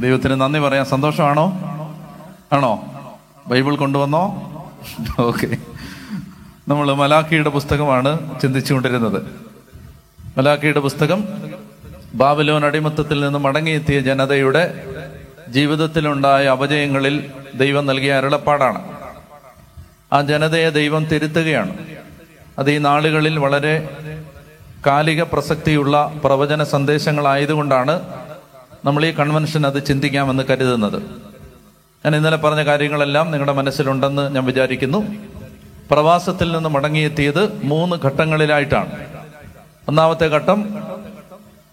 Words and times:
ദൈവത്തിന് 0.00 0.40
നന്ദി 0.40 0.58
പറയാൻ 0.58 0.84
സന്തോഷമാണോ? 0.84 1.44
ആണോ? 2.52 2.84
ബൈബിൾ 3.46 3.76
കൊണ്ടുവന്നോ? 3.76 4.22
ഓക്കെ. 5.18 5.56
നമ്മൾ 6.68 6.92
മലാഖിയുടെ 6.94 7.48
പുസ്തകമാണ് 7.48 8.40
ചിന്തിച്ചുകൊണ്ടിരുന്നത്. 8.40 9.22
മലാഖിയുടെ 10.38 10.80
പുസ്തകം 10.80 11.24
ബാബലോൻ 12.14 12.64
അടിമത്തത്തിൽ 12.64 13.20
നിന്ന് 13.20 13.38
മടങ്ങിയെത്തിയ 13.38 14.00
ജനതയുടെ 14.00 14.84
ജീവിതത്തിലുണ്ടായ 15.48 16.46
അപജയങ്ങളിൽ 16.46 17.30
ദൈവം 17.54 17.86
നൽകിയ 17.86 18.12
അരുളപ്പാടാണ്. 18.12 18.92
ആ 20.12 20.20
ജനതയെ 20.20 20.70
ദൈവം 20.70 21.04
തിരുത്തുകയാണ്. 21.04 21.76
അത് 22.58 22.70
ഈ 22.70 22.78
നാളുകളിൽ 22.78 23.38
വളരെ 23.38 23.96
കാലിക 24.86 25.22
പ്രസക്തിയുള്ള 25.22 26.12
പ്രവചന 26.24 26.64
സന്ദേശങ്ങളായതുകൊണ്ടാണ് 26.64 28.00
നമ്മൾ 28.84 29.06
ഈ 29.06 29.10
കൺവെൻഷൻ 29.10 29.66
അത് 29.66 29.84
ചിന്തിക്കാമെന്ന് 29.84 30.42
കരുതുന്നത്. 30.42 31.02
ഞാൻ 32.04 32.16
ഇന്നലെ 32.16 32.36
പറഞ്ഞ 32.36 32.64
കാര്യങ്ങളെല്ലാം 32.64 33.30
നിങ്ങളുടെ 33.30 33.52
മനസ്സിലുണ്ടെന്ന് 33.52 34.34
ഞാൻ 34.34 34.44
വിചാരിക്കുന്നു. 34.44 35.04
പ്രവാസത്തിൽ 35.90 36.52
നിന്ന് 36.52 36.68
മടങ്ങിയെത്തിയത് 36.68 37.64
മൂന്ന് 37.64 37.96
ഘട്ടങ്ങളിലായിട്ടാണ്. 37.96 39.06
ഒന്നാമത്തെ 39.88 40.26
ഘട്ടം 40.26 40.84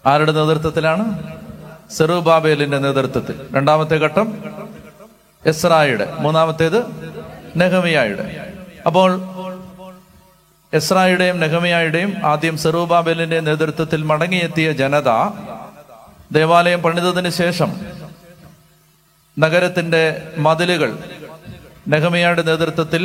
ആരുടെ 0.06 0.32
നേതൃത്വത്തിലാണ്? 0.32 1.24
സെറുബാബേലിന്റെ 1.92 2.78
നേതൃത്വത്തിൽ. 2.78 3.40
രണ്ടാമത്തെ 3.56 3.96
ഘട്ടം 3.96 4.44
എസ്രായുടെ. 5.46 6.14
മൂന്നാമത്തേത് 6.20 6.84
നെഹമിയായുടെ. 7.56 8.52
അപ്പോൾ 8.86 9.22
എസ്രായുടെയും 10.74 11.40
നെഹമിയായുടെയും 11.40 12.14
ആദ്യം 12.24 12.58
സെറൂബാബേലിന്റെ 12.58 13.40
നേതൃത്വത്തിൽ 13.40 14.04
മടങ്ങിയെത്തിയ 14.04 14.72
ജനത 14.72 15.10
ദേവാലയം 16.32 16.82
പണിതതിന് 16.82 17.30
ശേഷം 17.30 17.70
നഗരത്തിന്റെ 19.38 20.04
മതിലുകൾ 20.38 20.92
നെഹമിയയുടെ 21.88 22.42
നേതൃത്വത്തിൽ 22.42 23.04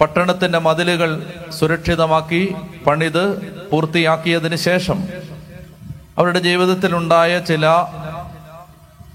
പട്ടണത്തിന്റെ 0.00 0.58
മതിലുകൾ 0.58 1.10
സുരക്ഷിതമാക്കി 1.50 2.54
പണിത് 2.86 3.24
പൂർത്തിയാക്കിയതിന് 3.70 4.56
ശേഷം 4.56 4.98
അവരുടെ 6.18 6.38
ജീവിതത്തിലുണ്ടായ 6.38 7.38
ചില 7.38 7.66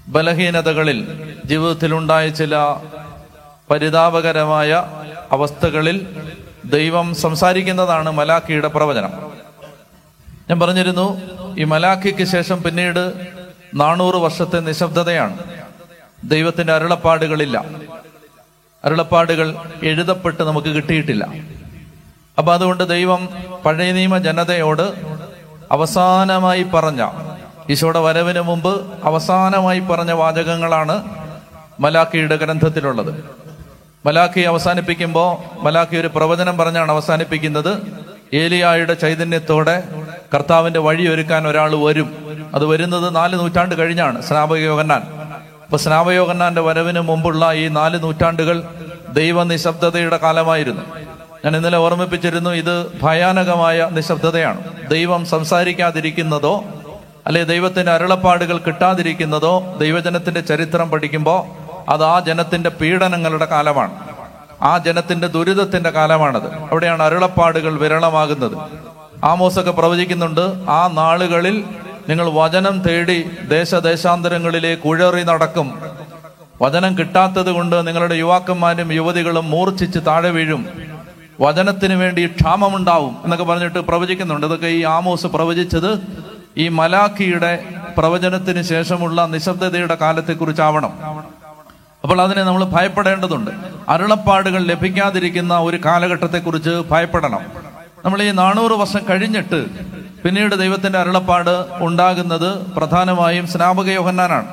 ബലഹീനതകളിൽ 0.08 0.98
ജീവിതത്തിലുണ്ടായ 1.44 2.28
ചില 2.28 2.54
പരിതാപകരമായ 3.70 4.70
അവസ്ഥകളിൽ 5.32 5.96
ദൈവം 6.64 7.14
സംസാരിക്കുന്നതാണ് 7.14 8.10
മലാക്കിയുടെ 8.10 8.68
പ്രവചനം. 8.68 9.12
ഞാൻ 10.50 10.60
പറഞ്ഞിരുന്നു 10.60 11.20
ഈ 11.58 11.64
മലാഖിക്ക് 11.64 12.24
ശേഷം 12.24 12.62
പിന്നീട് 12.62 13.12
നാനൂറ് 13.74 14.14
വർഷത്തെ 14.14 14.60
നിശബ്ദതയാണ്. 14.60 15.38
ദൈവത്തിന്റെ 16.24 16.72
അരുളപ്പാടുകളില്ല. 16.72 17.64
അരുളപ്പാടുകൾ 18.84 19.56
എഴുതപ്പെട്ട് 19.82 20.42
നമുക്ക് 20.42 20.68
കിട്ടിയിട്ടില്ല. 20.68 21.28
അപ്പൊ 22.38 22.54
അതുകൊണ്ട് 22.54 22.88
ദൈവം 22.88 23.28
പഴയ 23.66 23.92
നിയമ 23.92 24.18
ജനതയോട് 24.18 24.94
അവസാനമായി 25.72 26.62
പറഞ്ഞ 26.62 27.08
ഈശോയുടെ 27.70 27.98
വരവിന് 27.98 28.40
മുമ്പ് 28.40 28.92
അവസാനമായി 29.04 29.80
പറഞ്ഞ 29.80 30.12
വാചകങ്ങളാണ് 30.12 31.04
മലാഖിയുടെ 31.80 32.36
ഗ്രന്ഥത്തിലുള്ളത്. 32.36 33.24
മലാഖി 34.06 34.40
അവസാനിപ്പിക്കുമ്പോൾ 34.40 35.64
മലാഖി 35.64 35.96
ഒരു 35.96 36.06
പ്രവചനം 36.06 36.58
പറഞ്ഞാണ് 36.58 36.92
അവസാനിപ്പിക്കുന്നത്. 36.92 38.02
ഏലിയായുടെ 38.34 38.94
ചൈതന്യത്തോടെ 38.94 39.82
കർത്താവിന്റെ 40.34 40.80
വഴി 40.80 41.08
ഒരുക്കാൻ 41.08 41.48
ഒരാൾ 41.48 41.74
വരും. 41.74 42.28
അത് 42.54 42.66
വരുന്നത് 42.66 43.16
നാല് 43.16 43.38
നൂറ്റാണ്ട് 43.38 43.78
കഴിഞ്ഞാണ് 43.78 44.22
സ്നാപകയോഗന്നാൻ 44.22 45.02
അപ്പൊ 45.64 45.76
സ്നാപയോഗന്നാന്റെ 45.76 46.60
വരവിന് 46.60 47.00
മുമ്പുള്ള 47.00 47.52
ഈ 47.52 47.68
നാല് 47.68 48.02
നൂറ്റാണ്ടുകൾ 48.02 48.62
ദൈവ 49.12 49.42
നിശബ്ദതയുടെ 49.42 50.16
കാലമായിരുന്നു. 50.16 50.82
ഞാൻ 51.44 51.56
ഇന്നലെ 51.56 51.78
ഓർമ്മിപ്പിച്ചിരുന്നു 51.78 52.50
ഇത് 52.50 53.00
ഭയാനകമായ 53.02 53.88
നിശബ്ദതയാണ്. 53.92 54.90
ദൈവം 54.90 55.26
സംസാരിക്കാതിരിക്കുന്നതോ 55.26 56.64
അല്ലെ 57.26 57.44
ദൈവത്തിന്റെ 57.44 57.92
അരുളപ്പാടുകൾ 57.92 58.58
കിട്ടാതിരിക്കുന്നതോ 58.58 59.76
ദൈവജനത്തിന്റെ 59.80 60.40
ചരിത്രം 60.40 60.90
പഠിക്കുമ്പോൾ 60.90 61.44
അത് 61.90 62.04
ആ 62.04 62.20
ജനത്തിന്റെ 62.20 62.70
പീഡനങ്ങളുടെ 62.70 63.44
കാലമാണ്. 63.44 63.92
ആ 64.62 64.78
ജനത്തിന്റെ 64.78 65.26
ദുരിതത്തിന്റെ 65.26 65.90
കാലമാണത്. 65.90 66.52
അവിടെയാണ് 66.52 67.02
അരുളപ്പാടുകൾ 67.02 67.78
വിരളമാകുന്നത്. 67.78 68.88
ആമോസൊക്കെ 69.24 69.70
പ്രവചിക്കുന്നുണ്ട് 69.70 70.70
ആ 70.70 70.90
നാളുകളിൽ 70.92 71.64
നിങ്ങൾ 72.08 72.30
വചനം 72.30 72.78
തേടി 72.78 73.30
ദേശദേശാന്തരങ്ങളിലേക്ക് 73.48 74.82
കുഴറി 74.82 75.22
നടക്കും. 75.22 75.78
വചനം 76.62 76.98
കിട്ടാത്തത് 76.98 77.50
കൊണ്ട് 77.50 77.86
നിങ്ങളുടെ 77.86 78.14
യുവാക്കന്മാരും 78.14 78.92
യുവതികളും 78.92 79.50
മൂർച്ഛിച്ച് 79.50 79.98
താഴെ 80.06 80.30
വീഴും. 80.30 80.68
വചനത്തിന് 81.40 81.94
വേണ്ടി 81.94 82.26
ക്ഷാമമുണ്ടാവും 82.26 83.16
എന്നൊക്കെ 83.24 83.44
പറഞ്ഞിട്ട് 83.44 83.78
പ്രവചിക്കുന്നുണ്ട്. 83.78 84.46
ഇതൊക്കെ 84.46 84.66
ഈ 84.66 84.82
ആമോസ് 84.82 85.26
പ്രവചിച്ചത് 85.26 86.00
ഈ 86.56 86.68
മലാഖിയുടെ 86.68 87.64
പ്രവചനത്തിന് 87.98 88.62
ശേഷമുള്ള 88.62 89.26
നിശബ്ദതയുടെ 89.26 89.94
കാലത്തെക്കുറിച്ചാവണം. 89.94 90.92
അപ്പോൾ 92.02 92.20
അതിനെ 92.20 92.42
നമ്മൾ 92.42 92.64
ഭയപ്പെടേണ്ടതുണ്ട്. 92.64 93.50
അരുളപ്പാടുകൾ 93.88 94.62
ലഭിക്കാതിരിക്കുന്ന 94.64 95.58
ഒരു 95.58 95.76
കാലഘട്ടത്തെക്കുറിച്ച് 95.84 96.82
ഭയപ്പെടണം. 96.90 97.67
നമ്മൾ 98.04 98.22
ഈ 98.22 98.30
നാനൂറ് 98.30 98.72
വർഷം 98.72 99.00
കഴിഞ്ഞിട്ട് 99.10 99.66
പിന്നീട് 100.22 100.54
ദൈവത്തിന്റെ 100.54 100.98
അരുളപ്പാട് 100.98 101.66
ഉണ്ടാകുന്നത് 101.72 102.58
പ്രധാനമായും 102.58 103.46
സ്നാപക 103.46 103.88
യോഹന്നാനാണ്. 103.88 104.46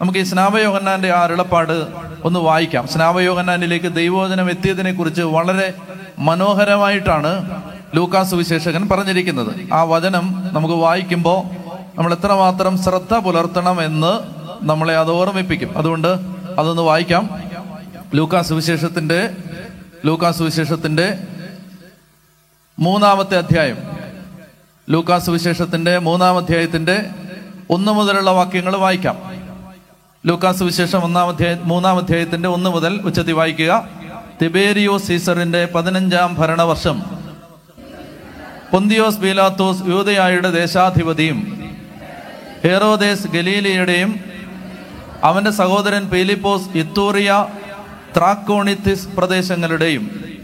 നമുക്ക് 0.00 0.18
ഈ 0.18 0.22
സ്നാപയോഹന്നാന്റെ 0.22 1.12
ആ 1.12 1.22
അരുളപ്പാട് 1.22 1.86
ഒന്ന് 2.24 2.40
വായിക്കാം. 2.40 2.88
സ്നാപയോഹന്നാനിലേക്ക് 2.88 3.92
ദൈവോചനം 3.94 4.50
എത്തിയതിനെ 4.50 4.92
കുറിച്ച് 4.92 5.22
വളരെ 5.22 5.74
മനോഹരമായിട്ടാണ് 6.18 7.62
ലൂക്കാസ് 7.94 8.30
സുവിശേഷകൻ 8.30 8.88
പറഞ്ഞിരിക്കുന്നത്. 8.88 9.74
ആ 9.74 9.82
വചനം 9.82 10.50
നമുക്ക് 10.52 10.74
വായിക്കുമ്പോൾ 10.74 11.44
നമ്മൾ 11.98 12.12
എത്രമാത്രം 12.12 12.78
ശ്രദ്ധ 12.78 13.14
പുലർത്തണം 13.14 13.84
എന്ന് 13.84 14.20
നമ്മളെ 14.62 14.96
അത് 14.96 15.10
ഓർമ്മിപ്പിക്കും. 15.10 15.78
അതുകൊണ്ട് 15.78 16.08
അതൊന്ന് 16.58 16.82
വായിക്കാം. 16.82 17.30
ലൂക്കാസ് 18.14 18.48
സുവിശേഷത്തിന്റെ 18.48 19.30
ലൂക്കാസ് 20.06 20.42
വിശേഷത്തിന്റെ 20.42 21.18
മൂന്നാമത്തെ 22.78 23.38
അധ്യായം. 23.38 23.76
ലൂക്കാസ് 24.90 25.30
വിശേഷത്തിന്റെ 25.30 25.98
മൂന്നാം 25.98 26.36
അധ്യായത്തിന്റെ 26.36 27.06
ഒന്ന് 27.70 27.92
മുതലുള്ള 27.92 28.30
വാക്യങ്ങൾ 28.30 28.76
വായിക്കാം. 28.76 29.18
ലൂക്കാസ് 30.26 30.62
വിശേഷം 30.62 30.98
ഒന്നാം 30.98 31.28
അധ്യായ 31.28 31.58
മൂന്നാം 31.62 31.96
അധ്യായത്തിന്റെ 31.96 32.48
ഒന്ന് 32.48 32.70
മുതൽ 32.70 33.00
ഉച്ചത്തി 33.04 33.32
വായിക്കുക. 33.32 33.88
തിബേരിയോ 34.42 34.98
സീസറിന്റെ 34.98 35.68
പതിനഞ്ചാം 35.74 36.34
ഭരണവർഷം. 36.34 37.02
പൊന്തിയോസ് 38.72 39.18
ബീലാത്തോസ് 39.18 39.82
യൂതയായുടെ 39.86 40.50
ദേശാധിപതിയും 40.50 41.70
ഹെറോദേസ് 42.64 43.28
ഗലീലിയുടെയും 43.28 44.20
അവന്റെ 45.22 45.50
സഹോദരൻ 45.50 46.08
പീലിപ്പോസ് 46.08 46.78
ഇത്തൂറിയ 46.78 47.46
ത്രാക്കോണിത്തിസ് 48.16 49.08
പ്രദേശങ്ങളുടെയും 49.08 50.35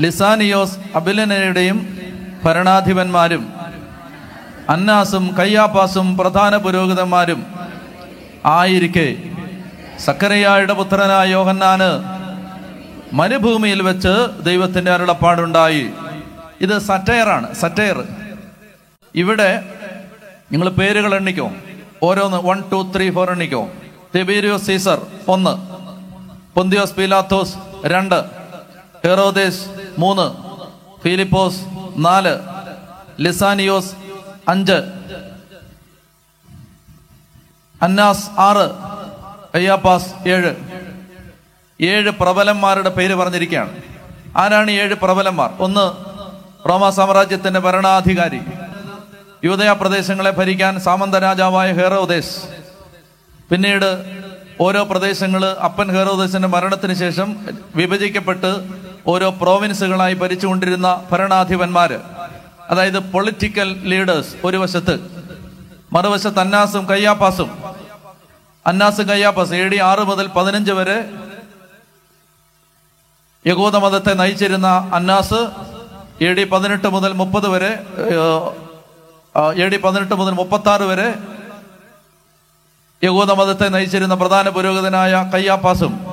ലിസാനിയോസ് 0.00 0.78
അബിലനയുടെയും 0.94 1.98
ഭരണാധിപന്മാരും 2.44 3.52
അന്നാസും 4.68 5.36
കയ്യാപ്പാസും 5.38 6.16
പ്രധാന 6.16 6.56
പുരോഹിതന്മാരും 6.56 7.46
ആയിരിക്കെ. 8.46 9.16
സക്കരയായുടെ 9.98 10.72
പുത്രനായ 10.72 11.28
യോഹന്നാന് 11.28 12.18
മരുഭൂമിയിൽ 13.12 13.82
വെച്ച് 13.82 14.44
ദൈവത്തിന്റെ 14.44 14.90
അരുളപ്പാടുണ്ടായി. 14.90 15.90
ഇത് 16.60 16.78
സറ്റയറാണ് 16.78 17.54
സറ്റയർ. 17.54 18.04
ഇവിടെ 19.14 19.62
നിങ്ങൾ 20.52 20.68
പേരുകൾ 20.68 21.14
എണ്ണിക്കോ. 21.14 21.52
ഓരോന്ന് 22.02 22.36
വൺ 22.36 22.62
ടു 22.72 22.92
ത്രീ 22.96 23.10
ഫോർ 23.10 23.30
എണ്ണിക്കോ. 23.30 23.68
തിബീരിയോസ് 24.14 24.66
സീസർ 24.66 25.06
ഒന്ന്. 25.28 25.54
പൊന്തിയോസ് 26.54 26.94
പീലാത്തോസ് 26.94 27.54
രണ്ട്. 27.86 28.24
ഹെറോദേസ് 29.06 29.77
മൂന്ന്. 29.98 30.36
ഫിലിപ്പോസ് 31.02 31.60
നാല്. 31.96 32.38
ലിസാനിയോസ് 33.20 33.92
അഞ്ച്. 34.48 34.72
അന്നാസ് 37.82 38.30
ആറ്. 38.38 38.70
അയ്യാപ്പാസ് 39.56 40.28
ഏഴ്. 40.28 40.54
ഏഴ് 41.82 42.10
പ്രബലന്മാരുടെ 42.10 42.90
പേര് 42.90 43.14
പറഞ്ഞിരിക്കുകയാണ്. 43.14 43.76
ആരാണ് 44.36 44.70
ഏഴ് 44.70 44.94
പ്രബലന്മാർ? 44.94 45.52
ഒന്ന് 45.60 46.08
റോമ 46.68 46.90
സാമ്രാജ്യത്തിന്റെ 46.90 47.60
ഭരണാധികാരി. 47.60 48.40
യൂതയ 49.44 49.72
പ്രദേശങ്ങളെ 49.72 50.30
ഭരിക്കാൻ 50.30 50.80
സാമന്ത 50.80 51.14
രാജാവായ 51.14 51.72
ഹെറോദേശ് 51.72 52.36
പിന്നീട് 53.50 54.18
ഓരോ 54.60 54.84
പ്രദേശങ്ങൾ 54.84 55.44
അപ്പൻ 55.44 55.90
ഹെറോദേശിന്റെ 55.90 56.48
മരണത്തിന് 56.48 56.94
ശേഷം 56.94 57.46
വിഭജിക്കപ്പെട്ട് 57.74 58.66
ഓരോ 59.08 59.30
പ്രോവിൻസുകളായി 59.30 60.14
ഭരിച്ചുകൊണ്ടിരുന്ന 60.14 61.08
ഭരണാധിപന്മാർ 61.12 61.92
അതായത് 62.70 62.98
പൊളിറ്റിക്കൽ 62.98 63.68
ലീഡേഴ്സ് 63.82 64.36
ഒരു 64.44 64.56
വശത്ത് 64.56 64.94
മറുവശത്ത് 65.92 66.38
അന്നാസും 66.38 66.88
കയ്യാപ്പാസും. 66.88 67.50
അന്നാസ് 68.66 69.00
കയ്യാപ്പാസ് 69.00 69.54
എ 69.54 69.68
ഡി 69.68 69.76
ആറ് 69.76 69.98
മുതൽ 69.98 70.26
പതിനഞ്ച് 70.26 70.70
വരെ 70.70 71.12
യഹൂദമതത്തെ 73.46 74.12
നയിച്ചിരുന്ന 74.14 74.90
അന്നാസ് 74.94 75.40
എ 76.22 76.32
ഡി 76.32 76.44
പതിനെട്ട് 76.44 76.88
മുതൽ 76.88 77.12
മുപ്പത് 77.12 77.48
വരെ 77.48 77.72
എ 79.64 79.68
ഡി 79.68 79.76
പതിനെട്ട് 79.76 80.14
മുതൽ 80.14 80.32
മുപ്പത്തി 80.32 80.68
ആറ് 80.68 80.82
വരെ 80.82 81.14
യഹൂദമതത്തെ 83.04 83.68
നയിച്ചിരുന്ന 83.68 84.14
പ്രധാന 84.14 84.48
പുരോഹിതനായ 84.48 85.30
കയ്യാപ്പാസും. 85.34 86.07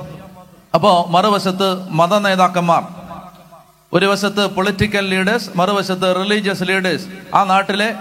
അപ്പോ 0.76 1.06
മറുവശത്ത് 1.08 1.90
മത 1.90 2.18
നേതാക്കന്മാർ 2.18 2.82
ഒരു 3.92 4.06
വശത്ത് 4.06 4.46
പൊളിറ്റിക്കൽ 4.46 5.08
ലീഡേഴ്സ് 5.08 5.50
മറുവശത്ത് 5.56 6.24
റിലീജിയസ് 6.24 6.62
ലീഡേഴ്സ് 6.62 7.06
ആ 7.34 7.44
നാട്ടിലെ 7.44 7.94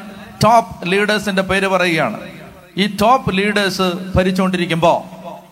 ടോപ്പ് 0.44 0.92
ലീഡേഴ്സിന്റെ 0.92 1.42
പേര് 1.42 1.68
പറയുകയാണ്. 1.68 2.20
ഈ 2.78 2.88
ടോപ്പ് 2.88 3.38
ലീഡേഴ്സ് 3.38 3.82
ഭരിച്ചുകൊണ്ടിരിക്കുമ്പോ 4.16 5.06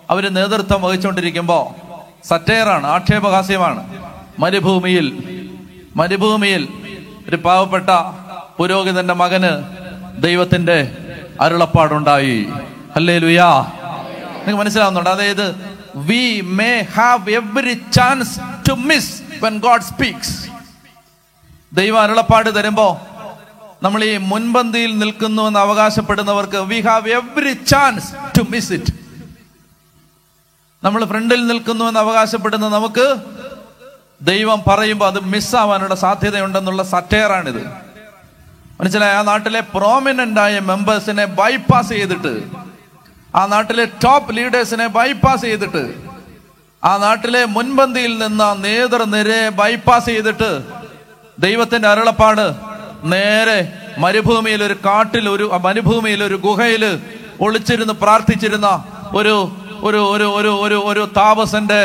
അവർ 0.10 0.34
നേതൃത്വം 0.34 0.82
വഹിച്ചുകൊണ്ടിരിക്കുമ്പോ 0.82 1.76
സറ്റയറാണ് 2.24 2.88
ആക്ഷേപഹാസ്യമാണ്. 2.88 3.98
മരുഭൂമിയിൽ 4.40 5.08
മരുഭൂമിയിൽ 5.96 6.68
ഒരു 7.30 7.36
പാവപ്പെട്ട 7.36 7.90
പുരോഹിതന്റെ 8.58 9.14
മകന് 9.14 9.64
ദൈവത്തിന്റെ 10.22 10.98
അരുളപ്പാടുണ്ടായി. 11.42 12.48
അല്ലേ 12.96 13.18
ലുയാ 13.18 13.66
നിങ്ങൾക്ക് 14.34 14.60
മനസ്സിലാവുന്നുണ്ട്? 14.60 15.10
അതായത് 15.10 15.73
we 15.96 16.42
may 16.42 16.82
have 16.82 17.30
every 17.30 17.74
chance 17.92 18.40
to 18.70 18.74
miss 18.74 19.24
when 19.44 19.58
God 19.58 19.82
speaks 19.82 20.50
ദൈവം 21.74 22.02
അരുളപ്പാട് 22.02 22.56
തരുമ്പോ 22.56 23.02
നമ്മൾ 23.84 24.04
ഈ 24.04 24.18
മുൻപന്തിയിൽ 24.18 24.98
നിൽക്കുന്നു 24.98 25.42
എന്ന് 25.42 25.60
അവകാശപ്പെടുന്നവർക്ക് 25.60 26.58
we 26.58 26.80
have 26.82 27.10
every 27.10 27.54
chance 27.54 28.14
to 28.38 28.42
miss 28.50 28.74
it 28.74 28.94
നമ്മൾ 30.84 31.06
ഫ്രണ്ടിൽ 31.06 31.48
നിൽക്കുന്നു 31.48 31.86
എന്ന് 31.86 32.00
അവകാശപ്പെടുന്ന 32.00 32.70
നമുക്ക് 32.70 33.16
ദൈവം 34.22 34.64
പറയുമ്പോൾ 34.68 35.06
അത് 35.06 35.20
മിസ്സാവാനുള്ള 35.20 35.96
സാധ്യതയുണ്ടെന്നുള്ള 35.96 36.84
സറ്റയറാണിത്. 36.84 37.66
മനസ്സിലായ? 38.82 39.16
ആ 39.16 39.22
നാട്ടിലെ 39.22 39.60
പ്രോമിനന്റ് 39.60 40.40
ആയ 40.40 40.60
മെമ്പേഴ്സിനെ 40.60 41.26
ബൈപ്പാസ് 41.26 41.90
ചെയ്തിട്ട് 41.90 42.63
ആ 43.34 43.46
നാട്ടിലെ 43.46 43.86
ടോപ്പ് 44.04 44.38
ലീഡേഴ്സിനെ 44.38 44.88
ബൈപ്പാസ് 44.88 45.42
ചെയ്തിട്ട് 45.42 45.84
ആ 46.84 46.98
നാട്ടിലെ 46.98 47.46
മുൻപന്തിയിൽ 47.46 48.18
നിന്ന് 48.18 48.64
നേതൃനിരയെ 48.64 49.50
ബൈപ്പാസ് 49.50 50.06
ചെയ്തിട്ട് 50.06 50.50
ദൈവത്തിന്റെ 51.40 51.88
അരുളപ്പാട് 51.88 52.46
നേരെ 53.04 53.58
മരുഭൂമിയിൽ 53.98 54.64
ഒരു 54.64 54.74
കാട്ടിൽ 54.86 55.30
ഒരു 55.30 55.60
മരുഭൂമിയിൽ 55.64 56.24
ഒരു 56.24 56.36
ഗുഹയിൽ 56.36 56.84
ഒളിച്ചിരുന്ന് 57.42 57.94
പ്രാർത്ഥിച്ചിരുന്ന 57.94 58.68
ഒരു 59.16 59.36
ഒരു 59.84 59.98
ഒരു 60.10 60.28
ഒരു 60.38 60.52
ഒരു 60.62 60.76
ഒരു 60.86 61.10
താപസന്റെ 61.18 61.82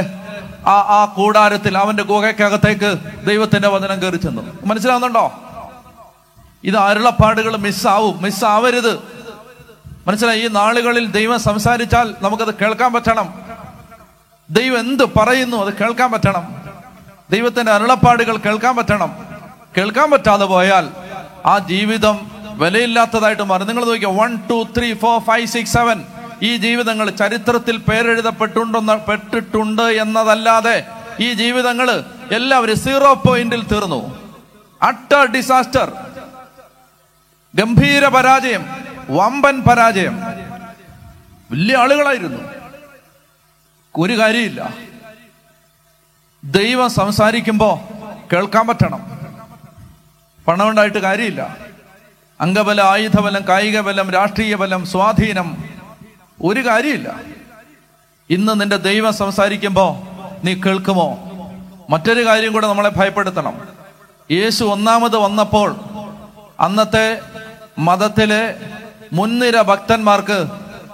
ആ 0.67 0.77
ആ 0.91 1.15
കൂടാരത്തിൽ 1.17 1.79
അവന്റെ 1.79 2.03
ഗുഹയ്ക്കകത്തേക്ക് 2.03 2.91
ദൈവത്തിന്റെ 3.27 3.69
വചനം 3.69 4.03
കയറി 4.03 4.17
ചെന്നു. 4.17 4.43
മനസ്സിലാവുന്നുണ്ടോ? 4.67 5.25
ഇത് 6.65 6.77
അരുളപ്പാടുകൾ 6.77 7.57
മിസ്സാവും 7.57 8.23
മിസ്സാവരുത് 8.23 8.93
മനസ്സിലായി? 10.09 10.41
ഈ 10.41 10.49
നാളുകളിൽ 10.49 11.11
ദൈവം 11.11 11.41
സംസാരിച്ചാൽ 11.41 12.15
നമുക്കത് 12.23 12.55
കേൾക്കാൻ 12.55 12.93
പറ്റണം. 12.93 13.35
ദൈവം 14.51 14.79
എന്ത് 14.79 15.05
പറയുന്നു 15.05 15.57
അത് 15.57 15.75
കേൾക്കാൻ 15.75 16.13
പറ്റണം. 16.13 16.63
ദൈവത്തിന്റെ 17.31 17.73
അരുളപ്പാടുകൾ 17.73 18.37
കേൾക്കാൻ 18.37 18.77
പറ്റണം. 18.77 19.27
കേൾക്കാൻ 19.77 20.11
പറ്റാതെ 20.11 20.45
പോയാൽ 20.45 20.91
ആ 21.47 21.59
ജീവിതം 21.59 22.31
വിലയില്ലാത്തതായിട്ട് 22.55 23.43
മാറും. 23.43 23.67
നിങ്ങൾ 23.67 23.85
നോക്കിയോ 23.85 24.13
one 24.13 24.37
two 24.51 24.67
three 24.79 24.95
four 24.95 25.21
five 25.21 25.47
six 25.47 25.73
seven 25.73 26.05
ഈ 26.43 26.57
ജീവിതങ്ങൾ 26.57 27.11
ചരിത്രത്തിൽ 27.11 27.77
പേരെഴുതപ്പെട്ടുണ്ടെന്ന് 27.77 29.11
പെട്ടിട്ടുണ്ട് 29.11 29.83
എന്നതല്ലാതെ 29.83 30.87
ഈ 31.21 31.33
ജീവിതങ്ങൾ 31.33 32.05
എല്ലാവരും 32.33 32.79
സീറോ 32.79 33.15
പോയിന്റിൽ 33.15 33.65
തീർന്നു. 33.67 34.19
അട്ടർ 34.83 35.27
ഡിസാസ്റ്റർ 35.27 35.93
ഗംഭീര 37.55 38.09
പരാജയം. 38.09 38.88
വമ്പൻ 39.11 39.63
പരാജയം. 39.63 40.21
വലിയ 41.51 41.77
ആളുകളായിരുന്നു. 41.77 42.41
ഒരു 43.97 44.19
കാര്യമില്ല. 44.19 44.75
ദൈവം 46.45 46.91
സംസാരിക്കുമ്പോ 46.91 47.81
കേൾക്കാൻ 48.33 48.67
പറ്റണം. 48.67 49.19
പണമുണ്ടായിട്ട് 50.49 50.99
കാര്യമില്ല. 50.99 51.57
അംഗബലം 52.41 52.85
ആയുധബലം 52.85 53.49
കായിക 53.49 53.81
ബലം 53.81 54.11
രാഷ്ട്രീയ 54.11 54.55
ബലം 54.55 54.87
സ്വാധീനം 54.87 55.65
ഒരു 56.45 56.67
കാര്യമില്ല. 56.67 57.21
ഇന്ന് 58.31 58.61
നിന്റെ 58.61 58.77
ദൈവം 58.77 59.13
സംസാരിക്കുമ്പോ 59.13 60.09
നീ 60.45 60.55
കേൾക്കുമോ? 60.55 61.25
മറ്റൊരു 61.91 62.27
കാര്യം 62.27 62.53
കൂടെ 62.53 62.67
നമ്മളെ 62.67 62.89
ഭയപ്പെടുത്തണം. 62.89 63.69
യേശു 64.31 64.65
ഒന്നാമത് 64.65 65.17
വന്നപ്പോൾ 65.17 65.77
അന്നത്തെ 66.61 67.21
മതത്തിലെ 67.79 68.59
മുൻനിര 69.13 69.61
ഭക്തന്മാർക്ക് 69.61 70.47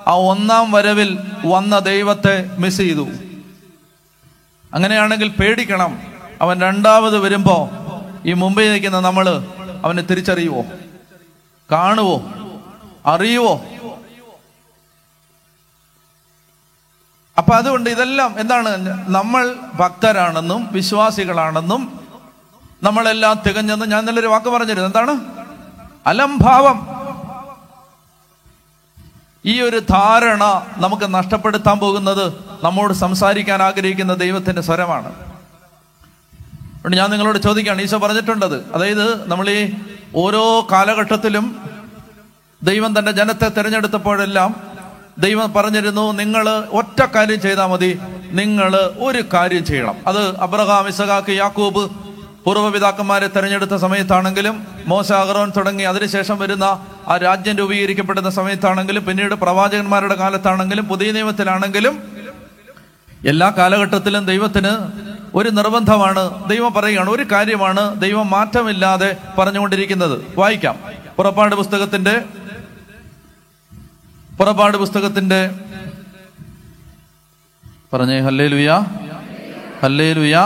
ആ 0.09 0.13
ഒന്നാം 0.13 0.73
വരവിൽ 0.73 1.19
വന്ന 1.47 1.79
ദൈവത്തെ 1.79 2.57
മിസ് 2.59 2.77
ചെയ്തു. 2.77 3.09
അങ്ങനെയാണെങ്കിൽ 4.75 5.29
പേടിക്കണം. 5.29 6.03
അവൻ 6.41 6.61
രണ്ടാമത് 6.61 7.19
വരുമ്പോ 7.19 7.71
ഈ 8.27 8.33
മുമ്പിൽ 8.33 8.73
നിൽക്കുന്ന 8.73 9.01
നമ്മൾ 9.01 9.47
അവനെ 9.85 10.03
തിരിച്ചറിയുവോ? 10.03 10.65
കാണുവോ? 11.73 12.23
അറിയുവോ? 13.07 13.65
അപ്പൊ 17.39 17.55
അതുകൊണ്ട് 17.55 17.91
ഇതെല്ലാം 17.91 18.41
എന്താണ്? 18.41 18.69
നമ്മൾ 19.11 19.57
ഭക്തരാണെന്നും 19.75 20.69
വിശ്വാസികളാണെന്നും 20.73 22.01
നമ്മളെല്ലാം 22.83 23.43
തികഞ്ഞെന്നും 23.47 23.89
ഞാൻ 23.89 24.05
നല്ലൊരു 24.05 24.27
വാക്ക് 24.27 24.49
പറഞ്ഞിരുന്നു 24.49 24.87
എന്താണ്? 24.87 25.45
അലംഭാവം. 26.07 26.94
ഈ 29.47 29.61
ഒരു 29.61 29.79
ധാരണ 29.91 30.67
നമുക്ക് 30.77 31.15
നഷ്ടപ്പെടുത്താൻ 31.15 31.79
പോകുന്നത് 31.79 32.33
നമ്മോട് 32.65 32.93
സംസാരിക്കാൻ 32.93 33.63
ആഗ്രഹിക്കുന്ന 33.63 34.15
ദൈവത്തിന്റെ 34.15 34.63
സ്വരമാണ്. 34.63 35.07
അതുകൊണ്ട് 35.07 36.97
ഞാൻ 36.97 37.11
നിങ്ങളോട് 37.11 37.39
ചോദിക്കുകയാണ് 37.39 37.83
ഈശോ 37.83 37.99
പറഞ്ഞിട്ടുണ്ടത്. 37.99 38.75
അതായത് 38.75 39.29
നമ്മൾ 39.29 39.51
ഈ 39.51 39.73
ഓരോ 40.15 40.67
കാലഘട്ടത്തിലും 40.73 41.57
ദൈവം 42.63 42.99
തന്റെ 42.99 43.13
ജനത്തെ 43.13 43.49
തിരഞ്ഞെടുത്തപ്പോഴെല്ലാം 43.49 44.57
ദൈവം 45.19 45.53
പറഞ്ഞിരുന്നു 45.53 46.13
നിങ്ങൾ 46.13 46.49
ഒറ്റ 46.49 47.03
കാര്യം 47.03 47.41
ചെയ്താൽ 47.41 47.67
മതി 47.67 47.99
നിങ്ങൾ 48.31 48.77
ഒരു 48.99 49.25
കാര്യം 49.35 49.65
ചെയ്യണം. 49.65 49.95
അത് 50.07 50.37
അബ്രഹാം 50.37 50.89
ഇസഖാക്ക് 50.89 51.33
യാക്കൂബ് 51.33 51.91
പൂർവപിതാക്കന്മാരെ 52.45 53.27
തെരഞ്ഞെടുത്ത 53.27 53.77
സമയത്താണെങ്കിലും 53.77 54.67
മോശ 54.87 55.13
അഹറോൻ 55.13 55.53
തുടങ്ങി 55.57 55.83
അതിനുശേഷം 55.83 56.39
വരുന്ന 56.39 56.65
ആ 57.09 57.17
രാജ്യം 57.17 57.57
രൂപീകരിക്കപ്പെടുന്ന 57.57 58.31
സമയത്താണെങ്കിലും 58.31 59.05
പിന്നീട് 59.05 59.35
പ്രവാചകന്മാരുടെ 59.35 60.15
കാലത്താണെങ്കിലും 60.15 60.89
പുതിയ 60.89 61.13
നിയമത്തിലാണെങ്കിലും 61.13 62.03
എല്ലാ 63.27 63.55
കാലഘട്ടത്തിലും 63.59 64.27
ദൈവത്തിന് 64.27 64.73
ഒരു 65.35 65.49
നിർബന്ധമാണ് 65.49 66.49
ദൈവം 66.49 66.73
പറയുകയാണ് 66.73 67.11
ഒരു 67.11 67.23
കാര്യമാണ് 67.33 67.95
ദൈവം 67.97 68.31
മാറ്റമില്ലാതെ 68.31 69.17
പറഞ്ഞുകൊണ്ടിരിക്കുന്നത്. 69.39 70.39
വായിക്കാം. 70.39 70.77
പുറപ്പാട് 71.17 71.55
പുസ്തകത്തിന്റെ 71.55 72.25
പുറപ്പാട് 74.39 74.77
പുസ്തകത്തിന്റെ 74.77 75.51
പറഞ്ഞേ 77.93 78.21
ഹല്ലേ 78.21 78.47
ലുയാ 78.47 78.77
ഹല്ലേ 79.83 80.13
ലുയാ 80.13 80.43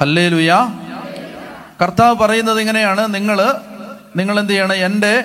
ഹല്ലേ 0.00 0.28
ലുയാ 0.28 0.58
കർത്താവ് 1.82 2.16
പറയുന്നത് 2.16 2.60
ഇങ്ങനെയാണ്. 2.60 3.14
നിങ്ങൾ 3.14 3.38
നിങ്ങൾ 4.16 4.40
എന്ത് 4.40 4.52
ചെയ്യണം 4.52 4.74
എന്റെ 4.74 5.24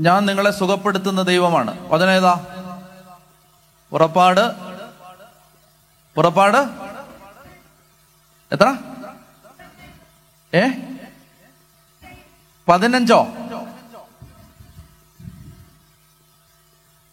ഞാൻ 0.00 0.26
നിങ്ങളെ 0.26 0.50
സുഖപ്പെടുത്തുന്ന 0.50 1.22
ദൈവമാണ്. 1.22 1.88
വചനേതാ 1.88 2.46
പുറപ്പാട് 3.90 4.52
ഉറപ്പാട്? 6.16 6.56
എത്ര? 8.52 8.76
ഏ? 10.54 10.68
പതിനഞ്ചോ? 12.68 13.28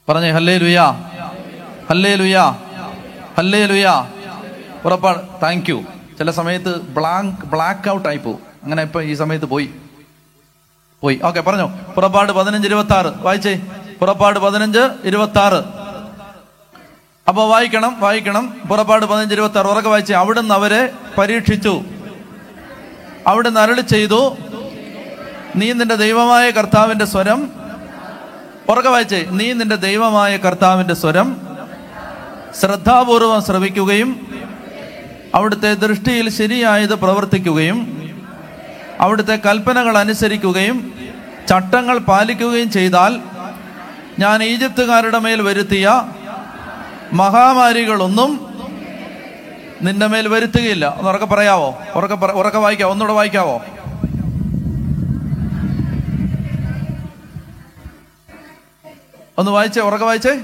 പറഞ്ഞേ 0.10 0.32
ഹല്ലേ 0.32 0.58
ലുയാ 0.58 0.92
ഹല്ലേ 1.90 2.16
ലുയാ 2.16 2.50
ഹല്ലേ 3.38 3.66
ലുയാ 3.66 4.12
പുറപ്പാട് 4.84 5.42
താങ്ക് 5.44 5.70
യു. 5.70 5.84
ചില 6.20 6.32
സമയത്ത് 6.32 6.82
ബ്ലാങ്ക് 6.82 7.46
ബ്ലാക്ക് 7.46 7.90
ഔട്ട് 7.90 8.08
ആയി 8.08 8.18
പോകും. 8.18 8.40
അങ്ങനെ 8.64 8.84
ഇപ്പൊ 8.84 9.02
ഈ 9.02 9.14
സമയത്ത് 9.14 9.46
പോയി. 9.46 9.70
പോയി. 11.02 11.20
ഓക്കെ 11.24 11.42
പറഞ്ഞോ. 11.42 11.68
പുറപ്പാട് 11.96 12.32
പതിനഞ്ച് 12.32 12.68
ഇരുപത്തി 12.68 12.94
ആറ് 12.94 13.06
വായിച്ചേ. 13.06 13.62
പുറപ്പാട് 14.00 14.40
പതിനഞ്ച് 14.40 14.80
ഇരുപത്തി 15.04 15.40
ആറ് 15.40 15.64
അപ്പൊ 17.28 17.46
വായിക്കണം 17.46 18.00
വായിക്കണം. 18.00 18.62
പുറപ്പാട് 18.70 19.06
പതിനഞ്ച് 19.06 19.36
ഇരുപത്തി 19.36 19.60
ആറ് 19.60 19.66
ഉറക്കെ 19.66 19.90
വായിച്ചേ. 19.90 20.14
അവിടുന്ന് 20.14 20.54
അവരെ 20.54 20.94
പരീക്ഷിച്ചു. 21.18 21.82
അവിടുന്ന് 23.28 23.60
അരളി 23.60 23.82
ചെയ്തു. 23.82 24.38
നീ 25.56 25.74
നിന്റെ 25.74 25.96
ദൈവമായ 25.96 26.50
കർത്താവിന്റെ 26.50 27.06
സ്വരം. 27.06 27.52
ഉറക്കെ 28.70 28.90
വായിച്ചേ. 28.90 29.28
നീ 29.30 29.54
നിന്റെ 29.54 29.76
ദൈവമായ 29.76 30.38
കർത്താവിന്റെ 30.38 30.94
സ്വരം. 30.94 31.42
ശ്രദ്ധാപൂർവം 32.60 33.42
ശ്രവിക്കുകയും 33.42 34.29
അവിടുത്തെ 35.36 35.74
ദൃഷ്ടിയിൽ 35.74 36.30
ശരിയായത് 36.30 36.96
പ്രവർത്തിക്കുകയും 36.96 37.80
അവിടുത്തെ 39.00 39.40
കൽപ്പനകൾ 39.46 39.98
അനുസരിക്കുകയും 39.98 40.94
ചട്ടങ്ങൾ 41.50 41.98
പാലിക്കുകയും 41.98 42.72
ചെയ്താൽ 42.72 43.20
ഞാൻ 44.20 44.44
ഈജിപ്തുകാരുടെ 44.44 45.20
മേൽ 45.20 45.42
വരുത്തിയ 45.42 46.04
മഹാമാരികളൊന്നും 47.14 48.32
നിന്റെ 49.82 50.08
മേൽ 50.08 50.28
വരുത്തുകയില്ല. 50.28 50.96
ഒന്ന് 50.98 51.10
ഉറക്കെ 51.10 51.26
പറയാവോ? 51.26 51.78
ഉറക്കെ 51.96 52.16
ഉറക്കെ 52.26 52.58
വായിക്കാവോ? 52.60 52.92
ഒന്നുകൂടെ 52.92 53.14
വായിക്കാവോ? 53.14 53.62
ഒന്ന് 59.38 59.52
വായിച്ചേ 59.52 59.82
ഉറക്കെ 59.82 60.06
വായിച്ചേ. 60.06 60.42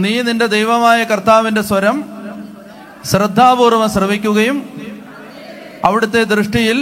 നീ 0.00 0.22
നിന്റെ 0.22 0.46
ദൈവമായ 0.46 1.04
കർത്താവിന്റെ 1.04 1.62
സ്വരം 1.62 1.96
ശ്രദ്ധാപൂർവം 3.04 3.90
ശ്രവിക്കുകയും 3.90 4.56
അവിടുത്തെ 5.84 6.24
ദൃഷ്ടിയിൽ 6.24 6.78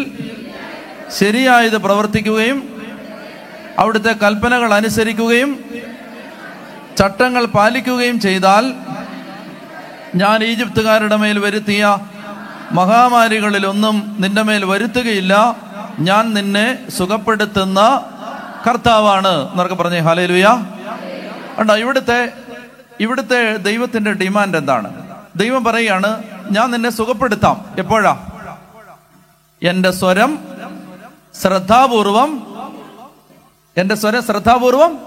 ശരിയായത് 1.18 1.78
പ്രവർത്തിക്കുകയും 1.82 2.58
അവിടുത്തെ 3.78 4.12
കൽപ്പനകൾ 4.22 4.74
അനുസരിക്കുകയും 4.74 5.50
ചട്ടങ്ങൾ 6.96 7.44
പാലിക്കുകയും 7.46 8.20
ചെയ്താൽ 8.20 8.64
ഞാൻ 10.14 10.44
ഈജിപ്തുകാരുടെ 10.44 11.16
മേൽ 11.16 11.38
വരുത്തിയ 11.38 11.82
മഹാമാരികളിലൊന്നും 12.72 13.96
നിന്റെ 14.18 14.42
മേൽ 14.42 14.64
വരുത്തുകയില്ല. 14.64 15.34
ഞാൻ 15.98 16.24
നിന്നെ 16.34 16.66
സുഖപ്പെടുത്തുന്ന 16.96 17.80
കർത്താവാണ് 18.66 19.32
എന്നൊക്കെ 19.50 19.74
പറഞ്ഞേ 19.74 19.98
ഹാലേലുയ 19.98 20.46
ഉണ്ടോ 21.58 21.74
ഇവിടുത്തെ 21.76 22.18
ഇവിടുത്തെ 23.00 23.56
ദൈവത്തിന്റെ 23.56 24.12
ഡിമാൻഡ് 24.12 24.56
എന്താണ്? 24.56 25.08
ദൈവം 25.36 25.64
പറയുകയാണ് 25.64 26.22
ഞാൻ 26.50 26.70
നിന്നെ 26.70 26.90
സുഖപ്പെടുത്താം. 26.90 27.64
എപ്പോഴാ? 27.78 28.26
എന്റെ 29.62 29.90
സ്വരം 29.90 30.38
ശ്രദ്ധാപൂർവം 31.42 32.46
എന്റെ 33.76 33.94
സ്വരം 33.94 34.22
ശ്രദ്ധാപൂർവം 34.22 34.98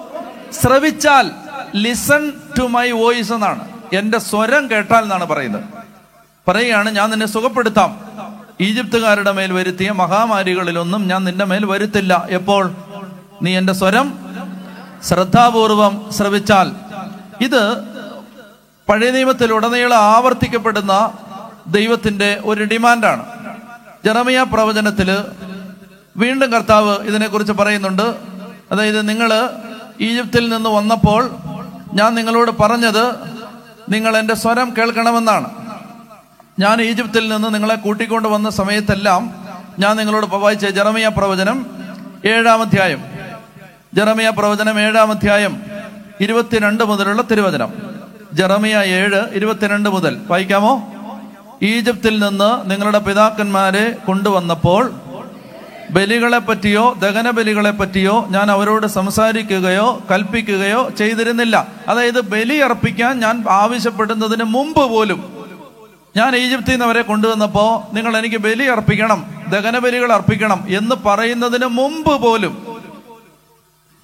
ശ്രവിച്ചാൽ 0.62 1.32
ലിസൺ 1.76 2.34
ടു 2.60 2.64
മൈ 2.64 2.92
വോയിസ് 2.92 3.34
എന്നാണ്. 3.34 3.70
എന്റെ 3.94 4.20
സ്വരം 4.20 4.72
കേട്ടാൽ 4.72 5.04
എന്നാണ് 5.04 5.26
പറയുന്നത്. 5.26 5.64
പറയുകയാണ് 6.48 6.90
ഞാൻ 6.90 7.10
നിന്നെ 7.10 7.26
സുഖപ്പെടുത്താം. 7.26 8.00
ഈജിപ്തുകാരുടെ 8.62 9.32
മേൽ 9.32 9.54
വരുത്തിയ 9.54 9.92
മഹാമാരികളിലൊന്നും 9.92 11.08
ഞാൻ 11.08 11.24
നിന്റെ 11.24 11.46
മേൽ 11.46 11.66
വരുത്തില്ല. 11.66 12.28
എപ്പോൾ? 12.30 12.76
നീ 13.42 13.58
എന്റെ 13.58 13.74
സ്വരം 13.74 14.20
ശ്രദ്ധാപൂർവം 15.04 16.06
ശ്രവിച്ചാൽ. 16.12 16.91
ഇത് 17.42 17.82
പഴയ 18.90 19.12
നിയമത്തിലുടനീളം 19.12 19.98
ആവർത്തിക്കപ്പെടുന്ന 19.98 21.14
ദൈവത്തിന്റെ 21.68 22.42
ഒരു 22.46 22.64
ഡിമാൻഡാണ്. 22.64 23.26
ജെറമിയ 24.06 24.46
പ്രവചനത്തിൽ 24.54 25.26
വീണ്ടും 26.18 26.52
കർത്താവ് 26.52 26.98
ഇതിനെക്കുറിച്ച് 26.98 27.54
പറയുന്നുണ്ട്. 27.54 28.16
അതായത് 28.72 29.10
നിങ്ങൾ 29.10 29.50
ഈജിപ്തിൽ 30.02 30.50
നിന്ന് 30.50 30.70
വന്നപ്പോൾ 30.70 31.36
ഞാൻ 31.94 32.16
നിങ്ങളോട് 32.16 32.52
പറഞ്ഞത് 32.52 33.16
നിങ്ങൾ 33.90 34.18
എന്റെ 34.18 34.34
സ്വരം 34.34 34.74
കേൾക്കണമെന്നാണ്. 34.78 35.50
ഞാൻ 36.60 36.82
ഈജിപ്തിൽ 36.82 37.30
നിന്ന് 37.30 37.54
നിങ്ങളെ 37.54 37.76
കൂട്ടിക്കൊണ്ട് 37.76 38.28
വന്ന 38.28 38.50
സമയത്തെല്ലാം 38.50 39.48
ഞാൻ 39.80 39.96
നിങ്ങളോട് 39.96 40.26
വായിച്ച 40.26 40.66
ജെറമിയ 40.66 41.08
പ്രവചനം 41.08 41.66
ഏഴാം 42.26 42.62
അധ്യായം. 42.62 43.04
ജെറമിയ 43.94 44.30
പ്രവചനം 44.30 44.80
ഏഴാം 44.80 45.12
അധ്യായം. 45.12 45.62
ഇരുപത്തിരണ്ട് 46.22 46.84
മുതലുള്ള 46.84 47.22
തിരുവചനം. 47.22 47.74
ജറമിയ 48.34 48.78
ഏഴ് 48.78 49.28
ഇരുപത്തിരണ്ട് 49.34 49.90
മുതൽ. 49.90 50.22
വായിക്കാമോ? 50.30 50.74
ഈജിപ്തിൽ 51.64 52.20
നിന്ന് 52.20 52.72
നിങ്ങളുടെ 52.72 53.00
പിതാക്കന്മാരെ 53.00 53.90
കൊണ്ടുവന്നപ്പോൾ 54.08 54.92
ബലികളെ 55.92 56.38
പറ്റിയോ 56.38 56.96
ദഹന 57.00 57.30
ബലികളെ 57.30 57.72
പറ്റിയോ 57.72 58.26
ഞാൻ 58.30 58.52
അവരോട് 58.52 58.88
സംസാരിക്കുകയോ 58.88 60.02
കൽപ്പിക്കുകയോ 60.12 60.90
ചെയ്തിരുന്നില്ല. 60.98 61.68
അതായത് 61.88 62.22
ബലി 62.22 62.56
അർപ്പിക്കാൻ 62.56 63.20
ഞാൻ 63.20 63.44
ആവശ്യപ്പെടുന്നതിന് 63.50 64.44
മുമ്പ് 64.44 64.90
പോലും 64.90 65.42
ഞാൻ 66.16 66.36
ഈജിപ്തിൽ 66.36 66.72
നിന്ന് 66.72 66.86
അവരെ 66.86 67.02
കൊണ്ടുവന്നപ്പോ 67.02 67.90
നിങ്ങൾ 67.94 68.18
എനിക്ക് 68.18 68.36
ബലി 68.36 68.64
അർപ്പിക്കണം 68.64 69.26
ദഹന 69.50 69.78
ബലികൾ 69.80 70.14
അർപ്പിക്കണം 70.14 70.64
എന്ന് 70.70 70.96
പറയുന്നതിന് 71.06 71.66
മുമ്പ് 71.66 72.22
പോലും 72.22 72.71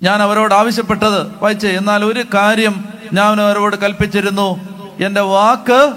ഞാൻ 0.03 0.21
അവരോട് 0.21 0.53
ആവശ്യപ്പെട്ടത് 0.53 1.43
വായിച്ചേ 1.43 1.69
എന്നാൽ 1.69 2.05
ഒരു 2.05 2.23
കാര്യം 2.33 2.85
ഞാൻ 3.13 3.41
അവരോട് 3.41 3.75
കൽപ്പിച്ചിരുന്നു. 3.75 4.59
എന്റെ 5.05 5.21
വാക്ക് 5.21 5.93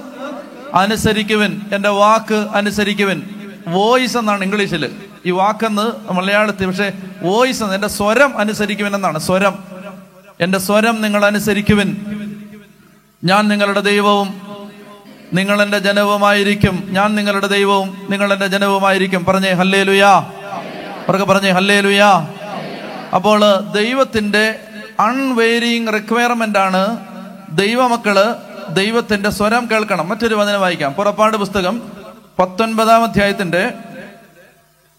അനുസരിക്കുവിൻ 0.74 1.60
എന്റെ 1.74 1.88
വാക്ക് 1.88 2.34
അനുസരിക്കുവിൻ. 2.34 3.22
വോയിസ് 3.68 4.16
എന്നാണ് 4.16 4.44
ഇംഗ്ലീഷിൽ 4.44 4.90
ഈ 5.26 5.30
വാക്കെന്ന് 5.30 6.12
മലയാളത്തിൽ 6.12 6.66
പക്ഷേ 6.66 6.92
വോയിസ് 7.22 7.62
എന്ന് 7.62 7.74
എന്റെ 7.74 7.88
സ്വരം 7.88 8.38
അനുസരിക്കുവിൻ 8.38 8.94
എന്നാണ് 8.94 9.18
സ്വരം. 9.18 9.58
എന്റെ 10.40 10.58
സ്വരം 10.58 11.02
നിങ്ങൾ 11.02 11.24
അനുസരിക്കുവിൻ. 11.24 11.96
ഞാൻ 13.24 13.48
നിങ്ങളുടെ 13.48 13.80
ദൈവവും 13.80 14.40
നിങ്ങൾ 15.32 15.62
എന്റെ 15.62 15.78
ജനവുമായിരിക്കും. 15.78 16.84
ഞാൻ 16.90 17.14
നിങ്ങളുടെ 17.14 17.46
ദൈവവും 17.46 18.06
നിങ്ങൾ 18.10 18.32
എന്റെ 18.32 18.46
ജനവുമായിരിക്കും. 18.46 19.24
പറഞ്ഞേ 19.24 19.52
ഹല്ലേ 19.52 19.82
ലുയാ 19.82 20.32
പറഞ്ഞേ 21.10 21.50
ഹല്ലേ 21.50 21.80
ലുയാ 21.80 22.28
അപ്പോൾ 23.14 23.60
ദൈവത്തിന്റെ 23.72 24.60
അൺവെയറിങ് 25.00 25.88
റിക്വയർമെന്റ് 25.94 26.58
ആണ് 26.58 27.06
ദൈവമക്കൾ 27.52 28.36
ദൈവത്തിന്റെ 28.68 29.30
സ്വരം 29.30 29.68
കേൾക്കണം. 29.70 30.08
മറ്റൊരു 30.08 30.34
വചനം 30.34 30.60
വായിക്കാം. 30.60 30.92
പുറപ്പാട് 30.92 31.36
പുസ്തകം 31.36 31.82
പത്തൊൻപതാം 32.38 33.02
അധ്യായത്തിന്റെ 33.02 33.72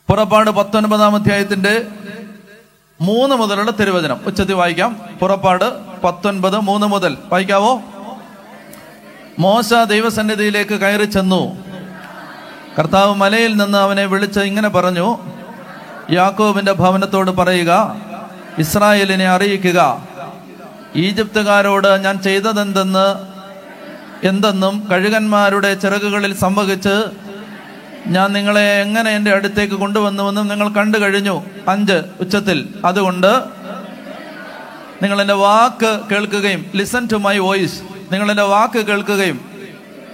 പുറപ്പാട് 0.09 0.49
പത്തൊൻപതാം 0.49 1.15
അധ്യായത്തിന്റെ 1.15 1.87
മൂന്ന് 3.01 3.35
മുതലുള്ള 3.35 3.71
തിരുവചനം. 3.71 4.21
ഉച്ചത്തിൽ 4.25 4.53
വായിക്കാം. 4.53 5.01
പുറപ്പാട് 5.19 5.99
പത്തൊൻപത് 6.01 6.57
മൂന്ന് 6.57 6.87
മുതൽ. 6.87 7.17
വായിക്കാവോ? 7.25 7.81
മോശ 9.39 9.73
ദൈവസന്നിധിയിലേക്ക് 9.73 10.75
കയറി 10.75 11.05
ചെന്നു. 11.05 11.57
കർത്താവ് 12.79 13.15
മലയിൽ 13.15 13.55
നിന്ന് 13.57 13.77
അവനെ 13.77 14.05
വിളിച്ച് 14.05 14.39
ഇങ്ങനെ 14.39 14.69
പറഞ്ഞു 14.69 15.19
യാക്കോബിന്റെ 16.09 16.71
ഭവനത്തോട് 16.71 17.31
പറയുക 17.31 17.95
ഇസ്രായേലിനെ 18.57 19.29
അറിയിക്കുക. 19.29 20.07
ഈജിപ്തുകാരോട് 20.95 22.03
ഞാൻ 22.03 22.21
ചെയ്തതെന്തെന്ന് 22.21 23.31
എന്തെന്നും 24.27 24.87
കഴുകന്മാരുടെ 24.91 25.73
ചിറകുകളിൽ 25.73 26.33
സംഭവിച്ച് 26.33 27.05
ഞാൻ 28.07 28.33
നിങ്ങളെ 28.33 28.81
എങ്ങനെ 28.81 29.11
എന്റെ 29.11 29.31
അടുത്തേക്ക് 29.31 29.73
കൊണ്ടുവന്നുവെന്നും 29.73 30.47
നിങ്ങൾ 30.47 30.69
കണ്ടു 30.69 30.97
കഴിഞ്ഞു 30.97 31.43
അഞ്ച് 31.67 32.03
ഉച്ചത്തിൽ. 32.19 32.67
അതുകൊണ്ട് 32.85 33.43
നിങ്ങൾ 35.03 35.21
എന്റെ 35.21 35.33
വാക്ക് 35.33 35.99
കേൾക്കുകയും 36.11 36.71
ലിസൺ 36.75 37.07
ടു 37.11 37.15
മൈ 37.15 37.37
വോയിസ് 37.37 37.81
നിങ്ങൾ 38.11 38.29
എന്റെ 38.31 38.43
വാക്ക് 38.43 38.85
കേൾക്കുകയും 38.85 39.51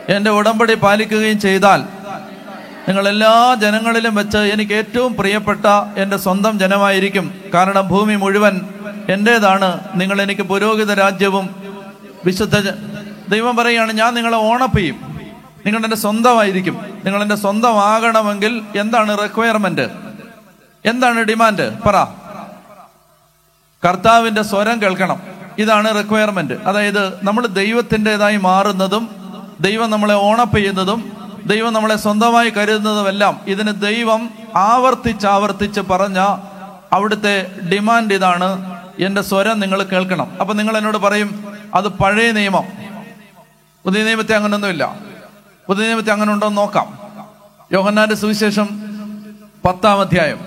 എന്റെ 0.10 0.32
ഉടമ്പടി 0.32 0.74
പാലിക്കുകയും 0.74 1.40
ചെയ്താൽ 1.40 1.84
നിങ്ങൾ 2.88 3.10
എല്ലാ 3.10 3.56
ജനങ്ങളിലും 3.62 4.16
വെച്ച് 4.16 4.38
എനിക്ക് 4.38 4.74
ഏറ്റവും 4.74 5.16
പ്രിയപ്പെട്ട 5.16 5.66
എന്റെ 5.98 6.18
സ്വന്തം 6.18 6.60
ജനമായിരിക്കും. 6.60 7.36
കാരണം 7.54 7.88
ഭൂമി 7.88 8.16
മുഴുവൻ 8.16 8.62
എന്റേതാണ്. 9.10 9.80
നിങ്ങൾ 9.96 10.22
എനിക്ക് 10.22 10.42
പുരോഹിത 10.42 10.94
രാജ്യവും 10.94 11.56
വിശുദ്ധ 12.26 12.60
ദൈവം 13.30 13.56
പറയുകയാണ് 13.56 13.92
ഞാൻ 13.94 14.14
നിങ്ങളെ 14.14 14.38
ഓണപ്പെയ്യും 14.38 15.20
നിങ്ങൾ 15.66 15.84
എന്റെ 15.84 15.96
സ്വന്തമായിരിക്കും. 15.96 17.00
നിങ്ങൾ 17.06 17.22
എന്റെ 17.22 17.36
സ്വന്തമാകണമെങ്കിൽ 17.36 18.62
എന്താണ് 18.76 19.24
റിക്വയർമെന്റ് 19.24 19.90
എന്താണ് 20.86 21.20
ഡിമാൻഡ് 21.20 21.82
പറ. 21.82 22.06
കർത്താവിന്റെ 23.88 24.42
സ്വരം 24.42 24.82
കേൾക്കണം. 24.82 25.22
ഇതാണ് 25.58 26.04
റിക്വയർമെന്റ് 26.04 26.54
അതായത് 26.54 27.26
നമ്മൾ 27.26 27.48
ദൈവത്തിന്റെതായി 27.48 28.38
മാറുന്നതും 28.38 29.10
ദൈവം 29.62 29.92
നമ്മളെ 29.92 30.14
ഓണപ്പ് 30.14 30.56
ചെയ്യുന്നതും 30.56 31.17
ദൈവം 31.48 31.74
നമ്മളെ 31.74 31.96
സ്വന്തമായി 31.96 32.50
കരുതുന്നതുമെല്ലാം 32.50 33.42
ഇതിന് 33.48 33.82
ദൈവം 33.82 34.30
ആവർത്തിച്ച് 34.56 35.28
ആവർത്തിച്ച് 35.28 35.82
പറഞ്ഞ 35.82 36.20
അവിടുത്തെ 36.94 37.60
ഡിമാൻഡ് 37.74 38.14
ഇതാണ്. 38.14 38.78
എന്റെ 39.00 39.22
സ്വരം 39.22 39.60
നിങ്ങൾ 39.60 39.84
കേൾക്കണം. 39.84 40.38
അപ്പൊ 40.40 40.54
നിങ്ങൾ 40.54 40.78
എന്നോട് 40.78 40.98
പറയും 40.98 41.58
അത് 41.76 41.88
പഴയ 41.88 42.32
നിയമം. 42.32 42.64
പുതിയ 43.86 44.04
നിയമത്തെ 44.04 44.36
അങ്ങനൊന്നുമില്ല. 44.36 44.96
പുതിയ 45.68 45.86
നിയമത്തെ 45.86 46.12
അങ്ങനെ 46.12 46.34
ഉണ്ടോ 46.34 46.48
എന്ന് 46.48 46.58
നോക്കാം. 46.58 47.00
യോഹന്നാന്റെ 47.74 48.16
സുവിശേഷം 48.16 48.70
പത്താം 49.66 50.00
അധ്യായം. 50.00 50.40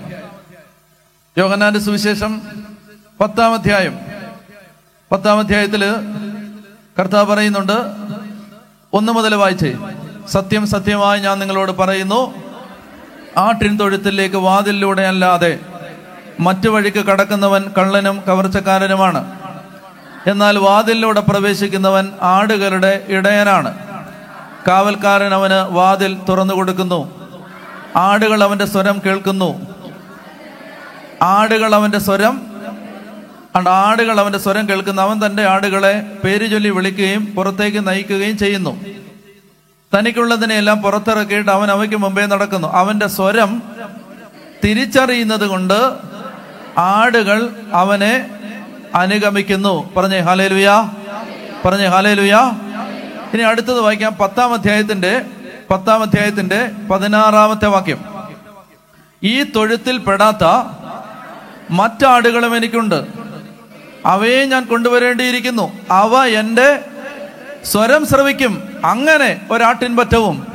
യോഹന്നാന്റെ 1.37 1.79
സുവിശേഷം 1.79 2.41
പത്താം 3.19 3.53
അധ്യായം. 3.53 3.99
പത്താം 5.11 5.39
അധ്യായത്തിൽ 5.39 5.85
കർത്താവ് 6.99 7.27
പറയുന്നുണ്ട് 7.27 7.85
ഒന്ന് 8.93 9.11
മുതൽ 9.11 9.35
വായിച്ചേ. 9.35 9.77
സത്യം 10.29 10.67
സത്യമായി 10.67 11.19
ഞാൻ 11.19 11.39
നിങ്ങളോട് 11.39 11.71
പറയുന്നു. 11.71 12.33
ആട്ടിൻ 13.37 13.77
തൊഴുത്തിലേക്ക് 13.77 14.35
വാതിലിലൂടെ 14.35 15.01
അല്ലാതെ 15.01 15.59
മറ്റു 16.39 16.69
വഴിക്ക് 16.69 16.97
കടക്കുന്നവൻ 16.97 17.65
കള്ളനും 17.77 18.23
കവർച്ചക്കാരനുമാണ്. 18.27 19.39
എന്നാൽ 20.27 20.57
വാതിലിലൂടെ 20.57 21.19
പ്രവേശിക്കുന്നവൻ 21.19 22.09
ആടുകളുടെ 22.21 23.05
ഇടയനാണ്. 23.07 23.77
കാവൽക്കാരൻ 24.67 25.33
അവന് 25.33 25.73
വാതിൽ 25.73 26.17
തുറന്നു 26.29 26.53
കൊടുക്കുന്നു. 26.53 27.29
ആടുകൾ 27.95 28.43
അവന്റെ 28.43 28.65
സ്വരം 28.65 29.01
കേൾക്കുന്നു. 29.05 29.61
ആടുകൾ 31.21 31.75
അവന്റെ 31.75 31.99
സ്വരം 31.99 32.41
അണ്ട് 33.55 33.69
ആടുകൾ 33.69 34.19
അവന്റെ 34.19 34.39
സ്വരം 34.39 34.69
കേൾക്കുന്ന. 34.69 35.01
അവൻ 35.01 35.25
തന്റെ 35.25 35.43
ആടുകളെ 35.43 36.17
പേര് 36.23 36.51
ചൊല്ലി 36.51 36.69
വിളിക്കുകയും 36.69 37.25
പുറത്തേക്ക് 37.25 37.87
നയിക്കുകയും 37.87 38.37
ചെയ്യുന്നു. 38.37 38.81
തനിക്കുള്ളതിനെയെല്ലാം 39.97 40.81
പുറത്തിറക്കിയിട്ട് 40.81 41.51
അവൻ 41.51 41.71
അവയ്ക്ക് 41.71 41.95
മുമ്പേ 41.95 42.25
നടക്കുന്നു. 42.25 42.67
അവന്റെ 42.67 43.07
സ്വരം 43.07 43.63
തിരിച്ചറിയുന്നത് 44.63 45.47
കൊണ്ട് 45.47 45.93
ആടുകൾ 46.77 47.49
അവനെ 47.73 48.29
അനുഗമിക്കുന്നു. 48.95 49.93
പറഞ്ഞേ 49.93 50.19
ഹാലേലുയാ 50.19 50.91
പറഞ്ഞേ 51.65 51.85
ഹാലേലുയാ. 51.85 52.51
ഇനി 53.33 53.41
അടുത്തത് 53.41 53.79
വായിക്കാം. 53.79 54.15
പത്താം 54.15 54.53
അധ്യായത്തിന്റെ 54.53 55.25
പത്താം 55.71 56.01
അധ്യായത്തിന്റെ 56.01 56.69
പതിനാറാമത്തെ 56.91 57.65
വാക്യം. 57.65 58.05
ഈ 59.23 59.43
തൊഴുത്തിൽ 59.43 59.97
പെടാത്ത 59.97 60.69
മറ്റാടുകളും 61.71 62.57
എനിക്കുണ്ട്. 62.57 63.05
അവയെ 64.05 64.45
ഞാൻ 64.45 64.65
കൊണ്ടുവരേണ്ടിയിരിക്കുന്നു. 64.65 65.71
അവ 65.91 66.25
എന്റെ 66.25 66.85
സ്വരം 67.65 68.05
ശ്രവിക്കും. 68.05 68.81
അങ്ങനെ 68.85 69.47
ഒരാട്ടിൻപറ്റവും. 69.51 70.47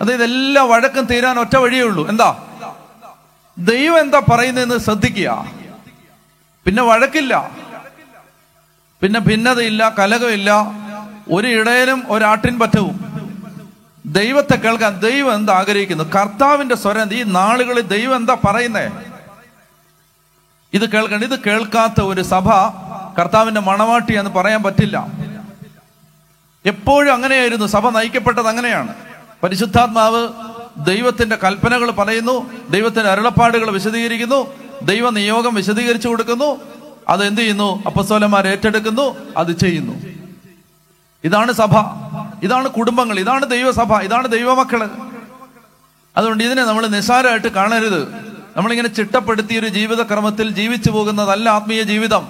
അത് 0.00 0.14
ഇതെല്ലാം 0.14 0.68
വഴക്കം 0.68 1.04
തീരാൻ 1.04 1.38
ഒറ്റ 1.38 1.56
വഴിയേ 1.56 1.82
ഉള്ളൂ. 1.82 2.08
എന്താ? 2.08 2.42
ദൈവം 3.58 4.00
എന്താ 4.00 4.22
പറയുന്നതെന്ന് 4.32 4.78
ശ്രദ്ധിക്കുക. 4.78 5.52
പിന്നെ 6.64 6.82
വഴക്കില്ല. 6.82 7.50
പിന്നെ 9.00 9.20
ഭിന്നതയില്ല 9.20 9.94
കലകമില്ല 9.98 10.52
ഒരു 11.30 11.48
ഇടയനും 11.48 12.04
ഒരാട്ടിൻ 12.08 12.58
പറ്റവും 12.58 13.06
ദൈവത്തെ 14.06 14.56
കേൾക്കാൻ 14.56 15.00
ദൈവം 15.00 15.34
എന്താ 15.34 15.52
ആഗ്രഹിക്കുന്നു? 15.52 16.04
കർത്താവിന്റെ 16.04 16.74
സ്വരം 16.74 17.14
ഈ 17.14 17.22
നാളുകളിൽ 17.22 17.80
ദൈവം 17.80 18.16
എന്താ 18.16 18.34
പറയുന്നേ? 18.34 18.90
ഇത് 20.72 20.90
കേൾക്കണ്ട 20.90 21.24
ഇത് 21.24 21.40
കേൾക്കാത്ത 21.40 22.00
ഒരു 22.00 22.22
സഭ 22.22 22.48
കർത്താവിന്റെ 23.18 23.60
മണവാട്ടി 23.60 24.18
എന്ന് 24.18 24.30
പറയാൻ 24.30 24.62
പറ്റില്ല. 24.62 25.25
എപ്പോഴും 26.66 27.14
അങ്ങനെയായിരുന്നു. 27.14 27.66
സഭ 27.66 27.88
നയിക്കപ്പെട്ടത് 27.88 28.48
അങ്ങനെയാണ്. 28.48 28.94
പരിശുദ്ധാത്മാവ് 29.42 30.28
ദൈവത്തിന്റെ 30.84 31.36
കൽപ്പനകൾ 31.36 31.90
പറയുന്നു 31.90 32.50
ദൈവത്തിന്റെ 32.70 33.10
അരുളപ്പാടുകൾ 33.10 33.70
വിശദീകരിക്കുന്നു 33.70 34.52
ദൈവ 34.82 35.10
നിയോഗം 35.10 35.54
വിശദീകരിച്ചു 35.54 36.08
കൊടുക്കുന്നു 36.08 36.60
അത് 37.08 37.26
എന്ത് 37.26 37.40
ചെയ്യുന്നു? 37.40 37.82
അപ്പസ്തോലന്മാർ 37.86 38.46
ഏറ്റെടുക്കുന്നു 38.48 39.16
അത് 39.36 39.58
ചെയ്യുന്നു. 39.58 39.92
ഇതാണ് 41.24 41.52
സഭ. 41.52 41.72
ഇതാണ് 42.42 42.68
കുടുംബങ്ങൾ. 42.68 43.20
ഇതാണ് 43.20 43.50
ദൈവസഭ. 43.50 43.96
ഇതാണ് 43.96 44.28
ദൈവമക്കൾ 44.28 44.90
അതുകൊണ്ട് 46.16 46.44
ഇതിനെ 46.44 46.64
നമ്മൾ 46.64 46.86
നിസ്സാരമായിട്ട് 46.86 47.46
കാണരുത്. 47.46 48.14
നമ്മളിങ്ങനെ 48.56 48.88
ചിട്ടപ്പെടുത്തിയ 48.88 49.60
ഒരു 49.60 49.66
ജീവിതക്രമത്തിൽ 49.66 50.50
ജീവിച്ചു 50.50 50.90
പോകുന്നതല്ല 50.90 51.48
ആത്മീയ 51.48 51.82
ജീവിതം. 51.82 52.28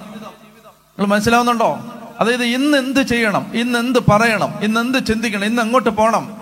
നിങ്ങൾ 0.99 1.07
മനസ്സിലാവുന്നുണ്ടോ? 1.07 1.81
അതായത് 2.21 2.45
ഇന്ന് 2.45 2.79
എന്ത് 2.79 3.01
ചെയ്യണം? 3.01 3.51
ഇന്ന് 3.55 3.79
എന്ത് 3.79 3.99
പറയണം? 4.11 4.55
ഇന്ന് 4.63 4.81
എന്ത് 4.81 5.07
ചിന്തിക്കണം? 5.07 5.45
ഇന്ന് 5.45 5.63
എങ്ങോട്ട് 5.63 5.91
പോകണം 5.91 6.37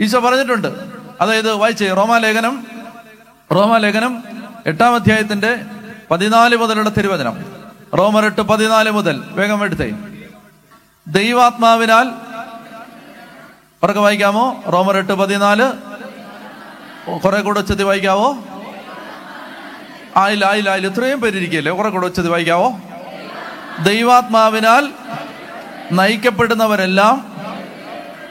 ഈശോ 0.00 0.20
പറഞ്ഞിട്ടുണ്ട്. 0.20 0.68
അതായത് 1.20 1.52
വായിച്ചേ 1.52 1.88
റോമാലേഖനം 1.88 2.66
റോമാലേഖനം 3.54 4.24
എട്ടാം 4.66 4.94
അധ്യായത്തിന്റെ 4.94 5.58
പതിനാല് 6.10 6.56
മുതലുള്ള 6.56 6.88
തിരുവചനം. 6.88 7.44
റോമർ 7.98 8.28
പതിനാല് 8.28 8.90
മുതൽ. 8.90 9.24
വേഗം 9.30 9.64
എടുത്തേ. 9.64 9.92
ദൈവാത്മാവിനാൽ 11.08 12.10
ഉറക്കെ 13.82 14.00
വായിക്കാമോ? 14.00 14.62
റോമർ 14.72 15.00
പതിനാല്. 15.02 15.72
കുറെ 17.18 17.40
കൂടെ 17.40 17.60
ഉച്ചത്തി 17.60 17.82
വായിക്കാവോ? 17.82 18.38
ആയില്ല 20.16 20.46
ആയില്ല 20.46 20.70
ആയില്ല. 20.70 20.88
ഇത്രയും 20.88 21.20
പേരിരിക്കല്ലേ 21.20 21.72
കുറെ 21.72 21.88
കൂടെ 21.88 22.06
ഉച്ചത്തി 22.06 22.28
വായിക്കാവോ? 22.28 22.80
ദൈവാത്മാവിനാൽ 23.78 24.92
നയിക്കപ്പെടുന്നവരെല്ലാം 25.92 27.36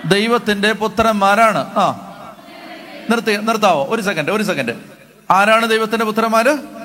ദൈവത്തിന്റെ 0.06 0.72
പുത്രന്മാരാണ്. 0.72 1.58
ആ. 1.58 2.06
നിർത്തി 3.10 3.38
നിർത്താവോ? 3.38 3.86
ഒരു 3.90 4.02
സെക്കൻഡ് 4.02 4.32
ഒരു 4.32 4.44
സെക്കൻഡ് 4.44 4.76
ആരാണ് 5.32 5.70
ദൈവത്തിന്റെ 5.70 6.06
പുത്രന്മാര്? 6.06 6.80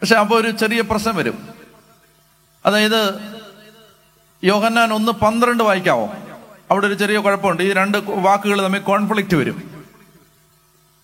പക്ഷെ 0.00 0.14
അപ്പോൾ 0.14 0.40
ഒരു 0.40 0.50
ചെറിയ 0.50 0.80
പ്രശ്നം 0.80 1.16
വരും. 1.16 1.48
അതായത് 2.66 3.18
യോഹന്നാൻ 4.44 4.92
ഒന്ന് 4.92 5.12
പന്ത്രണ്ട് 5.12 5.62
വായിക്കാവോ? 5.62 6.14
അവിടെ 6.70 6.86
ഒരു 6.86 6.94
ചെറിയ 6.94 7.18
കുഴപ്പമുണ്ട്. 7.18 7.62
ഈ 7.62 7.72
രണ്ട് 7.72 7.98
വാക്കുകൾ 8.08 8.64
തമ്മിൽ 8.64 8.80
കോൺഫ്ലിക്റ്റ് 8.80 9.36
വരും. 9.36 9.84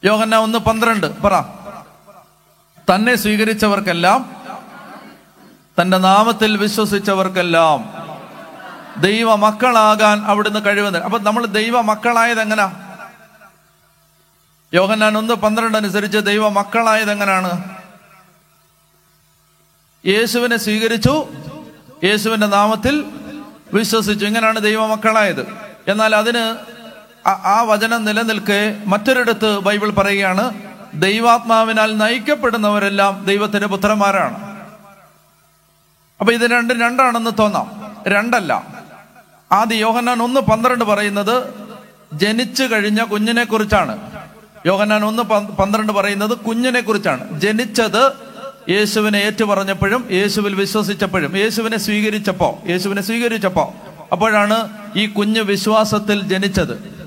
യോഹന്ന 0.04 0.36
ഒന്ന് 0.36 0.58
പന്ത്രണ്ട് 0.58 1.22
പറ. 1.22 1.40
തന്നെ 2.94 3.14
സ്വീകരിച്ചവർക്കെല്ലാം 3.14 4.42
തന്റെ 5.80 5.98
നാമത്തിൽ 5.98 6.56
വിശ്വസിച്ചവർക്കെല്ലാം 6.56 8.02
ദൈവ 9.00 9.34
മക്കളാകാൻ 9.34 10.24
അവിടുന്ന് 10.24 10.60
കഴിവുന്നത് 10.60 11.02
അപ്പൊ 11.02 11.18
നമ്മൾ 11.18 11.46
ദൈവ 11.46 11.80
മക്കളായത് 11.80 12.40
എങ്ങനാ 12.40 12.74
യോഹന്നാൻ 14.74 15.18
ഒന്ന് 15.18 15.34
പന്ത്രണ്ട് 15.34 15.78
അനുസരിച്ച് 15.78 16.18
ദൈവ 16.18 16.48
മക്കളായത് 16.48 17.10
എങ്ങനാണ് 17.10 17.76
യേശുവിനെ 20.06 20.56
സ്വീകരിച്ചു 20.56 21.28
യേശുവിന്റെ 22.04 22.46
നാമത്തിൽ 22.46 23.04
വിശ്വസിച്ചു. 23.74 24.26
ഇങ്ങനെയാണ് 24.26 24.60
ദൈവമക്കളായത്. 24.60 25.56
എന്നാൽ 25.88 26.16
അതിന് 26.16 26.56
ആ 27.28 27.62
വചനം 27.62 28.04
നിലനിൽക്കെ 28.04 28.82
മറ്റൊരിടത്ത് 28.86 29.58
ബൈബിൾ 29.58 29.90
പറയുകയാണ് 29.90 30.54
ദൈവാത്മാവിനാൽ 30.94 31.96
നയിക്കപ്പെടുന്നവരെല്ലാം 31.96 33.24
ദൈവത്തിന്റെ 33.24 33.66
പുത്രന്മാരാണ്. 33.66 34.51
അപ്പൊ 36.22 36.32
ഇത് 36.32 36.50
രണ്ടും 36.50 36.80
രണ്ടാണെന്ന് 36.80 37.30
തോന്നാം. 37.38 37.96
രണ്ടല്ല. 38.08 38.66
ആദ്യ 39.52 39.76
യോഹന്നാൻ 39.76 40.22
ഒന്ന് 40.22 40.40
പന്ത്രണ്ട് 40.40 40.84
പറയുന്നത് 40.84 41.54
ജനിച്ചു 42.12 42.62
കഴിഞ്ഞ 42.62 43.04
കുഞ്ഞിനെ 43.04 43.44
കുറിച്ചാണ്. 43.44 44.22
യോഹന്നാൻ 44.66 45.04
ഒന്ന് 45.04 45.22
പന്ത് 45.22 45.50
പന്ത്രണ്ട് 45.50 45.92
പറയുന്നത് 45.92 46.38
കുഞ്ഞിനെ 46.38 46.80
കുറിച്ചാണ്. 46.80 47.40
ജനിച്ചത് 47.40 48.12
യേശുവിനെ 48.70 49.18
ഏറ്റുപറഞ്ഞപ്പോഴും 49.18 50.08
യേശുവിൽ 50.10 50.54
വിശ്വസിച്ചപ്പോഴും 50.54 51.38
യേശുവിനെ 51.38 51.78
സ്വീകരിച്ചപ്പോ 51.78 52.58
യേശുവിനെ 52.68 53.02
സ്വീകരിച്ചപ്പോ 53.02 53.74
അപ്പോഴാണ് 54.12 54.68
ഈ 54.96 55.06
കുഞ്ഞ് 55.06 55.40
വിശ്വാസത്തിൽ 55.40 56.28
ജനിച്ചത്. 56.28 57.02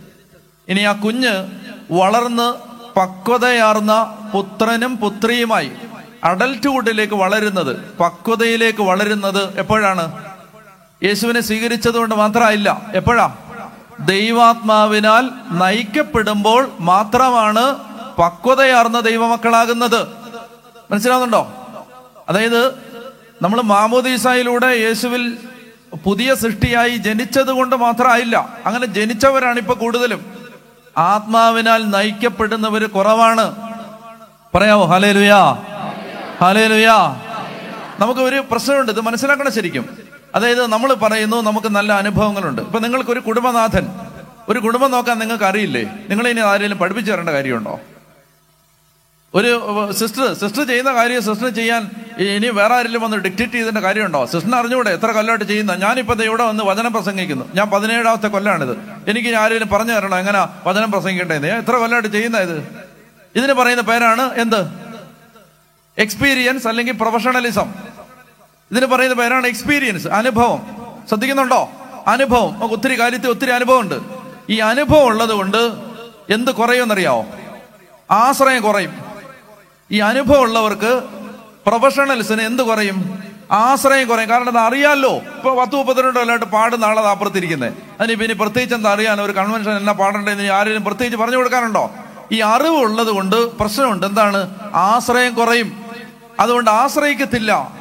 ഇനി 0.68 0.82
ആ 0.82 0.92
കുഞ്ഞ് 0.92 1.48
വളർന്ന് 1.94 2.54
പക്വതയാർന്ന 3.00 4.18
പുത്രനും 4.34 4.98
പുത്രിയുമായി 4.98 5.72
അഡൽട്ട്ഹുഡിലേക്ക് 6.24 7.14
വളരുന്നത് 7.14 7.98
പക്വതയിലേക്ക് 7.98 8.82
വളരുന്നത് 8.82 9.60
എപ്പോഴാണ്? 9.60 10.26
യേശുവിനെ 11.04 11.42
സ്വീകരിച്ചത് 11.42 11.96
കൊണ്ട് 11.96 12.16
മാത്രമല്ല 12.16 12.82
എപ്പോഴാ? 12.96 13.36
ദൈവാത്മാവിനാൽ 14.00 15.30
നയിക്കപ്പെടുമ്പോൾ 15.52 16.72
മാത്രമാണ് 16.80 17.76
പക്വതയാർന്ന 18.18 19.00
ദൈവമക്കളാകുന്നത്. 19.00 20.08
മനസ്സിലാവുന്നുണ്ടോ? 20.92 21.54
അതായത് 22.30 22.68
നമ്മൾ 23.42 23.62
മാമോദീസായിലൂടെ 23.62 24.68
യേശുവിൽ 24.68 25.38
പുതിയ 26.06 26.36
സൃഷ്ടിയായി 26.36 26.98
ജനിച്ചത് 26.98 27.52
കൊണ്ട് 27.52 27.76
മാത്രമായില്ല. 27.76 28.50
അങ്ങനെ 28.66 28.86
ജനിച്ചവരാണ് 28.86 29.58
ഇപ്പൊ 29.58 29.74
കൂടുതലും. 29.74 30.26
ആത്മാവിനാൽ 30.98 31.90
നയിക്കപ്പെടുന്നവര് 31.90 32.88
കുറവാണ്. 32.88 33.56
പറയാവോ? 34.56 34.86
ഹലേ 34.86 35.12
ലുയാ 36.36 36.48
ഹലേ 36.48 36.68
ലുയാ 36.68 36.96
നമുക്ക് 38.00 38.20
ഒരു 38.20 38.44
പ്രശ്നമുണ്ട് 38.52 38.92
ഇത് 38.92 39.02
മനസ്സിലാക്കണം 39.02 39.52
ശരിക്കും. 39.54 39.86
അതായത് 40.36 40.68
നമ്മൾ 40.68 40.94
പറയുന്നു 40.94 41.38
നമുക്ക് 41.42 41.68
നല്ല 41.68 41.94
അനുഭവങ്ങളുണ്ട്. 41.94 42.62
ഇപ്പൊ 42.62 42.80
നിങ്ങൾക്ക് 42.80 43.12
ഒരു 43.12 43.20
കുടുംബനാഥൻ 43.20 43.86
ഒരു 44.50 44.60
കുടുംബം 44.60 44.92
നോക്കാൻ 44.92 45.20
നിങ്ങൾക്ക് 45.20 45.44
അറിയില്ലേ 45.44 45.84
നിങ്ങൾ 46.10 46.28
ഇനി 46.28 46.40
ആരെങ്കിലും 46.40 46.78
പഠിപ്പിച്ചു 46.78 47.12
തരേണ്ട 47.12 47.30
കാര്യമുണ്ടോ? 47.30 47.80
ഒരു 49.34 49.52
സിസ്റ്റർ 49.92 50.34
സിസ്റ്റർ 50.34 50.64
ചെയ്യുന്ന 50.68 50.94
കാര്യം 50.94 51.22
സിസ്റ്റർ 51.22 51.50
ചെയ്യാൻ 51.50 51.92
ഇനി 52.18 52.48
വേറെ 52.48 52.76
ആരെങ്കിലും 52.76 53.02
വന്ന് 53.02 53.18
ഡിക്റ്റേറ്റ് 53.18 53.54
ചെയ്തേണ്ട 53.54 53.78
കാര്യമുണ്ടോ? 53.78 54.26
സിസ്റ്റർ 54.26 54.56
അറിഞ്ഞുകൂടെ 54.56 54.90
എത്ര 54.90 55.12
കൊല്ലമായിട്ട് 55.12 55.46
ചെയ്യുന്ന? 55.46 55.76
ഞാനിപ്പോ 55.76 56.14
ദേ 56.14 56.26
ഇവിടെ 56.26 56.44
വന്ന് 56.44 56.64
വചനം 56.64 56.94
പ്രസംഗിക്കുന്നു. 56.94 57.46
ഞാൻ 57.56 57.70
പതിനേഴാമത്തെ 57.70 58.28
കൊല്ലാണിത്. 58.28 58.78
എനിക്ക് 59.08 59.28
ഇനി 59.28 59.38
ആരെങ്കിലും 59.38 59.70
പറഞ്ഞു 59.70 59.94
തരണോ? 59.94 60.18
എങ്ങനെ 60.18 60.40
വചനം 60.68 60.92
പ്രസംഗിക്കേണ്ടത് 60.92 61.48
എത്ര 61.48 61.72
കൊല്ലമായിട്ട് 61.72 62.10
ചെയ്യുന്ന 62.10 62.38
ഇത്? 62.38 62.58
ഇതിന് 63.36 63.54
പറയുന്ന 63.54 63.82
പേരാണ് 63.82 64.34
എന്ത്? 64.34 64.85
എക്സ്പീരിയൻസ് 65.98 66.68
അല്ലെങ്കിൽ 66.68 66.94
പ്രൊഫഷണലിസം 66.94 67.74
ഇതിന് 68.72 68.86
പറയുന്ന 68.86 69.16
പേരാണ് 69.16 69.48
എക്സ്പീരിയൻസ് 69.48 70.08
അനുഭവം. 70.08 70.60
ശ്രദ്ധിക്കുന്നുണ്ടോ? 71.08 71.70
അനുഭവം. 72.08 72.54
നമുക്ക് 72.54 72.74
ഒത്തിരി 72.74 73.00
കാര്യത്തിൽ 73.00 73.30
ഒത്തിരി 73.30 73.52
അനുഭവമുണ്ട്. 73.52 74.00
ഈ 74.50 74.60
അനുഭവം 74.60 75.06
ഉള്ളത് 75.06 75.30
കൊണ്ട് 75.30 75.74
എന്ത് 76.30 76.52
കുറയുമെന്നറിയാവോ? 76.52 77.26
ആശ്രയം 78.12 78.62
കുറയും. 78.62 78.94
ഈ 79.92 80.00
അനുഭവം 80.00 80.42
ഉള്ളവർക്ക് 80.42 81.04
പ്രൊഫഷണൽസിന് 81.66 82.42
എന്ത് 82.42 82.64
കുറയും? 82.64 83.24
ആശ്രയം 83.52 84.08
കുറയും. 84.08 84.30
കാരണം 84.30 84.48
അത് 84.48 84.58
അറിയാമല്ലോ 84.58 85.16
ഇപ്പൊ 85.16 85.56
പത്ത് 85.56 85.76
മുപ്പത്തിരണ്ട് 85.76 86.20
കൊല്ലമായിട്ട് 86.20 86.46
പാടുന്ന 86.46 86.86
ആളത് 86.86 87.06
അപ്പുറത്തിരിക്കുന്നത് 87.06 87.74
അതിന് 88.02 88.16
പിന്നെ 88.16 88.36
പ്രത്യേകിച്ച് 88.36 88.76
എന്താ 88.76 88.94
അറിയാൻ 88.94 89.22
ഒരു 89.22 89.32
കൺവെൻഷൻ 89.32 89.78
എന്നാ 89.78 89.94
പാടേണ്ടതെന്ന് 89.94 90.44
ആരെങ്കിലും 90.44 90.84
പ്രത്യേകിച്ച് 90.84 91.18
പറഞ്ഞു 91.18 91.38
കൊടുക്കാനുണ്ടോ? 91.38 91.92
ഈ 92.32 92.40
അറിവ് 92.40 92.76
ഉള്ളത് 92.76 93.08
കൊണ്ട് 93.08 93.58
പ്രശ്നമുണ്ട്. 93.58 94.06
എന്താണ്? 94.06 94.56
ആശ്രയം 94.74 95.34
കുറയും. 95.34 95.85
അതുകൊണ്ട് 96.40 96.70
ആശ്രയിക്കത്തില്ല. 96.70 97.72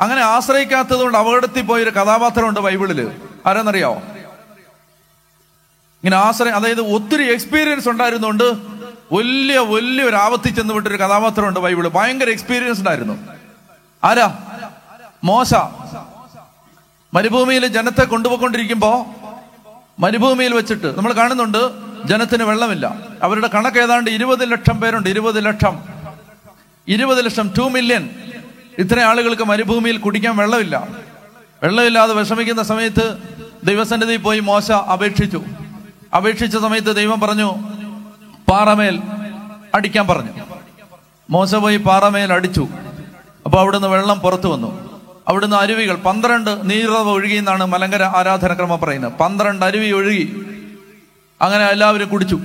അങ്ങനെ 0.00 0.20
ആശ്രയിക്കാത്തത് 0.20 1.00
കൊണ്ട് 1.00 1.18
അപകടത്തിൽ 1.18 1.62
പോയൊരു 1.62 1.90
കഥാപാത്രമുണ്ട് 1.90 2.60
ബൈബിളിൽ. 2.60 3.20
ആരെന്നറിയാവോ? 3.46 3.94
ഇങ്ങനെ 6.04 6.16
ആശ്രയം 6.16 6.54
അതായത് 6.54 6.80
ഒത്തിരി 6.80 7.32
എക്സ്പീരിയൻസ് 7.32 7.88
ഉണ്ടായിരുന്നുകൊണ്ട് 7.88 8.44
വലിയ 9.12 9.58
വലിയ 9.58 10.04
ഒരു 10.04 10.16
ആപത്തിൽ 10.16 10.54
ചെന്ന് 10.54 10.74
വിട്ടൊരു 10.74 10.96
കഥാപാത്രമുണ്ട് 10.96 11.60
ബൈബിൾ. 11.60 11.88
ഭയങ്കര 11.88 12.28
എക്സ്പീരിയൻസ് 12.28 12.78
ഉണ്ടായിരുന്നു. 12.78 13.18
ആരാ? 14.04 14.38
മോശ. 15.24 15.54
മരുഭൂമിയിൽ 17.14 17.66
ജനത്തെ 17.66 18.04
കൊണ്ടുപോയിക്കൊണ്ടിരിക്കുമ്പോ 18.04 19.06
മരുഭൂമിയിൽ 19.98 20.54
വെച്ചിട്ട് 20.54 20.96
നമ്മൾ 20.98 21.12
കാണുന്നുണ്ട് 21.12 21.58
ജനത്തിന് 22.08 22.42
വെള്ളമില്ല. 22.42 22.96
അവരുടെ 23.22 23.46
കണക്ക് 23.46 23.78
ഏതാണ്ട് 23.78 24.10
ഇരുപത് 24.10 24.52
ലക്ഷം 24.52 24.80
പേരുണ്ട് 24.80 25.08
ഇരുപത് 25.08 25.44
ലക്ഷം. 25.44 25.99
ഇരുപത് 26.90 27.24
ലക്ഷം 27.24 27.50
ടു 27.58 27.62
മില്യൺ 27.62 28.10
ഇത്രയും 28.78 29.06
ആളുകൾക്ക് 29.06 29.42
മരുഭൂമിയിൽ 29.42 29.96
കുടിക്കാൻ 29.96 30.36
വെള്ളമില്ല. 30.36 30.88
വെള്ളമില്ലാതെ 31.62 32.14
വിഷമിക്കുന്ന 32.14 32.62
സമയത്ത് 32.62 33.18
ദൈവസന്നിധി 33.64 34.16
പോയി 34.16 34.40
മോശ 34.40 34.72
അപേക്ഷിച്ചു. 34.72 35.44
അപേക്ഷിച്ച 36.16 36.56
സമയത്ത് 36.56 36.96
ദൈവം 36.96 37.20
പറഞ്ഞു 37.20 37.54
പാറമേൽ 38.50 39.02
അടിക്കാൻ 39.74 40.06
പറഞ്ഞു. 40.06 40.30
മോശ 41.30 41.54
പോയി 41.54 41.76
പാറമേൽ 41.76 42.32
അടിച്ചു. 42.32 42.68
അപ്പൊ 43.44 43.60
അവിടുന്ന് 43.60 43.88
വെള്ളം 43.88 44.18
പുറത്തു 44.18 44.48
വന്നു. 44.48 45.00
അവിടുന്ന് 45.28 45.56
അരുവികൾ 45.56 45.94
പന്ത്രണ്ട് 45.94 46.70
നീരവ് 46.70 47.10
ഒഴുകി 47.10 47.34
എന്നാണ് 47.34 47.66
മലങ്കര 47.66 48.02
ആരാധനക്രമം 48.02 48.80
പറയുന്നത്. 48.80 49.12
പന്ത്രണ്ട് 49.12 49.64
അരുവി 49.64 49.90
ഒഴുകി. 49.90 50.46
അങ്ങനെ 51.42 51.66
എല്ലാവരും 51.66 52.08
കുടിച്ചു. 52.08 52.40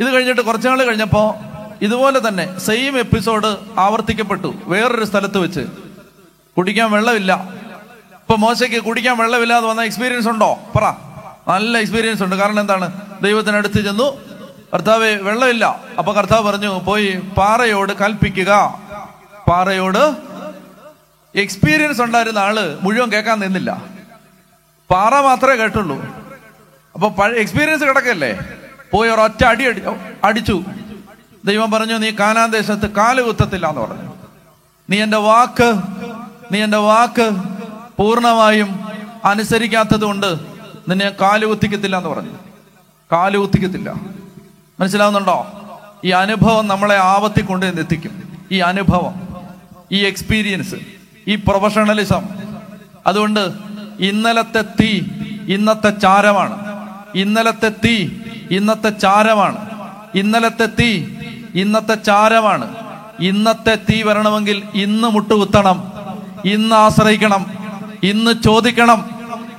ഇത് 0.00 0.10
കഴിഞ്ഞിട്ട് 0.10 0.40
കുറച്ചുനാൾ 0.40 0.82
കഴിഞ്ഞപ്പോ 0.82 1.36
ഇതുപോലെ 1.82 2.28
തന്നെ 2.28 2.58
സെയിം 2.58 2.98
എപ്പിസോഡ് 2.98 3.56
ആവർത്തിക്കപ്പെട്ടു 3.78 4.54
വേറൊരു 4.64 5.04
സ്ഥലത്ത് 5.04 5.38
വെച്ച്. 5.38 5.60
കുടിക്കാൻ 6.56 6.90
വെള്ളമില്ല. 6.90 7.48
ഇപ്പൊ 8.12 8.36
മോശയ്ക്ക് 8.36 8.84
കുടിക്കാൻ 8.84 9.18
വെള്ളമില്ലാതെ 9.18 9.66
വന്ന 9.66 9.82
എക്സ്പീരിയൻസ് 9.82 10.28
ഉണ്ടോ? 10.28 10.58
പറ. 10.76 10.82
നല്ല 11.48 11.78
എക്സ്പീരിയൻസ് 11.78 12.22
ഉണ്ട്. 12.22 12.36
കാരണം 12.36 12.60
എന്താണ്? 12.60 13.00
ദൈവത്തിനടുത്ത് 13.22 13.84
ചെന്നു. 13.84 14.34
കർത്താവ് 14.74 15.04
വെള്ളമില്ല. 15.04 15.80
അപ്പൊ 15.98 16.12
കർത്താവ് 16.12 16.46
പറഞ്ഞു 16.46 16.78
പോയി 16.78 17.20
പാറയോട് 17.38 17.92
കൽപ്പിക്കുക. 17.92 18.80
പാറയോട് 19.48 20.16
എക്സ്പീരിയൻസ് 21.34 22.02
ഉണ്ടായിരുന്ന 22.02 22.38
ആൾ 22.38 22.78
മുഴുവൻ 22.82 23.12
കേൾക്കാൻ 23.12 23.38
നിന്നില്ല. 23.38 23.82
പാറ 24.90 25.20
മാത്രമേ 25.20 25.54
കേട്ടുള്ളൂ. 25.54 26.04
അപ്പൊ 26.94 27.28
എക്സ്പീരിയൻസ് 27.28 27.84
കിടക്കല്ലേ? 27.84 28.38
പോയി 28.92 29.10
ഒരൊറ്റ 29.10 29.44
അടി 29.44 29.64
അടി 29.64 29.82
അടിച്ചു. 30.24 30.62
ദൈവം 31.44 31.70
പറഞ്ഞു 31.70 31.94
നീ 31.94 32.10
കാനാന് 32.10 32.52
ദേശത്ത് 32.52 32.90
കാൽ 32.90 33.22
കുത്തത്തില്ല 33.22 33.66
എന്ന് 33.66 33.80
പറഞ്ഞു. 33.80 34.12
നീ 34.90 35.02
എന്റെ 35.02 35.16
വാക്ക് 35.16 35.74
നീ 36.52 36.62
എന്റെ 36.64 36.76
വാക്ക് 36.76 37.30
പൂർണമായും 37.98 38.80
അനുസരിക്കാത്തത് 39.24 40.00
കൊണ്ട് 40.00 40.38
നിന്നെ 40.88 41.10
കാൽ 41.10 41.44
കുത്തിക്കത്തില്ല 41.44 41.96
എന്ന് 41.96 42.08
പറഞ്ഞു. 42.08 42.30
കാൽ 43.12 43.36
കുത്തിക്കത്തില്ല. 43.36 43.94
മനസ്സിലാവുന്നുണ്ടോ? 44.80 45.60
ഈ 46.04 46.10
അനുഭവം 46.10 46.68
നമ്മളെ 46.68 46.96
ആവത്തി 46.96 47.40
കൊണ്ട് 47.40 47.66
എത്തിക്കും. 47.66 48.38
ഈ 48.52 48.58
അനുഭവം 48.58 49.14
ഈ 49.92 50.04
എക്സ്പീരിയൻസ് 50.04 50.74
ഈ 51.28 51.34
പ്രൊഫഷണലിസം 51.34 52.28
അതുകൊണ്ട് 53.06 53.52
ഇന്നലത്തെ 54.00 54.62
തീ 54.62 55.00
ഇന്നത്തെ 55.48 55.90
ചാരമാണ്. 55.90 56.56
ഇന്നലത്തെ 57.14 57.68
തീ 57.68 58.08
ഇന്നത്തെ 58.50 58.88
ചാരമാണ്. 58.88 59.70
ഇന്നലത്തെ 60.14 60.66
തീ 60.66 61.06
ഇന്നത്തെ 61.54 61.94
ചാരമാണ് 61.94 62.76
ഇന്നത്തെ 63.20 63.74
തീ 63.74 64.02
വരണമെങ്കിൽ 64.02 64.62
ഇന്ന് 64.74 65.08
മുട്ടുകുത്തണം. 65.08 65.92
ഇന്ന് 66.44 66.76
ആശ്രയിക്കണം. 66.76 67.46
ഇന്ന് 68.02 68.42
ചോദിക്കണം. 68.42 69.10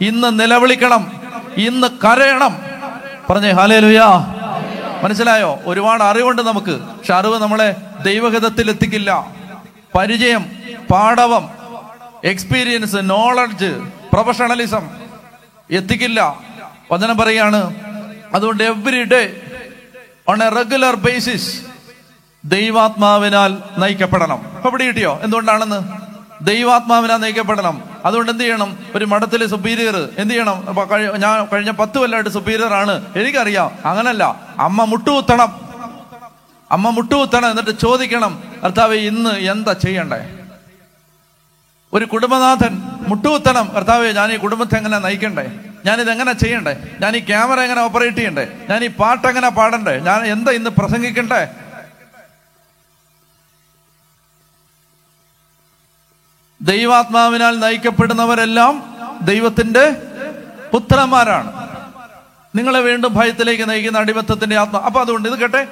ഇന്ന് 0.02 0.40
നിലവിളിക്കണം. 0.40 1.12
ഇന്ന് 1.58 1.88
കരയണം. 1.88 2.58
പറഞ്ഞേ 3.30 3.52
ഹാലേ 3.52 3.80
ലുയാ 3.80 4.36
മനസ്സിലായോ? 5.04 5.60
ഒരുപാട് 5.66 6.04
അറിവുണ്ട് 6.04 6.42
നമുക്ക്. 6.42 6.80
പക്ഷെ 6.80 7.14
അറിവ് 7.14 7.42
നമ്മളെ 7.42 7.76
ദൈവഹിതത്തിൽ 8.06 8.70
എത്തിക്കില്ല. 8.70 9.28
പരിചയം 9.96 10.46
പാഠവം 10.92 11.50
എക്സ്പീരിയൻസ് 12.24 12.96
നോളജ് 13.02 13.82
പ്രൊഫഷണലിസം 14.14 14.90
എത്തിക്കില്ല. 15.72 16.40
വചനം 16.92 17.18
പറയാണ് 17.18 17.76
അതുകൊണ്ട് 18.36 18.64
every 18.64 19.04
day 19.04 19.36
on 20.30 20.44
a 20.44 20.50
regular 20.50 20.96
basis 20.96 21.75
ദൈവാത്മാവിനാൽ 22.46 23.58
നയിക്കപ്പെടണം. 23.78 24.46
ഇപ്പൊ 24.56 24.70
ഇവിടെ 24.70 24.86
കിട്ടിയോ? 24.86 25.20
എന്തുകൊണ്ടാണെന്ന്? 25.24 26.06
ദൈവാത്മാവിനാൽ 26.46 27.18
നയിക്കപ്പെടണം. 27.18 27.84
അതുകൊണ്ട് 28.06 28.32
എന്ത് 28.32 28.44
ചെയ്യണം? 28.44 28.78
ഒരു 28.96 29.06
മഠത്തിലെ 29.06 29.48
സുപ്പീരിയർ 29.48 30.10
എന്ത് 30.18 30.34
ചെയ്യണം? 30.34 30.76
ഞാൻ 31.18 31.48
കഴിഞ്ഞ 31.54 31.72
പത്ത് 31.72 31.98
കൊല്ലമായിട്ട് 31.98 32.30
സുപ്പീരിയർ 32.30 32.74
ആണ്. 32.74 33.06
എനിക്കറിയാം. 33.16 33.72
അങ്ങനല്ല. 33.86 34.42
അമ്മ 34.60 34.84
മുട്ടുകുത്തണം. 34.84 35.66
അമ്മ 36.72 36.90
മുട്ടുകുത്തണം 36.90 37.50
എന്നിട്ട് 37.50 37.80
ചോദിക്കണം 37.80 38.44
കർത്താവ് 38.64 38.94
ഇന്ന് 38.94 39.30
എന്താ 39.30 39.74
ചെയ്യണ്ടേ? 39.74 40.40
ഒരു 41.94 42.06
കുടുംബനാഥൻ 42.06 42.82
മുട്ടുകുത്തണം. 43.08 43.72
കർത്താവെ 43.76 44.12
ഞാൻ 44.12 44.32
ഈ 44.32 44.38
കുടുംബത്തെ 44.38 44.78
എങ്ങനെ 44.78 44.98
നയിക്കണ്ടേ? 44.98 45.52
ഞാൻ 45.86 46.02
ഇത് 46.02 46.12
എങ്ങനെ 46.12 46.34
ചെയ്യണ്ടേ? 46.34 46.78
ഞാൻ 47.00 47.16
ഈ 47.16 47.20
ക്യാമറ 47.20 47.60
എങ്ങനെ 47.60 47.82
ഓപ്പറേറ്റ് 47.82 48.18
ചെയ്യണ്ടേ? 48.18 48.48
ഞാൻ 48.70 48.84
ഈ 48.84 48.88
പാട്ട് 48.88 49.28
എങ്ങനെ 49.28 49.50
പാടണ്ടേ? 49.50 50.00
ഞാൻ 50.00 50.26
എന്താ 50.26 50.52
ഇന്ന് 50.52 50.70
പ്രസംഗിക്കണ്ടേ? 50.70 51.48
ദൈവാത്മാവിനാൽ 56.66 57.60
നയിക്കപ്പെടുന്നവരെല്ലാം 57.60 58.96
ദൈവത്തിന്റെ 59.22 59.92
പുത്രന്മാരാണ്. 60.74 61.52
നിങ്ങളെ 62.56 62.80
വീണ്ടും 62.80 63.14
ഭയത്തിലേക്ക് 63.14 63.70
നയിക്കുന്ന 63.70 63.98
അടിമത്തത്തിന്റെ 63.98 64.56
ആത്മ 64.58 64.78
അപ്പൊ 64.78 65.02
അതുകൊണ്ട് 65.02 65.30
ഇത് 65.30 65.40
കേട്ടെ? 65.40 65.68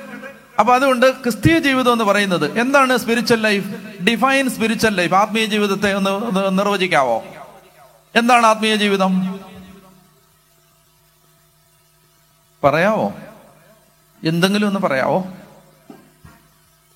അപ്പൊ 0.60 0.76
അതുകൊണ്ട് 0.76 1.12
ക്രിസ്തീയ 1.12 1.60
ജീവിതം 1.60 1.92
എന്ന് 1.92 2.04
പറയുന്നത് 2.04 2.60
എന്താണ് 2.60 2.98
spiritual 2.98 3.42
life 3.42 3.68
define 4.04 4.50
spiritual 4.50 4.96
life 4.96 5.14
ആത്മീയ 5.14 5.46
ജീവിതത്തെ 5.46 5.94
ഒന്ന് 5.94 6.60
നിർവചിക്കാവോ? 6.60 7.24
എന്താണ് 8.16 8.46
ആത്മീയ 8.46 8.76
ജീവിതം? 8.76 9.40
പറയാവോ? 12.64 13.14
എന്തെങ്കിലും 14.24 14.68
ഒന്ന് 14.68 14.80
പറയാവോ? 14.80 15.26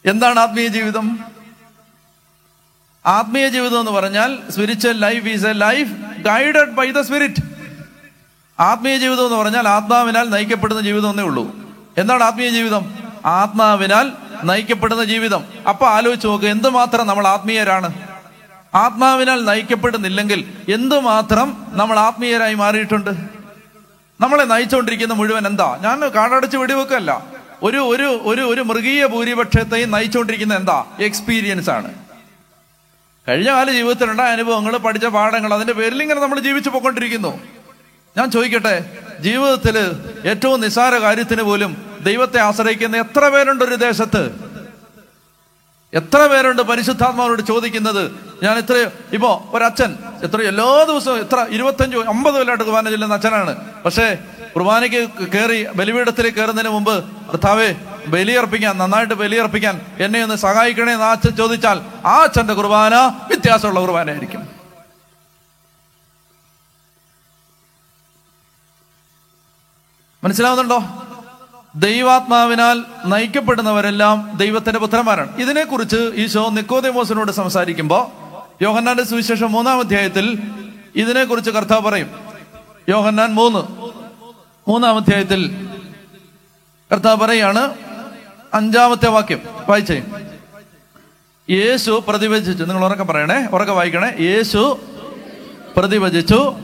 എന്താണ് 0.06 0.40
ആത്മീയ 0.40 0.68
ജീവിതം? 0.68 1.20
ആത്മീയ 3.08 3.50
ജീവിതം 3.50 3.80
എന്ന് 3.80 3.92
പറഞ്ഞാൽ 3.92 4.40
spiritual 4.50 5.00
life 5.00 5.28
is 5.28 5.46
a 5.46 5.52
life 5.52 5.92
guided 6.22 6.70
by 6.70 6.92
the 6.92 7.02
spirit 7.02 7.42
ആത്മീയ 8.60 8.98
ജീവിതം 8.98 9.26
എന്ന് 9.26 9.38
പറഞ്ഞാൽ 9.38 9.68
ആത്മാവിനാൽ 9.68 10.30
നയിക്കപ്പെടുന്ന 10.30 10.82
ജീവിതം 10.82 11.10
എന്നേ 11.10 11.24
ഉള്ളൂ. 11.24 11.56
എന്താണ് 11.98 12.24
ആത്മീയ 12.24 12.50
ജീവിതം? 12.50 12.94
ആത്മാവിനാൽ 13.26 14.12
നയിക്കപ്പെടുന്ന 14.44 15.04
ജീവിതം. 15.04 15.46
അപ്പൊ 15.70 15.88
ആലോചിച്ച് 15.88 16.28
നോക്ക് 16.28 16.46
എന്തുമാത്രം 16.46 17.08
നമ്മൾ 17.08 17.28
ആത്മീയരാണ്? 17.28 17.94
ആത്മാവിനാൽ 18.76 19.46
നയിക്കപ്പെടുന്നില്ലെങ്കിൽ 19.46 20.54
എന്തുമാത്രം 20.74 21.68
നമ്മൾ 21.70 22.00
ആത്മീയരായി 22.00 22.54
മാറിയിട്ടുണ്ട്? 22.54 23.10
നമ്മളെ 24.22 24.44
നയിച്ചുകൊണ്ടിരിക്കുന്ന 24.44 25.14
മുഴുവൻ 25.14 25.48
എന്താ? 25.48 25.78
ഞാൻ 25.82 26.00
കാടടച്ച് 26.00 26.58
വെടിവെക്കല്ല. 26.58 27.26
ഒരു 27.64 27.78
ഒരു 27.78 28.20
ഒരു 28.24 28.42
ഒരു 28.42 28.62
മൃഗീയ 28.62 29.06
ഭൂരിപക്ഷത്തെയും 29.06 29.92
നയിച്ചുകൊണ്ടിരിക്കുന്ന 29.92 30.56
എന്താ? 30.56 30.86
എക്സ്പീരിയൻസ് 31.00 31.70
ആണ്. 31.70 32.07
കഴിഞ്ഞ 33.28 33.50
കാല 33.52 33.72
ജീവിതത്തിലുണ്ടായ 33.72 34.32
അനുഭവങ്ങൾ 34.32 34.78
പഠിച്ച 34.78 35.06
പാഠങ്ങൾ 35.06 35.54
അതിന്റെ 35.54 35.74
പേരിൽ 35.74 36.02
ഇങ്ങനെ 36.02 36.22
നമ്മൾ 36.22 36.40
ജീവിച്ചു 36.40 36.70
പോയിക്കൊണ്ടിരിക്കുന്നു. 36.70 37.40
ഞാൻ 38.18 38.32
ചോദിക്കട്ടെ 38.32 38.76
ജീവിതത്തിൽ 39.20 39.78
ഏറ്റവും 40.28 40.62
നിസ്സാര 40.62 40.98
കാര്യത്തിന് 40.98 41.42
പോലും 41.42 41.72
ദൈവത്തെ 42.02 42.40
ആശ്രയിക്കുന്ന 42.40 42.98
എത്ര 42.98 43.30
പേരുണ്ട് 43.30 43.64
ഒരു 43.64 43.76
ദേശത്ത്? 43.76 44.47
എത്ര 45.94 46.28
പേരുണ്ട് 46.28 46.62
പരിശുദ്ധാത്മാവിനോട് 46.62 47.42
ചോദിക്കുന്നത്? 47.42 48.12
ഞാൻ 48.44 48.58
ഇത്രയോ 48.58 48.90
ഇപ്പോ 49.14 49.50
ഒരച്ഛൻ 49.54 49.98
എത്ര 50.24 50.42
എല്ലാ 50.42 50.84
ദിവസവും 50.84 51.20
എത്ര 51.20 51.48
ഇരുപത്തഞ്ച് 51.50 51.98
അമ്പത് 51.98 52.34
കൊല്ലമായിട്ട് 52.34 52.64
കുർബാന 52.64 52.90
ചെല്ലുന്ന 52.90 53.14
അച്ഛനാണ്. 53.14 53.84
പക്ഷേ 53.86 54.18
കുർബാനയ്ക്ക് 54.56 55.10
കയറി 55.34 55.68
ബലിപീഠത്തിലേക്ക് 55.76 56.38
കയറുന്നതിന് 56.38 56.72
മുമ്പ് 56.72 57.04
ഭർത്താവേ 57.04 57.76
ബലിയർപ്പിക്കാൻ 58.08 58.78
നന്നായിട്ട് 58.78 59.14
ബലിയർപ്പിക്കാൻ 59.14 59.82
എന്നെ 60.00 60.24
ഒന്ന് 60.24 60.36
സഹായിക്കണേ 60.36 60.94
എന്ന് 60.94 61.06
ആ 61.06 61.12
അച്ഛൻ 61.12 61.36
ചോദിച്ചാൽ 61.36 61.82
ആ 62.06 62.16
അച്ഛന്റെ 62.24 62.54
കുർബാന 62.54 62.96
വ്യത്യാസമുള്ള 63.28 63.80
കുർബാനയായിരിക്കും. 63.80 64.58
മനസ്സിലാവുന്നുണ്ടോ? 70.24 71.07
ദൈവാത്മാവിനാൽ 71.78 72.84
നയിക്കപ്പെടുന്നവരെല്ലാം 73.06 74.32
ദൈവത്തിന്റെ 74.38 74.80
പുത്രന്മാരാണ്. 74.80 75.38
ഇതിനെക്കുറിച്ച് 75.38 76.12
ഈശോ 76.16 76.50
നിക്കോദേമോസിനോട് 76.50 77.32
സംസാരിക്കുമ്പോൾ 77.32 78.04
യോഹന്നാന്റെ 78.64 79.04
സുവിശേഷം 79.04 79.52
മൂന്നാം 79.52 79.80
അധ്യായത്തിൽ 79.80 80.40
ഇതിനെക്കുറിച്ച് 80.96 81.52
കർത്താവ് 81.52 81.82
പറയും. 81.82 82.10
യോഹന്നാൻ 82.90 83.34
മൂന്ന് 83.34 83.60
മൂന്നാം 84.70 84.96
അധ്യായത്തിൽ 84.96 85.68
കർത്താവ് 86.94 87.18
പറയാണ് 87.18 87.74
അഞ്ചാമത്തെ 88.54 89.10
വാക്യം 89.10 89.42
വായിച്ചേ. 89.70 90.04
യേശു 91.50 92.04
പ്രതിഭജിച്ചു 92.08 92.64
നിങ്ങൾ 92.64 92.86
ഉറക്കെ 92.86 93.04
പറയണേ 93.04 93.48
ഉറക്കെ 93.54 93.74
വായിക്കണേ. 93.74 94.12
യേശു 94.20 94.80
പ്രതിഭജിച്ചു 95.78 96.56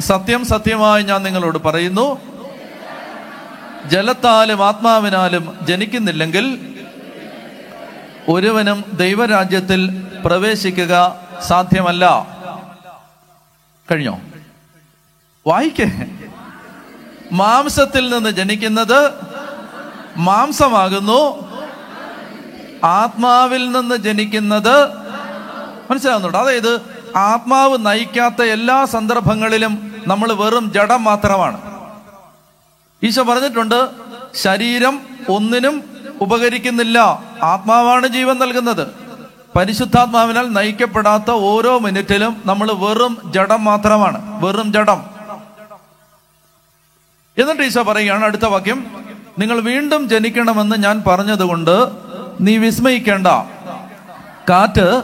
സത്യം 0.00 0.44
സത്യമായി 0.44 1.02
ഞാൻ 1.02 1.22
നിങ്ങളോട് 1.22 1.58
പറയുന്നു. 1.58 2.31
ജലത്താലും 3.86 4.66
ആത്മാവിനാലും 4.66 5.58
ജനിക്കുന്നില്ലെങ്കിൽ 5.62 6.74
ഒരുവനും 8.28 8.84
ദൈവരാജ്യത്തിൽ 8.92 10.06
പ്രവേശിക്കുക 10.24 11.20
സാധ്യമല്ല. 11.46 12.26
കഴിഞ്ഞോ? 13.90 14.20
വായിക്കേ. 15.46 15.90
മാംസത്തിൽ 17.32 18.14
നിന്ന് 18.14 18.30
ജനിക്കുന്നത് 18.30 19.10
മാംസമാകുന്നു. 20.16 21.52
ആത്മാവിൽ 22.84 23.72
നിന്ന് 23.72 23.96
ജനിക്കുന്നത് 23.96 24.88
മനസ്സിലാകുന്നുണ്ട് 25.90 26.38
അതായത് 26.38 26.80
ആത്മാവ് 27.16 27.86
നയിക്കാത്ത 27.86 28.42
എല്ലാ 28.42 28.84
സന്ദർഭങ്ങളിലും 28.84 30.02
നമ്മൾ 30.06 30.32
വെറും 30.32 30.72
ജഡം 30.72 31.04
മാത്രമാണ്. 31.04 31.71
ഈശോ 33.02 33.22
പറഞ്ഞിട്ടുണ്ട് 33.22 33.88
ശരീരം 34.34 35.00
ഒന്നിനും 35.28 35.84
ഉപകരിക്കുന്നില്ല. 36.20 37.22
ആത്മാവാണ് 37.42 38.06
ജീവൻ 38.06 38.38
നൽകുന്നത്. 38.38 38.88
പരിശുദ്ധാത്മാവിനാൽ 39.56 40.52
നയിക്കപ്പെടാത്ത 40.52 41.30
ഓരോ 41.30 41.78
മിനിറ്റിലും 41.78 42.42
നമ്മൾ 42.46 42.72
വെറും 42.72 43.18
ജഡം 43.24 43.64
മാത്രമാണ്. 43.64 44.44
വെറും 44.44 44.72
ജഡം. 44.72 45.02
എന്നിട്ട് 47.38 47.62
ഈശോ 47.62 47.82
പറയുകയാണ് 47.82 48.24
അടുത്ത 48.24 48.44
വാക്യം 48.44 48.86
നിങ്ങൾ 49.38 49.60
വീണ്ടും 49.60 50.08
ജനിക്കണമെന്ന് 50.08 50.76
ഞാൻ 50.76 51.02
പറഞ്ഞതുകൊണ്ട് 51.06 51.90
നീ 52.40 52.56
വിസ്മയിക്കേണ്ട. 52.56 53.26
കാറ്റ് 54.50 55.02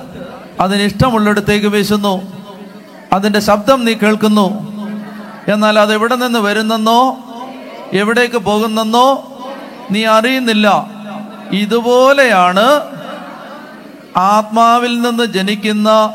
അതിന് 0.60 0.82
ഇഷ്ടമുള്ളിടത്തേക്ക് 0.82 1.66
വീശുന്നു. 1.66 2.32
അതിന്റെ 3.12 3.40
ശബ്ദം 3.40 3.84
നീ 3.84 3.94
കേൾക്കുന്നു. 3.94 4.68
എന്നാൽ 5.48 5.78
അത് 5.78 5.94
എവിടെ 5.94 6.14
നിന്ന് 6.14 6.38
വരുന്നെന്നോ 6.38 7.18
എവിടേക്ക് 7.92 8.36
പോകുന്നെന്നോ 8.36 9.34
നീ 9.90 10.04
അറിയുന്നില്ല. 10.04 10.90
ഇതുപോലെയാണ് 11.52 12.80
ആത്മാവിൽ 14.16 15.00
നിന്ന് 15.00 15.24
ജനിക്കുന്ന 15.24 16.14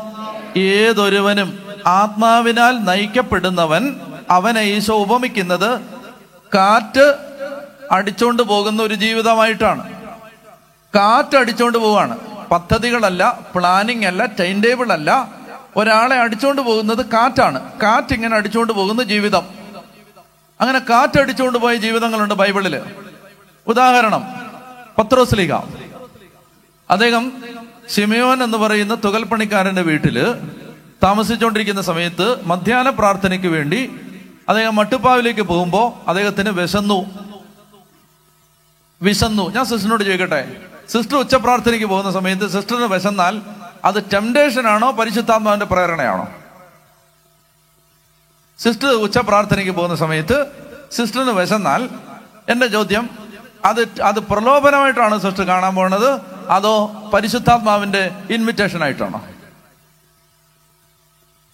ഏതൊരുവനും. 0.56 1.58
ആത്മാവിനാൽ 1.86 2.78
നയിക്കപ്പെടുന്നവൻ 2.78 3.96
അവനെ 4.30 4.60
ഈശോ 4.60 4.94
ഉപമിക്കുന്നത് 4.94 5.80
കാറ്റ് 6.54 7.14
അടിച്ചോണ്ട് 7.92 8.42
പോകുന്ന 8.42 8.82
ഒരു 8.82 8.94
ജീവിതമായിട്ടാണ്. 8.94 9.92
കാറ്റ് 10.94 11.36
അടിച്ചോണ്ട് 11.36 11.78
പോവാണ്. 11.78 12.18
പദ്ധതികളല്ല 12.50 13.38
പ്ലാനിങ് 13.54 14.04
അല്ല 14.04 14.26
ടൈം 14.26 14.62
ടേബിൾ 14.62 14.92
അല്ല. 14.92 15.28
ഒരാളെ 15.76 16.16
അടിച്ചോണ്ട് 16.16 16.62
പോകുന്നത് 16.62 17.06
കാറ്റാണ്. 17.06 17.72
കാറ്റ് 17.82 18.14
ഇങ്ങനെ 18.14 18.36
അടിച്ചോണ്ട് 18.36 18.72
പോകുന്ന 18.72 19.02
ജീവിതം. 19.02 19.63
അങ്ങനെ 20.64 20.78
കാറ്റടിച്ചുകൊണ്ട് 20.78 21.58
പോയ 21.58 21.76
ജീവിതങ്ങളുണ്ട് 21.76 22.34
ബൈബിളിൽ 22.34 22.80
ഉദാഹരണം 23.66 24.22
പത്രോസ്ലിക 24.98 25.52
അദ്ദേഹം 26.90 27.32
ഷിമയോൻ 27.96 28.42
എന്ന് 28.42 28.58
പറയുന്ന 28.58 28.94
തുകൽപ്പണിക്കാരന്റെ 28.94 29.82
വീട്ടിൽ 29.82 30.32
താമസിച്ചുകൊണ്ടിരിക്കുന്ന 31.02 31.82
സമയത്ത് 31.82 32.46
മധ്യാഹ്ന 32.46 32.90
പ്രാർത്ഥനയ്ക്ക് 32.90 33.46
വേണ്ടി 33.46 34.00
അദ്ദേഹം 34.48 34.76
മട്ടുപ്പാവിലേക്ക് 34.76 35.40
പോകുമ്പോൾ 35.40 36.08
അദ്ദേഹത്തിന് 36.08 36.50
വിശന്നു. 36.50 37.06
വിശന്നു. 39.02 39.54
ഞാൻ 39.54 39.64
സിസ്റ്ററിനോട് 39.64 40.04
ചോദിക്കട്ടെ? 40.04 40.56
സിസ്റ്റർ 40.88 41.16
ഉച്ച 41.16 41.34
പ്രാർത്ഥനയ്ക്ക് 41.34 41.86
പോകുന്ന 41.86 42.10
സമയത്ത് 42.10 42.50
സിസ്റ്ററിന് 42.50 42.84
വിശന്നാൽ 42.84 43.40
അത് 43.84 44.04
ടെംപ്ടേഷൻ 44.12 44.66
ആണോ 44.66 44.90
പരിശുദ്ധാത്മാവിന്റെ 44.90 45.66
പ്രേരണയാണോ? 45.66 46.28
സിസ്റ്റർ 48.58 48.88
ഉച്ച 48.88 49.18
പ്രാർത്ഥനയ്ക്ക് 49.18 49.72
പോകുന്ന 49.72 49.96
സമയത്ത് 49.96 50.46
സിസ്റ്ററിന് 50.92 51.30
വിശന്നാൽ 51.30 51.88
എന്റെ 52.48 52.66
ചോദ്യം 52.66 53.10
അത് 53.64 53.80
അത് 54.02 54.18
പ്രലോഭനമായിട്ടാണ് 54.20 55.20
സിസ്റ്റർ 55.20 55.44
കാണാൻ 55.44 55.74
പോകുന്നത്? 55.74 56.20
അതോ 56.48 56.92
പരിശുദ്ധാത്മാവിന്റെ 57.14 58.10
ഇൻവിറ്റേഷൻ 58.30 58.82
ആയിട്ടാണോ? 58.82 59.24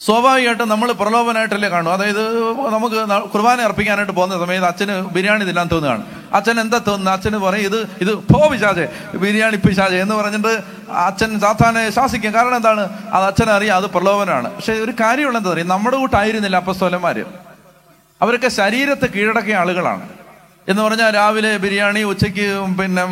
സ്വാഭാവികമായിട്ടും 0.00 0.68
നമ്മൾ 0.68 0.92
പ്രലോഭനമായിട്ടല്ലേ 0.92 1.68
കാണും 1.68 1.92
അതായത് 1.92 2.52
നമുക്ക് 2.74 3.28
കുർബാന 3.32 3.60
അർപ്പിക്കാനായിട്ട് 3.60 4.12
പോകുന്ന 4.12 4.38
സമയത്ത് 4.44 4.66
അച്ഛന് 4.66 4.94
ബിരിയാണി 5.14 5.44
തിന്നാൻ 5.44 5.68
തോന്നുകയാണ്. 5.72 6.19
അച്ഛൻ 6.34 6.60
എന്താ 6.60 6.78
തോന്നുന്നത്? 6.78 7.14
അച്ഛന് 7.14 7.36
പറയും 7.36 7.64
ഇത് 7.64 7.78
ഇത് 8.00 8.14
പോ 8.14 8.48
പിശാചെ 8.48 8.88
ബിരിയാണി 9.16 9.56
പിശാചെ 9.56 9.96
എന്ന് 9.96 10.14
പറഞ്ഞിട്ട് 10.14 10.54
അച്ഛൻ 10.92 11.40
സാത്താനെ 11.40 11.90
ശാസിക്കും. 11.90 12.34
കാരണം 12.34 12.56
എന്താണ്? 12.56 12.88
അത് 13.12 13.24
അച്ഛനറിയാം 13.24 13.76
അത് 13.76 13.84
പ്രലോഭനമാണ്. 13.84 14.56
പക്ഷെ 14.56 14.72
ഒരു 14.72 14.92
കാര്യമുള്ള 15.00 15.38
എന്താ 15.38 15.50
പറയുക? 15.50 15.66
നമ്മുടെ 15.66 15.96
കൂട്ടായിരുന്നില്ല 15.96 16.56
അപ്പസ്തോലന്മാര്. 16.56 17.24
അവരൊക്കെ 18.22 18.48
ശരീരത്തെ 18.48 19.06
കീഴടക്കിയ 19.06 19.56
ആളുകളാണ്. 19.56 20.08
എന്ന് 20.68 20.82
പറഞ്ഞാൽ 20.82 21.14
രാവിലെ 21.14 21.56
ബിരിയാണി 21.56 22.02
ഉച്ചയ്ക്ക് 22.02 22.46
പിന്നെ 22.78 23.04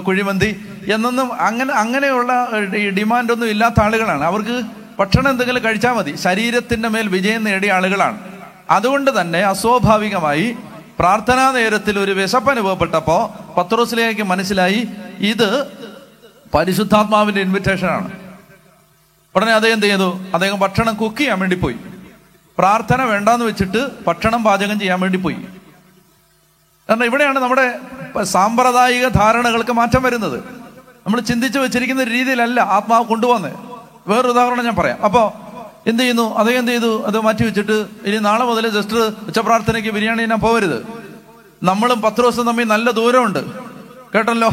കുഴിമന്തി 0.00 0.50
എന്നൊന്നും 0.92 1.40
അങ്ങനെ 1.40 1.74
അങ്ങനെയുള്ള 1.74 2.48
ഈ 2.76 2.90
ഡിമാൻഡൊന്നും 2.90 3.50
ഇല്ലാത്ത 3.50 3.80
ആളുകളാണ്. 3.82 4.24
അവർക്ക് 4.24 4.62
ഭക്ഷണം 4.98 5.30
എന്തെങ്കിലും 5.30 5.64
കഴിച്ചാൽ 5.64 5.92
മതി. 5.92 6.16
ശരീരത്തിന്റെ 6.16 6.88
മേൽ 6.88 7.08
വിജയം 7.08 7.44
നേടിയ 7.44 7.72
ആളുകളാണ്. 7.72 8.18
അതുകൊണ്ട് 8.70 9.20
തന്നെ 9.20 9.38
അസ്വാഭാവികമായി 9.38 10.56
പ്രാർത്ഥനാ 10.98 11.50
നേരത്തിൽ 11.50 11.98
ഒരു 11.98 12.12
വിശപ്പ് 12.12 12.50
അനുഭവപ്പെട്ടപ്പോ 12.50 13.34
പത്രോസിലേക്ക് 13.58 14.22
മനസ്സിലായി 14.22 14.88
ഇത് 15.18 15.66
പരിശുദ്ധാത്മാവിന്റെ 16.54 17.40
ഇൻവിറ്റേഷൻ 17.40 17.88
ആണ്. 17.88 18.12
ഉടനെ 19.34 19.52
അദ്ദേഹം 19.52 19.74
എന്ത് 19.74 19.86
ചെയ്തു? 19.86 20.20
അദ്ദേഹം 20.34 20.60
ഭക്ഷണം 20.60 20.94
കുക്ക് 20.94 21.16
ചെയ്യാൻ 21.16 21.40
വേണ്ടി 21.40 21.56
പോയി. 21.56 21.76
പ്രാർത്ഥന 22.58 23.02
വേണ്ടാന്ന് 23.02 23.44
വെച്ചിട്ട് 23.44 23.88
ഭക്ഷണം 24.06 24.44
പാചകം 24.44 24.78
ചെയ്യാൻ 24.78 25.00
വേണ്ടി 25.00 25.18
പോയി. 25.18 25.36
കാരണം 26.88 27.04
ഇവിടെയാണ് 27.04 27.38
നമ്മുടെ 27.38 27.78
സാമ്പ്രദായിക 28.22 29.08
ധാരണകൾക്ക് 29.08 29.70
മാറ്റം 29.70 30.02
വരുന്നത്. 30.02 30.44
നമ്മൾ 31.06 31.20
ചിന്തിച്ചു 31.20 31.58
വെച്ചിരിക്കുന്ന 31.58 32.04
രീതിയിലല്ല 32.04 32.60
ആത്മാവ് 32.60 33.04
കൊണ്ടുപോകുന്നത്. 33.04 33.56
വേറൊരു 34.06 34.28
ഉദാഹരണം 34.28 34.64
ഞാൻ 34.64 34.74
പറയാം. 34.74 35.02
അപ്പോൾ 35.04 35.51
എന്ത് 35.86 36.02
ചെയ്യുന്നു? 36.02 36.34
അതേ 36.34 36.52
എന്ത് 36.58 36.72
ചെയ്തു? 36.72 37.06
അത് 37.06 37.20
മാറ്റി 37.20 37.44
വെച്ചിട്ട് 37.44 37.76
ഇനി 38.06 38.18
നാളെ 38.18 38.44
മുതൽ 38.44 38.68
ജസ്റ്റ് 38.68 39.00
ഉച്ചപ്രാർത്ഥനയ്ക്ക് 39.28 39.88
ബിരിയാണി 39.88 40.22
ഞാൻ 40.22 40.40
പോകരുത് 40.40 40.78
നമ്മളും 41.62 42.00
പത്ത് 42.02 42.16
ദിവസം 42.16 42.46
തമ്മിൽ 42.46 42.64
നല്ല 42.64 42.90
ദൂരമുണ്ട്. 42.90 43.38
കേട്ടല്ലോ? 44.14 44.50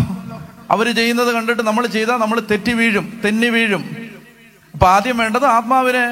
അവർ 0.71 0.95
ചെയ്യുന്നത് 0.95 1.33
കണ്ടിട്ട് 1.33 1.61
നമ്മൾ 1.61 1.85
ചെയ്താൽ 1.87 2.17
നമ്മൾ 2.17 2.39
തെറ്റി 2.51 2.71
വീഴും 2.71 3.21
തെന്നി 3.25 3.47
വീഴും. 3.47 3.83
അപ്പൊ 4.73 4.87
ആദ്യം 4.87 5.17
വേണ്ടത് 5.17 5.45
ആത്മാവിനെ 5.45 6.03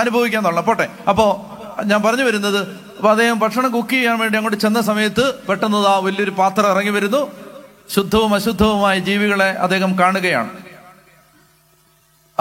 അനുഭവിക്കാന്നുള്ള 0.00 0.60
പോട്ടെ. 0.60 0.88
അപ്പോൾ 1.08 1.30
ഞാൻ 1.84 2.02
പറഞ്ഞു 2.02 2.22
വരുന്നത് 2.22 2.60
അപ്പൊ 2.96 3.10
അദ്ദേഹം 3.10 3.38
ഭക്ഷണം 3.38 3.70
കുക്ക് 3.70 3.90
ചെയ്യാൻ 3.90 4.18
വേണ്ടി 4.18 4.36
അങ്ങോട്ട് 4.38 4.58
ചെന്ന 4.58 4.80
സമയത്ത് 4.80 5.34
പെട്ടെന്ന് 5.48 5.78
ആ 5.78 5.98
വലിയൊരു 5.98 6.30
പാത്രം 6.30 6.70
ഇറങ്ങി 6.70 6.90
വരുന്നു. 6.90 7.22
ശുദ്ധവും 7.88 8.34
അശുദ്ധവുമായ 8.34 8.98
ജീവികളെ 8.98 9.50
അദ്ദേഹം 9.64 9.98
കാണുകയാണ്. 9.98 10.50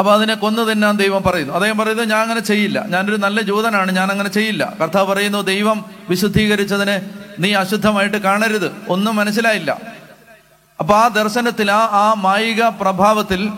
അപ്പൊ 0.02 0.14
അതിനെ 0.14 0.34
കൊന്നു 0.34 0.62
തിന്നാൻ 0.62 0.98
ദൈവം 0.98 1.24
പറയുന്നു. 1.24 1.54
അദ്ദേഹം 1.54 1.78
പറയുന്നത് 1.78 2.10
ഞാൻ 2.10 2.20
അങ്ങനെ 2.20 2.40
ചെയ്യില്ല. 2.40 2.86
ഞാനൊരു 2.88 3.16
നല്ല 3.16 3.42
ജൂതനാണ്. 3.42 3.92
ഞാൻ 3.92 4.12
അങ്ങനെ 4.12 4.30
ചെയ്യില്ല. 4.30 4.74
കർത്താവ് 4.82 5.08
പറയുന്നു 5.08 5.42
ദൈവം 5.42 5.86
വിശുദ്ധീകരിച്ചതിനെ 6.10 7.10
നീ 7.40 7.54
അശുദ്ധമായിട്ട് 7.54 8.18
കാണരുത്. 8.18 8.76
ഒന്നും 8.90 9.16
മനസ്സിലായില്ല. 9.16 9.78
അപ്പൊ 10.80 10.96
ആ 10.96 11.08
ദർശനത്തിൽ 11.08 11.72
ആ 11.72 11.86
ആ 11.86 12.14
മായിക 12.18 12.64
പ്രഭാവത്തിൽ 12.64 13.50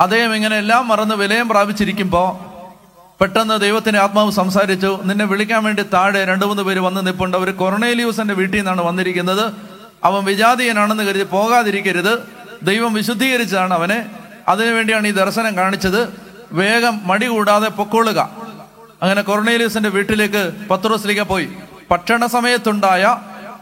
അദ്ദേഹം 0.00 0.36
ഇങ്ങനെ 0.36 0.56
എല്ലാം 0.56 0.88
മറന്ന് 0.88 1.14
വിലയം 1.14 1.48
പ്രാപിച്ചിരിക്കുമ്പോ 1.48 2.52
പെട്ടെന്ന് 3.20 3.60
ദൈവത്തിന്റെ 3.60 4.00
ആത്മാവ് 4.00 4.30
സംസാരിച്ചു 4.30 5.00
നിന്നെ 5.04 5.24
വിളിക്കാൻ 5.24 5.64
വേണ്ടി 5.64 5.82
താഴെ 5.82 6.24
രണ്ടു 6.24 6.46
മൂന്ന് 6.46 6.62
പേര് 6.62 6.80
വന്ന് 6.80 7.06
നിൽപ്പുണ്ട് 7.06 7.36
അവർ 7.36 7.50
കൊറണേലിയൂസിന്റെ 7.50 8.34
വീട്ടിൽ 8.34 8.56
നിന്നാണ് 8.56 8.80
വന്നിരിക്കുന്നത്. 8.80 9.52
അവൻ 10.04 10.24
വിജാതീയനാണെന്ന് 10.24 11.04
കരുതി 11.04 11.24
പോകാതിരിക്കരുത്. 11.24 12.18
ദൈവം 12.62 12.94
വിശുദ്ധീകരിച്ചതാണ് 12.94 13.74
അവനെ. 13.74 14.25
അതിനുവേണ്ടിയാണ് 14.48 15.08
ഈ 15.08 15.10
ദർശനം 15.10 15.56
കാണിച്ചത്. 15.56 16.20
വേഗം 16.52 17.00
മടി 17.04 17.26
കൂടാതെ 17.26 17.68
പൊക്കോളുക. 17.68 18.30
അങ്ങനെ 19.02 19.22
കൊറണേലിയസിന്റെ 19.22 19.88
വീട്ടിലേക്ക് 19.88 20.52
പത്രോസിലേക്ക് 20.70 21.22
പോയി. 21.22 21.48
ഭക്ഷണ 21.90 22.26
സമയത്തുണ്ടായ 22.26 23.18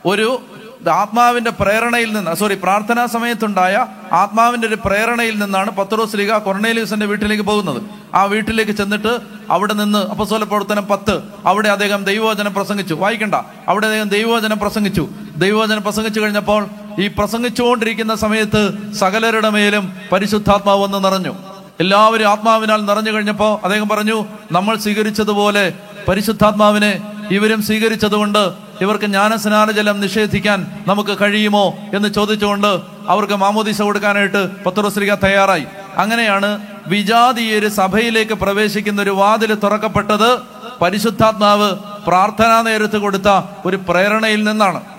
ഒരു 0.06 0.42
ആത്മാവിന്റെ 0.90 1.50
പ്രേരണയിൽ 1.50 2.12
നിന്ന് 2.12 2.34
സോറി 2.34 2.54
പ്രാർത്ഥനാ 2.54 3.06
സമയത്തുണ്ടായ 3.06 3.86
ആത്മാവിന്റെ 4.12 4.68
ഒരു 4.68 4.78
പ്രേരണയിൽ 4.84 5.38
നിന്നാണ് 5.38 5.70
പത്രോസ് 5.70 6.16
ലീഗ 6.16 6.36
കൊർണേലിയസിന്റെ 6.36 7.06
വീട്ടിലേക്ക് 7.06 7.42
പോകുന്നത്. 7.42 7.82
ആ 8.14 8.24
വീട്ടിലേക്ക് 8.24 8.72
ചെന്നിട്ട് 8.72 9.18
അവിടെ 9.50 9.74
നിന്ന് 9.74 9.98
അപ്പസോല 9.98 10.44
പ്രവർത്തനം 10.44 10.86
പത്ത്. 10.86 11.22
അവിടെ 11.46 11.68
അദ്ദേഹം 11.68 12.04
ദൈവവചനം 12.04 12.54
പ്രസംഗിച്ചു. 12.54 12.94
വായിക്കണ്ട. 12.94 13.34
അവിടെ 13.68 13.86
അദ്ദേഹം 13.86 14.08
ദൈവവചനം 14.08 14.58
പ്രസംഗിച്ചു. 14.58 15.08
ദൈവവചനം 15.36 15.82
പ്രസംഗിച്ചു 15.82 16.20
കഴിഞ്ഞപ്പോൾ 16.20 16.68
ഈ 16.98 17.06
പ്രസംഗിച്ചുകൊണ്ടിരിക്കുന്ന 17.06 18.14
സമയത്ത് 18.14 18.92
സകലരുടെ 18.94 19.48
മേലും 19.48 19.92
പരിശുദ്ധാത്മാവ് 20.12 20.82
വന്ന് 20.82 21.04
നിറഞ്ഞു. 21.04 21.34
എല്ലാവരും 21.80 22.28
ആത്മാവിനാൽ 22.28 22.84
നിറഞ്ഞു 22.84 23.10
കഴിഞ്ഞപ്പോൾ 23.10 23.64
അദ്ദേഹം 23.64 23.88
പറഞ്ഞു 23.88 24.24
നമ്മൾ 24.52 24.76
സ്വീകരിച്ചതുപോലെ 24.76 25.72
പരിശുദ്ധാത്മാവിനെ 26.08 27.00
ഇവരും 27.30 27.62
സ്വീകരിച്ചതുകൊണ്ട് 27.62 28.52
ഇവർക്ക് 28.80 29.04
ജ്ഞാനസ്നാനജലം 29.04 30.00
നിഷേധിക്കാൻ 30.00 30.66
നമുക്ക് 30.86 31.20
കഴിയുമോ? 31.20 31.74
എന്ന് 31.94 32.08
ചോദിച്ചുകൊണ്ട് 32.08 32.80
അവർക്ക് 33.08 33.32
മാമോദിസ 33.32 33.82
കൊടുക്കാനായിട്ട് 33.82 34.64
പത്രോസ്ലിക 34.64 35.14
തയ്യാറായി. 35.14 35.64
അങ്ങനെയാണ് 35.96 36.58
വിജാതീയര് 36.86 37.68
സഭയിലേക്ക് 37.68 38.32
പ്രവേശിക്കുന്ന 38.32 39.02
ഒരു 39.02 39.10
വാതിൽ 39.10 39.54
തുറക്കപ്പെട്ടത് 39.54 40.38
പരിശുദ്ധാത്മാവ് 40.82 41.72
പ്രാർത്ഥനാ 42.06 42.62
നേരത്ത് 42.62 42.98
കൊടുത്ത 42.98 43.42
ഒരു 43.66 43.76
പ്രേരണയിൽ 43.88 44.44
നിന്നാണ്. 44.44 44.93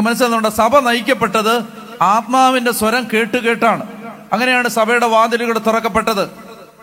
മനസ്സിലാകുന്നുണ്ട്? 0.00 0.48
സഭ 0.48 0.78
നയിക്കപ്പെട്ടത് 0.78 1.64
ആത്മാവിന്റെ 2.02 2.72
സ്വരം 2.72 3.06
കേട്ട് 3.12 3.36
കേട്ടാണ്. 3.36 3.86
അങ്ങനെയാണ് 4.32 4.68
സഭയുടെ 4.68 5.06
വാതിലുകൾ 5.06 5.58
തുറക്കപ്പെട്ടത്. 5.58 6.30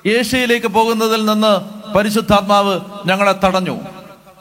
ഏഷ്യയിലേക്ക് 0.07 0.67
പോകുന്നതിൽ 0.67 1.25
നിന്ന് 1.25 1.79
പരിശുദ്ധാത്മാവ് 1.93 2.79
ഞങ്ങളെ 3.05 3.35
തടഞ്ഞു. 3.43 3.79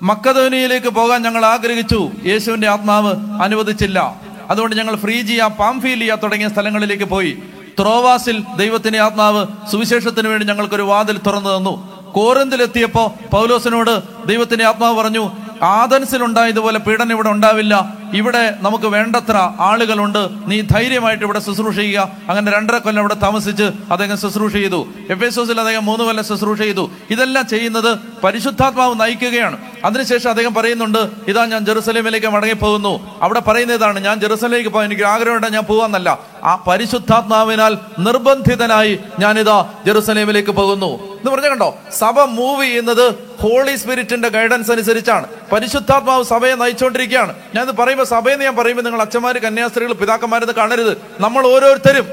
മക്കധോനിയിലേക്ക് 0.03 0.87
പോകാൻ 0.87 1.23
ഞങ്ങൾ 1.23 1.45
ആഗ്രഹിച്ചു. 1.45 2.11
യേശുവിന്റെ 2.27 2.69
ആത്മാവ് 2.69 3.43
അനുവദിച്ചില്ല. 3.43 4.17
അതുകൊണ്ട് 4.51 4.77
ഞങ്ങൾ 4.77 4.97
ഫ്രീജിയ 4.97 5.47
പാംഫീലിയ 5.47 6.17
തുടങ്ങിയ 6.23 6.49
സ്ഥലങ്ങളിലേക്ക് 6.49 7.05
പോയി. 7.05 7.43
ത്രോവാസിൽ 7.81 8.45
ദൈവത്തിന്റെ 8.57 8.99
ആത്മാവ് 8.99 9.47
സുവിശേഷത്തിന് 9.71 10.29
വേണ്ടി 10.29 10.47
ഞങ്ങൾക്കൊരു 10.47 10.83
വാതിൽ 10.83 11.19
തുറന്നു 11.19 11.57
തന്നു. 11.57 11.99
കോരന്തിലെത്തിയപ്പോ 12.13 13.15
പൗലോസിനോട് 13.33 14.27
ദൈവത്തിന്റെ 14.27 14.65
ആത്മാവ് 14.65 14.97
പറഞ്ഞു 14.97 15.31
ആദൻസിലുണ്ടായതുപോലെ 15.63 16.79
പീഡനം 16.79 17.13
ഇവിടെ 17.13 17.29
ഉണ്ടാവില്ല. 17.29 17.95
ഇവിടെ 18.15 18.55
നമുക്ക് 18.59 18.85
വേണ്ടത്ര 18.85 19.51
ആളുകളുണ്ട്. 19.61 20.29
നീ 20.47 20.61
ധൈര്യമായിട്ട് 20.61 21.25
ഇവിടെ 21.25 21.39
ശുശ്രൂഷ 21.39 21.75
ചെയ്യുക. 21.75 22.09
അങ്ങനെ 22.29 22.53
രണ്ടര 22.53 22.79
കൊല്ലം 22.79 23.01
ഇവിടെ 23.01 23.15
താമസിച്ച് 23.15 23.63
അദ്ദേഹം 23.63 24.19
ശുശ്രൂഷ 24.19 24.53
ചെയ്തു. 24.53 24.89
എഫ് 25.11 25.25
എസ് 25.25 25.41
ഓസിൽ 25.41 25.61
അദ്ദേഹം 25.61 25.85
മൂന്ന് 25.85 26.05
കൊല്ലം 26.05 26.25
ശുശ്രൂഷ 26.25 26.59
ചെയ്തു. 26.59 26.91
ഇതെല്ലാം 27.11 27.49
ചെയ്യുന്നത് 27.49 27.99
പരിശുദ്ധാത്മാവ് 28.25 29.01
നയിക്കുകയാണ്. 29.01 29.59
അതിനുശേഷം 29.85 30.31
അദ്ദേഹം 30.31 30.55
പറയുന്നുണ്ട് 30.55 31.11
ഇതാ 31.29 31.47
ഞാൻ 31.47 31.65
ജെറുസലേമിലേക്ക് 31.65 32.27
മടങ്ങിപ്പോകുന്നു. 32.27 33.19
അവിടെ 33.23 33.41
പറയുന്ന 33.41 33.75
ഇതാണ് 33.75 33.99
ഞാൻ 33.99 34.21
ജെറുസലേമിലേക്ക് 34.21 34.71
പോകാൻ 34.71 34.87
എനിക്ക് 34.87 35.03
ആഗ്രഹമുണ്ട് 35.03 35.53
ഞാൻ 35.53 35.65
പോവാന്നല്ല. 35.65 36.19
ആ 36.45 36.65
പരിശുദ്ധാത്മാവിനാൽ 36.69 37.79
നിർബന്ധിതനായി 37.99 38.99
ഞാനിതാ 39.19 39.73
ജെറുസലേമിലേക്ക് 39.87 40.51
പോകുന്നു. 40.51 40.87
എന്ന് 40.87 41.31
പറഞ്ഞ 41.31 41.49
കണ്ടോ 41.49 41.77
സഭ 41.99 42.21
മൂവ് 42.21 42.63
ചെയ്യുന്നത് 42.65 43.28
ഹോളി 43.41 43.77
സ്പിരിറ്റിന്റെ 43.77 44.29
ഗൈഡൻസ് 44.29 44.73
അനുസരിച്ചാണ്. 44.73 45.27
പരിശുദ്ധാത്മാവ് 45.53 46.25
സഭയെ 46.25 46.55
നയിച്ചുകൊണ്ടിരിക്കുകയാണ് 46.55 47.35
ഞാൻ 47.55 47.69
ഇത് 47.69 47.77
പറയുമ്പോൾ 47.77 48.05
സഭയെന്ന് 48.05 48.45
ഞാൻ 48.45 48.57
പറയുമ്പോൾ 48.57 48.83
നിങ്ങൾ 48.83 49.01
അച്ഛന്മാർ 49.01 49.39
കന്യാസ്ത്രീകൾ 49.39 49.93
പിതാക്കന്മാരെന്ന് 49.93 50.55
കാണരുത്. 50.55 50.97
നമ്മൾ 51.21 51.47
ഓരോരുത്തരും 51.47 52.09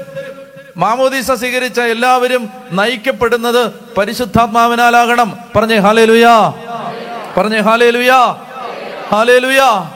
മാമോദീസ 0.76 1.32
സ്വീകരിച്ച 1.32 1.80
എല്ലാവരും 1.80 2.48
നയിക്കപ്പെടുന്നത് 2.72 3.72
പരിശുദ്ധാത്മാവിനാലാകണം. 3.98 5.38
പറഞ്ഞേ 5.56 5.76
ഹാലേ 5.76 6.04
ലുയാ 6.04 6.52
പറഞ്ഞേ 7.36 7.58
ഹാലേ 7.58 7.90
ലുയാ 7.90 8.20
ഹാലേ 9.12 9.38
ലുയാ 9.38 9.92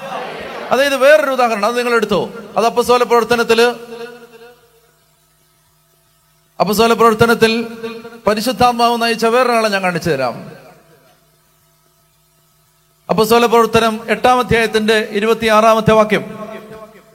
അതായത് 0.70 0.96
വേറൊരു 0.96 1.30
ഉദാഹരണം 1.30 1.64
അത് 1.64 1.78
നിങ്ങൾ 1.78 1.94
എടുത്തോ. 1.94 2.30
അത് 2.56 2.66
അപ്പസോല 2.66 3.02
പ്രവർത്തനത്തിൽ 3.02 3.74
അപ്പസോല 6.60 6.92
പ്രവർത്തനത്തിൽ 6.92 7.66
പരിശുദ്ധാത്മാവ് 8.26 9.02
നയിച്ച 9.02 9.26
വേറൊരാളെ 9.26 9.68
ഞാൻ 9.68 9.82
കാണിച്ചു 9.82 10.10
തരാം. 10.10 10.59
അപ്പസ്തോല 13.10 13.46
പ്രവർത്തനം 13.46 14.00
എട്ടാം 14.08 14.38
അധ്യായത്തിന്റെ 14.38 15.08
ഇരുപത്തി 15.10 15.46
ആറാമത്തെ 15.46 15.92
വാക്യം. 15.92 16.24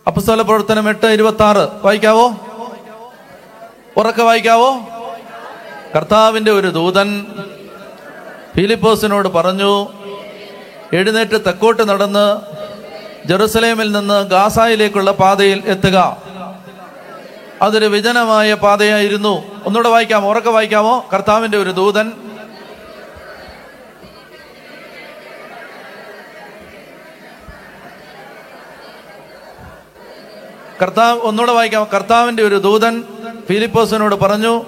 അപ്പസ്തോല 0.07 0.41
പ്രവർത്തനം 0.41 0.89
എട്ട് 0.89 1.05
ഇരുപത്തി 1.05 1.43
ആറ് 1.43 1.67
വായിക്കാവോ? 1.83 2.33
ഉറക്കെ 3.97 4.23
വായിക്കാവോ? 4.23 4.79
കർത്താവിന്റെ 5.95 6.51
ഒരു 6.51 6.67
ദൂതൻ 6.67 7.25
ഫിലിപ്പോസിനോട് 8.55 9.27
പറഞ്ഞു 9.27 9.87
എഴുന്നേറ്റ് 10.93 11.45
തെക്കോട്ട് 11.45 11.89
നടന്ന് 11.89 12.39
ജെറുസലേമിൽ 13.27 13.91
നിന്ന് 13.91 14.29
ഗാസായിലേക്കുള്ള 14.29 15.11
പാതയിൽ 15.11 15.63
എത്തുക. 15.65 16.17
അതൊരു 17.61 17.85
വിജനമായ 17.85 18.53
പാതയായിരുന്നു. 18.53 19.43
ഒന്നുകൂടെ 19.65 19.89
വായിക്കാമോ? 19.89 20.29
ഉറക്കെ 20.29 20.49
വായിക്കാമോ? 20.49 21.05
കർത്താവിന്റെ 21.13 21.57
ഒരു 21.57 21.69
ദൂതൻ 21.69 22.11
കർത്താവ് 30.81 31.19
ഒന്നുകൂടെ 31.19 31.51
വായിക്കാം. 31.51 31.87
കർത്താവിന്റെ 31.93 32.43
ഒരു 32.43 32.55
ദൂതൻ 32.55 33.03
ഫിലിപ്പോസിനോട് 33.49 34.15
പറഞ്ഞു 34.15 34.65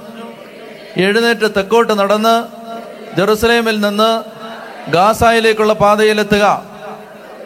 എഴുന്നേറ്റ് 0.98 1.56
തെക്കോട്ട് 1.58 2.00
നടന്ന് 2.00 2.36
ജെറുസലേമിൽ 3.18 3.80
നിന്ന് 3.80 4.24
ഗാസായിലേക്കുള്ള 4.92 5.74
പാതയിലെത്തുക 5.74 6.64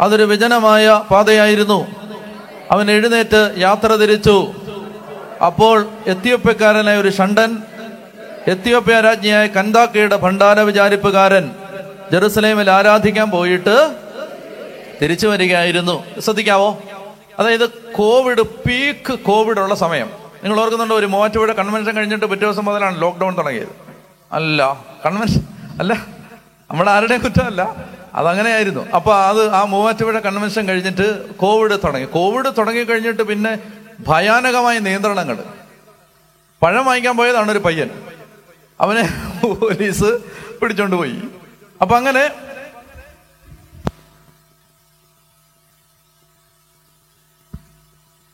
അതൊരു 0.02 0.24
വിജനമായ 0.24 1.02
പാതയായിരുന്നു. 1.12 1.88
അവൻ 2.72 2.92
എഴുന്നേറ്റ് 2.92 3.54
യാത്ര 3.58 3.88
തിരിച്ചു. 3.88 4.54
അപ്പോൾ 5.46 5.88
എത്തിയോപ്യക്കാരനായ 6.08 6.98
ഒരു 6.98 7.10
ഷണ്ടൻ 7.10 7.58
എത്തിയോപ്യ 8.48 9.02
രാജ്ഞിയായ 9.02 9.48
കന്താക്കയുടെ 9.48 10.16
ഭണ്ഡാര 10.16 10.60
വിചാരിപ്പുകാരൻ 10.60 11.52
ജെറുസലേമിൽ 12.12 12.70
ആരാധിക്കാൻ 12.70 13.32
പോയിട്ട് 13.32 13.76
തിരിച്ചു 15.02 15.28
വരികയായിരുന്നു. 15.28 16.04
ശ്രദ്ധിക്കാവോ? 16.20 16.82
അതായത് 17.40 17.70
കോവിഡ് 17.70 18.42
പീക്ക് 18.42 19.20
കോവിഡ് 19.20 19.58
ഉള്ള 19.58 19.76
സമയം. 19.76 20.12
നിങ്ങൾ 20.44 20.60
ഓർക്കുന്നുണ്ടോ 20.60 20.96
ഒരു 20.96 21.06
മൂവാറ്റുപുഴ 21.06 21.52
കൺവെൻഷൻ 21.52 21.96
കഴിഞ്ഞിട്ട് 21.96 22.26
പിറ്റേ 22.26 22.46
ദിവസം 22.46 22.66
മുതലാണ് 22.66 23.02
ലോക്ക്ഡൗൺ 23.02 23.38
തുടങ്ങിയത്. 23.38 23.68
അല്ല 24.32 24.86
കൺവെൻഷൻ 25.06 25.42
അല്ല 25.80 25.94
നമ്മുടെ 26.72 26.92
ആരുടെ 26.92 27.18
കുറ്റമല്ല. 27.18 27.86
അതങ്ങനെയായിരുന്നു. 28.14 28.90
അപ്പോൾ 28.90 29.16
അത് 29.16 29.50
ആ 29.50 29.64
മൂവാറ്റുപുഴ 29.64 30.20
കൺവെൻഷൻ 30.20 30.68
കഴിഞ്ഞിട്ട് 30.68 31.36
കോവിഡ് 31.36 31.72
തുടങ്ങി. 31.72 32.06
കോവിഡ് 32.06 32.46
തുടങ്ങി 32.58 32.84
കഴിഞ്ഞിട്ട് 32.84 33.24
പിന്നെ 33.24 33.60
ഭയാനകമായ 34.08 34.80
നിയന്ത്രണങ്ങൾ. 34.80 35.38
പഴം 36.62 36.86
വാങ്ങിക്കാൻ 36.86 37.18
പോയതാണ് 37.18 37.52
ഒരു 37.52 37.60
പയ്യൻ. 37.60 37.90
അവനെ 38.82 39.10
പോലീസ് 39.44 40.04
പിടിച്ചോണ്ട് 40.62 40.96
പോയി. 40.96 41.16
അപ്പൊ 41.82 41.96
അങ്ങനെ 41.96 42.30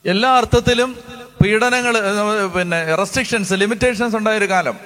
എല്ലാ 0.07 0.29
അർത്ഥത്തിലും 0.37 0.97
പീഡനങ്ങൾ 1.43 1.93
പിന്നെ 2.47 2.95
റെസ്ട്രിക്ഷൻസ് 2.95 3.53
ലിമിറ്റേഷൻസ് 3.53 4.15
ഉണ്ടായ 4.15 4.37
ഒരു 4.37 4.49
കാലം. 4.49 4.79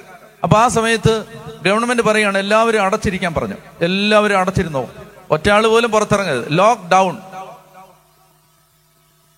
അപ്പൊ 0.43 0.57
ആ 0.57 0.67
സമയത്ത് 0.67 1.25
ഗവൺമെന്റ് 1.61 2.03
പറയുകയാണ് 2.03 2.37
എല്ലാവരും 2.37 2.81
അടച്ചിരിക്കാൻ 2.81 3.33
പറഞ്ഞു. 3.33 3.55
എല്ലാവരും 3.81 4.37
അടച്ചിരുന്നോ? 4.39 4.89
ഒറ്റയാൾ 5.31 5.67
പോലും 5.67 5.91
പുറത്തിറങ്ങരുത്. 5.91 6.45
ലോക്ക്ഡൗൺ 6.49 7.17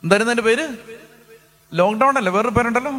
എന്തായിരുന്നു 0.04 0.34
എന്റെ 0.34 0.44
പേര്? 0.44 0.68
ലോക്ക്ഡൌൺ 1.74 2.18
അല്ലേ? 2.18 2.32
വേറൊരു 2.32 2.52
പേരുണ്ടല്ലോ? 2.52 2.92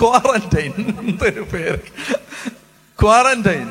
ക്വാറന്റൈൻ 0.00 0.72
എന്തൊരു 1.00 1.40
പേര്? 1.40 1.78
ക്വാറന്റൈൻ 3.02 3.66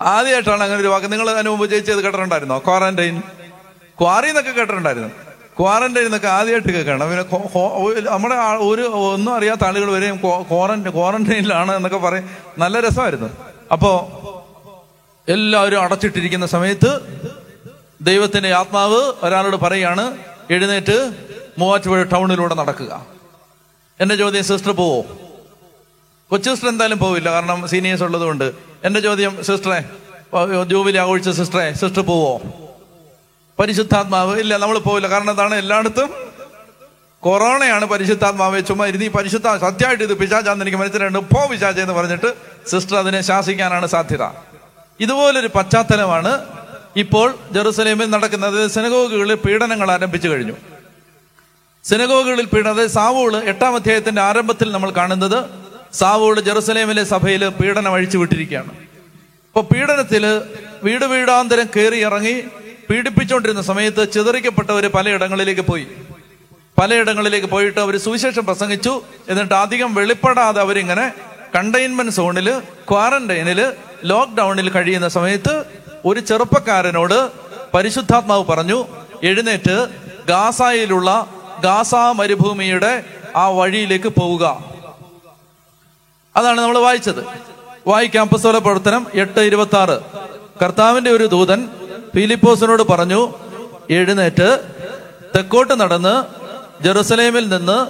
ആദ്യമായിട്ടാണ് 0.00 0.62
അങ്ങനെ 0.62 0.80
ഒരു 0.80 0.88
വാക്ക്. 0.88 1.12
നിങ്ങൾ 1.12 1.30
അതിന് 1.30 1.50
മുമ്പ് 1.50 1.66
ജയിച്ചത് 1.66 2.02
കേട്ടിട്ടുണ്ടായിരുന്നോ? 2.02 2.58
ക്വാറന്റൈൻ 2.58 3.22
ക്വാറി 4.02 4.28
എന്നൊക്കെ 4.28 4.50
കേട്ടിട്ടുണ്ടായിരുന്നു. 4.50 5.10
ക്വാറന്റൈൻ 5.58 6.04
എന്നൊക്കെ 6.04 6.28
ആദ്യമായിട്ട് 6.28 6.68
കേൾക്കണം 6.68 7.08
പിന്നെ 7.10 7.24
നമ്മുടെ 8.10 8.36
ഒരു 8.68 8.82
ഒന്നും 8.82 9.32
അറിയാത്ത 9.34 9.64
ആളുകൾ 9.64 9.88
വരെയും 9.92 10.16
ക്വാറന്റൈൻ 10.50 10.92
ക്വാറന്റൈനിലാണ് 10.92 11.72
എന്നൊക്കെ 11.76 11.98
പറയും. 11.98 12.30
നല്ല 12.58 12.80
രസമായിരുന്നു. 12.80 13.28
അപ്പോ 13.72 13.90
എല്ലാവരും 15.28 15.80
അടച്ചിട്ടിരിക്കുന്ന 15.82 16.46
സമയത്ത് 16.46 16.90
ദൈവത്തിന്റെ 18.02 18.52
ആത്മാവ് 18.60 19.00
ഒരാളോട് 19.22 19.56
പറയാണ് 19.56 20.04
എഴുന്നേറ്റ് 20.50 20.96
മൂവാറ്റുപുഴ 21.58 22.02
ടൗണിലൂടെ 22.02 22.54
നടക്കുക. 22.54 23.06
എന്റെ 24.00 24.14
ചോദ്യം 24.16 24.44
സിസ്റ്റർ 24.44 24.72
പോവോ? 24.72 25.00
കൊച്ചു 26.30 26.50
സിസ്റ്റർ 26.50 26.68
എന്തായാലും 26.68 26.98
പോവില്ല 26.98 27.28
കാരണം 27.32 27.68
സീനിയേഴ്സ് 27.68 28.02
ഉള്ളത് 28.02 28.22
കൊണ്ട് 28.22 28.52
എന്റെ 28.84 29.00
ചോദ്യം 29.00 29.32
സിസ്റ്ററെ 29.44 29.80
ജൂബിലി 30.70 30.98
ആഘോഷിച്ച 30.98 31.30
സിസ്റ്ററെ 31.40 31.72
സിസ്റ്റർ 31.72 32.02
പോവോ? 32.10 32.32
പരിശുദ്ധാത്മാവ് 33.62 34.40
ഇല്ല 34.40 34.56
നമ്മൾ 34.56 34.78
പോവില്ല. 34.78 35.08
കാരണം 35.08 35.30
എന്താണ്? 35.30 35.54
എല്ലായിടത്തും 35.54 36.10
കൊറോണയാണ് 37.20 37.84
പരിശുദ്ധാത്മാവ്. 37.84 38.62
ചുമ്മാ 38.68 38.86
ഇരുന്ന് 38.86 39.08
പരിശുദ്ധ 39.08 39.56
സത്യമായിട്ട് 39.56 40.04
ഇത് 40.04 40.14
പിശാചാന്ന് 40.18 40.64
എനിക്ക് 40.64 40.78
മനസ്സിലായിട്ട് 40.78 41.18
പോ 41.18 41.46
പിശാച 41.46 41.78
എന്ന് 41.78 41.94
പറഞ്ഞിട്ട് 41.94 42.34
സിസ്റ്റർ 42.66 42.96
അതിനെ 42.96 43.20
ശാസിക്കാനാണ് 43.20 43.86
സാധ്യത. 43.86 44.24
ഇതുപോലൊരു 45.00 45.46
പശ്ചാത്തലമാണ് 45.46 46.44
ഇപ്പോൾ 46.96 47.34
ജെറുസലേമിൽ 47.52 48.10
നടക്കുന്നത്. 48.10 48.70
സിനഗോഗുകളിൽ 48.70 49.34
പീഡനങ്ങൾ 49.34 49.90
ആരംഭിച്ചു 49.90 50.28
കഴിഞ്ഞു. 50.28 50.52
സിനഗോഗുകളിൽ 51.84 52.44
പീഡനം 52.44 52.90
സാവൂൾ 52.90 53.36
എട്ടാം 53.36 53.74
അധ്യായത്തിന്റെ 53.74 54.22
ആരംഭത്തിൽ 54.22 54.72
നമ്മൾ 54.72 54.90
കാണുന്നത് 54.90 55.44
സാവൂൾ 55.92 56.40
ജെറുസലേമിലെ 56.40 57.04
സഭയിൽ 57.04 57.48
പീഡനം 57.48 57.94
അഴിച്ചു 57.94 58.18
വിട്ടിരിക്കുകയാണ്. 58.18 58.68
അപ്പൊ 58.68 59.60
പീഡനത്തിൽ 59.60 60.26
വീട് 60.82 61.04
വീടാന്തരം 61.04 61.66
കയറി 61.76 61.96
ഇറങ്ങി 61.98 62.44
പീഡിപ്പിച്ചുകൊണ്ടിരുന്ന 62.90 63.62
സമയത്ത് 63.62 64.12
ചിതറിക്കപ്പെട്ടവര് 64.12 64.88
പലയിടങ്ങളിലേക്ക് 64.88 65.60
പോയി. 65.60 65.86
പലയിടങ്ങളിലേക്ക് 66.80 67.46
പോയിട്ട് 67.46 67.80
അവർ 67.80 67.98
സുവിശേഷം 67.98 68.46
പ്രസംഗിച്ചു. 68.46 69.02
എന്നിട്ട് 69.28 69.54
അധികം 69.54 69.94
വെളിപ്പെടാതെ 69.94 70.60
അവരിങ്ങനെ 70.60 71.12
കണ്ടെയ്ൻമെന്റ് 71.54 72.12
സോണിൽ 72.12 72.58
ക്വാറന്റൈനിൽ 72.90 73.72
ലോക്ക്ഡൌണിൽ 74.04 74.70
കഴിയുന്ന 74.70 75.08
സമയത്ത് 75.08 75.64
ഒരു 76.04 76.20
ചെറുപ്പക്കാരനോട് 76.20 77.30
പരിശുദ്ധാത്മാവ് 77.74 78.44
പറഞ്ഞു 78.44 78.86
എഴുന്നേറ്റ് 79.22 79.88
ഗാസായിലുള്ള 80.28 81.26
ഗാസ 81.64 81.94
മരുഭൂമിയുടെ 81.94 83.04
ആ 83.36 83.48
വഴിയിലേക്ക് 83.48 84.08
പോവുക. 84.08 84.64
അതാണ് 86.36 86.60
നമ്മൾ 86.60 86.78
വായിച്ചത്. 86.78 87.24
വായിക്കാം 87.86 88.28
പുസ്തക 88.28 88.58
പ്രവർത്തനം 88.58 89.06
എട്ട് 89.14 89.40
ഇരുപത്തി 89.40 89.76
ആറ് 89.76 90.00
കർത്താവിന്റെ 90.62 91.10
ഒരു 91.10 91.24
ദൂതൻ 91.24 91.68
ഫിലിപ്പോസിനോട് 92.14 92.82
പറഞ്ഞു 92.82 93.34
എഴുന്നേറ്റ്. 93.90 94.60
തെക്കോട്ട് 95.36 95.80
നടന്ന് 95.80 96.24
ജെറുസലേമിൽ 96.82 97.48
നിന്ന് 97.48 97.86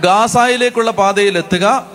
ഗാസായിലേക്കുള്ള 0.00 0.90
പാതയിൽ 0.90 1.38
എത്തുക. 1.38 1.86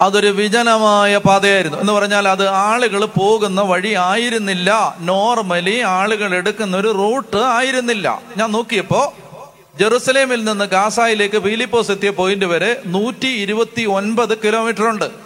അതൊരു 0.00 0.26
വിജനമായ 0.26 1.16
പാതയായിരുന്നു. 1.16 1.78
എന്ന് 1.78 1.92
പറഞ്ഞാൽ 1.92 2.28
അത് 2.28 2.48
ആളുകൾ 2.48 3.04
പോകുന്ന 3.04 3.60
വഴി 3.60 3.92
ആയിരുന്നില്ല. 3.92 4.96
നോർമലി 5.00 5.80
ആളുകൾ 5.80 6.34
എടുക്കുന്ന 6.34 6.76
ഒരു 6.76 6.88
റൂട്ട് 6.88 7.36
ആയിരുന്നില്ല. 7.36 8.22
ഞാൻ 8.36 8.52
നോക്കിയപ്പോ 8.52 9.14
ജെറുസലേമിൽ 9.78 10.44
നിന്ന് 10.44 10.64
ഗാസായിലേക്ക് 10.64 11.38
ഫിലിപ്പോസ് 11.42 11.90
എത്തിയ 11.90 12.10
പോയിന്റ് 12.10 12.44
വരെ 12.44 12.80
നൂറ്റി 12.86 13.26
ഇരുപത്തി 13.26 13.82
ഒൻപത് 13.82 14.38
കിലോമീറ്റർ 14.38 14.88
ഉണ്ട്. 14.88 15.23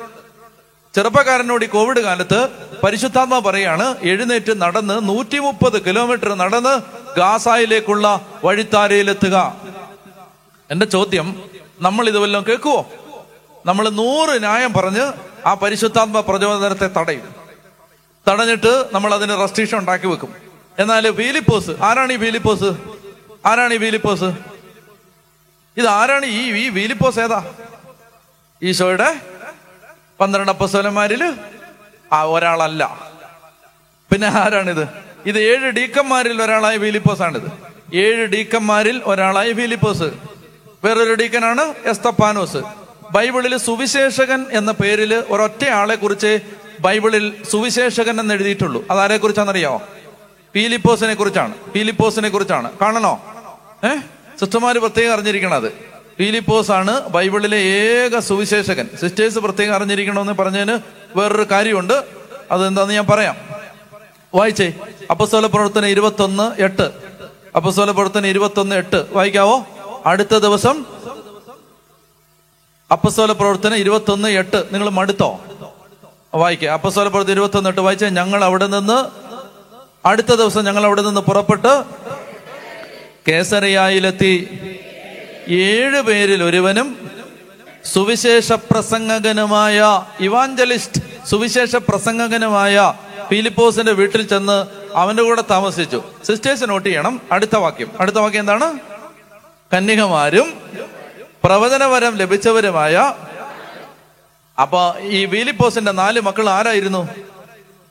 ചെറുപ്പക്കാരനോട് 0.98 1.64
ഈ 1.64 1.68
കോവിഡ് 1.68 2.00
കാലത്ത് 2.00 2.48
പരിശുദ്ധാത്മ 2.84 3.38
പറയാണ് 3.38 3.96
എഴുന്നേറ്റ് 4.02 4.62
നടന്ന് 4.62 5.08
നൂറ്റി 5.08 5.38
മുപ്പത് 5.38 5.84
കിലോമീറ്റർ 5.86 6.34
നടന്ന് 6.34 6.72
ഗാസായിലേക്കുള്ള 7.18 8.26
വഴിത്താരയിലെത്തുക. 8.44 9.56
എന്റെ 10.70 10.86
ചോദ്യം 10.86 11.42
നമ്മൾ 11.80 12.08
ഇത് 12.08 12.18
വല്ലതും 12.18 12.44
കേൾക്കുവോ? 12.48 12.90
നമ്മൾ 13.66 13.88
നൂറ് 13.88 14.42
ന്യായം 14.42 14.72
പറഞ്ഞ് 14.72 15.12
ആ 15.46 15.54
പരിശുദ്ധാത്മ 15.54 16.20
പ്രചോദനത്തെ 16.20 16.86
തടയും. 16.86 17.34
തടഞ്ഞിട്ട് 18.28 18.88
നമ്മൾ 18.92 19.14
അതിന് 19.14 19.40
റെസ്ട്രിക്ഷൻ 19.40 19.78
ഉണ്ടാക്കി 19.78 20.06
വെക്കും. 20.06 20.34
എന്നാൽ 20.78 21.08
വീലിപ്പോസ് 21.08 21.70
ആരാണ് 21.70 22.12
ഈ 22.12 22.16
വീലിപ്പോസ്? 22.16 22.70
ആരാണ് 23.46 23.74
ഈ 23.74 23.76
വീലിപ്പോസ്? 23.76 24.32
ഇത് 25.76 25.86
ആരാണ് 25.86 26.26
ഈ 26.26 26.40
ഈ 26.64 26.68
വീലിപ്പോസ് 26.68 27.18
ഏതാ? 27.18 27.44
ഈശോയുടെ 28.62 29.37
പന്ത്രണ്ട് 30.20 30.52
അപ്പസ്വലന്മാരിൽ 30.52 31.34
ആ 32.12 32.22
ഒരാളല്ല. 32.22 32.98
പിന്നെ 34.12 34.28
ആരാണിത്? 34.28 34.88
ഇത് 35.26 35.38
ഏഴ് 35.38 35.70
ഡീക്കന്മാരിൽ 35.70 36.42
ഒരാളായ 36.42 36.78
ഫിലിപ്പോസ് 36.78 37.22
ആണിത് 37.22 37.52
ഏഴ് 37.94 38.24
ഡീക്കന്മാരിൽ 38.26 39.02
ഒരാളായ 39.04 39.52
ഫിലിപ്പോസ്. 39.52 40.02
വേറൊരു 40.84 41.14
ഡീക്കനാണ് 41.14 41.74
എസ്തപ്പാനോസ്. 41.84 42.56
ബൈബിളിൽ 43.10 43.56
സുവിശേഷകൻ 43.56 44.46
എന്ന 44.50 44.70
പേരിൽ 44.72 45.14
ഒരൊറ്റ 45.14 45.64
ആളെ 45.68 45.94
കുറിച്ച് 45.94 46.38
ബൈബിളിൽ 46.80 47.44
സുവിശേഷകൻ 47.50 48.20
എന്ന് 48.20 48.34
എഴുതിയിട്ടുള്ളൂ. 48.34 48.84
അതാരെ 48.90 49.16
കുറിച്ചാണെന്നറിയാമോ 49.16 49.82
ഫിലിപ്പോസിനെ 50.54 51.14
കുറിച്ചാണ്. 51.14 51.54
ഫിലിപ്പോസിനെ 51.54 52.28
കുറിച്ചാണ്. 52.28 52.70
കാണണോ? 52.82 53.22
ഏഹ് 53.84 54.02
സിസ്റ്റർമാര് 54.40 54.76
പ്രത്യേകം 54.76 55.12
അറിഞ്ഞിരിക്കണത്. 55.12 55.97
ഫിലിപ്പോസ് 56.18 56.70
ആണ് 56.70 57.00
ബൈബിളിലെ 57.00 57.56
ഏക 57.56 58.18
സുവിശേഷകൻ. 58.18 58.88
സിസ്റ്റേഴ്സ് 59.00 59.38
പ്രത്യേകം 59.38 59.74
അറിഞ്ഞിരിക്കണമെന്ന് 59.74 60.32
പറഞ്ഞതിന് 60.32 60.78
വേറൊരു 61.16 61.42
കാര്യമുണ്ട്. 61.50 62.04
അതെന്താന്ന് 62.50 62.94
ഞാൻ 62.94 63.06
പറയാം. 63.06 63.36
വായിച്ചേ. 64.34 64.72
അപ്പസ്തോല 65.10 65.46
പ്രവർത്തനം 65.46 65.86
ഇരുപത്തൊന്ന് 65.86 66.62
എട്ട്. 66.62 66.90
അപ്പസ്തോല 67.56 67.90
പ്രവർത്തനം 67.90 68.26
ഇരുപത്തൊന്ന് 68.26 68.76
എട്ട്. 68.76 69.06
വായിക്കാവോ? 69.10 69.66
അടുത്ത 70.06 70.38
ദിവസം 70.38 70.86
അപ്പസ്തോല 72.92 73.32
പ്രവർത്തനം 73.32 73.76
ഇരുപത്തൊന്ന് 73.76 74.28
എട്ട്. 74.28 74.64
നിങ്ങൾ 74.72 74.88
മടുത്തോ? 74.88 75.40
വായിക്കുക 76.34 76.68
അപ്പസ്തോല 76.68 77.08
പ്രവർത്തനം 77.08 77.34
ഇരുപത്തൊന്ന് 77.34 77.70
എട്ട്. 77.70 77.80
വായിച്ചേ. 77.80 78.08
ഞങ്ങൾ 78.08 78.44
അവിടെ 78.44 78.66
നിന്ന് 78.66 79.28
അടുത്ത 80.06 80.34
ദിവസം 80.34 80.64
ഞങ്ങൾ 80.64 80.84
അവിടെ 80.84 81.02
നിന്ന് 81.02 81.20
പുറപ്പെട്ട് 81.20 81.84
കേസരയായിലെത്തി. 83.28 84.64
ഏഴ് 85.48 86.00
പേരിൽ 86.00 86.42
ഒരുവനും 86.42 87.10
സുവിശേഷ 87.84 88.52
പ്രസംഗകനുമായ 88.52 90.04
ഇവാഞ്ചലിസ്റ്റ് 90.20 91.26
സുവിശേഷ 91.26 91.76
പ്രസംഗകനുമായ 91.76 92.94
ഫിലിപ്പോസിന്റെ 93.30 93.92
വീട്ടിൽ 93.92 94.28
ചെന്ന് 94.28 94.66
അവന്റെ 94.94 95.22
കൂടെ 95.22 95.44
താമസിച്ചു. 95.50 96.04
സിസ്റ്റേഴ്സ് 96.24 96.64
നോട്ട് 96.68 96.88
ചെയ്യണം. 96.88 97.20
അടുത്ത 97.32 97.56
വാക്യം. 97.56 97.90
അടുത്ത 98.00 98.16
വാക്യം 98.16 98.40
എന്താണ്? 98.40 98.78
കന്യകമാരും 99.74 100.54
പ്രവചനവരം 101.44 102.16
ലഭിച്ചവരുമായ 102.16 103.14
അപ്പൊ 104.60 104.94
ഈ 105.00 105.24
വീലിപ്പോസിന്റെ 105.24 105.92
നാല് 105.92 106.20
മക്കൾ 106.20 106.48
ആരായിരുന്നു? 106.48 107.08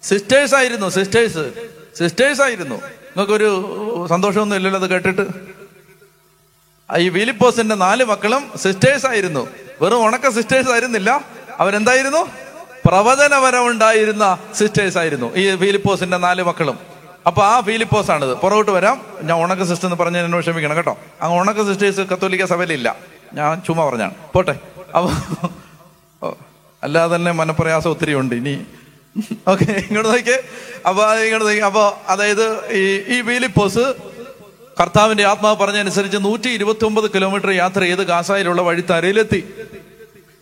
സിസ്റ്റേഴ്സ് 0.04 0.56
ആയിരുന്നു 0.56 0.90
സിസ്റ്റേഴ്സ്. 0.90 1.52
സിസ്റ്റേഴ്സ് 1.98 2.42
ആയിരുന്നു 2.42 2.76
നിങ്ങൾക്കൊരു 2.76 4.08
സന്തോഷമൊന്നും 4.10 4.58
ഇല്ലല്ലോ 4.58 4.82
അത് 4.82 4.90
കേട്ടിട്ട്? 4.90 5.57
ഈ 6.96 7.10
ഫിലിപ്പോസിന്റെ 7.10 7.76
നാല് 7.76 8.04
മക്കളും 8.04 8.52
സിസ്റ്റേഴ്സ് 8.56 9.06
ആയിരുന്നു. 9.06 9.48
വെറും 9.82 10.06
ഉണക്ക 10.06 10.30
സിസ്റ്റേഴ്സ് 10.30 10.70
ആയിരുന്നില്ല. 10.70 11.26
അവരെന്തായിരുന്നു? 11.60 12.28
പ്രവചനപരമുണ്ടായിരുന്ന 12.86 14.38
സിസ്റ്റേഴ്സ് 14.54 14.98
ആയിരുന്നു 14.98 15.36
ഈ 15.36 15.56
ഫിലിപ്പോസിന്റെ 15.56 16.18
നാല് 16.18 16.44
മക്കളും. 16.44 16.80
അപ്പൊ 17.28 17.44
ആ 17.44 17.62
ഫിലിപ്പോസ് 17.62 18.12
ആണിത് 18.12 18.34
പുറകോട്ട് 18.34 18.72
വരാം. 18.72 19.02
ഞാൻ 19.22 19.44
ഉണക്ക 19.44 19.64
സിസ്റ്റർ 19.64 19.88
എന്ന് 19.88 20.04
പറഞ്ഞ 20.04 20.18
എന്നോട് 20.18 20.44
ക്ഷമിക്കണം 20.44 20.78
കേട്ടോ. 20.78 20.98
അങ്ങ് 21.22 21.40
ഉണക്ക 21.40 21.64
സിസ്റ്റേഴ്സ് 21.64 22.02
കത്തോലിക്ക 22.02 22.46
സഭയിലില്ല. 22.46 22.96
ഞാൻ 23.34 23.62
ചുമ്മാ 23.68 23.86
പറഞ്ഞാണ്. 23.86 24.14
പോട്ടെ. 24.34 24.56
അപ്പൊ 24.96 25.10
അല്ലാതെ 26.84 27.16
തന്നെ 27.16 27.32
മനപ്രയാസം 27.32 27.90
ഒത്തിരി 27.90 28.14
ഉണ്ട്. 28.14 28.36
ഇനി 28.36 28.66
ഓക്കെ 29.48 29.64
ഇങ്ങോട്ട് 29.64 30.10
നോക്കിയേ 30.10 30.44
അപ്പൊ 30.88 31.14
ഇങ്ങോട്ട് 31.14 31.48
നോക്കി. 31.48 31.60
അപ്പൊ 31.60 31.94
അതായത് 32.08 32.72
ഈ 32.72 32.84
ഈ 33.18 33.22
ഫിലിപ്പോസ് 33.22 33.94
കർത്താവിന്റെ 34.80 35.26
ആത്മാവ് 35.26 35.58
പറഞ്ഞതനുസരിച്ച് 35.58 36.18
നൂറ്റി 36.18 36.50
ഇരുപത്തി 36.50 36.86
ഒമ്പത് 36.86 37.12
കിലോമീറ്റർ 37.12 37.50
യാത്ര 37.50 37.80
ചെയ്ത് 37.80 38.00
ഗാസായിലുള്ള 38.00 38.62
വഴിത്താരയിലെത്തി 38.62 39.54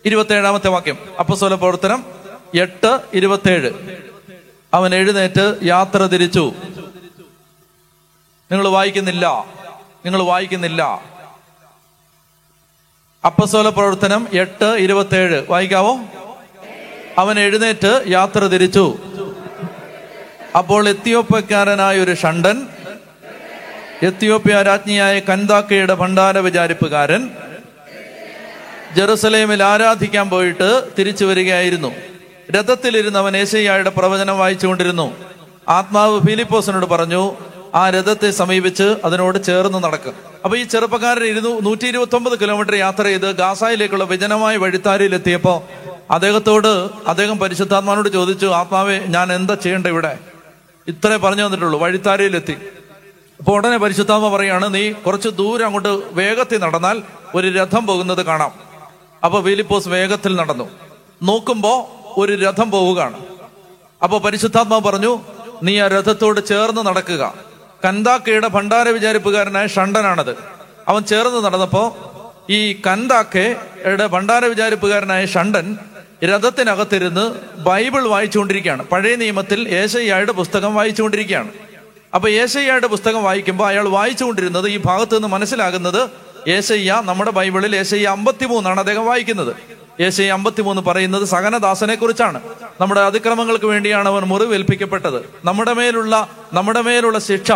ഇരുപത്തേഴാമത്തെ 0.04 0.68
വാക്യം. 0.68 0.98
അപ്പസ്വല 1.18 1.54
പ്രവർത്തനം 1.54 2.04
എട്ട് 2.60 3.00
ഇരുപത്തേഴ്. 3.14 3.70
അവൻ 4.74 4.94
എഴുന്നേറ്റ് 4.94 5.56
യാത്ര 5.62 5.98
തിരിച്ചു. 5.98 6.52
നിങ്ങൾ 8.52 8.68
വായിക്കുന്നില്ല. 8.68 9.46
നിങ്ങൾ 10.04 10.22
വായിക്കുന്നില്ല. 10.22 11.04
അപ്പസ്വല 13.26 13.68
പ്രവർത്തനം 13.68 14.28
എട്ട് 14.32 14.64
ഇരുപത്തേഴ്. 14.64 15.42
വായിക്കാവോ? 15.48 15.98
അവൻ 17.18 17.40
എഴുന്നേറ്റ് 17.40 18.04
യാത്ര 18.08 18.38
തിരിച്ചു. 18.38 18.96
അപ്പോൾ 20.58 20.88
എത്തിയോപ്പക്കാരനായ 20.88 21.98
ഒരു 21.98 22.14
ഷണ്ടൻ 22.14 22.68
എത്തിയോപ്യ 24.02 24.62
രാജ്ഞിയായ 24.62 25.20
കന്താക്കയുടെ 25.20 25.94
ഭണ്ഡാര 25.94 26.38
വിചാരിപ്പുകാരൻ 26.38 27.30
ജെറുസലേമിൽ 28.96 29.62
ആരാധിക്കാൻ 29.62 30.30
പോയിട്ട് 30.30 30.82
തിരിച്ചു 30.98 31.24
വരികയായിരുന്നു. 31.24 31.92
രഥത്തിലിരുന്ന് 32.50 33.18
അവൻ 33.18 33.36
ഏശയ്യായുടെ 33.36 33.90
പ്രവചനം 33.90 34.38
വായിച്ചുകൊണ്ടിരുന്നു. 34.38 35.16
ആത്മാവ് 35.68 36.20
ഫിലിപ്പോസിനോട് 36.26 36.86
പറഞ്ഞു 36.86 37.36
ആ 37.74 37.90
രഥത്തെ 37.90 38.30
സമീപിച്ച് 38.30 38.96
അതിനോട് 39.04 39.44
ചേർന്ന് 39.44 39.84
നടക്കുക 39.84 40.12
അപ്പൊ 40.44 40.56
ഈ 40.56 40.62
ചെറുപ്പക്കാരൻ 40.62 41.24
ഇരുന്നു 41.24 41.60
നൂറ്റി 41.60 41.86
ഇരുപത്തി 41.86 42.16
ഒമ്പത് 42.16 42.40
കിലോമീറ്റർ 42.40 42.74
യാത്ര 42.74 43.02
ചെയ്ത് 43.02 43.34
ഗാസായിലേക്കുള്ള 43.34 44.04
വിജനമായ 44.04 44.56
വഴിത്താരയിൽ 44.56 45.14
എത്തിയപ്പോ 45.14 45.68
അദ്ദേഹത്തോട് 46.10 46.90
അദ്ദേഹം 47.06 47.38
പരിശുദ്ധാത്മാനോട് 47.38 48.08
ചോദിച്ചു 48.08 48.46
ആത്മാവെ 48.46 49.02
ഞാൻ 49.06 49.32
എന്താ 49.32 49.54
ചെയ്യേണ്ട 49.54 49.86
ഇവിടെ? 49.86 50.18
ഇത്രേ 50.88 51.16
പറഞ്ഞു 51.16 51.46
തന്നിട്ടുള്ളൂ 51.46 51.78
വഴിത്താരയിലെത്തി. 51.78 52.56
അപ്പൊ 53.38 53.54
ഉടനെ 53.54 53.76
പരിശുദ്ധാമ 53.76 54.36
പറയാണ് 54.36 54.74
നീ 54.74 54.92
കുറച്ച് 54.92 55.28
ദൂരം 55.28 55.64
അങ്ങോട്ട് 55.64 56.14
വേഗത്തിൽ 56.14 56.60
നടന്നാൽ 56.60 57.02
ഒരു 57.34 57.48
രഥം 57.48 57.86
പോകുന്നത് 57.86 58.26
കാണാം. 58.26 58.52
അപ്പൊ 59.24 59.40
ഫിലിപ്പോസ് 59.40 59.88
വേഗത്തിൽ 59.88 60.36
നടന്നു. 60.36 60.68
നോക്കുമ്പോ 61.22 61.90
ഒരു 62.16 62.44
രഥം 62.44 62.70
പോവുകയാണ്. 62.70 63.18
അപ്പൊ 64.02 64.18
പരിശുദ്ധാത്മാവ് 64.18 64.82
പറഞ്ഞു 64.82 65.20
നീ 65.62 65.80
ആ 65.80 65.86
രഥത്തോട് 65.86 66.46
ചേർന്ന് 66.46 66.86
നടക്കുക. 66.86 67.34
കന്താക്കയുടെ 67.84 68.48
ഭണ്ഡാര 68.48 68.88
വിചാരിപ്പുകാരനായ 68.88 69.66
ഷണ്ടനാണത്. 69.66 70.36
അവൻ 70.88 71.02
ചേർന്ന് 71.02 71.44
നടന്നപ്പോ 71.44 71.96
ഈ 72.50 72.72
കന്താക്കയുടെ 72.72 74.06
ഭണ്ഡാര 74.06 74.44
വിചാരിപ്പുകാരനായ 74.44 75.26
ഷണ്ടൻ 75.26 75.78
രഥത്തിനകത്തിരുന്ന് 76.24 77.32
ബൈബിൾ 77.60 78.08
വായിച്ചുകൊണ്ടിരിക്കുകയാണ്. 78.08 78.84
പഴയ 78.88 79.16
നിയമത്തിൽ 79.16 79.68
ഏശയ്യായുടെ 79.68 80.32
പുസ്തകം 80.32 80.74
വായിച്ചുകൊണ്ടിരിക്കുകയാണ്. 80.74 81.48
അപ്പൊ 82.16 82.28
ഏശയ്യയുടെ 82.28 82.86
പുസ്തകം 82.86 83.24
വായിക്കുമ്പോൾ 83.24 83.68
അയാൾ 83.68 83.88
വായിച്ചുകൊണ്ടിരുന്നത് 83.88 84.68
ഈ 84.68 84.80
ഭാഗത്ത് 84.86 85.14
നിന്ന് 85.14 85.28
മനസ്സിലാകുന്നത് 85.28 86.10
ഏശയ്യ 86.50 87.02
നമ്മുടെ 87.04 87.30
ബൈബിളിൽ 87.30 87.76
ഏശയ്യ 87.76 88.06
അമ്പത്തിമൂന്നാണ് 88.06 88.78
അദ്ദേഹം 88.78 89.06
വായിക്കുന്നത്. 89.06 89.56
ഏശയ്യ 90.02 90.32
അമ്പത്തിമൂന്ന് 90.32 90.82
പറയുന്നത് 90.82 91.24
സഹനദാസനെ 91.24 91.94
കുറിച്ചാണ് 91.94 92.40
നമ്മുടെ 92.80 93.00
അതിക്രമങ്ങൾക്ക് 93.00 93.64
വേണ്ടിയാണ് 93.64 94.08
അവൻ 94.08 94.22
മുറിവേൽപ്പിക്കപ്പെട്ടത്. 94.22 95.30
നമ്മുടെ 95.44 95.72
മേലുള്ള 95.72 96.28
നമ്മുടെ 96.52 96.80
മേലുള്ള 96.80 97.18
ശിക്ഷ 97.18 97.52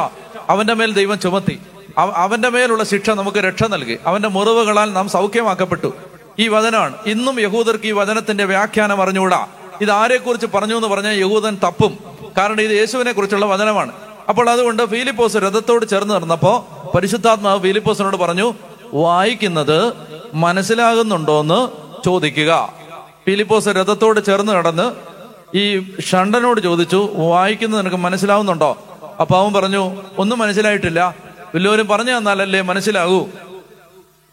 അവന്റെ 0.48 0.74
മേൽ 0.74 0.92
ദൈവം 0.92 1.20
ചുമത്തി. 1.20 1.58
അവ- 1.98 2.12
അവന്റെ 2.12 2.48
മേലുള്ള 2.48 2.84
ശിക്ഷ 2.84 3.10
നമുക്ക് 3.10 3.38
രക്ഷ 3.38 3.62
നൽകി. 3.62 3.98
അവന്റെ 4.06 4.28
മുറിവുകളാൽ 4.28 4.92
നാം 4.92 5.08
സൗഖ്യമാക്കപ്പെട്ടു. 5.08 5.94
ഈ 6.38 6.48
വചനമാണ് 6.48 6.94
ഇന്നും 7.06 7.40
യഹൂദർക്ക് 7.40 7.86
ഈ 7.86 7.92
വചനത്തിന്റെ 7.92 8.44
വ്യാഖ്യാനം 8.44 9.02
അറിഞ്ഞുകൂടാ. 9.02 9.46
ഇത് 9.80 9.90
ആരെക്കുറിച്ച് 9.90 10.46
പറഞ്ഞു 10.54 10.76
എന്ന് 10.76 10.88
പറഞ്ഞാൽ 10.88 11.12
യഹൂദൻ 11.12 11.58
തപ്പും. 11.64 11.98
കാരണം 12.38 12.60
ഇത് 12.60 12.70
യേശുവിനെ 12.70 13.12
കുറിച്ചുള്ള 13.12 13.46
വചനമാണ്. 13.46 14.09
അപ്പോൾ 14.30 14.50
അതുകൊണ്ട് 14.50 14.82
ഫിലിപ്പോസ് 14.86 15.36
രഥത്തോട് 15.36 15.84
ചേർന്ന് 15.90 16.14
നടന്നപ്പോ 16.14 16.52
പരിശുദ്ധാത്മാവ് 16.94 17.60
ഫിലിപ്പോസിനോട് 17.60 18.16
പറഞ്ഞു 18.16 18.46
വായിക്കുന്നത് 18.94 19.78
മനസ്സിലാകുന്നുണ്ടോന്ന് 20.34 21.58
ചോദിക്കുക. 22.04 22.52
ഫിലിപ്പോസ് 23.26 23.68
രഥത്തോട് 23.68 24.20
ചേർന്ന് 24.26 24.52
നടന്ന് 24.52 24.86
ഈ 25.56 25.64
ഷണ്ടനോട് 26.00 26.60
ചോദിച്ചു 26.60 27.00
വായിക്കുന്നത് 27.16 27.80
നിനക്ക് 27.80 27.96
മനസ്സിലാവുന്നുണ്ടോ? 27.96 28.70
അപ്പൊ 29.20 29.34
അവൻ 29.40 29.52
പറഞ്ഞു 29.52 29.82
ഒന്നും 30.18 30.38
മനസ്സിലായിട്ടില്ല. 30.38 31.14
വല്ലവരും 31.54 31.88
പറഞ്ഞു 31.88 32.12
തന്നാലല്ലേ 32.18 32.60
മനസ്സിലാകൂ. 32.60 33.20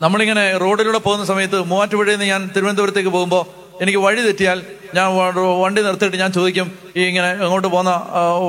നമ്മളിങ്ങനെ 0.02 0.58
റോഡിലൂടെ 0.58 0.98
പോകുന്ന 0.98 1.26
സമയത്ത് 1.26 1.60
മൂവാറ്റുപുഴയിൽ 1.62 2.16
നിന്ന് 2.16 2.26
ഞാൻ 2.26 2.42
തിരുവനന്തപുരത്തേക്ക് 2.56 3.10
പോകുമ്പോൾ 3.10 3.44
എനിക്ക് 3.84 3.98
വഴി 3.98 4.22
തെറ്റിയാൽ 4.22 4.62
ഞാൻ 4.96 5.08
വണ്ടി 5.64 5.82
നിർത്തിയിട്ട് 5.82 6.18
ഞാൻ 6.18 6.32
ചോദിക്കും 6.32 6.68
ഈ 6.98 7.02
ഇങ്ങനെ 7.02 7.30
എങ്ങോട്ട് 7.46 7.68
പോകുന്ന 7.68 7.92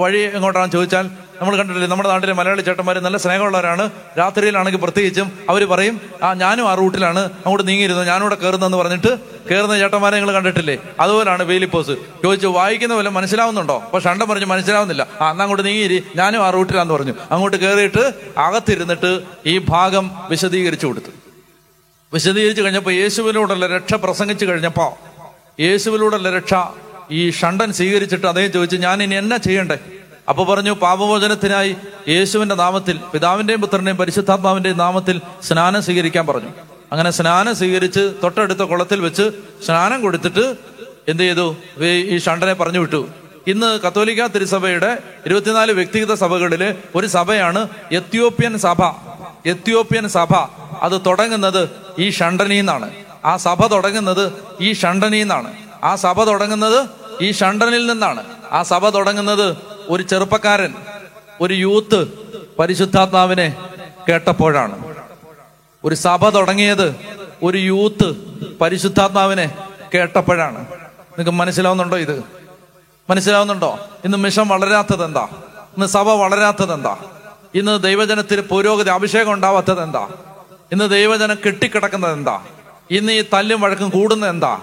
വഴി 0.02 0.20
എങ്ങോട്ടാണെന്ന് 0.36 0.72
ചോദിച്ചാൽ 0.72 1.10
നമ്മൾ 1.40 1.56
കണ്ടിട്ടില്ലേ 1.56 1.88
നമ്മുടെ 1.90 2.08
നാട്ടിലെ 2.08 2.32
മലയാളി 2.32 2.62
ചേട്ടന്മാർ 2.62 2.98
നല്ല 2.98 3.16
സ്നേഹമുള്ളവരാണ്. 3.16 3.90
രാത്രിയിലാണെങ്കിൽ 4.18 4.80
പ്രത്യേകിച്ചും 4.80 5.32
അവർ 5.50 5.64
പറയും 5.64 6.00
ആ 6.22 6.34
ഞാനും 6.34 6.68
ആ 6.70 6.74
റൂട്ടിലാണ്. 6.74 7.18
അങ്ങോട്ട് 7.18 7.68
നീങ്ങിയിരുന്നു? 7.68 8.02
ഞാനിവിടെ 8.02 8.34
കയറുന്നെന്ന് 8.34 8.78
പറഞ്ഞിട്ട് 8.78 9.18
കയറുന്ന 9.50 9.78
ചേട്ടന്മാരെ 9.78 10.16
നിങ്ങൾ 10.16 10.32
കണ്ടിട്ടില്ലേ? 10.32 10.78
അതുപോലാണ് 11.00 11.42
വേലിപ്പോസ്. 11.42 11.96
ചോദിച്ചു 12.22 12.46
വായിക്കുന്ന 12.46 12.94
പോലെ 12.94 13.10
മനസ്സിലാവുന്നുണ്ടോ? 13.10 13.76
അപ്പൊ 13.86 13.98
ഷണ്ട 13.98 14.22
പറഞ്ഞു 14.22 14.46
മനസ്സിലാവുന്നില്ല. 14.46 15.06
ആ 15.20 15.30
എന്നാ 15.30 15.44
അങ്ങോട്ട് 15.44 15.64
നീങ്ങിരി 15.66 16.02
ഞാനും 16.16 16.46
ആ 16.46 16.50
റൂട്ടിലാന്ന് 16.50 16.94
പറഞ്ഞു. 16.94 17.14
അങ്ങോട്ട് 17.30 17.56
കയറിയിട്ട് 17.56 18.12
അകത്തിരുന്നിട്ട് 18.38 19.22
ഈ 19.46 19.58
ഭാഗം 19.58 20.10
വിശദീകരിച്ചു 20.30 20.86
കൊടുത്തു. 20.86 21.10
വിശദീകരിച്ചു 22.14 22.62
കഴിഞ്ഞപ്പോൾ 22.62 22.92
യേശുവിലൂടെയുള്ള 22.92 23.66
രക്ഷ 23.66 23.94
പ്രസംഗിച്ചു 23.94 24.44
കഴിഞ്ഞപ്പോൾ 24.46 24.90
യേശുവിലൂടെയുള്ള 25.60 26.30
രക്ഷ 26.38 26.54
ഈ 27.10 27.30
ഷണ്ടൻ 27.30 27.72
സ്വീകരിച്ചിട്ട് 27.72 28.26
അദ്ദേഹം 28.26 28.52
ചോദിച്ചു 28.52 28.76
ഞാൻ 28.76 29.02
ഇനി 29.02 29.14
എന്നാ 29.14 29.36
ചെയ്യണ്ടേ? 29.36 29.78
അപ്പൊ 30.28 30.44
പറഞ്ഞു 30.44 30.72
പാപമോചനത്തിനായി 30.72 31.76
യേശുവിന്റെ 32.08 32.54
നാമത്തിൽ 32.54 33.00
പിതാവിന്റെയും 33.12 33.60
പുത്രന്റെയും 33.60 33.96
പരിശുദ്ധാത്മാവിന്റെയും 33.96 34.78
നാമത്തിൽ 34.78 35.20
സ്നാനം 35.42 35.82
സ്വീകരിക്കാൻ 35.82 36.26
പറഞ്ഞു. 36.26 36.48
അങ്ങനെ 36.92 37.10
സ്നാനം 37.10 37.56
സ്വീകരിച്ച് 37.56 38.12
തൊട്ടടുത്ത 38.22 38.58
കുളത്തിൽ 38.58 39.00
വെച്ച് 39.00 39.30
സ്നാനം 39.66 40.02
കൊടുത്തിട്ട് 40.02 40.56
എന്ത് 41.08 41.22
ചെയ്തു? 41.22 41.56
ഈ- 41.78 42.18
ഷണ്ടനെ 42.18 42.54
പറഞ്ഞു 42.54 42.78
വിട്ടു. 42.78 43.08
ഇന്ന് 43.46 43.80
കത്തോലിക്ക 43.80 44.26
തിരുസഭയുടെ 44.26 44.98
ഇരുപത്തിനാല് 45.26 45.72
വ്യക്തിഗത 45.72 46.14
സഭകളിലെ 46.14 46.74
ഒരു 46.94 47.06
സഭയാണ് 47.06 47.68
എത്യോപ്യൻ 47.92 48.58
സഭ. 48.58 48.82
എത്യോപ്യൻ 49.46 50.08
സഭ. 50.08 50.34
അത് 50.82 51.00
തുടങ്ങുന്നത് 51.06 51.68
ഈ 51.98 52.10
ഷണ്ടനിൽ 52.10 52.56
നിന്നാണ്. 52.56 52.90
ആ 53.24 53.36
സഭ 53.36 53.66
തുടങ്ങുന്നത് 53.66 54.32
ഈ 54.60 54.72
ഷണ്ടനിൽ 54.72 55.18
നിന്നാണ്. 55.18 55.52
ആ 55.84 55.96
സഭ 55.96 56.24
തുടങ്ങുന്നത് 56.24 56.88
ഈ 57.22 57.32
ഷണ്ടനിൽ 57.32 57.86
നിന്നാണ്. 57.86 58.24
ആ 58.52 58.62
സഭ 58.62 58.88
തുടങ്ങുന്നത് 58.88 59.77
ഒരു 59.88 60.02
ചെറുപ്പക്കാരൻ 60.02 60.74
ഒരു 61.40 61.54
യൂത്ത് 61.54 62.06
പരിശുദ്ധാത്മാവിനെ 62.58 63.56
കേട്ടപ്പോഴാണ്. 64.08 64.94
ഒരു 65.84 65.94
സഭ 65.94 66.28
തുടങ്ങിയത് 66.28 66.96
ഒരു 67.42 67.58
യൂത്ത് 67.58 68.14
പരിശുദ്ധാത്മാവിനെ 68.60 69.56
കേട്ടപ്പോഴാണ്. 69.94 70.58
നിങ്ങൾക്ക് 70.58 71.30
മനസ്സിലാവുന്നുണ്ടോ 71.30 71.98
ഇത്? 71.98 72.22
മനസ്സിലാവുന്നുണ്ടോ? 73.10 73.78
ഇന്ന് 74.04 74.18
മിഷൻ 74.18 74.48
വളരാത്തത് 74.48 75.04
എന്താ 75.04 75.28
ഇന്ന് 75.76 75.86
സഭ 75.86 76.08
വളരാത്തത് 76.08 76.72
എന്താ 76.72 76.96
ഇന്ന് 77.54 77.82
ദൈവജനത്തിൽ 77.82 78.40
പുരോഗതി 78.40 78.90
അഭിഷേകം 78.90 79.32
ഉണ്ടാവാത്തത് 79.32 79.82
എന്താ 79.82 80.08
ഇന്ന് 80.72 80.90
ദൈവജനം 80.90 81.36
കെട്ടിക്കിടക്കുന്നത് 81.46 82.12
എന്താ 82.12 82.40
ഇന്ന് 82.90 83.12
ഈ 83.12 83.24
തല്ലും 83.32 83.60
വഴക്കും 83.60 83.88
കൂടുന്നത് 83.88 84.30
എന്താ 84.30 84.60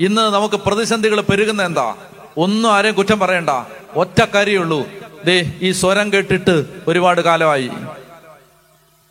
ഇന്ന് 0.00 0.22
നമുക്ക് 0.22 0.54
പ്രതിസന്ധികൾ 0.54 1.20
പെരുകുന്ന 1.20 1.62
എന്താ 1.62 1.96
ഒന്നും 2.36 2.72
ആരെയും 2.72 2.94
കുറ്റം 2.94 3.18
പറയണ്ട. 3.18 3.50
ഒറ്റ 3.96 4.24
കാര്യമുള്ളൂ. 4.24 4.88
ദേ 5.24 5.52
ഈ 5.62 5.72
സ്വരം 5.72 6.12
കേട്ടിട്ട് 6.12 6.64
ഒരുപാട് 6.88 7.20
കാലമായി. 7.20 7.70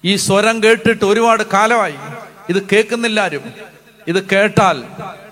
ഈ 0.06 0.16
സ്വരം 0.16 0.64
കേട്ടിട്ട് 0.64 1.06
ഒരുപാട് 1.06 1.44
കാലമായി. 1.54 1.94
ഇത് 2.50 2.64
കേൾക്കുന്നില്ല 2.72 3.20
ആരും. 3.20 3.42
ഇത് 4.08 4.30
കേട്ടാൽ 4.30 4.84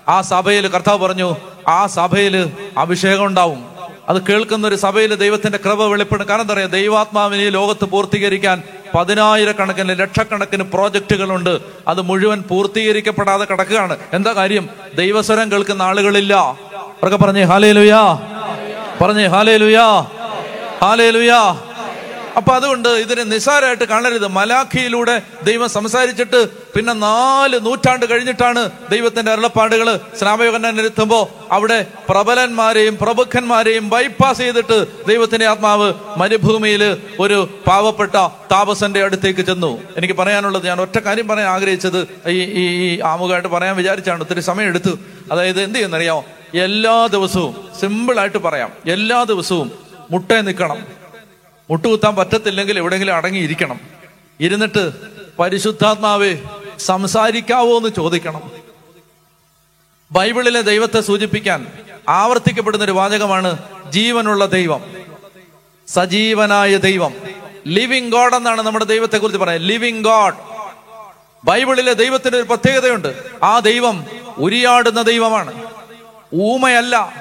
ആ 0.08 0.20
സഭയിൽ 0.20 0.68
കർത്താവ് 0.68 0.98
പറഞ്ഞു 0.98 1.36
ആ 1.68 1.86
സഭയിൽ 1.86 2.52
അഭിഷേകം 2.78 3.24
ഉണ്ടാവും. 3.24 3.64
അത് 4.08 4.26
കേൾക്കുന്ന 4.26 4.66
ഒരു 4.66 4.74
സഭയിൽ 4.74 5.14
ദൈവത്തിന്റെ 5.14 5.58
കൃപ 5.58 5.82
വെളിപ്പെടും. 5.82 6.28
കാരണം 6.28 6.42
എന്താ 6.42 6.54
പറയാ 6.54 6.66
ദൈവാത്മാവിനെ 6.66 7.50
ലോകത്ത് 7.50 7.84
പൂർത്തീകരിക്കാൻ 7.84 8.62
പതിനായിരക്കണക്കിന് 8.94 9.98
ലക്ഷക്കണക്കിന് 9.98 10.62
പ്രോജക്റ്റുകളുണ്ട്. 10.62 11.58
അത് 11.88 12.02
മുഴുവൻ 12.02 12.42
പൂർത്തീകരിക്കപ്പെടാതെ 12.42 13.44
കിടക്കുകയാണ്. 13.44 13.96
എന്താ 14.12 14.32
കാര്യം? 14.32 14.68
ദൈവസ്വരം 14.94 15.52
കേൾക്കുന്ന 15.52 15.82
ആളുകളില്ല. 15.82 16.34
അവർക്ക് 16.34 17.24
പറഞ്ഞേ 17.24 17.42
ഹാലേ 17.42 17.72
പറഞ്ഞേ 19.02 19.26
ഹാലേ 19.26 19.56
ലുയാ 19.56 20.00
ഹാലേ 20.82 21.10
ലുയാ 21.10 21.56
അപ്പൊ 22.36 22.54
അതുകൊണ്ട് 22.54 22.88
ഇതിനെ 22.88 23.22
നിസാരമായിട്ട് 23.22 23.84
കാണരുത്. 23.84 24.26
മലാഖിയിലൂടെ 24.26 25.22
ദൈവം 25.42 25.68
സംസാരിച്ചിട്ട് 25.68 26.48
പിന്നെ 26.48 26.92
നാല് 26.92 27.60
നൂറ്റാണ്ട് 27.62 28.10
കഴിഞ്ഞിട്ടാണ് 28.10 28.70
ദൈവത്തിന്റെ 28.90 29.32
അരുളപ്പാടുകൾ 29.32 30.00
സ്നാപയോഗനെത്തുമ്പോ 30.18 31.30
അവിടെ 31.50 31.86
പ്രബലന്മാരെയും 32.08 32.96
പ്രമുഖന്മാരെയും 32.96 33.88
ബൈപ്പാസ് 33.88 34.38
ചെയ്തിട്ട് 34.38 35.06
ദൈവത്തിന്റെ 35.06 35.46
ആത്മാവ് 35.46 35.94
മരുഭൂമിയിൽ 36.16 36.98
ഒരു 37.20 37.48
പാവപ്പെട്ട 37.66 38.14
താപസന്റെ 38.52 39.04
അടുത്തേക്ക് 39.04 39.40
ചെന്നു. 39.40 39.82
എനിക്ക് 39.96 40.14
പറയാനുള്ളത് 40.14 40.66
ഞാൻ 40.66 40.80
ഒറ്റ 40.80 40.98
കാര്യം 40.98 41.28
പറയാൻ 41.28 41.48
ആഗ്രഹിച്ചത് 41.48 42.28
ഈ 42.28 42.42
ഈ 42.42 43.00
ആമുഖമായിട്ട് 43.00 43.48
പറയാൻ 43.48 43.76
വിചാരിച്ചാണ്. 43.76 44.20
ഒത്തിരി 44.20 44.40
സമയം 44.40 44.66
എടുത്തു 44.66 44.98
അതായത് 45.32 45.62
എന്ത് 45.62 45.74
ചെയ്യുന്നറിയാമോ 45.74 46.24
എല്ലാ 46.54 47.06
ദിവസവും 47.06 47.68
സിമ്പിൾ 47.80 48.20
ആയിട്ട് 48.20 48.38
പറയാം. 48.38 48.72
എല്ലാ 48.86 49.22
ദിവസവും 49.22 49.72
മുട്ടേ 50.10 50.40
നിൽക്കണം. 50.40 50.86
മുട്ടുകുത്താൻ 51.70 52.16
പറ്റത്തില്ലെങ്കിൽ 52.16 52.78
എവിടെയെങ്കിലും 52.78 53.14
അടങ്ങിയിരിക്കണം 53.14 53.80
ഇരുന്നിട്ട് 54.40 54.92
പരിശുദ്ധാത്മാവേ 55.38 56.38
സംസാരിക്കാവോ 56.78 57.76
എന്ന് 57.76 57.88
ചോദിക്കണം. 57.96 58.50
ബൈബിളിലെ 60.12 60.60
ദൈവത്തെ 60.60 61.00
സൂചിപ്പിക്കാൻ 61.00 61.66
ആവർത്തിക്കപ്പെടുന്ന 62.08 62.84
ഒരു 62.84 62.92
വാചകമാണ് 62.92 63.58
ജീവനുള്ള 63.90 64.46
ദൈവം. 64.46 64.94
സജീവനായ 65.88 66.76
ദൈവം. 66.76 67.14
ലിവിങ് 67.66 68.12
ഗോഡ് 68.12 68.34
എന്നാണ് 68.34 68.62
നമ്മുടെ 68.62 68.84
ദൈവത്തെ 68.84 69.18
കുറിച്ച് 69.18 69.38
പറയുന്നത് 69.38 69.70
ലിവിങ് 69.70 70.04
ഗോഡ് 70.04 70.34
ബൈബിളിലെ 71.44 71.92
ദൈവത്തിന് 71.92 72.36
ഒരു 72.36 72.42
പ്രത്യേകതയുണ്ട്. 72.42 73.22
ആ 73.42 73.58
ദൈവം 73.58 74.04
ഉരിയാടുന്ന 74.38 75.02
ദൈവമാണ്. 75.02 75.63
ഊമയല്ല 76.34 77.12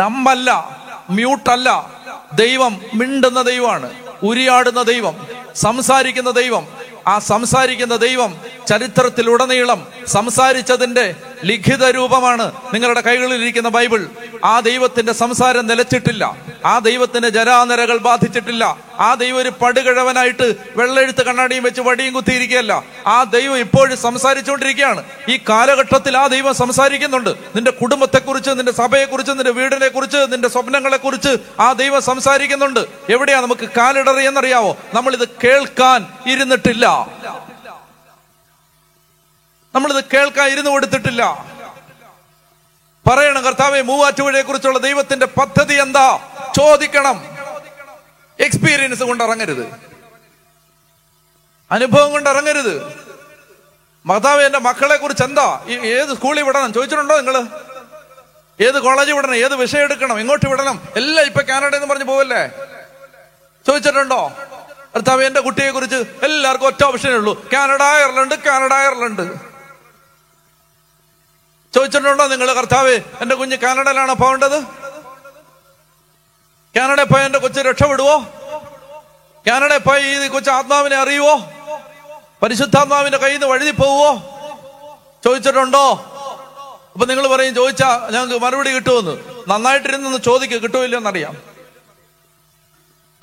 ഡമ്പല്ല 0.00 0.78
മ്യൂട്ടല്ല. 1.10 1.90
ദൈവം 2.32 2.80
മിണ്ടുന്ന 2.94 3.42
ദൈവമാണ് 3.42 3.94
ഉരിയാടുന്ന 4.22 4.82
ദൈവം 4.82 5.26
സംസാരിക്കുന്ന 5.54 6.30
ദൈവം. 6.30 6.66
ആ 7.06 7.18
സംസാരിക്കുന്ന 7.18 7.96
ദൈവം 7.96 8.40
ചരിത്രത്തിലുടനീളം 8.68 9.86
സംസാരിച്ചതിന്റെ 10.06 11.14
ലിഖിത 11.44 11.84
രൂപമാണ് 11.84 12.52
നിങ്ങളുടെ 12.74 13.00
കൈകളിൽ 13.00 13.42
ഇരിക്കുന്ന 13.42 13.68
ബൈബിൾ. 13.68 14.08
ആ 14.44 14.60
ദൈവത്തിന്റെ 14.60 15.12
സംസാരം 15.12 15.66
നിലച്ചിട്ടില്ല. 15.66 16.36
ആ 16.64 16.78
ദൈവത്തിന്റെ 16.78 17.28
ജരാനരകൾ 17.28 17.98
ബാധിച്ചിട്ടില്ല. 17.98 18.76
ആ 18.98 19.14
ദൈവം 19.14 19.36
ഒരു 19.36 19.52
പടുകിഴവനായിട്ട് 19.62 20.54
വെള്ളെഴുത്ത് 20.76 21.22
കണ്ണാടിയും 21.22 21.64
വെച്ച് 21.64 21.80
വടിയും 21.80 22.14
കുത്തിയിരിക്കുകയല്ല. 22.14 22.82
ആ 23.06 23.22
ദൈവം 23.22 23.58
ഇപ്പോഴും 23.58 23.98
സംസാരിച്ചുകൊണ്ടിരിക്കുകയാണ്. 23.98 25.04
ഈ 25.28 25.36
കാലഘട്ടത്തിൽ 25.36 26.16
ആ 26.16 26.26
ദൈവം 26.26 26.54
സംസാരിക്കുന്നുണ്ട്. 26.54 27.30
നിന്റെ 27.30 27.70
കുടുംബത്തെക്കുറിച്ച് 27.70 28.50
നിന്റെ 28.50 28.72
സഭയെക്കുറിച്ച് 28.72 29.32
നിന്റെ 29.32 29.50
വീടിനെ 29.50 29.88
കുറിച്ച് 29.88 30.16
നിന്റെ 30.16 30.48
സ്വപ്നങ്ങളെക്കുറിച്ച് 30.48 31.36
ആ 31.60 31.72
ദൈവം 31.72 32.02
സംസാരിക്കുന്നുണ്ട്. 32.02 32.80
എവിടെയാ 33.10 33.40
നമുക്ക് 33.40 33.68
കാലിടറി 33.68 34.26
എന്നറിയാവോ? 34.26 34.76
നമ്മൾ 34.94 35.14
ഇത് 35.14 35.28
കേൾക്കാൻ 35.44 36.06
ഇരുന്നിട്ടില്ല. 36.26 36.86
നമ്മളിത് 39.74 40.04
കേൾക്കാൻ 40.04 40.48
ഇരുന്ന് 40.48 40.70
കൊടുത്തിട്ടില്ല. 40.70 41.44
പറയണം 43.08 43.42
കർത്താവെ 43.42 43.82
മൂവാറ്റുപുഴയെ 43.82 44.42
കുറിച്ചുള്ള 44.42 44.78
ദൈവത്തിന്റെ 44.78 45.26
പദ്ധതി 45.26 45.74
എന്താ? 45.74 46.20
ചോദിക്കണം. 46.58 47.38
എക്സ്പീരിയൻസ് 48.40 49.02
കൊണ്ട് 49.02 49.24
ഇറങ്ങരുത്. 49.24 49.74
അനുഭവം 51.72 52.12
കൊണ്ട് 52.12 52.30
ഇറങ്ങരുത്. 52.30 53.04
മാതാവ് 54.06 54.42
എന്റെ 54.42 54.58
മക്കളെ 54.58 54.96
കുറിച്ച് 54.96 55.24
എന്താ? 55.24 55.64
ഏത് 55.68 56.14
സ്കൂളിൽ 56.14 56.42
വിടണം? 56.42 56.72
ചോദിച്ചിട്ടുണ്ടോ 56.72 57.20
നിങ്ങൾ? 57.20 57.48
ഏത് 58.60 58.80
കോളേജിൽ 58.80 59.12
വിടണം? 59.12 59.34
ഏത് 59.34 59.54
വിഷയം 59.54 59.82
എടുക്കണം? 59.82 60.20
എങ്ങോട്ട് 60.20 60.48
വിടണം? 60.48 60.82
എല്ലാം 60.96 61.26
ഇപ്പൊ 61.26 61.40
കാനഡ 61.40 61.74
എന്ന് 61.74 61.88
പറഞ്ഞു 61.88 62.04
പോവല്ലേ? 62.04 62.46
ചോദിച്ചിട്ടുണ്ടോ? 63.66 64.32
കർത്താവ് 64.96 65.24
എന്റെ 65.24 65.40
കുട്ടിയെ 65.40 65.70
കുറിച്ച് 65.70 65.96
എല്ലാവർക്കും 66.22 66.66
ഒറ്റ 66.66 66.84
ഓപ്ഷനേ 66.84 67.12
ഉള്ളൂ. 67.12 67.48
Canada 67.52 67.82
Ireland 67.82 68.34
Canada 68.34 68.72
Ireland. 68.72 69.34
ചോദിച്ചിട്ടുണ്ടോ 71.74 72.26
നിങ്ങൾ 72.26 72.52
കർത്താവ് 72.52 73.00
എന്റെ 73.20 73.34
കുഞ്ഞ് 73.34 73.56
കാനഡയിലാണോ 73.56 74.14
പോകേണ്ടത് 74.14 74.87
കാനഡ 76.76 77.02
പോയി 77.02 77.24
എന്റെ 77.24 77.38
കൊച്ചു 77.38 77.60
രക്ഷപ്പെടുവോ? 77.60 78.24
കാനഡ 79.46 79.76
പോയി 79.76 80.02
ഈ 80.02 80.28
കൊച്ചു 80.28 80.50
ആത്മാവിനെ 80.50 80.96
അറിയുവോ? 80.96 81.40
പരിശുദ്ധാത്മാവിന്റെ 82.42 83.18
കയ്യിൽ 83.18 83.38
നിന്ന് 83.38 83.46
വഴുതി 83.46 83.70
പോവോ 83.70 84.14
ചോദിച്ചിട്ടുണ്ടോ? 85.24 85.92
അപ്പൊ 86.92 87.06
നിങ്ങൾ 87.06 87.26
പറയും 87.26 87.54
ചോദിച്ചാ 87.54 88.08
ഞങ്ങൾക്ക് 88.12 88.44
മറുപടി 88.44 88.70
കിട്ടുമെന്ന്. 88.70 89.18
നന്നായിട്ടിരുന്ന് 89.48 90.18
ചോദിക്കുക 90.18 90.58
കിട്ടുമില്ലെന്നറിയാം. 90.58 91.36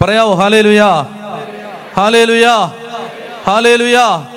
പറയാവോ? 0.01 0.35
ഹാലേ 0.35 0.61
ലുയാ 0.61 1.01
ഹാലേ 1.95 2.25
ലുയാ 2.25 2.65
ഹാലേ 3.43 3.75
ലുയാ 3.75 4.27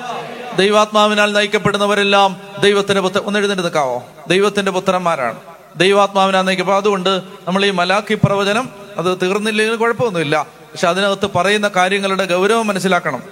ദൈവാത്മാവിനാൽ 0.55 1.33
നയിക്കപ്പെടുന്നവരെല്ലാം 1.33 2.41
ദൈവത്തിന്റെ 2.61 3.01
പുത്ര 3.01 3.17
ഒന്ന് 3.17 3.39
എഴുന്നേറ്റ് 3.39 3.63
നിൽക്കാവോ 3.63 4.03
ദൈവത്തിന്റെ 4.27 4.71
പുത്രന്മാരാണ്. 4.71 5.41
ദൈവാത്മാവിനാൽ 5.75 6.41
നയിക്കപ്പോ 6.41 6.75
അതുകൊണ്ട് 6.75 7.21
നമ്മൾ 7.47 7.65
ഈ 7.65 7.69
മലാഖി 7.69 8.13
പ്രവചനം 8.13 8.69
അത് 8.99 9.17
തീർന്നില്ലെങ്കിൽ 9.21 9.75
കുഴപ്പമൊന്നുമില്ല. 9.75 10.35
പക്ഷെ 10.71 10.87
അതിനകത്ത് 10.87 11.29
പറയുന്ന 11.35 11.67
കാര്യങ്ങളുടെ 11.67 12.25
ഗൗരവം 12.25 12.67
മനസ്സിലാക്കണം. 12.67 13.23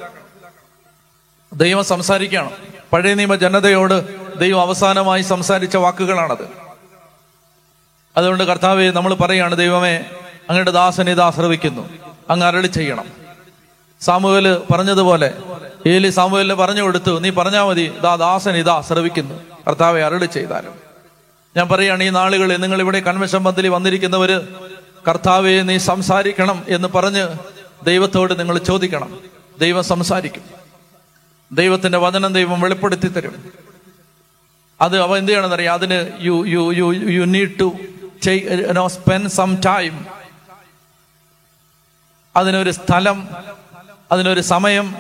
ദൈവം 1.54 1.84
സംസാരിക്കുകയാണ് 1.84 2.52
പഴയ 2.94 3.14
നിയമ 3.14 3.36
ജനതയോട് 3.36 3.98
ദൈവം 4.40 4.62
അവസാനമായി 4.62 5.22
സംസാരിച്ച 5.22 5.78
വാക്കുകളാണത്. 5.78 6.46
അതുകൊണ്ട് 8.18 8.44
കർത്താവെ 8.44 8.92
നമ്മൾ 8.92 9.14
പറയാണ് 9.14 9.58
ദൈവമേ 9.58 9.96
അങ്ങയുടെ 10.50 10.72
ദാസനെ 10.72 11.12
ഇത് 11.12 11.34
ശ്രവിക്കുന്നു 11.36 11.90
അങ്ങ് 12.30 12.46
അരളി 12.48 12.68
ചെയ്യണം. 12.68 13.08
സാമുവൽ 14.02 14.62
പറഞ്ഞതുപോലെ 14.74 15.30
ഏലി 15.88 16.10
സാമുവലിന് 16.10 16.54
പറഞ്ഞു 16.54 16.82
കൊടുത്തു 16.82 17.20
നീ 17.20 17.30
പറഞ്ഞാൽ 17.30 17.64
മതി 17.64 17.86
ഇതാ 18.00 18.16
ദാസൻ 18.16 18.56
ഇതാ 18.58 18.82
ശ്രവിക്കുന്നു 18.82 19.36
കർത്താവെ 19.68 20.02
അരളി 20.02 20.26
ചെയ്താലും. 20.26 20.74
ഞാൻ 21.58 21.70
പറയുകയാണ് 21.70 22.04
ഈ 22.04 22.10
നാളുകളിൽ 22.10 22.62
നിങ്ങൾ 22.62 22.80
ഇവിടെ 22.80 23.00
കൺവെൻഷൻ 23.00 23.44
പന്തിൽ 23.44 23.68
വന്നിരിക്കുന്നവര് 23.68 24.38
കർത്താവെ 25.08 25.62
നീ 25.62 25.78
സംസാരിക്കണം 25.78 26.64
എന്ന് 26.68 26.88
പറഞ്ഞ് 26.88 27.28
ദൈവത്തോട് 27.84 28.40
നിങ്ങൾ 28.40 28.58
ചോദിക്കണം. 28.58 29.20
ദൈവം 29.60 29.84
സംസാരിക്കും. 29.84 30.42
ദൈവത്തിന്റെ 31.52 31.98
വചനം 31.98 32.34
ദൈവം 32.34 32.62
വെളിപ്പെടുത്തി 32.62 33.08
തരും. 33.08 33.52
അത് 34.82 35.02
അവ 35.02 35.18
എന്ത് 35.18 35.32
ചെയ്യണമെന്നറിയാം? 35.32 35.74
അതിന് 35.74 36.12
you 36.20 36.44
you 36.48 36.74
you 36.74 36.94
you 36.94 37.26
need 37.26 37.60
to 37.60 37.78
know 38.72 38.88
spend 38.88 39.28
some 39.28 39.56
time 39.56 40.06
അതിനൊരു 42.36 42.72
സ്ഥലം 42.72 43.28
അതിനൊരു 44.12 44.42
സമയം 44.42 44.96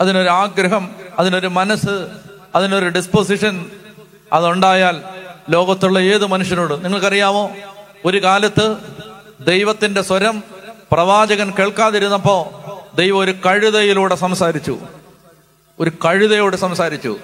അതിനൊരു 0.00 0.28
ആഗ്രഹം 0.28 0.90
അതിനൊരു 1.18 1.46
മനസ്സ് 1.46 2.08
അതിനൊരു 2.54 2.88
ഡിസ്പോസിഷൻ 2.88 3.70
അതുണ്ടായാൽ 4.32 5.02
ലോകത്തുള്ള 5.50 5.98
ഏത് 5.98 6.26
മനുഷ്യനോട്. 6.26 6.84
നിങ്ങൾക്കറിയാമോ? 6.84 7.50
ഒരു 8.04 8.22
കാലത്ത് 8.22 8.76
ദൈവത്തിന്റെ 9.40 10.02
സ്വരം 10.02 10.42
പ്രവാചകൻ 10.92 11.50
കേൾക്കാതിരുന്നപ്പോ 11.50 12.64
ദൈവം 12.94 13.18
ഒരു 13.18 13.30
കഴുതയിലൂടെ 13.30 14.14
സംസാരിച്ചു. 14.14 14.78
ഒരു 15.80 15.92
കഴുതയോട് 16.04 16.56
സംസാരിച്ചു. 16.56 17.16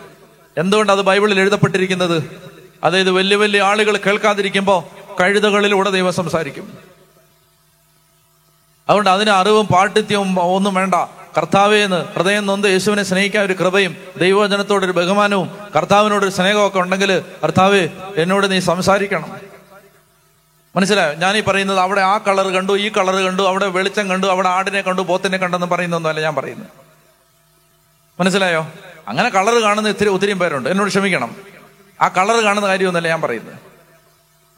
എന്തുകൊണ്ട് 0.59 0.93
അത് 0.93 1.03
ബൈബിളിൽ 1.03 1.41
എഴുതപ്പെട്ടിരിക്കുന്നത്? 1.41 2.41
അതായത് 2.85 3.11
വലിയ 3.11 3.37
വലിയ 3.37 3.63
ആളുകൾ 3.63 3.97
കേൾക്കാതിരിക്കുമ്പോൾ 3.97 4.85
കഴുതകളിലൂടെ 5.23 5.91
ദൈവം 5.91 6.13
സംസാരിക്കും. 6.13 6.79
അതുകൊണ്ട് 8.89 9.11
അതിന് 9.11 9.31
അറിവും 9.31 9.67
പാട്ടിത്യവും 9.67 10.41
ഒന്നും 10.41 10.75
വേണ്ട. 10.75 10.95
കർത്താവേന്ന് 11.39 12.05
ഹൃദയം 12.05 12.47
നൊന്ത് 12.47 12.69
യേശുവിനെ 12.69 13.03
സ്നേഹിക്കാൻ 13.03 13.45
ഒരു 13.45 13.53
കൃപയും 13.53 13.97
ദൈവജനത്തോടൊരു 14.19 14.93
ബഹുമാനവും 14.93 15.51
കർത്താവിനോടൊരു 15.77 16.31
സ്നേഹമൊക്കെ 16.31 16.79
ഉണ്ടെങ്കിൽ 16.79 17.23
കർത്താവ് 17.45 17.89
എന്നോട് 18.17 18.53
നീ 18.53 18.61
സംസാരിക്കണം. 18.61 19.50
മനസ്സിലായോ? 20.77 21.15
ഞാൻ 21.15 21.37
ഈ 21.37 21.41
പറയുന്നത് 21.41 21.79
അവിടെ 21.79 22.01
ആ 22.01 22.19
കളർ 22.19 22.49
കണ്ടു 22.49 22.79
ഈ 22.79 22.89
കളർ 22.89 23.15
കണ്ടു 23.15 23.43
അവിടെ 23.43 23.67
വെളിച്ചം 23.67 24.09
കണ്ടു 24.09 24.27
അവിടെ 24.27 24.49
ആടിനെ 24.49 24.81
കണ്ടു 24.81 25.03
പോത്തിനെ 25.03 25.39
കണ്ടെന്ന് 25.39 25.67
പറയുന്നൊന്നുമല്ല 25.67 26.21
ഞാൻ 26.21 26.35
പറയുന്നത്. 26.35 26.67
മനസ്സിലായോ? 28.21 28.67
അങ്ങനെ 29.09 29.29
കളർ 29.29 29.63
കാണുന്ന 29.63 29.89
ഇത്തിരി 29.89 30.09
ഒത്തിരി 30.09 30.33
പേരുണ്ട്. 30.33 30.69
എന്നോട് 30.69 30.89
ക്ഷമിക്കണം. 30.89 31.37
ആ 32.03 32.09
കളർ 32.09 32.45
കാണുന്ന 32.45 32.69
കാര്യമൊന്നുമല്ല 32.69 33.09
ഞാൻ 33.09 33.21
പറയുന്നത്. 33.21 33.55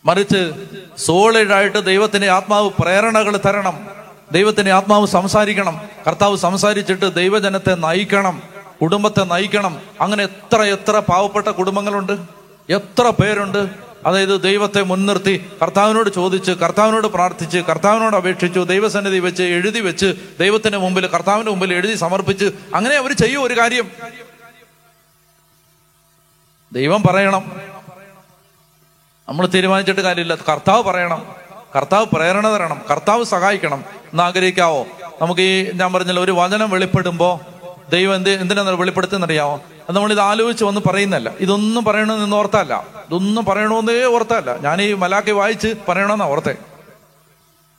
മറിച്ച് 0.04 0.52
സോളിഡായിട്ട് 0.98 1.84
ദൈവത്തിന്റെ 1.84 2.30
ആത്മാവ് 2.30 2.70
പ്രേരണകൾ 2.80 3.36
തരണം. 3.36 3.88
ദൈവത്തിന്റെ 4.32 4.72
ആത്മാവ് 4.72 5.06
സംസാരിക്കണം. 5.06 5.80
കർത്താവ് 6.06 6.36
സംസാരിച്ചിട്ട് 6.36 7.14
ദൈവജനത്തെ 7.14 7.74
നയിക്കണം. 7.74 8.42
കുടുംബത്തെ 8.82 9.24
നയിക്കണം. 9.24 9.80
അങ്ങനെ 10.00 10.24
എത്ര 10.24 10.62
എത്ര 10.62 10.98
പാവപ്പെട്ട 10.98 11.48
കുടുംബങ്ങളുണ്ട്. 11.48 12.41
എത്ര 12.70 13.10
പേരുണ്ട്? 13.10 13.92
അതായത് 14.06 14.42
ദൈവത്തെ 14.42 14.82
മുൻനിർത്തി 14.82 15.50
കർത്താവിനോട് 15.62 16.10
ചോദിച്ച് 16.10 16.52
കർത്താവിനോട് 16.52 17.06
പ്രാർത്ഥിച്ച് 17.06 17.58
കർത്താവിനോട് 17.58 18.16
അപേക്ഷിച്ചു 18.16 18.60
ദൈവസന്നിധി 18.60 19.18
വെച്ച് 19.18 19.42
എഴുതി 19.42 19.80
വെച്ച് 19.80 20.14
ദൈവത്തിന്റെ 20.40 20.78
മുമ്പിൽ 20.78 21.06
കർത്താവിന്റെ 21.06 21.50
മുമ്പിൽ 21.50 21.74
എഴുതി 21.74 21.94
സമർപ്പിച്ച് 21.94 22.44
അങ്ങനെ 22.74 22.96
അവർ 22.96 23.12
ചെയ്യൂ 23.12 23.46
ഒരു 23.46 23.58
കാര്യം. 23.58 23.90
ദൈവം 26.72 27.02
പറയണം. 27.02 27.52
നമ്മൾ 29.28 29.46
തീരുമാനിച്ചിട്ട് 29.46 30.00
കാര്യമില്ല. 30.00 30.34
കർത്താവ് 30.34 30.82
പറയണം. 30.82 31.34
കർത്താവ് 31.76 32.06
പ്രേരണ 32.06 32.54
തരണം. 32.54 32.80
കർത്താവ് 32.90 33.24
സഹായിക്കണം. 33.24 33.84
എന്ന് 33.96 34.22
ആഗ്രഹിക്കാവോ? 34.22 34.86
നമുക്ക് 35.22 35.40
ഈ 35.40 35.70
ഞാൻ 35.74 35.92
പറഞ്ഞല്ലോ 35.92 36.24
ഒരു 36.24 36.32
വചനം 36.32 36.70
വെളിപ്പെടുമ്പോ 36.70 37.40
ദൈവം 37.90 38.14
എന്ത് 38.14 38.30
എന്തിനാ 38.30 38.62
വെളിപ്പെടുത്തുന്നറിയാവോ? 38.62 39.60
അത് 39.88 39.96
നമ്മൾ 39.96 40.12
ഇത് 40.12 40.20
ആലോചിച്ച് 40.20 40.64
വന്ന് 40.64 40.80
പറയുന്നല്ല 40.86 41.32
ഇതൊന്നും 41.40 41.84
പറയണമെന്ന് 41.84 42.36
ഓർത്തല്ല 42.36 42.74
ഇതൊന്നും 43.06 43.44
പറയണമെന്നേ 43.44 44.04
ഓർത്തല്ല 44.04 44.58
ഞാൻ 44.58 44.82
ഈ 44.82 44.92
മലാക്കി 44.92 45.30
വായിച്ച് 45.30 45.74
പറയണമെന്നാ 45.88 46.26
ഓർത്തേ. 46.26 46.54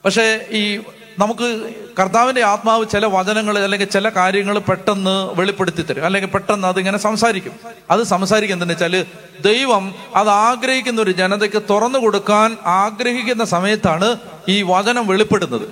പക്ഷേ 0.05 0.47
ഈ 0.51 0.79
നമുക്ക് 1.19 1.71
കർത്താവിന്റെ 1.99 2.43
ആത്മാവ് 2.43 2.85
ചില 2.91 3.05
വചനങ്ങൾ 3.05 3.59
അല്ലെങ്കിൽ 3.59 3.87
ചില 3.87 4.09
കാര്യങ്ങൾ 4.09 4.59
പെട്ടെന്ന് 4.59 5.39
വെളിപ്പെടുത്തി 5.39 5.81
തരും. 5.81 6.05
അല്ലെങ്കിൽ 6.05 6.29
പെട്ടെന്ന് 6.29 6.67
അതിങ്ങനെ 6.67 6.97
സംസാരിക്കും. 6.97 7.51
അത് 7.91 8.03
സംസാരിക്കും 8.03 8.55
എന്തെന്ന് 8.55 8.73
വെച്ചാൽ 8.73 9.05
ദൈവം 9.41 9.95
അത് 10.15 10.29
ആഗ്രഹിക്കുന്ന 10.29 11.01
ഒരു 11.01 11.11
ജനതയ്ക്ക് 11.11 11.61
തുറന്നു 11.69 11.99
കൊടുക്കാൻ 11.99 12.57
ആഗ്രഹിക്കുന്ന 12.65 13.45
സമയത്താണ് 13.45 14.15
ഈ 14.49 14.61
വചനം 14.61 15.07
വെളിപ്പെടുന്നത്. 15.07 15.67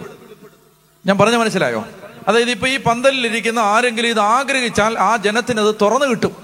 ഞാൻ 1.07 1.17
പറഞ്ഞ 1.17 1.35
മനസ്സിലായോ? 1.35 1.85
അതായത് 2.27 2.51
ഇപ്പൊ 2.51 2.67
ഈ 2.67 2.77
പന്തലിലിരിക്കുന്ന 2.77 3.59
ആരെങ്കിലും 3.59 4.09
ഇത് 4.09 4.19
ആഗ്രഹിച്ചാൽ 4.19 4.99
ആ 4.99 5.15
ജനത്തിന് 5.15 5.61
അത് 5.61 5.75
തുറന്നു 5.81 6.05
കിട്ടും. 6.05 6.35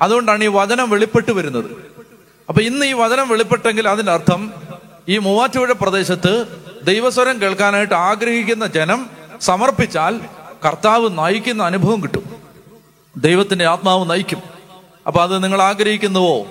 അതുകൊണ്ടാണ് 0.00 0.44
ഈ 0.44 0.46
വചനം 0.46 0.90
വെളിപ്പെട്ട് 0.90 1.32
വരുന്നത്. 1.32 1.98
അപ്പൊ 2.48 2.62
ഇന്ന് 2.62 2.86
ഈ 2.86 2.92
വചനം 2.92 3.28
വെളിപ്പെട്ടെങ്കിൽ 3.28 3.88
അതിനർത്ഥം 3.88 4.54
ഈ 5.08 5.18
മൂവാറ്റുപുഴ 5.18 5.72
പ്രദേശത്ത് 5.72 6.46
ദൈവസ്വരം 6.82 7.40
കേൾക്കാനായിട്ട് 7.40 7.94
ആഗ്രഹിക്കുന്ന 7.94 8.66
ജനം 8.66 9.10
സമർപ്പിച്ചാൽ 9.40 10.20
കർത്താവ് 10.66 11.18
നയിക്കുന്ന 11.18 11.62
അനുഭവം 11.62 12.02
കിട്ടും. 12.02 12.42
ദൈവത്തിന്റെ 13.16 13.66
ആത്മാവ് 13.66 14.10
നയിക്കും. 14.10 14.42
അപ്പൊ 15.06 15.22
അത് 15.22 15.44
നിങ്ങൾ 15.44 15.62
ആഗ്രഹിക്കുന്നുവോ? 15.62 16.46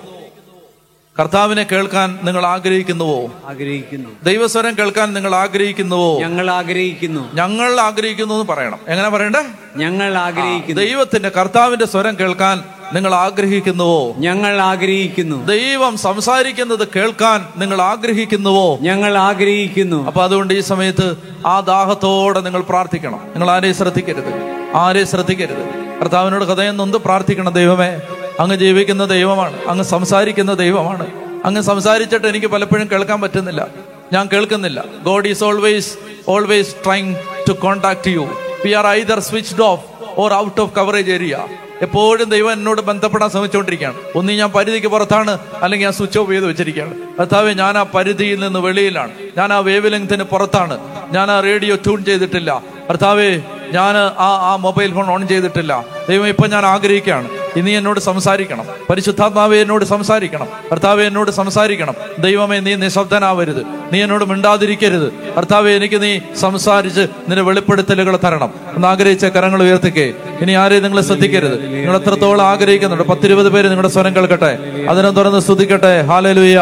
കർത്താവിനെ 1.20 1.62
കേൾക്കാൻ 1.62 2.18
നിങ്ങൾ 2.22 2.46
ആഗ്രഹിക്കുന്നുവോ? 2.46 3.30
ആഗ്രഹിക്കുന്നു. 3.46 4.08
ദൈവസ്വരം 4.24 4.76
കേൾക്കാൻ 4.78 5.12
നിങ്ങൾ 5.12 5.34
ആഗ്രഹിക്കുന്നുവോ? 5.34 6.18
ഞങ്ങൾ 6.18 6.50
ആഗ്രഹിക്കുന്നു. 6.50 7.34
ഞങ്ങൾ 7.34 7.80
ആഗ്രഹിക്കുന്നു 7.80 8.34
എന്ന് 8.34 8.46
പറയണം. 8.46 8.78
എങ്ങനെ 8.88 9.08
പറയണ്ടേ? 9.08 9.42
ഞങ്ങൾ 9.76 10.18
ആഗ്രഹിക്കുന്നു. 10.18 10.82
ദൈവത്തിന്റെ 10.82 11.28
കർത്താവിന്റെ 11.28 11.86
സ്വരം 11.86 12.16
കേൾക്കാൻ 12.20 12.64
നിങ്ങൾ 12.92 13.14
ആഗ്രഹിക്കുന്നുവോ? 13.14 14.14
ഞങ്ങൾ 14.18 14.60
ആഗ്രഹിക്കുന്നു. 14.60 15.46
ദൈവം 15.46 15.96
സംസാരിക്കുന്നത് 15.96 16.88
കേൾക്കാൻ 16.96 17.46
നിങ്ങൾ 17.56 17.82
ആഗ്രഹിക്കുന്നുവോ? 17.82 18.78
ഞങ്ങൾ 18.80 19.18
ആഗ്രഹിക്കുന്നു. 19.18 20.06
അപ്പൊ 20.06 20.24
അതുകൊണ്ട് 20.24 20.54
ഈ 20.54 20.60
സമയത്ത് 20.60 21.16
ആ 21.46 21.60
ദാഹത്തോടെ 21.60 22.40
നിങ്ങൾ 22.40 22.60
പ്രാർത്ഥിക്കണം. 22.60 23.20
നിങ്ങൾ 23.26 23.50
ആരെയും 23.50 23.74
ശ്രദ്ധിക്കരുത്. 23.74 24.58
ആരെയും 24.74 25.06
ശ്രദ്ധിക്കരുത്. 25.06 25.88
കർത്താവിനോട് 26.00 26.44
കഥയെന്നൊന്ന് 26.44 26.98
പ്രാർത്ഥിക്കണം 26.98 27.52
ദൈവമേ. 27.52 28.00
അങ്ങ് 28.38 28.56
ജീവിക്കുന്ന 28.56 29.04
ദൈവമാണ് 29.04 29.58
അങ്ങ് 29.68 29.84
സംസാരിക്കുന്ന 29.84 30.54
ദൈവമാണ്. 30.54 31.06
അങ്ങ് 31.44 31.62
സംസാരിച്ചിട്ട് 31.62 32.26
എനിക്ക് 32.26 32.46
പലപ്പോഴും 32.46 32.88
കേൾക്കാൻ 32.92 33.20
പറ്റുന്നില്ല. 33.20 33.68
ഞാൻ 34.12 34.28
കേൾക്കുന്നില്ല. 34.32 34.84
God 35.02 35.28
is 35.28 35.44
always 35.44 35.94
always 36.28 36.74
trying 36.84 37.14
to 37.48 37.52
contact 37.52 38.08
you 38.08 38.28
we 38.64 38.72
are 38.72 38.86
either 38.86 39.20
switched 39.20 39.62
off 39.62 39.84
or 40.16 40.34
out 40.34 40.60
of 40.60 40.74
coverage 40.74 41.10
area 41.10 41.46
എപ്പോഴും 41.82 42.30
ദൈവം 42.30 42.52
എന്നോട് 42.52 42.80
ബന്ധപ്പെടാൻ 42.80 43.30
ശ്രമിച്ചുകൊണ്ടിരിക്കുകയാണ്. 43.30 43.96
ഒന്നീ 44.14 44.36
ഞാൻ 44.36 44.50
പരിധിക്ക് 44.52 44.86
പുറത്താണ് 44.86 45.38
അല്ലെങ്കിൽ 45.62 45.86
ഞാൻ 45.86 45.92
സ്വിച്ച് 45.92 46.18
ഓഫ് 46.18 46.30
ചെയ്ത് 46.30 46.46
വെച്ചിരിക്കുകയാണ്. 46.46 46.94
കർത്താവെ 47.18 47.52
ഞാൻ 47.52 47.78
ആ 47.78 47.82
പരിധിയിൽ 47.82 48.40
നിന്ന് 48.40 48.58
വെളിയിലാണ്. 48.58 49.10
ഞാൻ 49.36 49.52
ആ 49.52 49.58
വേവ് 49.58 49.92
ലെങ്ത്തിന് 49.92 50.22
പുറത്താണ്. 50.22 50.78
ഞാൻ 51.12 51.30
ആ 51.30 51.40
റേഡിയോ 51.40 51.76
ട്യൂൺ 51.76 52.04
ചെയ്തിട്ടില്ല. 52.04 52.62
കർത്താവെ 52.90 53.42
ഞാൻ 53.72 53.96
ആ 53.96 54.28
ആ 54.52 54.56
മൊബൈൽ 54.56 54.94
ഫോൺ 54.94 55.10
ഓൺ 55.10 55.28
ചെയ്തിട്ടില്ല. 55.28 55.84
ദൈവം 56.08 56.28
ഇപ്പൊ 56.28 56.46
ഞാൻ 56.46 56.66
ആഗ്രഹിക്കുകയാണ്. 56.66 57.28
ഇനി 57.58 57.70
എന്നോട് 57.70 58.00
സംസാരിക്കണം. 58.00 58.64
പരിശുദ്ധാത്മാവെ 58.90 59.56
എന്നോട് 59.56 59.84
സംസാരിക്കണം. 59.84 60.46
ഭർത്താവെ 60.70 61.04
എന്നോട് 61.04 61.30
സംസാരിക്കണം. 61.30 61.94
ദൈവമേ 62.18 62.60
നീ 62.60 62.74
നിശബ്ദനാവരുത്. 62.74 63.62
നീ 63.92 64.02
എന്നോട് 64.02 64.24
മിണ്ടാതിരിക്കരുത്. 64.24 65.12
ഭർത്താവെ 65.36 65.70
എനിക്ക് 65.70 66.02
നീ 66.02 66.18
സംസാരിച്ച് 66.40 67.00
നിന്റെ 67.00 67.42
വെളിപ്പെടുത്തലുകൾ 67.42 68.18
തരണം. 68.24 68.50
എന്ന് 68.76 68.88
ആഗ്രഹിച്ച 68.88 69.24
കരങ്ങൾ 69.24 69.62
ഉയർത്തിക്കേ. 69.62 70.12
ഇനി 70.40 70.52
ആരെയും 70.52 70.82
നിങ്ങൾ 70.82 71.00
ശ്രദ്ധിക്കരുത്. 71.00 71.66
നിങ്ങൾ 71.74 71.96
എത്രത്തോളം 71.96 72.44
ആഗ്രഹിക്കുന്നുണ്ട്? 72.44 73.04
പത്തിരുപത് 73.06 73.48
പേര് 73.48 73.66
നിങ്ങളുടെ 73.66 73.88
സ്വരം 73.88 74.16
കേൾക്കട്ടെ. 74.16 74.58
അതിനെ 74.88 75.10
തുറന്ന് 75.10 75.40
സ്തുതിക്കട്ടെ. 75.40 76.02
ഹാലലുയ 76.02 76.58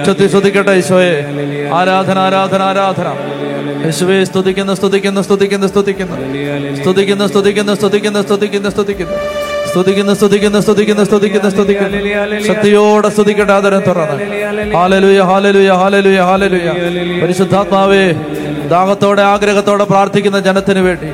ഉച്ചത്തിൽ 0.00 0.28
സ്തുതിക്കട്ടെ 0.28 0.70
ഈശോയെ. 0.70 1.22
ആരാധന 1.74 2.18
ആരാധന 2.18 2.62
ആരാധന. 2.62 3.06
യേശുവെ 3.84 4.24
സ്തുതിക്കുന്നു 4.24 4.74
സ്തുതിക്കുന്നു 4.74 5.20
സ്തുതിക്കുന്നു 5.20 5.66
സ്തുതിക്കുന്നു 5.66 5.66
സ്തുതിക്കുന്നു. 5.66 6.76
സ്തുതിക്കുന്നു 6.82 7.26
സ്തുതിക്കുന്നു 7.26 7.74
സ്തുതിക്കുന്നു 7.74 8.22
സ്തുതിക്കുന്നു 8.22 8.70
സ്തുതിക്കുന്നു. 8.70 9.51
സ്തുതിക്കുന്നു 9.72 10.14
സ്തുതിക്കുന്നു 10.14 10.60
സ്തുതിക്കുന്നു 10.60 11.04
സ്തുതിക്കുന്നു 11.04 11.50
സ്തുതിക്കുന്നു. 11.50 12.46
ശക്തിയോടെ 12.46 13.08
സ്തുതിക്കട്ടെ 13.08 13.52
ആദരം 13.52 13.80
തുറന്ന്. 13.80 14.16
ഹാലലുയ 14.74 15.20
ഹാലലുയ 15.22 15.70
ഹാലലുയ 15.72 16.20
ഹാലലുയ 16.20 16.68
പരിശുദ്ധാത്മാവേ 17.22 18.04
ദാഹത്തോടെ 18.68 19.22
ആഗ്രഹത്തോടെ 19.22 19.84
പ്രാർത്ഥിക്കുന്ന 19.84 20.40
ജനത്തിന് 20.40 20.78
വേണ്ടി 20.78 21.08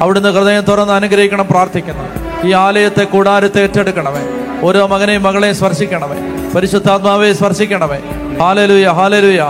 അവിടുന്ന് 0.00 0.28
ഹൃദയം 0.28 0.62
തുറന്ന് 0.62 0.92
അനുഗ്രഹിക്കണം 0.92 1.46
പ്രാർത്ഥിക്കുന്നു. 1.50 2.04
ഈ 2.48 2.52
ആലയത്തെ 2.52 3.04
കൂടാരത്തെ 3.04 3.60
ഏറ്റെടുക്കണമേ. 3.62 4.24
ഓരോ 4.62 4.86
മകനെയും 4.86 5.22
മകളെയും 5.22 5.54
സ്പർശിക്കണമേ. 5.54 6.18
പരിശുദ്ധാത്മാവെ 6.54 7.32
സ്പർശിക്കണമേ. 7.32 7.98
ഹാലലുയ 8.40 8.86
ഹാലലുയ 8.98 9.42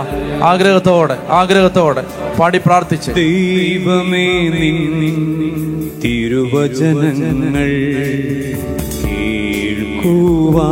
ആഗ്രഹത്തോടെ 0.43 1.17
ആഗ്രഹത്തോടെ 1.29 2.03
പാടി 2.39 2.57
പ്രാർത്ഥിച്ച്. 2.57 3.11
ദൈവമേ 3.11 4.27
തിരുവചനങ്ങൾ 6.03 7.69
കേൾക്കുവാ. 9.05 10.69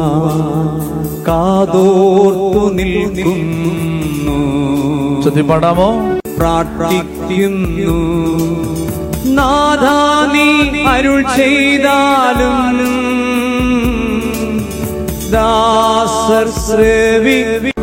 കാതോർത്തു 1.27 2.73
നിൽക്കുന്നു. 2.73 4.39
ചൊല്ലി 5.23 5.41
പ്രാർത്ഥിക്കുന്നു. 6.37 7.97
നാഥാ 9.25 10.31
നീ 10.33 10.79
അരുൾ 10.85 11.21
ചെയ്താലും 11.21 12.77
ദാസർ 15.31 16.49
ശ്രവി 16.49 17.76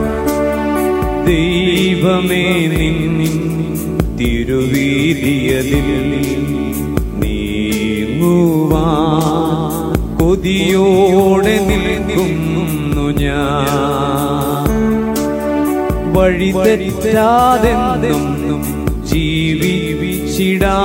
ദൈവമേ 1.26 2.66
നിൻ 2.66 4.16
തിരുവീതിയതിൽ 4.16 5.88
നീങ്ങുവാ. 7.16 8.86
കൊതിയോടെ 10.20 11.58
നിൽക്കുന്നു 11.58 13.20
ഞാൻ. 13.20 14.70
വഴി 16.14 16.52
തെറ്റാതെന്നും 16.52 18.62
ജീവിച്ചിടാ. 19.06 20.78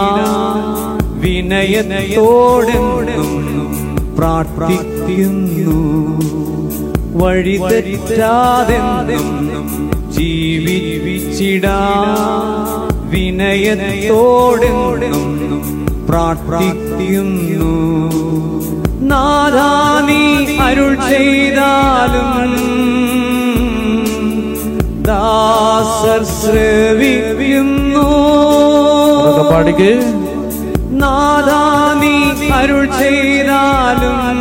വിനയനയോടെ 1.13 2.79
പ്രാർത്ഥിക്കുന്നു. 4.17 5.79
വഴി 7.23 7.57
തെറ്റാതെന്നും 7.57 9.98
ജീവിച്ചിടാ. 10.19 11.79
വിനയത്തോടെന്നും 13.03 13.87
പ്രാർത്ഥിക്കുന്നു. 16.09 17.73
നാദാനി 19.01 20.45
നീ 20.45 20.57
അരുൾ 20.57 20.95
ചെയ്താലും 20.95 22.53
ദാസർ 25.03 26.25
ശ്രവിക്കുന്നു. 26.25 28.09
പാടിക്ക്. 29.51 29.93
നാദാ 30.91 31.93
നീ 32.01 32.49
അരുൾ 32.51 32.85
ചെയ്താലും 32.85 34.39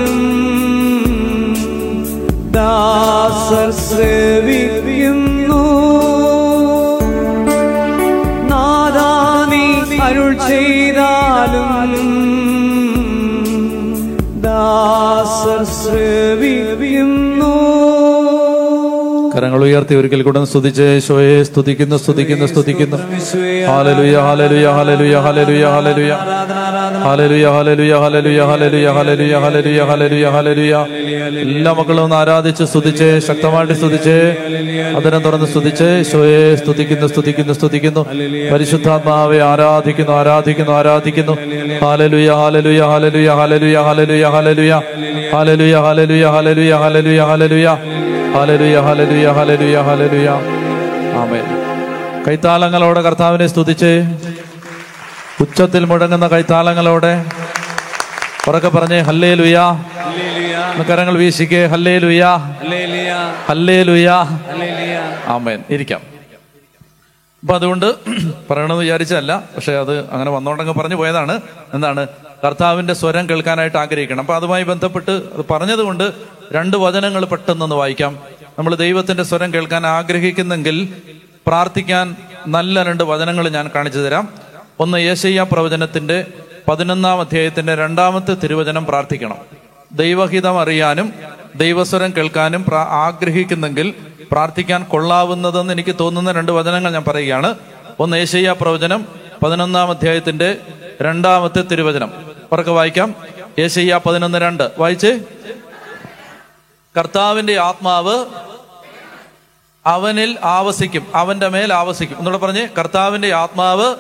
ദാസർ 2.53 3.71
ശ്രവിക്കുന്നു 3.71 5.28
அவர் 15.51 15.69
சேவியும் 15.75 17.38
ഉയർത്തി 19.67 19.95
ഒരിക്കൽ 19.95 20.23
കൂടെ 20.23 20.41
സ്തുതിച്ച് 20.45 20.85
യേശോയെ 20.89 21.37
സ്തുതിക്കുന്നു 21.43 21.97
സ്തുതിക്കുന്നു 21.97 22.47
സ്തുതിക്കുന്നു 22.47 22.99
ഹാലലുയ 23.69 24.17
ഹാലലുയ 24.27 24.67
ഹാലലുയ 24.77 25.15
ഹാലലുയ 25.25 25.65
ഹാലലുയ 25.75 26.15
ഹാലലുയ 27.05 27.45
ഹാലലുയ 27.55 27.95
ഹാലലുയ 28.03 28.41
ഹാലലുയ 28.49 28.89
ഹാലലുയ 28.97 29.37
ഹാലലുയ 29.39 29.85
ഹാലലുയ 29.91 30.27
ഹാലലുയ 30.35 30.75
എല്ലാ 31.45 31.73
മക്കളും 31.73 32.03
ഒന്ന് 32.03 32.17
ആരാധിച്ച് 32.17 32.65
സ്തുതിച്ച് 32.65 33.09
ശക്തമായിട്ട് 33.29 33.75
സ്തുതിച്ച് 33.75 34.17
അതിനെ 34.99 35.19
തുറന്ന് 35.19 35.47
സ്തുതിച്ച് 35.47 35.89
യേശോയെ 35.93 36.43
സ്തുതിക്കുന്നു 36.57 37.09
സ്തുതിക്കുന്നു 37.09 37.55
സ്തുതിക്കുന്നു 37.55 38.05
പരിശുദ്ധാത്മാവെ 38.53 39.41
ആരാധിക്കുന്നു 39.51 40.15
ആരാധിക്കുന്നു 40.21 40.75
ആരാധിക്കുന്നു 40.79 41.37
ഹാലലുയ 41.83 42.31
ഹാലലുയ 42.41 42.83
ഹാലലുയ 42.93 43.31
ഹാലലുയ 43.41 43.79
ഹാലലുയ 43.89 44.27
ഹാലലുയ 44.29 44.75
ഹാലലുയ 45.33 45.77
ഹാലലുയ 45.79 46.27
ഹാലലുയ 46.29 46.75
ഹാലലുയ 46.77 47.23
ഹാലലുയ 47.23 47.69
കൈത്താളങ്ങളോടെ 52.27 53.03
കർത്താവിനെ 53.03 53.47
സ്തുതിച്ച് 53.47 53.93
ഉച്ചത്തിൽ 55.41 55.85
മുഴങ്ങുന്ന 55.85 56.27
കൈത്താളങ്ങളോടെ 56.29 57.13
ഉറക്കെ 58.49 58.69
പറഞ്ഞേ 58.69 59.01
ഹല്ലേ 59.01 59.35
ലുയാ 59.35 59.65
കരങ്ങൾ 60.91 61.17
വീശിക്കേ. 61.17 61.67
ഹല്ലേ 61.67 61.99
ലുയാ 61.99 62.31
ഹല്ലേ 63.49 63.79
ലുയാ 63.89 64.17
ആമേൻ 65.35 65.61
ഇരിക്കാം. 65.71 66.03
അപ്പൊ 67.43 67.55
അതുകൊണ്ട് 67.55 67.87
പറയണമെന്ന് 68.51 68.85
വിചാരിച്ചല്ല 68.85 69.33
പക്ഷെ 69.57 69.73
അത് 69.73 69.95
അങ്ങനെ 70.13 70.31
വന്നോണ്ടങ്ങ് 70.31 70.75
പറഞ്ഞു 70.75 70.97
പോയതാണ്. 70.97 71.35
എന്താണ്? 71.75 72.03
കർത്താവിന്റെ 72.45 72.95
സ്വരം 72.95 73.29
കേൾക്കാനായിട്ട് 73.29 73.77
ആഗ്രഹിക്കണം. 73.77 74.21
അപ്പം 74.21 74.37
അതുമായി 74.37 74.63
ബന്ധപ്പെട്ട് 74.63 75.11
അത് 75.11 75.45
പറഞ്ഞതുകൊണ്ട് 75.51 76.13
രണ്ട് 76.53 76.77
വചനങ്ങൾ 76.77 77.25
പെട്ടെന്നൊന്ന് 77.25 77.77
വായിക്കാം. 77.77 78.19
നമ്മൾ 78.59 78.75
ദൈവത്തിന്റെ 78.75 79.23
സ്വരം 79.23 79.55
കേൾക്കാൻ 79.55 79.87
ആഗ്രഹിക്കുന്നെങ്കിൽ 79.87 80.95
പ്രാർത്ഥിക്കാൻ 81.47 82.17
നല്ല 82.47 82.83
രണ്ട് 82.83 83.05
വചനങ്ങൾ 83.05 83.49
ഞാൻ 83.49 83.71
കാണിച്ചു 83.75 83.99
തരാം. 83.99 84.29
ഒന്ന് 84.81 84.99
യേശയ്യ 84.99 85.47
പ്രവചനത്തിന്റെ 85.53 86.27
പതിനൊന്നാം 86.69 87.21
അധ്യായത്തിന്റെ 87.21 87.75
രണ്ടാമത്തെ 87.75 88.35
തിരുവചനം 88.35 88.87
പ്രാർത്ഥിക്കണം. 88.87 89.37
ദൈവഹിതം 89.93 90.61
അറിയാനും 90.61 91.13
ദൈവസ്വരം 91.57 92.13
കേൾക്കാനും 92.17 92.65
ആഗ്രഹിക്കുന്നെങ്കിൽ 92.75 93.95
പ്രാർത്ഥിക്കാൻ 94.33 94.85
കൊള്ളാവുന്നതെന്ന് 94.85 95.73
എനിക്ക് 95.73 95.95
തോന്നുന്ന 96.01 96.33
രണ്ട് 96.33 96.53
വചനങ്ങൾ 96.53 96.93
ഞാൻ 96.93 97.05
പറയുകയാണ്. 97.09 97.55
ഒന്ന് 97.99 98.17
ഏശയ്യ 98.17 98.55
പ്രവചനം 98.61 99.05
പതിനൊന്നാം 99.45 99.91
അധ്യായത്തിന്റെ 99.91 100.57
രണ്ടാമത്തെ 101.03 101.63
തിരുവചനം. 101.63 102.28
ഉറക്കെ 102.53 102.71
വായിക്കാം. 102.71 103.15
ഏശയ്യ 103.59 104.01
പതിനൊന്ന് 104.07 104.39
രണ്ട്. 104.39 104.71
വായിച്ച്? 104.79 105.21
കർത്താവിന്റെ 106.99 107.59
ആത്മാവ് 107.59 108.27
അവനിൽ 109.87 110.39
ആവസിക്കും. 110.45 111.13
അവന്റെ 111.15 111.49
മേൽ 111.49 111.73
ആവസിക്കും. 111.73 112.19
എന്നോട് 112.19 112.37
പറഞ്ഞ്. 112.37 112.69
കർത്താവിന്റെ 112.79 113.35
ആത്മാവ് 113.35 113.95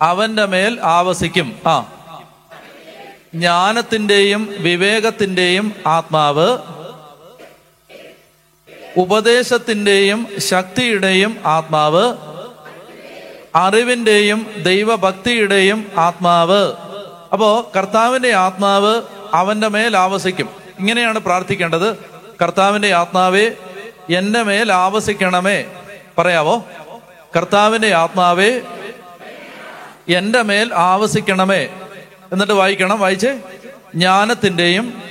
അവന്റെ 0.00 0.46
മേൽ 0.46 0.78
ആവസിക്കും. 0.82 1.58
ആ. 1.66 1.80
ജ്ഞാനത്തിന്റെയും 3.34 4.54
വിവേകത്തിന്റെയും 4.58 5.72
ആത്മാവ് 5.86 6.58
ഉപദേശത്തിന്റെയും 8.96 10.28
ശക്തിയുടെയും 10.38 11.40
ആത്മാവ് 11.46 12.31
അറിവിന്റെയും 13.54 14.46
ദൈവഭക്തിയുടെയും 14.62 15.92
ആത്മാവ്. 15.98 16.72
അപ്പോ 17.32 17.72
കർത്താവിന്റെ 17.76 18.32
ആത്മാവ് 18.32 19.02
അവന്റെ 19.34 19.68
മേൽ 19.68 19.96
ആവസിക്കും. 19.96 20.48
ഇങ്ങനെയാണ് 20.78 21.18
പ്രാർത്ഥിക്കേണ്ടത്. 21.18 21.96
കർത്താവിന്റെ 22.42 22.92
ആത്മാവേ 22.94 23.50
എന്റെ 24.16 24.42
മേൽ 24.42 24.72
ആവസിക്കണമേ. 24.72 25.64
പറയാവോ? 26.18 26.64
കർത്താവിന്റെ 27.36 27.94
ആത്മാവേ 27.94 28.60
എന്റെ 30.08 30.42
മേൽ 30.42 30.74
ആവസിക്കണമേ. 30.74 31.68
എന്നിട്ട് 32.32 32.52
വായിക്കണം 32.52 33.00
വായിച്ചേ. 33.00 33.38
ജ്ഞാനത്തിന്റെയും 33.94 35.02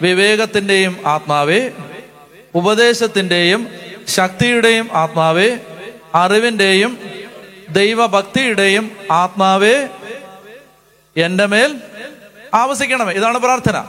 വിവേകത്തിന്റെയും 0.00 0.96
ആത്മാവേ 1.06 1.70
ഉപദേശത്തിന്റെയും 2.54 3.68
ശക്തിയുടെയും 4.08 4.88
ആത്മാവേ 4.92 5.58
അറിവിന്റെയും 6.14 6.98
ദൈവഭക്തിയുടെയും 7.70 8.96
ആത്മാവേ 9.10 9.88
എന്റെ 11.16 11.46
മേൽ 11.46 11.76
ആവസിക്കണമേ. 12.54 13.12
ഇതാണ് 13.12 13.38
പ്രാർത്ഥന. 13.38 13.84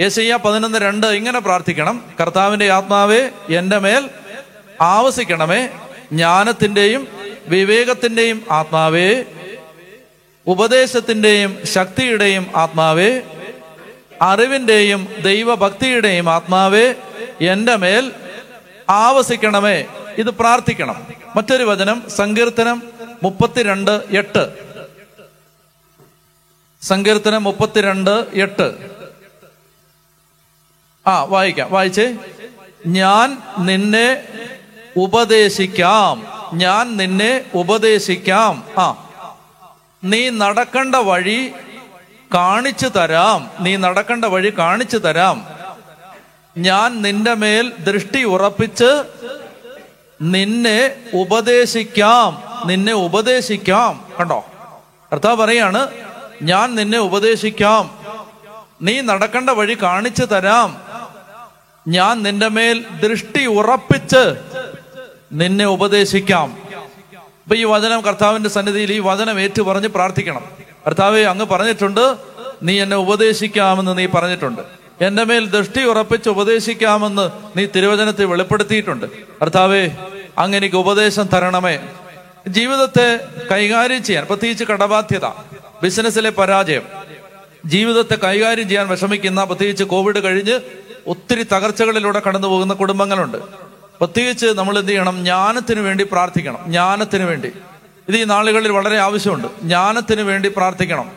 യേശയ്യ 0.00 0.38
പതിനൊന്ന് 0.44 0.78
രണ്ട് 0.78 1.06
ഇങ്ങനെ 1.06 1.40
പ്രാർത്ഥിക്കണം. 1.40 2.04
കർത്താവിന്റെ 2.20 2.70
ആത്മാവേ 2.70 3.28
എന്റെ 3.56 3.78
മേൽ 3.78 4.10
ആവസിക്കണമേ. 4.80 5.68
ജ്ഞാനത്തിന്റെയും 6.12 7.08
വിവേകത്തിന്റെയും 7.46 8.46
ആത്മാവേ. 8.50 9.24
ഉപദേശത്തിന്റെയും 10.46 11.58
ശക്തിയുടെയും 11.64 12.46
ആത്മാവേ. 12.56 13.20
അറിവിന്റെയും 14.22 15.08
ദൈവഭക്തിയുടെയും 15.22 16.30
ആത്മാവേ. 16.30 16.94
എന്റെ 17.40 17.76
മേൽ 17.76 18.12
ആവസിക്കണമേ. 18.90 19.84
ഇത് 20.18 20.30
പ്രാർത്ഥിക്കണം. 20.30 21.06
മറ്റൊരു 21.36 21.64
വചനം 21.64 22.02
സങ്കീർത്തനം 22.08 22.82
മുപ്പത്തിരണ്ട് 23.22 23.90
എട്ട്. 23.90 24.72
സങ്കീർത്തനം 26.82 27.44
മുപ്പത്തിരണ്ട് 27.44 28.26
എട്ട്. 28.32 28.90
ആ 31.06 31.24
വായിക്കാം. 31.24 31.72
വായിച്ചേ. 31.72 32.16
ഞാൻ 32.86 33.42
നിന്നെ 33.58 34.28
ഉപദേശിക്കാം. 34.96 36.26
ഞാൻ 36.54 36.96
നിന്നെ 36.96 37.50
ഉപദേശിക്കാം. 37.54 38.64
ആ. 38.78 39.08
നീ 40.04 40.30
നടക്കേണ്ട 40.30 40.94
വഴി 40.94 41.52
കാണിച്ചു 42.34 42.88
തരാം. 42.88 43.50
നീ 43.60 43.76
നടക്കേണ്ട 43.76 44.24
വഴി 44.24 44.54
കാണിച്ചു 44.58 44.96
തരാം. 44.96 45.46
ഞാൻ 46.58 47.02
നിന്റെ 47.02 47.34
മേൽ 47.34 47.72
ദൃഷ്ടി 47.78 48.24
ഉറപ്പിച്ച് 48.24 49.04
നിന്നെ 50.22 51.10
ഉപദേശിക്കാം. 51.14 52.51
നിന്നെ 52.66 52.92
ഉപദേശിക്കാം. 52.92 54.04
കണ്ടോ? 54.20 54.44
കർത്താവ് 55.12 55.36
പറയാണ് 55.36 55.88
ഞാൻ 56.42 56.74
നിന്നെ 56.74 56.98
ഉപദേശിക്കാം. 56.98 57.98
നീ 58.82 59.00
നടക്കേണ്ട 59.00 59.50
വഴി 59.50 59.76
കാണിച്ചു 59.82 60.24
തരാം. 60.24 60.76
ഞാൻ 61.88 62.22
നിന്റെ 62.22 62.48
മേൽ 62.48 62.84
ദൃഷ്ടി 63.02 63.46
ഉറപ്പിച്ച് 63.46 64.34
നിന്നെ 65.32 65.64
ഉപദേശിക്കാം. 65.64 66.56
ഇപ്പൊ 67.44 67.56
ഈ 67.56 67.64
വചനം 67.64 68.00
കർത്താവിന്റെ 68.00 68.50
സന്നിധിയിൽ 68.50 68.92
ഈ 68.92 68.98
വചനം 68.98 69.40
ഏറ്റു 69.40 69.62
പറഞ്ഞ് 69.62 69.88
പ്രാർത്ഥിക്കണം. 69.88 70.44
കർത്താവെ 70.86 71.20
അങ്ങ് 71.20 71.46
പറഞ്ഞിട്ടുണ്ട് 71.46 72.16
നീ 72.62 72.82
എന്നെ 72.82 72.96
ഉപദേശിക്കാമെന്ന് 72.96 73.98
നീ 73.98 74.06
പറഞ്ഞിട്ടുണ്ട്. 74.06 74.62
എന്റെ 75.00 75.24
മേൽ 75.24 75.46
ദൃഷ്ടി 75.46 75.82
ഉറപ്പിച്ച് 75.82 76.28
ഉപദേശിക്കാമെന്ന് 76.28 77.30
നീ 77.58 77.66
തിരുവചനത്തിൽ 77.66 78.24
വെളിപ്പെടുത്തിയിട്ടുണ്ട്. 78.24 79.06
കർത്താവേ 79.42 79.88
അങ്ങ് 80.38 80.56
എനിക്ക് 80.56 80.76
ഉപദേശം 80.76 81.22
തരണമേ. 81.22 81.78
ജീവിതത്തെ 82.48 83.20
കൈകാര്യം 83.52 84.02
ചെയ്യാൻ 84.02 84.26
പ്രത്യേകിച്ച് 84.26 84.64
കടബാധ്യത 84.64 85.26
ബിസിനസ്സിലെ 85.82 86.30
പരാജയം 86.30 86.82
ജീവിതത്തെ 87.66 88.14
കൈകാര്യം 88.14 88.68
ചെയ്യാൻ 88.68 88.88
വിഷമിക്കുന്ന 88.88 89.44
പ്രത്യേകിച്ച് 89.44 89.84
കോവിഡ് 89.84 90.24
കഴിഞ്ഞ് 90.24 90.60
ഒത്തിരി 91.06 91.42
തകർച്ചകളിലൂടെ 91.42 92.22
കടന്നു 92.28 92.48
പോകുന്ന 92.48 92.74
കുടുംബങ്ങളുണ്ട്. 92.74 93.38
പ്രത്യേകിച്ച് 94.00 94.46
നമ്മൾ 94.46 94.78
എന്ത് 94.78 94.90
ചെയ്യണം? 94.90 95.16
ജ്ഞാനത്തിന് 95.16 95.80
വേണ്ടി 95.80 96.04
പ്രാർത്ഥിക്കണം. 96.12 96.58
ജ്ഞാനത്തിന് 96.66 97.22
വേണ്ടി. 97.22 97.52
ഇത് 98.08 98.16
ഈ 98.16 98.24
നാളുകളിൽ 98.24 98.72
വളരെ 98.72 98.98
ആവശ്യമുണ്ട്. 98.98 99.48
ജ്ഞാനത്തിന് 99.62 100.20
വേണ്ടി 100.20 100.52
പ്രാർത്ഥിക്കണം. 100.56 101.10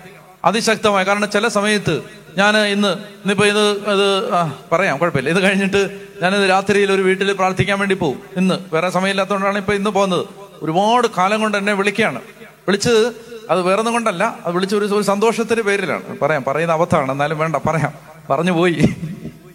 അതിശക്തമായി. 0.45 1.05
കാരണം 1.05 1.32
ചില 1.32 1.47
സമയത്ത് 1.47 2.01
ഞാൻ 2.38 2.57
ഇന്ന് 2.57 2.88
ഇന്നിപ്പോ 2.88 3.45
ഇത് 3.45 3.69
ഇത് 3.69 4.30
പറയാം. 4.71 4.97
കുഴപ്പമില്ല. 4.97 5.30
ഇത് 5.30 5.43
കഴിഞ്ഞിട്ട് 5.43 5.99
ഞാനിത് 6.21 6.49
രാത്രിയിൽ 6.49 6.91
ഒരു 6.91 7.01
വീട്ടിൽ 7.01 7.34
പ്രാർത്ഥിക്കാൻ 7.34 7.80
വേണ്ടി 7.80 7.95
പോകും 7.95 8.19
ഇന്ന്. 8.38 8.55
വേറെ 8.73 8.89
സമയമില്ലാത്തതുകൊണ്ടാണ് 8.89 9.57
ഇപ്പൊ 9.57 9.73
ഇന്ന് 9.73 9.89
പോകുന്നത്. 9.89 10.44
ഒരുപാട് 10.64 11.08
കാലം 11.18 11.41
കൊണ്ട് 11.41 11.58
എന്നെ 11.58 11.74
വിളിക്കുകയാണ്. 11.74 12.22
വിളിച്ചത് 12.41 13.08
അത് 13.49 13.62
വേറൊന്നും 13.62 13.93
കൊണ്ടല്ല. 13.93 14.39
അത് 14.45 14.56
വിളിച്ച 14.56 14.76
ഒരു 14.76 14.86
ഒരു 14.86 15.03
സന്തോഷത്തിന്റെ 15.03 15.64
പേരിലാണ്. 15.64 16.20
പറയാം 16.20 16.43
പറയുന്ന 16.47 16.74
അബദ്ധമാണ് 16.74 17.12
എന്നാലും 17.12 17.38
വേണ്ട 17.38 17.56
പറയാം. 17.56 17.93
പറഞ്ഞു 18.30 18.51
പോയി. 18.51 18.95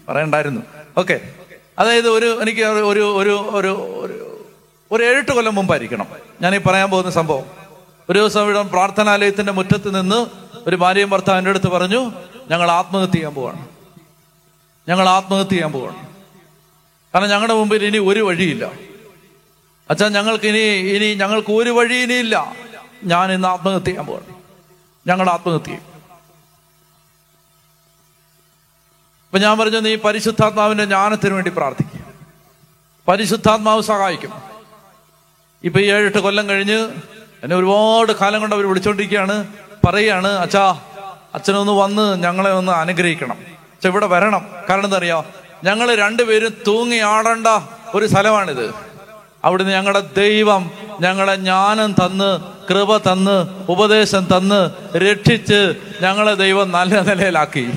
പറയണ്ടായിരുന്നു. 0.09 0.61
ഓക്കെ. 0.97 1.19
അതായത് 1.79 2.09
ഒരു 2.09 2.41
എനിക്ക് 2.41 2.61
ഒരു 2.61 3.17
ഒരു 3.17 3.49
ഒരു 3.49 4.47
ഒരു 4.91 5.03
ഏഴെട്ട് 5.03 5.31
കൊല്ലം 5.31 5.55
മുമ്പായിരിക്കണം. 5.55 6.05
ഞാൻ 6.41 6.55
ഈ 6.55 6.57
പറയാൻ 6.57 6.89
പോകുന്ന 6.89 7.11
സംഭവം. 7.11 7.43
ഒരു 8.09 8.19
ദിവസം 8.19 8.43
ഇവിടെ 8.43 8.61
പ്രാർത്ഥനാലയത്തിന്റെ 8.61 9.51
മുറ്റത്ത് 9.51 10.01
നിന്ന് 10.01 10.25
ഒരു 10.67 10.75
ഭാര്യയും 10.75 11.09
ഭർത്താവിന്റെ 11.09 11.49
അടുത്ത് 11.49 11.67
പറഞ്ഞു 11.67 12.11
ഞങ്ങൾ 12.51 12.71
ആത്മഹത്യ 12.71 13.11
ചെയ്യാൻ 13.11 13.33
പോവാണ്. 13.33 13.67
ഞങ്ങൾ 14.89 15.09
ആത്മഹത്യ 15.09 15.49
ചെയ്യാൻ 15.49 15.71
പോവാണ്. 15.71 15.95
കാരണം 17.13 17.29
ഞങ്ങളുടെ 17.29 17.53
മുമ്പിൽ 17.53 17.85
ഇനി 17.85 17.97
ഒരു 17.97 18.19
വഴിയില്ല. 18.19 18.90
അച്ഛാ 19.91 20.07
ഞങ്ങൾക്ക് 20.07 20.45
ഇനി 20.45 20.89
ഇനി 20.95 21.15
ഞങ്ങൾക്ക് 21.15 21.51
ഒരു 21.51 21.69
വഴി 21.69 21.95
ഇനിയില്ല 21.95 22.55
ഞാൻ 23.03 23.31
ഇന്ന് 23.31 23.47
ആത്മഹത്യ 23.47 23.85
ചെയ്യാൻ 23.85 24.05
പോകണം. 24.05 24.41
ഞങ്ങൾ 25.07 25.29
ആത്മഹത്യ. 25.29 25.73
അപ്പൊ 29.25 29.37
ഞാൻ 29.37 29.57
പറഞ്ഞു 29.57 29.79
നീ 29.79 29.95
പരിശുദ്ധാത്മാവിന്റെ 29.95 30.85
ജ്ഞാനത്തിന് 30.85 31.33
വേണ്ടി 31.33 31.49
പ്രാർത്ഥിക്കുക 31.49 31.99
പരിശുദ്ധാത്മാവ് 33.07 33.81
സഹായിക്കും. 33.81 34.41
ഇപ്പൊ 35.63 35.79
ഈ 35.79 35.83
ഏഴെട്ട് 35.83 36.17
കൊല്ലം 36.17 36.49
കഴിഞ്ഞ് 36.49 36.91
എന്നെ 37.43 37.55
ഒരുപാട് 37.55 38.11
കാലം 38.11 38.39
കൊണ്ട് 38.39 38.55
അവർ 38.55 38.67
വിളിച്ചോണ്ടിരിക്കുകയാണ്. 38.67 39.47
പറയാണ് 39.85 40.27
അച്ഛാ 40.27 40.79
അച്ഛനൊന്ന് 41.33 41.73
വന്ന് 41.73 42.23
ഞങ്ങളെ 42.23 42.51
ഒന്ന് 42.51 42.71
അനുഗ്രഹിക്കണം. 42.71 43.37
അച്ഛ 43.73 43.87
ഇവിടെ 43.87 44.07
വരണം. 44.07 44.47
കാരണം 44.69 44.85
എന്താ 44.85 44.97
അറിയാം? 44.97 45.23
ഞങ്ങൾ 45.63 45.95
രണ്ടുപേരും 45.95 46.53
തൂങ്ങി 46.67 46.97
ആടേണ്ട 46.97 47.47
ഒരു 47.95 48.05
സ്ഥലമാണിത്. 48.07 48.90
അവിടുന്ന് 49.45 49.71
ഞങ്ങളുടെ 49.71 50.03
ദൈവം 50.17 50.71
ഞങ്ങളെ 51.01 51.35
ജ്ഞാനം 51.35 51.93
തന്ന് 51.93 52.39
കൃപ 52.69 52.97
തന്ന് 52.97 53.47
ഉപദേശം 53.71 54.27
തന്ന് 54.37 54.69
രക്ഷിച്ച് 54.97 55.73
ഞങ്ങളെ 56.01 56.33
ദൈവം 56.35 56.71
നല്ല 56.71 57.01
നിലയിലാക്കി. 57.01 57.73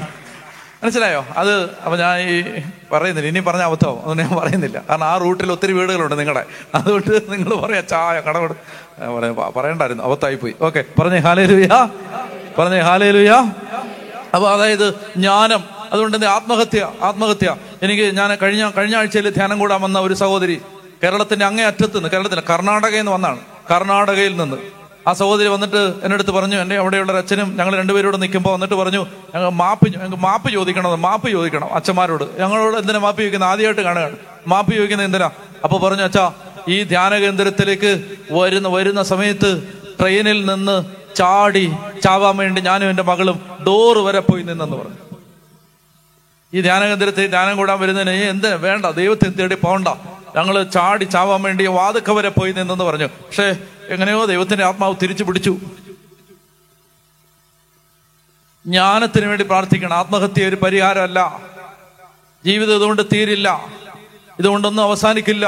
മനസ്സിലായോ? 0.83 1.27
അത് 1.37 1.71
അപ്പൊ 1.85 1.97
ഞാൻ 1.97 2.21
ഈ 2.21 2.63
പറയുന്നില്ല. 2.93 3.29
ഇനി 3.29 3.41
പറഞ്ഞ 3.41 3.63
അബദ്ധം 3.63 4.03
അതൊന്നും 4.05 4.27
ഞാൻ 4.27 4.37
പറയുന്നില്ല. 4.37 4.83
കാരണം 4.91 5.05
ആ 5.05 5.17
റൂട്ടിൽ 5.17 5.53
ഒത്തിരി 5.53 5.73
വീടുകളുണ്ട് 5.73 6.19
നിങ്ങളുടെ 6.19 6.45
അതുകൊണ്ട് 6.75 7.23
നിങ്ങൾ 7.29 7.55
പറയാ 7.55 7.81
ചായ 7.81 8.21
കടകോട് 8.21 8.53
പറയണ്ടായിരുന്നു. 9.57 10.05
അബദ്ധമായി 10.05 10.37
പോയി. 10.37 10.55
ഓക്കെ 10.61 10.85
പറഞ്ഞേ 11.01 11.19
ഹാലേ 11.19 11.47
ലുയാ 11.47 11.89
പറഞ്ഞേ 12.59 12.81
ഹാലേ 12.81 13.11
ലുയാ 13.11 13.39
അപ്പൊ 14.35 14.51
അതായത് 14.51 14.95
ജ്ഞാനം. 15.17 15.65
അതുകൊണ്ട് 15.93 16.27
ആത്മഹത്യ 16.27 16.89
ആത്മഹത്യ. 17.03 17.57
എനിക്ക് 17.83 18.17
ഞാൻ 18.17 18.35
കഴിഞ്ഞ 18.35 18.71
കഴിഞ്ഞ 18.77 18.97
ആഴ്ചയിൽ 18.97 19.31
ധ്യാനം 19.31 19.59
കൂടാൻ 19.59 19.81
വന്ന 19.81 19.99
ഒരു 19.99 20.15
സഹോദരി 20.15 20.61
കേരളത്തിന്റെ 21.05 21.45
അങ്ങേ 21.45 21.65
അറ്റത്ത് 21.65 21.97
നിന്ന് 21.97 22.09
കേരളത്തിൽ 22.09 22.41
കർണാടകയിൽ 22.41 22.97
നിന്ന് 22.97 23.13
വന്നാണ്. 23.13 23.41
കർണാടകയിൽ 23.71 24.37
നിന്ന്. 24.37 24.57
ആ 25.09 25.13
സഹോദരി 25.13 25.49
വന്നിട്ട് 25.49 25.77
എന്റെ 25.77 26.15
അടുത്ത് 26.15 26.31
പറഞ്ഞു 26.31 26.57
എന്റെ 26.57 26.79
അവിടെയുള്ള 26.79 27.13
അച്ഛനും 27.13 27.57
ഞങ്ങൾ 27.57 27.77
രണ്ടുപേരോട് 27.77 28.23
നിൽക്കുമ്പോൾ 28.23 28.51
വന്നിട്ട് 28.53 28.75
പറഞ്ഞു 28.75 29.07
ഞങ്ങൾ 29.35 29.49
മാപ്പ് 29.49 29.93
ഞങ്ങൾക്ക് 29.95 30.17
മാപ്പ് 30.17 30.51
ചോദിക്കണം 30.51 31.03
മാപ്പ് 31.03 31.31
ചോദിക്കണം 31.31 31.75
അച്ഛന്മാരോട്. 31.75 32.41
ഞങ്ങളോട് 32.41 32.77
എന്തിനാ 32.77 32.99
മാപ്പ് 32.99 33.21
ചോദിക്കുന്നത്? 33.23 33.49
ആദ്യമായിട്ട് 33.49 33.81
കാണുകയാണ്. 33.81 34.17
മാപ്പ് 34.47 34.75
ചോദിക്കുന്നത് 34.75 35.07
എന്തിനാ? 35.07 35.31
അപ്പോൾ 35.65 35.81
പറഞ്ഞു 35.81 36.03
അച്ഛാ 36.03 36.33
ഈ 36.69 36.83
ധ്യാന 36.83 37.15
കേന്ദ്രത്തിലേക്ക് 37.15 37.91
വരുന്ന 38.33 38.69
വരുന്ന 38.69 39.03
സമയത്ത് 39.03 39.51
ട്രെയിനിൽ 40.01 40.55
നിന്ന് 40.55 40.77
ചാടി 41.17 41.73
ചാവാൻ 42.05 42.37
വേണ്ടി 42.37 42.61
ഞാനും 42.61 42.91
എന്റെ 42.91 43.03
മകളും 43.03 43.41
ഡോറ് 43.67 43.99
വരെ 43.99 44.19
പോയി 44.21 44.43
നിന്നെന്ന് 44.43 44.77
പറഞ്ഞു. 44.77 44.97
ഈ 46.53 46.61
ധ്യാന 46.61 46.85
കേന്ദ്രത്തിൽ 46.85 47.27
ധ്യാനം 47.27 47.57
കൂടാൻ 47.57 47.81
വരുന്നതിന് 47.81 48.11
"ഏയ് 48.11 48.25
എന്ത് 48.25 48.57
വേണ്ട 48.57 48.87
ദൈവത്തെ 48.87 49.29
തേടി 49.29 49.55
പോകണ്ട 49.55 49.89
ഞങ്ങൾ 50.37 50.63
ചാടി 50.63 51.05
ചാവാൻ 51.05 51.43
വേണ്ടി 51.43 51.67
വാതുക്ക 51.67 52.11
വരെ 52.11 52.29
പോയി 52.29 52.53
നിന്നെന്ന് 52.53 52.85
പറഞ്ഞു. 52.85 53.07
പക്ഷേ 53.07 53.57
എങ്ങനെയോ 53.89 54.25
ദൈവത്തിന്റെ 54.25 54.65
ആത്മാവ് 54.65 54.95
തിരിച്ചു 55.03 55.25
പിടിച്ചു. 55.25 55.57
ജ്ഞാനത്തിന് 58.67 59.27
വേണ്ടി 59.27 59.45
പ്രാർത്ഥിക്കണം. 59.45 59.95
ആത്മഹത്യ 59.95 60.47
ഒരു 60.47 60.57
പരിഹാരമല്ല. 60.57 61.41
ജീവിതം 62.45 62.75
ഇതുകൊണ്ട് 62.75 63.03
തീരില്ല. 63.13 63.67
ഇതുകൊണ്ടൊന്നും 64.39 64.83
അവസാനിക്കില്ല. 64.83 65.47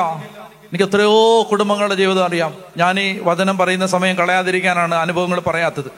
എനിക്ക് 0.67 0.85
എത്രയോ 0.85 1.43
കുടുംബങ്ങളുടെ 1.43 1.95
ജീവിതം 1.95 2.25
അറിയാം. 2.25 2.55
ഞാൻ 2.77 3.01
ഈ 3.01 3.21
വചനം 3.23 3.59
പറയുന്ന 3.59 3.87
സമയം 3.87 4.17
കളയാതിരിക്കാനാണ് 4.17 4.95
അനുഭവങ്ങൾ 4.95 5.41
പറയാത്തത്. 5.41 5.91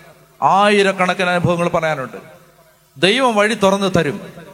ആയിരക്കണക്കിന് 0.42 1.30
അനുഭവങ്ങൾ 1.30 1.68
പറയാനുണ്ട്. 1.68 2.16
ദൈവം 2.96 3.36
വഴി 3.36 3.54
തുറന്നു 3.54 3.86
തരും. 3.86 4.47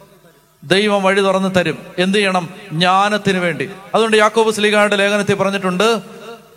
ദൈവം 0.64 1.02
വഴി 1.02 1.20
തുറന്നു 1.20 1.48
തരും. 1.48 1.78
എന്ത് 1.98 2.18
ചെയ്യണം? 2.18 2.48
ജ്ഞാനത്തിന് 2.72 3.38
വേണ്ടി. 3.38 3.70
അതുകൊണ്ട് 3.94 4.16
യാക്കോബ് 4.16 4.54
സ്ലീഗയുടെ 4.54 4.96
ലേഖനത്തിൽ 4.96 5.34
പറഞ്ഞിട്ടുണ്ട്. 5.34 6.00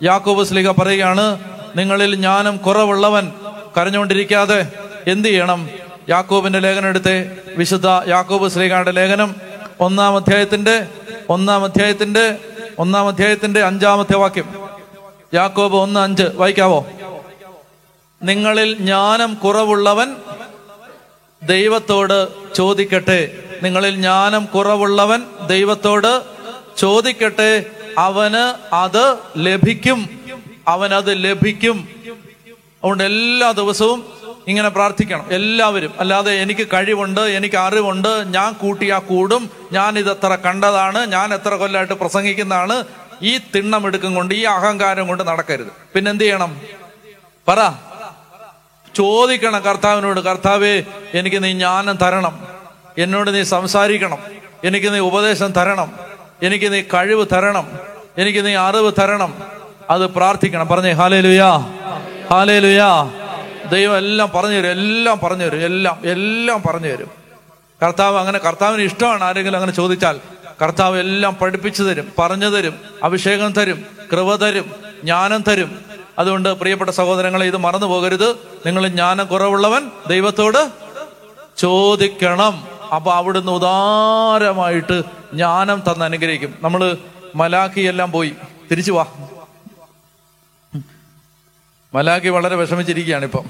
യാക്കോബ് 0.02 0.44
സ്ലീഗ 0.44 0.70
പറയുകയാണ് 0.70 1.40
നിങ്ങളിൽ 1.76 2.14
ജ്ഞാനം 2.14 2.56
കുറവുള്ളവൻ 2.56 3.32
കരഞ്ഞുകൊണ്ടിരിക്കാതെ 3.76 4.66
എന്ത് 5.06 5.28
ചെയ്യണം? 5.28 5.70
യാക്കോബിന്റെ 6.08 6.58
ലേഖനം 6.58 6.88
എടുത്ത്. 6.88 7.36
വിശുദ്ധ 7.56 7.86
യാക്കോബ് 7.86 8.48
സ്ലീഗയുടെ 8.48 8.90
ലേഖനം 8.90 9.34
ഒന്നാം 9.80 10.16
അധ്യായത്തിന്റെ 10.16 10.86
ഒന്നാം 11.28 11.64
അധ്യായത്തിന്റെ 11.64 12.38
ഒന്നാം 12.78 13.08
അധ്യായത്തിന്റെ 13.08 13.62
അഞ്ചാമത്തെ 13.62 14.16
വാക്യം. 14.16 14.68
യാക്കോബ് 15.34 15.76
ഒന്ന് 15.76 16.00
അഞ്ച് 16.00 16.24
വായിക്കാവോ? 16.34 16.86
നിങ്ങളിൽ 18.22 18.78
ജ്ഞാനം 18.78 19.34
കുറവുള്ളവൻ 19.34 20.16
ദൈവത്തോട് 21.42 22.28
ചോദിക്കട്ടെ. 22.54 23.44
നിങ്ങളിൽ 23.62 23.94
ജ്ഞാനം 23.94 24.44
കുറവുള്ളവൻ 24.44 25.22
ദൈവത്തോട് 25.46 26.22
ചോദിക്കട്ടെ 26.76 27.64
അവന് 27.98 28.74
അത് 28.74 29.18
ലഭിക്കും. 29.36 30.10
അവനത് 30.68 31.24
ലഭിക്കും. 31.24 31.88
അതുകൊണ്ട് 32.78 33.04
എല്ലാ 33.04 33.52
ദിവസവും 33.52 34.04
ഇങ്ങനെ 34.48 34.68
പ്രാർത്ഥിക്കണം. 34.68 35.26
എല്ലാവരും. 35.32 35.94
അല്ലാതെ 36.00 36.32
എനിക്ക് 36.32 36.66
കഴിവുണ്ട് 36.66 37.20
എനിക്ക് 37.20 37.56
അറിവുണ്ട് 37.56 38.34
ഞാൻ 38.34 38.52
കൂട്ടിയാ 38.52 38.98
കൂടും 38.98 39.50
ഞാൻ 39.72 39.98
ഇതെത്ര 39.98 40.34
കണ്ടതാണ് 40.34 41.06
ഞാൻ 41.06 41.34
എത്ര 41.34 41.54
കൊല്ലമായിട്ട് 41.54 41.94
പ്രസംഗിക്കുന്നതാണ് 41.94 42.84
ഈ 43.22 43.38
തിണ്ണമെടുക്കും 43.38 44.14
കൊണ്ട് 44.14 44.34
ഈ 44.34 44.42
അഹങ്കാരം 44.42 45.08
കൊണ്ട് 45.08 45.22
നടക്കരുത്. 45.28 45.68
പിന്നെ 45.94 46.10
എന്ത് 46.10 46.24
ചെയ്യണം? 46.24 46.60
പറ. 47.48 47.72
ചോദിക്കണം 48.94 49.60
കർത്താവിനോട് 49.60 50.20
കർത്താവേ 50.20 50.82
എനിക്ക് 51.14 51.44
നീ 51.44 51.52
ജ്ഞാനം 51.52 51.96
തരണം. 51.96 52.57
എന്നോട് 52.98 53.34
നീ 53.34 53.42
സംസാരിക്കണം. 53.42 54.18
എനിക്ക് 54.64 54.94
നീ 54.94 54.98
ഉപദേശം 54.98 55.52
തരണം. 55.52 55.92
എനിക്ക് 56.42 56.72
നീ 56.72 56.80
കഴിവ് 56.80 57.26
തരണം. 57.32 57.78
എനിക്ക് 58.18 58.46
നീ 58.46 58.54
അറിവ് 58.54 58.92
തരണം. 59.00 59.34
അത് 59.90 60.06
പ്രാർത്ഥിക്കണം. 60.06 60.68
പറഞ്ഞേ 60.68 60.92
ഹാലേ 60.92 61.20
ലുയാ 61.20 61.56
ഹാലേ 62.30 62.58
ലുയാ 62.58 63.10
ദൈവം 63.72 63.96
എല്ലാം 63.96 64.30
പറഞ്ഞു 64.34 64.56
തരും 64.56 64.70
എല്ലാം 64.70 65.18
പറഞ്ഞു 65.18 65.44
തരും 65.44 65.64
എല്ലാം 65.64 66.00
എല്ലാം 66.04 66.62
പറഞ്ഞു 66.62 66.88
തരും 66.88 67.10
കർത്താവ് 67.82 68.18
അങ്ങനെ 68.18 68.38
കർത്താവിന് 68.38 68.82
ഇഷ്ടമാണ് 68.82 69.24
ആരെങ്കിലും 69.24 69.56
അങ്ങനെ 69.56 69.72
ചോദിച്ചാൽ 69.72 70.20
കർത്താവ് 70.62 70.98
എല്ലാം 70.98 71.34
പഠിപ്പിച്ചു 71.34 71.82
തരും 71.82 72.12
പറഞ്ഞു 72.18 72.46
തരും 72.46 72.80
അഭിഷേകം 73.02 73.52
തരും 73.52 73.86
കൃപ 74.12 74.34
തരും 74.34 74.72
ജ്ഞാനം 75.02 75.42
തരും. 75.42 75.78
അതുകൊണ്ട് 76.18 76.48
പ്രിയപ്പെട്ട 76.48 76.90
സഹോദരങ്ങളെ 76.90 77.46
ഇത് 77.46 77.56
മറന്നു 77.56 77.86
പോകരുത് 77.86 78.30
നിങ്ങൾ 78.66 78.88
ജ്ഞാനം 78.88 79.26
കുറവുള്ളവൻ 79.26 79.90
ദൈവത്തോട് 80.08 80.70
ചോദിക്കണം. 81.58 82.77
അപ്പൊ 82.92 83.12
അവിടുന്ന് 83.12 83.52
ഉദാരമായിട്ട് 83.52 85.02
ജ്ഞാനം 85.32 85.82
തന്ന് 85.90 86.04
അനുഗ്രഹിക്കും. 86.04 86.54
നമ്മൾ 86.60 86.96
മലാഖി 87.34 87.80
എല്ലാം 87.80 88.12
പോയി. 88.12 88.34
തിരിച്ചു 88.70 88.92
വാ. 88.92 89.06
മലാഖി 91.94 92.28
വളരെ 92.28 92.56
വിഷമിച്ചിരിക്കുകയാണ് 92.56 93.24
ഇപ്പം 93.24 93.44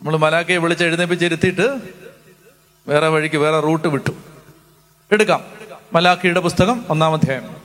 നമ്മൾ 0.00 0.16
മലാഖിയെ 0.16 0.56
വിളിച്ച് 0.56 0.84
എഴുന്നേപ്പിച്ചിരുത്തിയിട്ട് 0.84 1.76
വേറെ 2.88 3.08
വഴിക്ക് 3.08 3.36
വേറെ 3.36 3.60
റൂട്ട് 3.60 3.88
വിട്ടു. 3.88 4.10
എടുക്കാം. 5.12 5.44
മലാഖിയുടെ 5.92 6.40
പുസ്തകം 6.40 6.84
ഒന്നാം 6.88 7.14
അധ്യായം. 7.14 7.56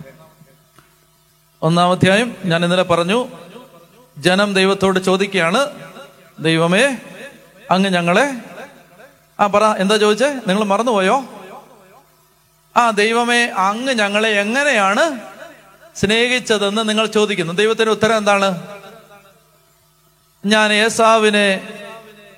ഒന്നാം 1.61 1.91
അധ്യായം 1.91 2.35
ഞാൻ 2.45 2.65
ഇന്നലെ 2.65 2.83
പറഞ്ഞു 2.83 3.27
ജനം 4.17 4.53
ദൈവത്തോട് 4.53 4.99
ചോദിക്കുകയാണ് 4.99 5.67
ദൈവമേ 6.39 6.97
അങ്ങ് 7.71 7.89
ഞങ്ങളെ 7.89 8.33
ആ 9.39 9.47
പറ 9.47 9.63
എന്താ 9.63 9.97
ചോദിച്ചേ? 9.97 10.33
നിങ്ങൾ 10.47 10.63
മറന്നുപോയോ? 10.63 11.25
ആ 12.77 12.89
ദൈവമേ 12.89 13.45
അങ്ങ് 13.45 13.93
ഞങ്ങളെ 13.93 14.29
എങ്ങനെയാണ് 14.29 15.19
സ്നേഹിച്ചതെന്ന് 15.95 16.89
നിങ്ങൾ 16.89 17.05
ചോദിക്കുന്നു. 17.05 17.53
ദൈവത്തിന്റെ 17.53 17.91
ഉത്തരം 17.91 18.17
എന്താണ്? 18.17 18.67
ഞാൻ 20.45 20.73
ഏസാവിനെ 20.73 21.67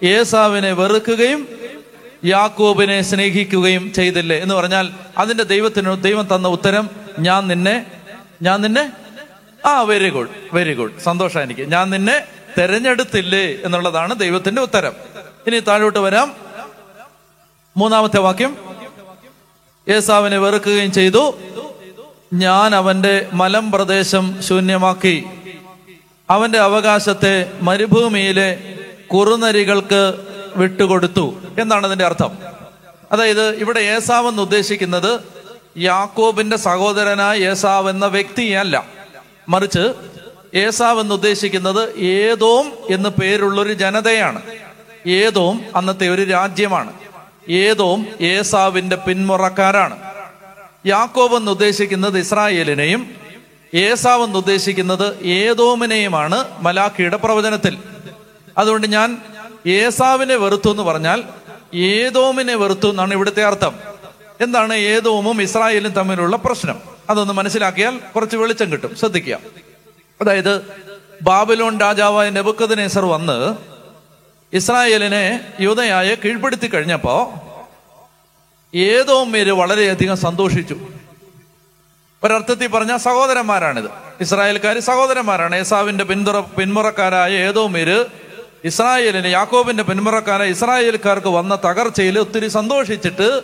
ഏസാവിനെ 0.03 0.71
വെറുക്കുകയും 0.71 1.47
യാക്കോബിനെ 2.25 3.01
സ്നേഹിക്കുകയും 3.01 3.93
ചെയ്തില്ലേ 3.93 4.39
എന്ന് 4.39 4.55
പറഞ്ഞാൽ 4.55 4.91
അതിന്റെ 5.17 5.43
ദൈവത്തിന് 5.43 6.03
ദൈവം 6.03 6.35
തന്ന 6.35 6.47
ഉത്തരം 6.47 6.89
ഞാൻ 7.19 7.47
നിന്നെ 7.47 7.85
ഞാൻ 8.41 8.61
നിന്നെ 8.61 8.91
ആ 9.65 9.81
വെരി 9.81 10.09
ഗുഡ് 10.09 10.29
വെരി 10.53 10.73
ഗുഡ് 10.73 10.99
സന്തോഷം 10.99 11.41
എനിക്ക്. 11.41 11.61
ഞാൻ 11.61 11.89
നിന്നെ 11.89 12.27
തെരഞ്ഞെടുത്തില്ലേ 12.57 13.45
എന്നുള്ളതാണ് 13.63 14.19
ദൈവത്തിന്റെ 14.19 14.61
ഉത്തരം. 14.61 14.93
ഇനി 15.47 15.59
താഴോട്ട് 15.59 15.99
വരാം. 15.99 16.44
മൂന്നാമത്തെ 17.77 18.19
വാക്യം. 18.19 18.57
ഏസാവിനെ 19.89 20.37
വെറുക്കുകയും 20.37 20.91
ചെയ്തു. 20.91 21.37
ഞാൻ 22.33 22.75
അവന്റെ 22.75 23.29
മലം 23.33 23.71
പ്രദേശം 23.71 24.43
ശൂന്യമാക്കി. 24.43 25.23
അവന്റെ 26.29 26.59
അവകാശത്തെ 26.59 27.51
മരുഭൂമിയിലെ 27.61 28.75
കുറുനരികൾക്ക് 29.13 30.13
വിട്ടുകൊടുത്തു. 30.55 31.41
എന്നാണ് 31.59 31.87
അതിന്റെ 31.87 32.05
അർത്ഥം? 32.05 32.37
അതായത് 33.11 33.55
ഇവിടെ 33.55 33.79
ഏസാവ് 33.79 34.27
എന്ന് 34.27 34.41
ഉദ്ദേശിക്കുന്നത് 34.41 35.19
യാക്കോബിന്റെ 35.77 36.57
സഹോദരനായ 36.57 37.37
ഏസാവ് 37.37 37.89
എന്ന 37.89 38.05
വ്യക്തിയല്ല. 38.05 38.85
മറിച്ച് 39.49 39.93
ഏസാവ് 40.55 41.01
എന്ന് 41.01 41.13
ഉദ്ദേശിക്കുന്നത് 41.13 41.99
ഏതോം 41.99 42.71
എന്ന് 42.89 43.09
പേരുള്ളൊരു 43.09 43.73
ജനതയാണ്. 43.73 44.41
ഏതോം 45.07 45.61
അന്നത്തെ 45.75 46.09
ഒരു 46.09 46.21
രാജ്യമാണ്. 46.21 46.93
ഏതോം 47.49 48.05
ഏസാവിന്റെ 48.21 48.95
പിന്മുറക്കാരാണ്. 48.95 49.99
യാക്കോബ് 50.85 51.35
എന്ന് 51.35 51.51
ഉദ്ദേശിക്കുന്നത് 51.51 52.19
ഇസ്രായേലിനെയും 52.19 53.15
ഏസാവ് 53.73 54.23
എന്ന് 54.23 54.37
ഉദ്ദേശിക്കുന്നത് 54.37 55.23
ഏതോമിനെയുമാണ് 55.23 56.45
മലാഖിയുടെ 56.59 57.17
പ്രവചനത്തിൽ. 57.17 57.77
അതുകൊണ്ട് 58.57 58.87
ഞാൻ 58.87 59.17
ഏസാവിനെ 59.67 60.35
വെറുത്തു 60.35 60.69
എന്ന് 60.69 60.83
പറഞ്ഞാൽ 60.83 61.23
ഏതോമിനെ 61.75 62.55
വെറുത്തു 62.55 62.89
എന്നാണ് 62.89 63.13
ഇവിടുത്തെ 63.13 63.43
അർത്ഥം. 63.43 63.75
എന്താണ് 64.41 64.73
ഏതോമും 64.73 65.41
ഇസ്രായേലും 65.41 65.91
തമ്മിലുള്ള 65.91 66.35
പ്രശ്നം? 66.35 66.79
അതൊന്ന് 67.09 67.33
മനസ്സിലാക്കിയാൽ 67.33 67.99
കുറച്ച് 68.15 68.37
വെളിച്ചം 68.37 68.71
കിട്ടും. 68.71 68.95
ശ്രദ്ധിക്കുക. 68.95 69.39
അതായത് 70.21 70.61
ബാബിലോൺ 71.21 71.79
രാജാവായ 71.79 72.29
നെബുക്കദ്നേസർ 72.29 73.05
വന്ന് 73.05 73.55
ഇസ്രായേലിനെ 74.55 75.53
യൂതയായ 75.59 76.15
കീഴ്പ്പെടുത്തി 76.15 76.67
കഴിഞ്ഞപ്പോ 76.67 77.33
ഏതോമേര് 78.75 79.51
വളരെയധികം 79.51 80.17
സന്തോഷിച്ചു. 80.17 80.77
ഒരർത്ഥത്തിൽ 82.23 82.67
പറഞ്ഞ 82.67 82.97
സഹോദരന്മാരാണിത്. 82.97 83.85
ഇസ്രായേൽക്കാർ 84.21 84.79
സഹോദരന്മാരാണ്. 84.79 85.55
ഏസാവിന്റെ 85.55 86.03
പിന്തുറ 86.03 86.39
പിന്മുറക്കാരായ 86.39 87.31
ഏതോ 87.31 87.67
പേര് 87.67 88.05
ഇസ്രായേലിന് 88.65 89.27
യാക്കോബിന്റെ 89.27 89.83
പിന്മുറക്കാരായ 89.83 90.49
ഇസ്രായേൽക്കാർക്ക് 90.49 91.27
വന്ന 91.27 91.55
തകർച്ചയിൽ 91.55 92.19
ഒത്തിരി 92.19 92.47
സന്തോഷിച്ചിട്ട് 92.47 93.41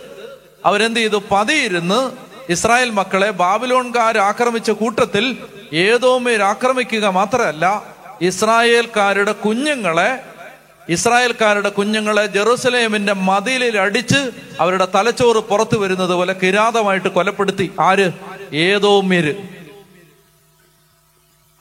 അവരെന്ത് 0.66 1.00
ചെയ്തു? 1.00 1.22
പതിയിരുന്ന് 1.32 2.12
ഇസ്രായേൽ 2.52 2.90
മക്കളെ 2.90 3.30
ബാബിലോൺകാർ 3.30 4.18
ആക്രമിച്ച 4.18 4.72
കൂട്ടത്തിൽ 4.72 5.38
ഏതോമേർ 5.74 6.42
ആക്രമിക്കുക 6.42 7.06
മാത്രമല്ല 7.06 7.84
ഇസ്രായേൽക്കാരുടെ 8.22 9.32
കുഞ്ഞുങ്ങളെ 9.32 10.31
ഇസ്രായേൽക്കാരുടെ 10.90 11.70
കുഞ്ഞുങ്ങളെ 11.70 12.26
ജെറുസലേമിന്റെ 12.26 13.14
മതിലിൽ 13.14 13.78
അടിച്ച് 13.78 14.32
അവരുടെ 14.60 14.88
തലച്ചോറ് 14.96 15.38
പുറത്തു 15.38 15.78
വരുന്നത് 15.78 16.10
പോലെ 16.10 16.34
കിരാതമായിട്ട് 16.34 17.08
കൊലപ്പെടുത്തി. 17.08 17.72
ആര്? 17.80 18.12
ഏതോ 18.56 19.02
മേര് 19.02 19.36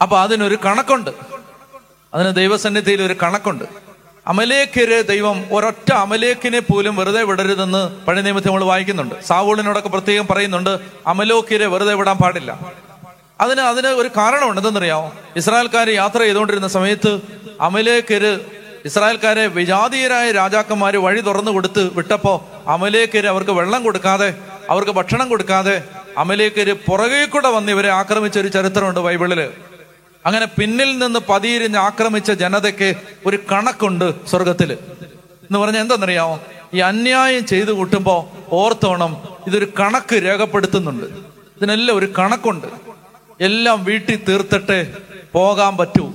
അപ്പൊ 0.03 0.18
അതിനൊരു 0.18 0.59
കണക്കുണ്ട്. 0.64 1.11
അതിന് 2.14 2.35
ദൈവസന്നിധിയിൽ 2.35 3.03
ഒരു 3.03 3.16
കണക്കുണ്ട്. 3.23 3.64
അമലേഖ്യരെ 4.27 5.03
ദൈവം 5.03 5.45
ഒരൊറ്റ 5.53 5.93
അമലേഖിനെ 5.93 6.59
പോലും 6.59 6.97
വെറുതെ 6.97 7.23
വിടരുതെന്ന് 7.23 8.07
പഴയ 8.07 8.23
നിയമത്തിൽ 8.23 8.49
നമ്മൾ 8.49 8.64
വായിക്കുന്നുണ്ട്. 8.64 9.14
സാവൂളിനോടൊക്കെ 9.23 9.89
പ്രത്യേകം 9.89 10.27
പറയുന്നുണ്ട് 10.31 10.79
അമലോക്കിരെ 11.07 11.66
വെറുതെ 11.66 11.95
വിടാൻ 11.95 12.16
പാടില്ല. 12.16 12.61
അതിന് 13.41 13.61
അതിന് 13.61 13.87
ഒരു 13.87 14.11
കാരണമുണ്ട്. 14.16 14.61
എന്തെന്നറിയാമോ? 14.61 15.12
ഇസ്രായേൽക്കാർ 15.37 15.89
യാത്ര 15.89 16.18
ചെയ്തുകൊണ്ടിരുന്ന 16.18 16.68
സമയത്ത് 16.68 17.21
അമലേക്കര് 17.61 18.60
ഇസ്രായേൽക്കാരെ 18.87 19.47
വിജാതീയരായ 19.47 20.33
രാജാക്കന്മാർ 20.33 20.97
വഴി 20.97 21.20
തുറന്നു 21.20 21.51
കൊടുത്ത് 21.51 21.83
വിട്ടപ്പോൾ 21.95 22.37
അമലേക്കര് 22.70 23.26
അവർക്ക് 23.26 23.51
വെള്ളം 23.51 23.83
കൊടുക്കാതെ 23.83 24.35
അവർക്ക് 24.70 24.91
ഭക്ഷണം 24.91 25.28
കൊടുക്കാതെ 25.28 25.83
അമലേക്കര് 26.18 26.72
പുറകെ 26.72 27.24
കൂടെ 27.24 27.49
വന്ന് 27.49 27.72
ഇവരെ 27.72 27.89
ആക്രമിച്ച 27.89 28.39
ഒരു 28.39 28.49
ചരിത്രമുണ്ട് 28.49 29.01
ബൈബിളിൽ. 29.01 29.41
അങ്ങനെ 30.26 30.47
പിന്നിൽ 30.47 30.99
നിന്ന് 30.99 31.20
പതിയിരിഞ്ഞ് 31.28 31.78
ആക്രമിച്ച 31.78 32.31
ജനതയ്ക്ക് 32.31 32.95
ഒരു 33.26 33.39
കണക്കുണ്ട് 33.53 34.26
സ്വർഗത്തിൽ 34.26 34.72
എന്ന് 34.72 35.59
പറഞ്ഞാൽ 35.59 35.81
എന്തെന്നറിയാമോ 35.81 36.41
ഈ 36.74 36.78
അന്യായം 36.78 37.47
ചെയ്തു 37.47 37.72
കൂട്ടുമ്പോൾ 37.72 38.20
ഓർത്തോണം 38.55 39.22
ഇതൊരു 39.47 39.68
കണക്ക് 39.81 40.16
രേഖപ്പെടുത്തുന്നുണ്ട്. 40.16 41.07
ഇതിനെല്ലാം 41.57 41.97
ഒരു 41.99 42.09
കണക്കുണ്ട്. 42.18 42.66
എല്ലാം 43.41 43.85
വീട്ടിൽ 43.85 44.24
തീർത്തിട്ട് 44.28 44.93
പോകാൻ 45.33 45.76
പറ്റൂ. 45.76 46.14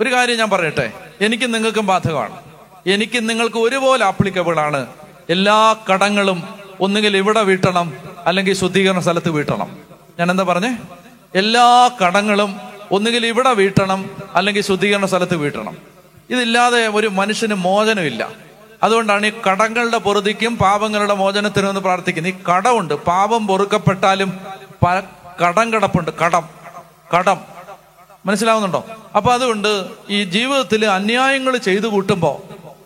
ഒരു 0.00 0.12
കാര്യം 0.12 0.38
ഞാൻ 0.38 0.50
പറയട്ടെ. 0.50 0.92
എനിക്കും 1.20 1.52
നിങ്ങൾക്കും 1.52 1.86
ബാധകമാണ്. 1.86 2.36
എനിക്ക് 2.86 3.28
നിങ്ങൾക്ക് 3.28 3.56
ഒരുപോലെ 3.56 4.04
ആപ്ലിക്കബിൾ 4.04 4.60
ആണ്. 4.60 4.86
എല്ലാ 5.30 5.76
കടങ്ങളും 5.92 6.42
ഒന്നുകിൽ 6.80 7.16
ഇവിടെ 7.16 7.42
വീട്ടണം 7.42 7.92
അല്ലെങ്കിൽ 8.26 8.54
ശുദ്ധീകരണ 8.54 9.00
സ്ഥലത്ത് 9.00 9.30
വീട്ടണം. 9.30 9.76
ഞാൻ 10.18 10.30
എന്താ 10.30 10.44
പറഞ്ഞേ? 10.44 10.76
എല്ലാ 11.34 11.90
കടങ്ങളും 12.04 12.56
ഒന്നുകിൽ 12.90 13.26
ഇവിടെ 13.26 13.52
വീട്ടണം 13.52 14.10
അല്ലെങ്കിൽ 14.34 14.62
ശുദ്ധീകരണ 14.62 15.06
സ്ഥലത്ത് 15.06 15.36
വീട്ടണം. 15.36 15.76
ഇതില്ലാതെ 16.30 16.88
ഒരു 16.88 17.06
മനുഷ്യന് 17.06 17.54
മോചനമില്ല 17.54 18.28
അതുകൊണ്ടാണ് 18.82 19.26
ഈ 19.26 19.32
കടങ്ങളുടെ 19.50 19.98
പൊറുതിക്കും 19.98 20.56
പാപങ്ങളുടെ 20.56 21.14
മോചനത്തിനും 21.14 21.68
എന്ന് 21.68 21.80
പ്രാർത്ഥിക്കുന്നത് 21.80 22.34
ഈ 22.34 22.36
കടമുണ്ട്. 22.42 22.94
പാപം 22.94 23.46
പൊറുക്കപ്പെട്ടാലും 23.46 24.40
കടം 25.46 25.72
കിടപ്പുണ്ട്. 25.72 26.10
കടം. 26.24 26.48
കടം. 27.16 27.55
മനസ്സിലാവുന്നുണ്ടോ? 28.26 28.84
അപ്പൊ 29.16 29.32
അതുകൊണ്ട് 29.32 29.86
ഈ 30.08 30.24
ജീവിതത്തിൽ 30.24 30.86
അന്യായങ്ങൾ 30.86 31.56
ചെയ്തു 31.56 31.86
കൂട്ടുമ്പോൾ 31.86 32.36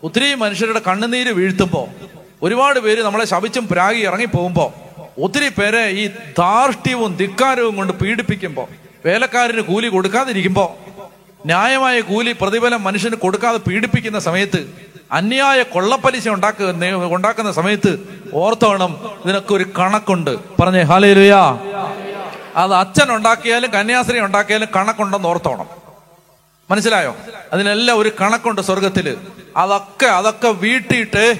ഒത്തിരി 0.03 0.35
മനുഷ്യരുടെ 0.35 0.81
കണ്ണുനീര് 0.87 1.29
വീഴ്ത്തുമ്പോൾ 1.29 1.87
ഒരുപാട് 2.43 2.79
പേര് 2.79 3.01
നമ്മളെ 3.01 3.25
ശപിച്ചും 3.25 3.67
പ്രാഗി 3.67 3.99
ഇറങ്ങി 3.99 4.25
പോകുമ്പോൾ 4.25 4.69
ഒത്തിരി 5.23 5.49
പേരെ 5.49 5.89
ഈ 5.89 6.07
ധാർഷ്ട്യവും 6.37 7.15
ധിക്കാരവും 7.17 7.75
കൊണ്ട് 7.75 7.93
പീഡിപ്പിക്കുമ്പോൾ 7.93 8.67
വേലക്കാരന് 9.05 9.61
കൂലി 9.61 9.87
കൊടുക്കാതിരിക്കുമ്പോൾ 9.87 10.69
ന്യായമായ 11.45 11.99
കൂലി 11.99 12.31
പ്രതിഫലം 12.41 12.83
മനുഷ്യന് 12.83 13.15
കൊടുക്കാതെ 13.15 13.57
പീഡിപ്പിക്കുന്ന 13.57 14.19
സമയത്ത് 14.19 14.59
അന്യായ 15.11 15.63
കൊള്ളപ്പലിശ 15.63 16.29
ഉണ്ടാക്കുന്ന 16.29 17.05
ഉണ്ടാക്കുന്ന 17.05 17.51
സമയത്ത് 17.51 17.99
ഓർത്തോണം 18.33 18.91
ഇതിനൊക്കെ 19.25 19.53
ഒരു 19.53 19.65
കണക്കുണ്ട്. 19.79 20.31
പറഞ്ഞേ 20.61 20.81
ഹാലേലുയാ 20.81 21.41
അത് 22.55 22.73
അച്ഛൻ 22.73 23.15
ഉണ്ടാക്കിയാലും 23.15 23.71
കന്യാസ്ത്രീ 23.71 24.19
ഉണ്ടാക്കിയാലും 24.19 24.67
കണക്കുണ്ടെന്ന് 24.75 25.27
ഓർത്തോണം. 25.27 25.69
മനസ്സിലായോ? 26.71 27.15
അതിനെല്ലാം 27.53 27.97
ഒരു 27.97 28.11
കണക്കുണ്ട് 28.21 28.61
സ്വർഗത്തിൽ 28.61 29.17
അതൊക്കെ 29.57 30.05
അതൊക്കെ 30.05 30.47
വീട്ടിയിട്ട് 30.47 31.39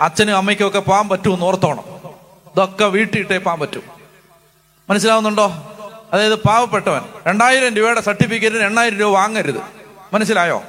അച്ഛനും 0.00 0.36
അമ്മയ്ക്കും 0.36 0.66
ഒക്കെ 0.66 0.78
പോകാൻ 0.78 1.08
പറ്റുമെന്ന് 1.08 1.46
ഓർത്തോണം. 1.46 1.84
ഇതൊക്കെ 2.52 2.84
വീട്ടിയിട്ടേ 2.84 3.38
പോകാൻ 3.38 3.60
പറ്റൂ. 3.60 3.80
മനസ്സിലാവുന്നുണ്ടോ? 4.90 5.76
അതായത് 6.12 6.34
പാവപ്പെട്ടവൻ 6.34 7.00
രണ്ടായിരം 7.26 7.74
രൂപയുടെ 7.74 8.00
സർട്ടിഫിക്കറ്റിന് 8.00 8.62
എണ്ണായിരം 8.62 8.98
രൂപ 8.98 9.10
വാങ്ങരുത്. 9.10 9.60
മനസ്സിലായോ? 10.12 10.62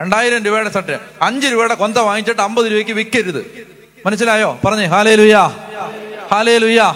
രണ്ടായിരം 0.00 0.44
രൂപയുടെ 0.44 0.70
സർട്ടി 0.70 0.92
അഞ്ചു 1.22 1.46
രൂപയുടെ 1.46 1.74
കൊന്ത 1.74 1.98
വാങ്ങിച്ചിട്ട് 1.98 2.40
അമ്പത് 2.40 2.66
രൂപയ്ക്ക് 2.66 2.92
വിൽക്കരുത് 2.92 3.68
മനസ്സിലായോ? 4.06 4.58
പറഞ്ഞേ 4.64 4.84
ഹാലേ 4.84 5.14
ലുയ്യാ 5.14 5.46
ഹാലേ 6.32 6.58
ലുയ്യാ 6.58 6.94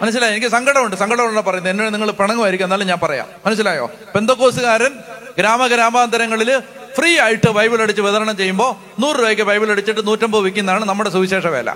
മനസ്സിലായോ? 0.00 0.32
എനിക്ക് 0.32 0.46
സങ്കടമുണ്ട്. 0.46 0.96
സങ്കടമുണ്ട് 0.96 1.40
പറയുന്നത് 1.40 1.72
എന്നോട് 1.72 1.94
നിങ്ങൾ 1.94 2.10
പിണങ്ങുമായിരിക്കും. 2.10 2.66
എന്നാലും 2.66 2.86
ഞാൻ 2.86 2.98
പറയാം. 3.02 3.28
മനസ്സിലായോ? 3.46 3.90
പെന്തക്കോസുകാരൻ 4.14 4.90
ഗ്രാമ 5.38 5.66
ഗ്രാമാന്തരങ്ങളിൽ 5.66 6.60
ഫ്രീ 6.98 7.18
ആയിട്ട് 7.18 7.50
ബൈബിൾ 7.50 7.82
അടിച്ച് 7.82 8.02
വിതരണം 8.02 8.36
ചെയ്യുമ്പോൾ 8.36 9.00
നൂറ് 9.00 9.16
രൂപയ്ക്ക് 9.16 9.42
ബൈബിൾ 9.42 9.70
അടിച്ചിട്ട് 9.70 10.06
നൂറ്റമ്പത് 10.06 10.40
വിൽക്കുന്നതാണ് 10.40 10.84
നമ്മുടെ 10.84 11.10
സുവിശേഷ 11.10 11.46
വേല. 11.46 11.72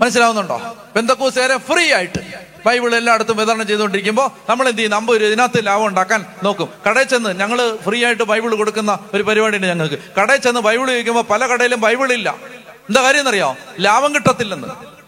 മനസ്സിലാവുന്നുണ്ടോ? 0.00 0.76
ബന്ധക്കൂസുകാരെ 0.96 1.56
ഫ്രീ 1.56 1.92
ആയിട്ട് 1.92 2.20
ബൈബിൾ 2.66 2.96
എല്ലായിടത്തും 2.96 3.36
വിതരണം 3.36 3.66
ചെയ്തുകൊണ്ടിരിക്കുമ്പോൾ 3.66 4.30
നമ്മൾ 4.48 4.68
എന്ത് 4.68 4.78
ചെയ്യും? 4.78 4.94
അമ്പത് 4.94 5.16
രൂപ 5.16 5.26
ഇതിനകത്ത് 5.26 5.66
ലാഭം 5.66 5.86
ഉണ്ടാക്കാൻ 5.86 6.24
നോക്കും. 6.42 6.68
കടയിൽ 6.88 7.04
ചെന്ന് 7.04 7.40
ഞങ്ങൾ 7.40 7.76
ഫ്രീ 7.76 8.04
ആയിട്ട് 8.04 8.22
ബൈബിൾ 8.22 8.54
കൊടുക്കുന്ന 8.54 8.98
ഒരു 9.14 9.22
പരിപാടിയുണ്ട് 9.22 9.66
ഞങ്ങൾക്ക്. 9.66 9.98
കടയിൽ 10.20 10.38
ചെന്ന് 10.38 10.60
ബൈബിൾ 10.60 10.86
ചോദിക്കുമ്പോൾ 10.86 11.22
പല 11.22 11.46
കടയിലും 11.46 11.80
ബൈബിൾ 11.80 12.12
ഇല്ല. 12.12 12.36
എന്താ 12.88 13.02
കാര്യം 13.02 13.18
എന്നറിയോ? 13.18 13.56
ലാഭം 13.80 14.14
കിട്ടത്തില്ലെന്ന്. 14.14 14.99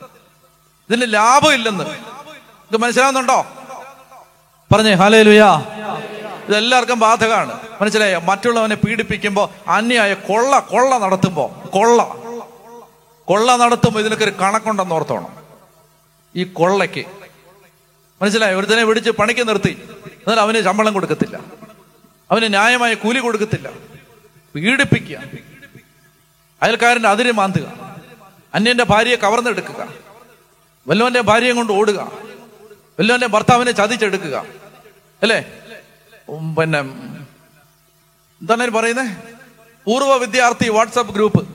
ഇതിന് 0.92 1.14
ലാഭം 1.14 1.54
ഇല്ലെന്ന്. 1.54 1.84
ഇത് 1.84 2.76
മനസ്സിലാവുന്നുണ്ടോ? 2.76 3.46
പറഞ്ഞേ 4.74 4.92
ഹാലേ 4.92 5.22
ലുയാ 5.22 5.64
ഇതെല്ലാവർക്കും 6.48 7.00
ബാധകമാണ്. 7.00 7.60
മനസ്സിലായോ? 7.80 8.20
മറ്റുള്ളവനെ 8.20 8.74
പീഡിപ്പിക്കുമ്പോൾ 8.74 9.70
അന്യായ 9.70 10.14
കൊള്ള 10.14 10.58
കൊള്ള 10.58 10.98
നടത്തുമ്പോൾ 10.98 11.66
കൊള്ള. 11.66 12.02
കൊള്ള 13.24 13.56
നടത്തുമ്പോൾ 13.56 14.00
ഇതിനൊക്കെ 14.00 14.24
ഒരു 14.24 14.30
കണക്കുണ്ടെന്ന് 14.30 14.94
ഓർത്തോണം. 14.94 15.28
ഈ 16.36 16.44
കൊള്ളയ്ക്ക്. 16.44 17.04
മനസ്സിലായോ? 18.22 18.58
ഒരുത്തനെ 18.58 18.82
വിളിച്ച് 18.82 19.10
പണിക്ക് 19.10 19.48
നിർത്തി. 19.48 19.88
എന്നാൽ 20.06 20.40
അവന് 20.40 20.62
ശമ്പളം 20.62 20.92
കൊടുക്കത്തില്ല. 20.92 21.40
അവന് 22.30 22.48
ന്യായമായ 22.48 22.94
കൂലി 22.94 23.18
കൊടുക്കത്തില്ല. 23.18 23.70
പീഡിപ്പിക്കുക. 24.54 25.18
അയൽക്കാരന്റെ 26.62 27.08
അതിര് 27.08 27.32
മാന്തുക. 27.32 27.96
അന്യന്റെ 28.54 28.84
ഭാര്യയെ 28.84 29.16
കവർന്നെടുക്കുക. 29.16 30.11
വല്ലവന്റെ 30.88 31.20
ഭാര്യയെ 31.20 31.52
കൊണ്ട് 31.52 31.72
ഓടുക. 31.72 32.12
വല്ലവന്റെ 33.00 33.26
ഭർത്താവിനെ 33.26 33.72
ചതിച്ചെടുക്കുക. 33.72 34.44
അല്ലേ? 35.22 35.40
പിന്നെ 36.58 36.80
എന്താണ് 36.80 38.70
പറയുന്നത് 38.70 39.06
പൂർവ 39.86 40.16
വിദ്യാർത്ഥി 40.16 40.68
വാട്സപ്പ് 40.68 41.14
ഗ്രൂപ്പ്. 41.14 41.48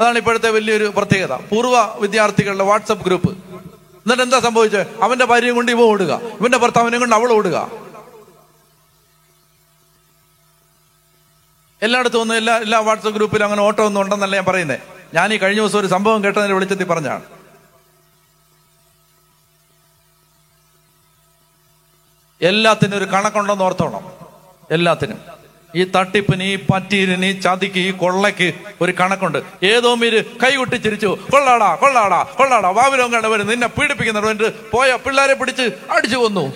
അതാണ് 0.00 0.18
ഇപ്പോഴത്തെ 0.18 0.50
വലിയൊരു 0.50 0.92
പ്രത്യേകത. 0.96 1.32
പൂർവ 1.32 1.94
വിദ്യാർത്ഥികളുടെ 1.98 2.64
വാട്സപ്പ് 2.64 3.04
ഗ്രൂപ്പ്. 3.04 3.28
എന്നിട്ട് 3.28 4.22
എന്താ 4.22 4.40
സംഭവിച്ചത് 4.40 5.02
അവന്റെ 5.02 5.24
ഭാര്യയും 5.24 5.54
കൊണ്ട് 5.54 5.72
ഇവ 5.72 5.80
ഓടുക. 5.80 6.20
ഇവന്റെ 6.40 6.58
ഭർത്താവിനെ 6.58 6.98
കൊണ്ട് 6.98 7.16
അവൾ 7.16 7.32
ഓടുക. 7.32 7.70
എല്ലായിടത്തും 11.82 12.20
ഒന്നും 12.20 12.36
എല്ലാ 12.36 12.56
എല്ലാ 12.56 12.78
വാട്സപ്പ് 12.78 13.14
ഗ്രൂപ്പിലും 13.14 13.44
അങ്ങനെ 13.44 13.62
ഓട്ടം 13.62 13.84
ഒന്നും 13.84 14.00
ഉണ്ടെന്നല്ല 14.00 14.36
ഞാൻ 14.36 14.44
പറയുന്നത് 14.44 14.80
ഞാൻ 15.14 15.34
ഈ 15.34 15.36
കഴിഞ്ഞ 15.36 15.60
ദിവസം 15.60 15.78
ഒരു 15.78 15.86
സംഭവം 15.86 16.24
കേട്ടതിന് 16.24 16.52
വെളിച്ചത്തിൽ 16.52 16.84
പറഞ്ഞാണ് 16.84 17.37
എല്ലാത്തിനും 22.42 22.98
ഒരു 22.98 23.04
കണക്കുണ്ടെന്ന് 23.04 23.64
ഓർത്തോണം. 23.64 24.12
എല്ലാത്തിനും. 24.70 25.18
ഈ 25.74 25.84
തട്ടിപ്പിന് 25.84 26.42
ഈ 26.42 26.56
പറ്റീരിന് 26.56 27.26
ഈ 27.26 27.40
ചതിക്ക് 27.40 27.78
ഈ 27.78 27.90
കൊള്ളയ്ക്ക് 27.90 28.54
ഒരു 28.80 28.92
കണക്കുണ്ട്. 29.00 29.66
ഏതോ 29.66 29.94
മീര് 29.94 30.24
കൈകൊട്ടി 30.24 30.76
ചിരിച്ചു 30.76 31.18
കൊള്ളാടാ 31.32 31.74
കൊള്ളാടാ 31.74 32.22
കൊള്ളാടാ 32.22 32.68
വാവിലോം 32.68 33.12
കണ്ടവര് 33.12 33.50
നിന്നെ 33.50 33.66
പീഡിപ്പിക്കുന്നുണ്ട് 33.66 34.70
പോയ 34.70 34.98
പിള്ളേരെ 35.06 35.34
പിടിച്ച് 35.34 35.70
അടിച്ചു 35.90 36.16
കൊന്നു. 36.16 36.52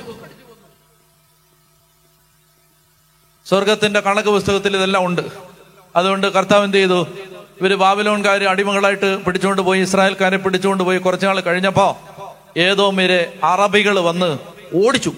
സ്വർഗത്തിന്റെ 3.48 4.00
കണക്ക് 4.00 4.28
പുസ്തകത്തിൽ 4.28 4.76
ഇതെല്ലാം 4.76 5.06
ഉണ്ട്. 5.06 5.22
അതുകൊണ്ട് 5.96 6.26
കർത്താവ് 6.26 6.64
എന്ത് 6.64 6.76
ചെയ്തു? 6.76 7.06
ഇവർ 7.60 7.74
ബാബിലോൺകാർ 7.74 8.44
അടിമകളായിട്ട് 8.44 9.24
പിടിച്ചുകൊണ്ട് 9.24 9.62
പോയി 9.62 9.80
ഇസ്രായേൽക്കാരെ 9.80 10.36
പിടിച്ചുകൊണ്ട് 10.36 10.84
പോയി 10.84 10.98
കുറച്ചു 10.98 11.26
നാൾ 11.26 11.40
കഴിഞ്ഞപ്പോ 11.40 11.98
ഏതോ 12.56 12.90
മീരെ 12.90 13.38
അറബികൾ 13.44 14.00
വന്ന് 14.00 14.38
ഓടിച്ചു. 14.74 15.12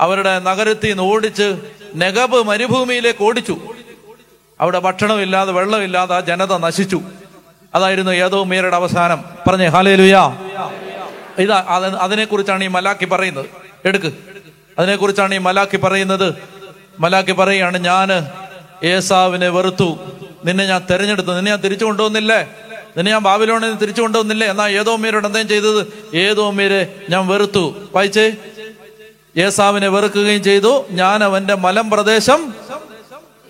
അവരുടെ 0.00 0.38
നഗരത്തിൽ 0.38 0.88
നിന്ന് 0.88 1.02
ഓടിച്ച് 1.02 1.56
നെഗബ് 1.94 2.42
മരുഭൂമിയിലേക്ക് 2.42 3.24
ഓടിച്ചു. 3.24 3.60
അവിടെ 4.60 4.78
ഭക്ഷണമില്ലാതെ 4.78 5.52
വെള്ളമില്ലാതെ 5.52 6.14
ആ 6.14 6.20
ജനത 6.20 6.56
നശിച്ചു. 6.56 7.00
അതായിരുന്നു 7.74 8.12
ഏതോ 8.12 8.44
മീരയുടെ 8.44 8.76
അവസാനം. 8.76 9.24
പറഞ്ഞേ 9.48 9.66
ഹാലേ 9.66 9.96
ലുയാ 9.96 10.38
ഇതാ 11.38 11.64
അത് 11.68 11.96
അതിനെക്കുറിച്ചാണ് 11.96 12.64
ഈ 12.64 12.66
മലാക്കി 12.66 13.04
പറയുന്നത്. 13.04 13.46
എടുക്ക്. 13.84 14.12
അതിനെക്കുറിച്ചാണ് 14.78 15.34
ഈ 15.34 15.38
മലാക്കി 15.38 15.76
പറയുന്നത്. 15.76 16.34
മലാക്കി 17.00 17.32
പറയാണ് 17.32 17.78
ഞാൻ 17.78 18.30
ഏസാവിനെ 18.84 19.48
വെറുത്തു. 19.48 19.98
നിന്നെ 20.44 20.66
ഞാൻ 20.66 20.82
തെരഞ്ഞെടുത്തു. 20.90 21.32
നിന്നെ 21.32 21.50
ഞാൻ 21.50 21.60
തിരിച്ചു 21.60 21.84
കൊണ്ടുവന്നില്ലേ? 21.84 22.48
നിന്നെ 22.96 23.12
ഞാൻ 23.12 23.20
ബാബിലോണിൽ 23.20 23.66
നിന്ന് 23.66 23.80
തിരിച്ചു 23.80 24.02
കൊണ്ടുവന്നില്ലേ? 24.02 24.46
എന്നാ 24.46 24.68
ഏതോ 24.68 24.96
മീരോട് 24.96 25.26
എന്തെങ്കിലും 25.26 25.62
ചെയ്തത്? 25.62 26.16
ഏതോ 26.16 26.50
മീരെ 26.50 26.94
ഞാൻ 27.10 27.26
വെറുത്തു. 27.26 27.74
വായിച്ചേ. 27.94 28.32
ഏസാവിനെ 29.36 29.88
വെറുക്കുകയും 29.88 30.42
ചെയ്തു. 30.42 30.84
ഞാൻ 30.90 31.24
അവന്റെ 31.24 31.54
മലം 31.54 31.90
പ്രദേശം. 31.90 32.54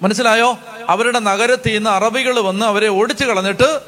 മനസ്സിലായോ? 0.02 0.58
അവരുടെ 0.88 1.18
നഗരത്തിൽ 1.18 1.74
നിന്ന് 1.74 1.90
അറബികൾ 1.90 2.40
വന്ന് 2.40 2.66
അവരെ 2.66 2.88
ഓടിച്ചു 2.88 3.24
കളഞ്ഞിട്ട് 3.24 3.80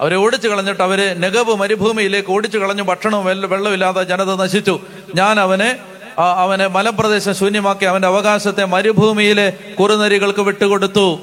അവരെ 0.00 0.16
ഓടിച്ചു 0.16 0.48
കളഞ്ഞിട്ട് 0.48 0.82
അവരെ 0.82 1.14
നെഗബ് 1.14 1.54
മരുഭൂമിയിലേക്ക് 1.54 2.28
ഓടിച്ചു 2.28 2.58
കളഞ്ഞു. 2.58 2.82
ഭക്ഷണവും 2.82 3.24
വെള്ളമില്ലാതെ 3.24 4.02
ജനത 4.02 4.34
നശിച്ചു. 4.34 4.80
ഞാൻ 5.14 5.40
അവനെ 5.40 5.78
അവനെ 6.18 6.66
മലപ്രദേശം 6.66 7.34
ശൂന്യമാക്കി 7.34 7.84
അവന്റെ 7.84 8.08
അവകാശത്തെ 8.08 8.64
മരുഭൂമിയിലെ 8.64 9.52
കുറുനരികൾക്ക് 9.80 10.40
വിട്ടുകൊടുത്തു. 10.40 11.20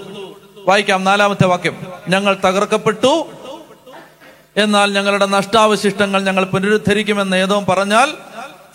വായിക്കാം 0.67 1.03
നാലാമത്തെ 1.03 1.45
വാക്യം. 1.45 1.85
ഞങ്ങൾ 2.09 2.37
തകർക്കപ്പെട്ടു. 2.45 3.27
എന്നാൽ 4.57 4.93
ഞങ്ങളുടെ 4.93 5.25
നഷ്ടാവശിഷ്ടങ്ങൾ 5.25 6.23
ഞങ്ങൾ 6.23 6.45
പുനരുദ്ധരിക്കുമെന്ന് 6.45 7.37
ഏതോ 7.37 7.59
പറഞ്ഞാൽ 7.69 8.11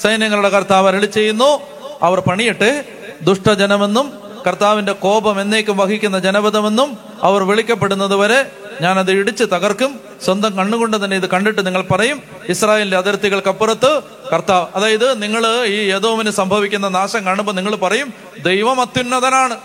സൈന്യങ്ങളുടെ 0.02 0.48
കർത്താവ് 0.48 0.88
അരളി 0.88 1.06
ചെയ്യുന്നു. 1.06 1.60
അവർ 2.02 2.20
പണിയട്ടെ 2.20 2.84
ദുഷ്ടജനമെന്നും 3.22 4.12
കർത്താവിന്റെ 4.46 4.92
കോപം 4.92 5.40
എന്നേക്കും 5.40 5.76
വഹിക്കുന്ന 5.76 6.18
ജനപദമെന്നും 6.18 6.98
അവർ 7.22 7.42
വിളിക്കപ്പെടുന്നത് 7.42 8.14
വരെ 8.14 8.50
ഞാനത് 8.80 9.10
ഇടിച്ച് 9.10 9.44
തകർക്കും. 9.44 10.00
സ്വന്തം 10.24 10.56
കണ്ണുകൊണ്ട് 10.56 11.04
തന്നെ 11.04 11.16
ഇത് 11.16 11.28
കണ്ടിട്ട് 11.30 11.66
നിങ്ങൾ 11.66 11.82
പറയും. 11.90 12.22
ഇസ്രായേലിന്റെ 12.48 12.96
അതിർത്തികൾക്കപ്പുറത്ത് 12.96 14.00
കർത്താവ് 14.32 14.66
അതായത് 14.76 15.22
നിങ്ങൾ 15.22 15.64
ഈ 15.64 15.90
യദോമിന് 15.90 16.30
സംഭവിക്കുന്ന 16.30 16.88
നാശം 16.88 17.26
കാണുമ്പോൾ 17.26 17.52
നിങ്ങൾ 17.52 17.74
പറയും 17.76 18.12
ദൈവം 18.42 18.80
അത്യുന്നതനാണ് 18.80 19.56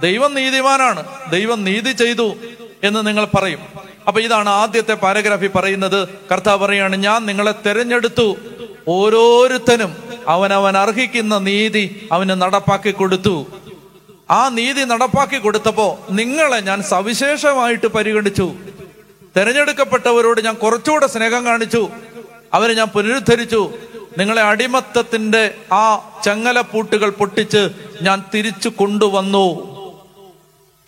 ദൈവം 0.00 0.34
നീതിമാനാണ് 0.34 1.04
ദൈവം 1.30 1.64
നീതി 1.64 1.90
ചെയ്തു 1.90 2.34
എന്ന് 2.84 3.06
നിങ്ങൾ 3.06 3.24
പറയും. 3.24 3.58
അപ്പൊ 4.08 4.20
ഇതാണ് 4.20 4.48
ആദ്യത്തെ 4.48 4.94
പാരഗ്രാഫി 4.94 5.46
പറയുന്നത്. 5.46 6.08
കർത്താവ് 6.32 6.60
പറയാണ് 6.64 6.96
ഞാൻ 6.96 7.26
നിങ്ങളെ 7.26 7.54
തെരഞ്ഞെടുത്തു 7.66 8.36
ഓരോരുത്തനും 8.88 9.96
അവനവൻ 10.28 10.76
അർഹിക്കുന്ന 10.76 11.38
നീതി 11.38 12.08
അവന് 12.12 12.30
നടപ്പാക്കി 12.30 12.90
കൊടുത്തു. 12.90 13.46
ആ 14.30 14.48
നീതി 14.48 14.84
നടപ്പാക്കി 14.84 15.38
കൊടുത്തപ്പോ 15.38 15.98
നിങ്ങളെ 16.10 16.60
ഞാൻ 16.60 16.82
സവിശേഷമായിട്ട് 16.82 17.86
പരിഗണിച്ചു. 17.86 18.52
തെരഞ്ഞെടുക്കപ്പെട്ടവരോട് 19.36 20.40
ഞാൻ 20.40 20.54
കുറച്ചുകൂടെ 20.54 21.06
സ്നേഹം 21.06 21.44
കാണിച്ചു. 21.44 21.88
അവരെ 22.54 22.74
ഞാൻ 22.74 22.86
പുനരുദ്ധരിച്ചു. 22.86 23.72
നിങ്ങളെ 24.18 24.42
അടിമത്തത്തിന്റെ 24.42 25.54
ആ 25.72 25.96
ചങ്ങലപ്പൂട്ടുകൾ 26.24 27.10
പൊട്ടിച്ച് 27.10 27.68
ഞാൻ 28.02 28.24
തിരിച്ചു 28.34 28.68
കൊണ്ടുവന്നു. 28.68 29.76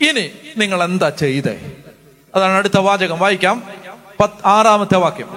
ഇനി 0.01 0.31
നിങ്ങൾ 0.57 0.85
എന്താ 0.85 1.09
ചെയ്തേ? 1.09 1.73
അതാണ് 2.35 2.53
അടുത്ത 2.53 2.79
വാചകം. 2.79 3.19
വായിക്കാം. 3.19 3.63
പത്ത് 4.21 4.47
ആറാമത്തെ 4.47 4.97
വാക്യം. 4.97 5.29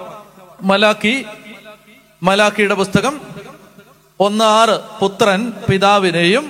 മലാക്കി 0.61 1.25
മലാക്കിയുടെ 2.21 2.75
പുസ്തകം 2.75 3.21
ഒന്ന് 4.19 4.43
ആറ് 4.43 4.75
പുത്രൻ 4.99 5.51
പിതാവിനെയും 5.69 6.45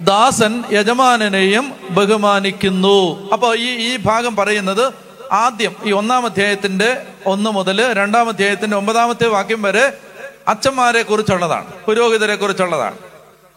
ദാസൻ 0.00 0.64
യജമാനനെയും 0.72 1.66
ബഹുമാനിക്കുന്നു. 1.90 3.28
അപ്പൊ 3.32 3.54
ഈ 3.54 3.70
ഈ 3.88 3.96
ഭാഗം 3.96 4.36
പറയുന്നത് 4.36 4.84
ആദ്യം 5.32 5.74
ഈ 5.84 5.90
ഒന്നാം 5.90 6.26
അധ്യായത്തിന്റെ 6.26 6.90
ഒന്ന് 7.26 7.50
മുതൽ 7.50 7.92
രണ്ടാം 7.92 8.28
അധ്യായത്തിന്റെ 8.28 8.76
ഒമ്പതാമത്തെ 8.76 9.26
വാക്യം 9.26 9.62
വരെ 9.62 9.84
അച്ഛന്മാരെ 10.48 11.02
കുറിച്ചുള്ളതാണ് 11.02 11.66
പുരോഹിതരെ 11.86 12.36
കുറിച്ചുള്ളതാണ്. 12.36 12.96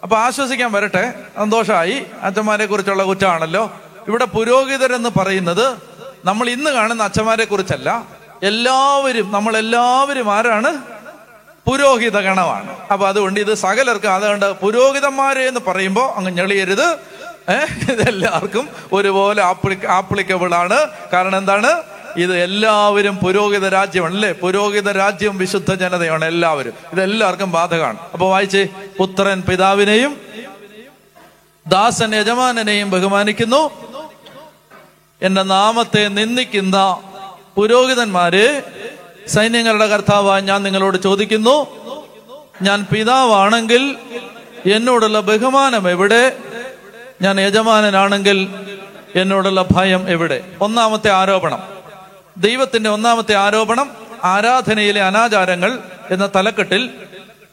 അപ്പൊ 0.04 0.18
ആശ്വസിക്കാൻ 0.18 0.72
വരട്ടെ 0.72 1.04
സന്തോഷമായി 1.38 2.06
അച്ഛന്മാരെ 2.22 2.66
കുറിച്ചുള്ള 2.66 3.04
കുറ്റമാണല്ലോ 3.04 3.64
ഇവിടെ 4.08 4.26
പുരോഹിതരെന്ന് 4.26 5.10
പറയുന്നത് 5.20 5.66
നമ്മൾ 6.26 6.50
ഇന്ന് 6.50 6.72
കാണുന്ന 6.72 7.04
അച്ഛന്മാരെ 7.04 7.46
കുറിച്ചല്ല 7.46 8.21
എല്ലാവരും 8.44 9.32
നമ്മളെല്ലാവരും 9.32 10.32
ആരാണ്? 10.32 10.78
പുരോഹിത 11.68 12.20
ഗണമാണ്. 12.20 12.76
അപ്പൊ 12.92 13.08
അതുകൊണ്ട് 13.08 13.40
ഇത് 13.40 13.54
സകലർക്കും 13.54 14.12
അതുകൊണ്ട് 14.12 14.52
പുരോഹിതന്മാരെ 14.60 15.42
എന്ന് 15.42 15.60
പറയുമ്പോൾ 15.68 16.14
അങ്ങ് 16.16 16.32
ഞെളിയരുത്. 16.32 16.88
ഇതെല്ലാവർക്കും 17.92 18.70
ഒരുപോലെ 18.94 19.44
ആപ്ലി 19.44 19.78
ആപ്ലിക്കബിൾ 19.90 20.56
ആണ് 20.56 20.88
കാരണം 21.14 21.38
എന്താണ്? 21.38 21.84
ഇത് 22.18 22.38
എല്ലാവരും 22.44 23.18
പുരോഹിത 23.18 23.68
രാജ്യമാണ് 23.68 24.14
അല്ലേ 24.14 24.32
പുരോഹിത 24.32 24.92
രാജ്യം 24.92 25.38
വിശുദ്ധ 25.38 25.74
ജനതയാണ് 25.74 26.26
എല്ലാവരും. 26.26 26.74
ഇതെല്ലാവർക്കും 26.92 27.52
ബാധകമാണ്. 27.52 27.98
അപ്പൊ 28.14 28.30
വായിച്ചേ 28.30 28.68
പുത്രൻ 29.00 29.42
പിതാവിനെയും 29.42 30.22
ദാസൻ 31.68 32.16
യജമാനനെയും 32.16 32.90
ബഹുമാനിക്കുന്നു. 32.92 33.72
എന്റെ 35.22 35.44
നാമത്തെ 35.44 36.08
നിന്ദിക്കുന്ന 36.08 36.98
പുരോഹിതന്മാരെ 37.56 38.64
സൈന്യങ്ങളുടെ 39.28 39.88
കർത്താവായി 39.88 40.42
ഞാൻ 40.42 40.64
നിങ്ങളോട് 40.64 41.04
ചോദിക്കുന്നു 41.04 41.68
ഞാൻ 42.62 42.86
പിതാവാണെങ്കിൽ 42.94 43.96
എന്നോടുള്ള 44.72 45.20
ബഹുമാനം 45.20 45.90
എവിടെ? 45.90 46.38
ഞാൻ 47.22 47.40
യജമാനനാണെങ്കിൽ 47.40 48.50
എന്നോടുള്ള 49.16 49.66
ഭയം 49.72 50.10
എവിടെ? 50.10 50.44
ഒന്നാമത്തെ 50.62 51.12
ആരോപണം. 51.12 51.64
ദൈവത്തിന്റെ 52.38 52.90
ഒന്നാമത്തെ 52.90 53.36
ആരോപണം 53.36 53.92
ആരാധനയിലെ 54.24 55.02
അനാചാരങ്ങൾ 55.02 55.80
എന്ന 56.12 56.30
തലക്കെട്ടിൽ 56.36 56.90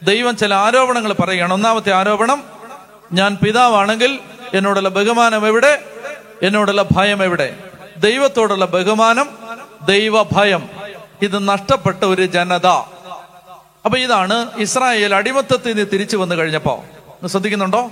ദൈവം 0.02 0.36
ചില 0.36 0.54
ആരോപണങ്ങൾ 0.54 1.12
പറയുകയാണ്. 1.12 1.54
ഒന്നാമത്തെ 1.54 1.92
ആരോപണം 1.92 2.42
ഞാൻ 3.12 3.38
പിതാവാണെങ്കിൽ 3.42 4.18
എന്നോടുള്ള 4.54 4.88
ബഹുമാനം 4.88 5.46
എവിടെ? 5.46 5.82
എന്നോടുള്ള 6.42 6.84
ഭയം 6.92 7.24
എവിടെ? 7.24 7.56
ദൈവത്തോടുള്ള 7.96 8.64
ബഹുമാനം 8.64 9.47
ദൈവഭയം. 9.86 10.68
ഇത് 11.22 11.48
നഷ്ടപ്പെട്ട 11.48 12.04
ഒരു 12.04 12.26
ജനത. 12.26 12.66
അപ്പൊ 13.84 13.98
ഇതാണ് 13.98 14.48
ഇസ്രായേൽ 14.56 15.14
അടിമത്തത്തിൽ 15.14 15.72
നിന്ന് 15.72 15.86
തിരിച്ചു 15.92 16.16
വന്നു 16.16 16.34
കഴിഞ്ഞപ്പോ. 16.34 16.84
ശ്രദ്ധിക്കുന്നുണ്ടോ? 17.26 17.90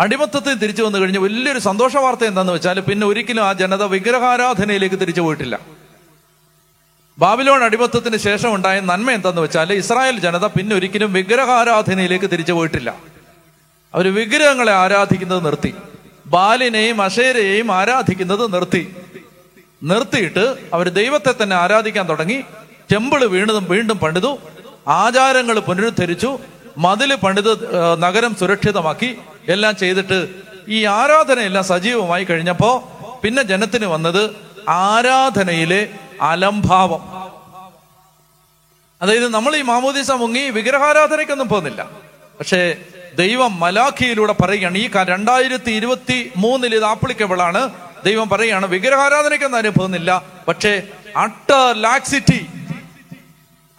അടിമത്തത്തിൽ 0.00 0.54
തിരിച്ചു 0.54 0.82
വന്നു 0.82 0.98
കഴിഞ്ഞ 0.98 1.18
വലിയൊരു 1.18 1.58
സന്തോഷ 1.58 1.96
വാർത്ത 1.96 2.24
എന്താന്ന് 2.24 2.52
വെച്ചാൽ 2.52 2.80
പിന്നെ 2.80 3.06
ഒരിക്കലും 3.06 3.44
ആ 3.44 3.52
ജനത 3.52 3.82
വിഗ്രഹാരാധനയിലേക്ക് 3.82 5.00
തിരിച്ചു 5.00 5.20
പോയിട്ടില്ല. 5.20 5.58
ബാബിലോൺ 7.18 7.64
അടിമത്തത്തിന് 7.64 8.16
ശേഷം 8.16 8.54
ഉണ്ടായ 8.54 8.80
നന്മ 8.80 9.10
എന്താന്ന് 9.10 9.42
വെച്ചാൽ 9.42 9.72
ഇസ്രായേൽ 9.72 10.18
ജനത 10.18 10.46
പിന്നെ 10.46 10.76
ഒരിക്കലും 10.76 11.12
വിഗ്രഹാരാധനയിലേക്ക് 11.12 12.30
തിരിച്ചു 12.30 12.52
പോയിട്ടില്ല. 12.52 12.94
അവർ 13.94 14.14
വിഗ്രഹങ്ങളെ 14.14 14.72
ആരാധിക്കുന്നത് 14.72 15.44
നിർത്തി. 15.44 15.74
ബാലിനെയും 16.26 17.02
അഷേരയെയും 17.02 17.72
ആരാധിക്കുന്നത് 17.72 18.54
നിർത്തി. 18.54 18.96
നിർത്തിയിട്ട് 19.84 20.44
അവർ 20.74 20.88
ദൈവത്തെ 20.88 21.34
തന്നെ 21.42 21.56
ആരാധിക്കാൻ 21.56 22.08
തുടങ്ങി. 22.08 22.38
ടെമ്പിൾ 22.92 23.24
വീണതും 23.24 23.66
വീണ്ടും 23.70 23.98
പണിതു. 23.98 24.38
ആചാരങ്ങൾ 24.88 25.58
പുനരുദ്ധരിച്ചു. 25.58 26.38
മതിൽ 26.78 27.14
പണിത് 27.14 27.52
നഗരം 28.02 28.34
സുരക്ഷിതമാക്കി. 28.34 29.18
എല്ലാം 29.48 29.76
ചെയ്തിട്ട് 29.76 30.28
ഈ 30.68 30.84
ആരാധനയെല്ലാം 30.84 31.64
സജീവമായി 31.64 32.24
കഴിഞ്ഞപ്പോ 32.24 32.70
പിന്നെ 33.22 33.42
ജനത്തിന് 33.42 33.86
വന്നത് 33.86 34.22
ആരാധനയിലെ 34.68 35.88
അലംഭാവം. 36.20 37.02
അതായത് 39.02 39.28
നമ്മൾ 39.28 39.56
ഈ 39.56 39.62
മാമോദീസ 39.62 40.10
മുങ്ങി 40.10 40.50
വിഗ്രഹാരാധനയ്ക്കൊന്നും 40.50 41.48
പോകുന്നില്ല. 41.48 41.82
പക്ഷേ 42.38 42.76
ദൈവം 43.18 43.60
മലാഖിയിലൂടെ 43.60 44.32
പറയുകയാണ് 44.32 44.78
ഈ 44.78 44.90
രണ്ടായിരത്തി 44.94 45.70
ഇരുപത്തി 45.70 46.32
മൂന്നിൽ 46.36 46.74
ഇത് 46.74 46.84
ആപ്ലിക്കബിൾ 46.84 47.42
ആണ് 47.42 47.70
ദൈവം 48.04 48.28
പറയുകയാണ് 48.28 48.66
വിഗ്രഹാരാധനയ്ക്കൊന്നും 48.66 49.72
പോകുന്നില്ല 49.72 50.22
പക്ഷേ 50.48 50.82
അട്ട 51.16 51.52
ലാക്സിറ്റി 51.72 52.46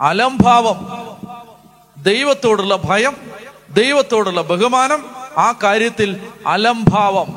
അലംഭാവം 0.02 0.88
ദൈവത്തോടുള്ള 2.04 2.76
ഭയം 2.86 3.18
ദൈവത്തോടുള്ള 3.70 4.42
ബഹുമാനം 4.42 5.10
ആ 5.38 5.54
കാര്യത്തിൽ 5.64 6.28
അലംഭാവം. 6.48 7.28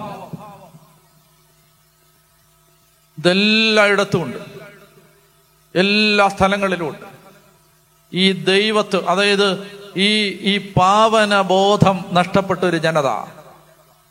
ഇതെല്ലായിടത്തും 3.19 4.23
ഉണ്ട്. 4.23 4.39
എല്ലാ 5.78 6.28
സ്ഥലങ്ങളിലും 6.28 6.89
ഉണ്ട്. 6.89 7.06
ഈ 8.12 8.32
ദൈവത്ത് 8.32 9.09
അതായത് 9.09 9.78
ഈ 9.97 10.28
ഈ 10.28 10.73
പാവനബോധം 10.73 12.05
നഷ്ടപ്പെട്ട 12.12 12.60
ഒരു 12.60 12.77
ജനത. 12.77 13.06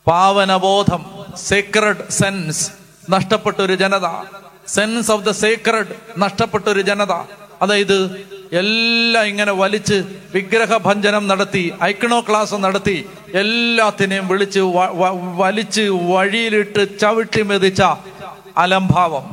പാവനബോധം. 0.08 1.17
സേക്രഡ് 1.38 2.10
സെൻസ് 2.10 2.72
നഷ്ടപ്പെട്ട 3.10 3.62
ഒരു 3.62 3.76
ജനത. 3.76 4.08
സെൻസ് 4.68 5.12
ഓഫ് 5.12 5.26
ദ 5.26 5.32
സേക്രഡ് 5.32 5.96
നഷ്ടപ്പെട്ട 6.18 6.68
ഒരു 6.70 6.82
ജനത. 6.82 7.14
അതായത് 7.62 8.28
എല്ലാം 8.54 9.26
ഇങ്ങനെ 9.26 9.52
വലിച്ച് 9.52 10.18
വിഗ്രഹഭഞ്ജനം 10.34 11.28
നടത്തി 11.28 11.74
ഐക്കണോ 11.84 12.22
ക്ലാസ് 12.22 12.56
നടത്തി 12.56 13.10
എല്ലാത്തിനെയും 13.34 14.28
വിളിച്ച് 14.28 14.60
വലിച്ച് 15.44 15.82
വഴിയിലിട്ട് 15.82 17.00
ചവിട്ടി 17.00 17.42
മെതിച്ച 17.42 17.82
അലംഭാവം. 18.58 19.26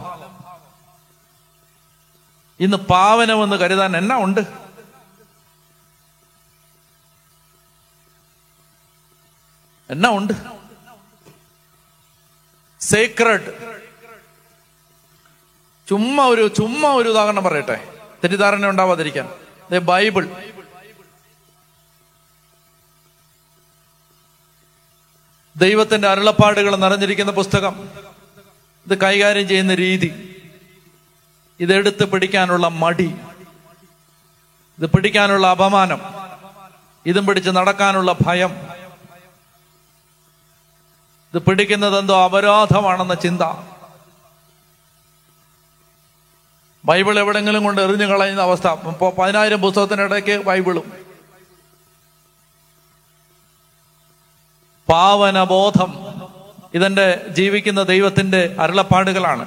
ഇന്ന് 2.60 2.76
പാവനമെന്ന് 2.76 3.56
കരുതാൻ 3.56 3.96
എന്നാ 3.96 4.16
ഉണ്ട്? 4.16 4.40
എന്നാ 9.90 10.10
ഉണ്ട്? 10.10 10.32
സേക്രഡ് 12.88 13.76
ചുമ്മാ 15.88 16.26
ഒരു 16.26 16.48
ചുമ്മാ 16.48 16.94
ഒരു 16.94 17.08
ഉദാഹരണം 17.08 17.44
പറയട്ടെ. 17.44 17.88
തെറ്റിദ്ധാരണ 17.96 18.66
ഉണ്ടാവാതിരിക്കാൻ. 18.66 19.28
ബൈബിൾ. 19.78 20.28
ദൈവത്തിന്റെ 25.56 26.08
അരുളപ്പാടുകൾ 26.08 26.76
നിറഞ്ഞിരിക്കുന്ന 26.76 27.32
പുസ്തകം. 27.32 27.88
ഇത് 28.86 28.98
കൈകാര്യം 28.98 29.48
ചെയ്യുന്ന 29.48 29.74
രീതി. 29.74 30.40
ഇതെടുത്ത് 31.60 32.04
പിടിക്കാനുള്ള 32.04 32.68
മടി. 32.68 33.14
ഇത് 34.78 34.86
പിടിക്കാനുള്ള 34.86 35.46
അപമാനം. 35.46 36.00
ഇതും 37.06 37.26
പിടിച്ച് 37.26 37.50
നടക്കാനുള്ള 37.50 38.16
ഭയം. 38.26 38.73
ഇത് 41.34 41.42
പിടിക്കുന്നത് 41.42 41.98
എന്തോ 41.98 42.24
അപരാധമാണെന്ന 42.24 43.14
ചിന്ത. 43.14 43.42
ബൈബിൾ 46.84 47.18
എവിടെങ്കിലും 47.18 47.64
കൊണ്ട് 47.64 47.80
എറിഞ്ഞു 47.80 48.06
കളയുന്ന 48.06 48.42
അവസ്ഥ. 48.42 48.66
ഇപ്പോൾ 48.66 49.12
പതിനായിരം 49.18 49.60
പുസ്തകത്തിനിടയ്ക്ക് 49.60 50.44
ബൈബിളും. 50.44 50.92
പാവനബോധം. 54.88 56.18
ഇതെന്റെ 56.74 57.26
ജീവിക്കുന്ന 57.28 57.82
ദൈവത്തിന്റെ 57.82 58.56
അരുളപ്പാടുകളാണ്. 58.60 59.46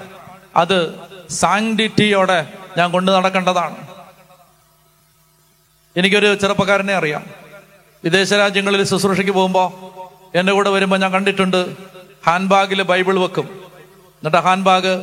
അത് 0.55 0.99
സാങ്ഡിറ്റിയോടെ 1.29 2.53
ഞാൻ 2.77 2.91
കൊണ്ടു 2.91 3.11
നടക്കേണ്ടതാണ്. 3.11 3.87
എനിക്കൊരു 5.97 6.35
ചെറുപ്പക്കാരനെ 6.35 6.93
അറിയാം. 6.93 7.25
വിദേശ 8.03 8.33
രാജ്യങ്ങളിൽ 8.33 8.83
ശുശ്രൂഷയ്ക്ക് 8.83 9.31
പോകുമ്പോൾ 9.31 9.96
എന്റെ 10.35 10.53
കൂടെ 10.53 10.69
വരുമ്പോൾ 10.69 10.99
ഞാൻ 10.99 11.11
കണ്ടിട്ടുണ്ട്. 11.11 11.75
ഹാൻഡ് 12.27 12.49
ബാഗിൽ 12.49 12.81
ബൈബിൾ 12.81 13.19
വെക്കും. 13.19 13.49
എന്നിട്ട് 14.19 14.37
ഹാൻഡ് 14.37 14.63
ബാഗ് 14.63 14.93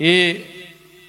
ഈ 0.00 0.32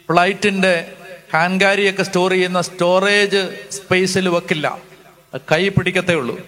ഫ്ലൈറ്റിന്റെ 0.10 0.93
ഹാൻകാരിയൊക്കെ 1.34 2.03
സ്റ്റോർ 2.03 2.31
ചെയ്യുന്ന 2.31 2.61
സ്റ്റോറേജ് 2.61 3.57
സ്പേസിൽ 3.72 4.30
വെക്കില്ല. 4.30 4.77
കൈ 5.52 5.69
പിടിക്കത്തേ 5.69 6.14
ഉള്ളൂ. 6.14 6.39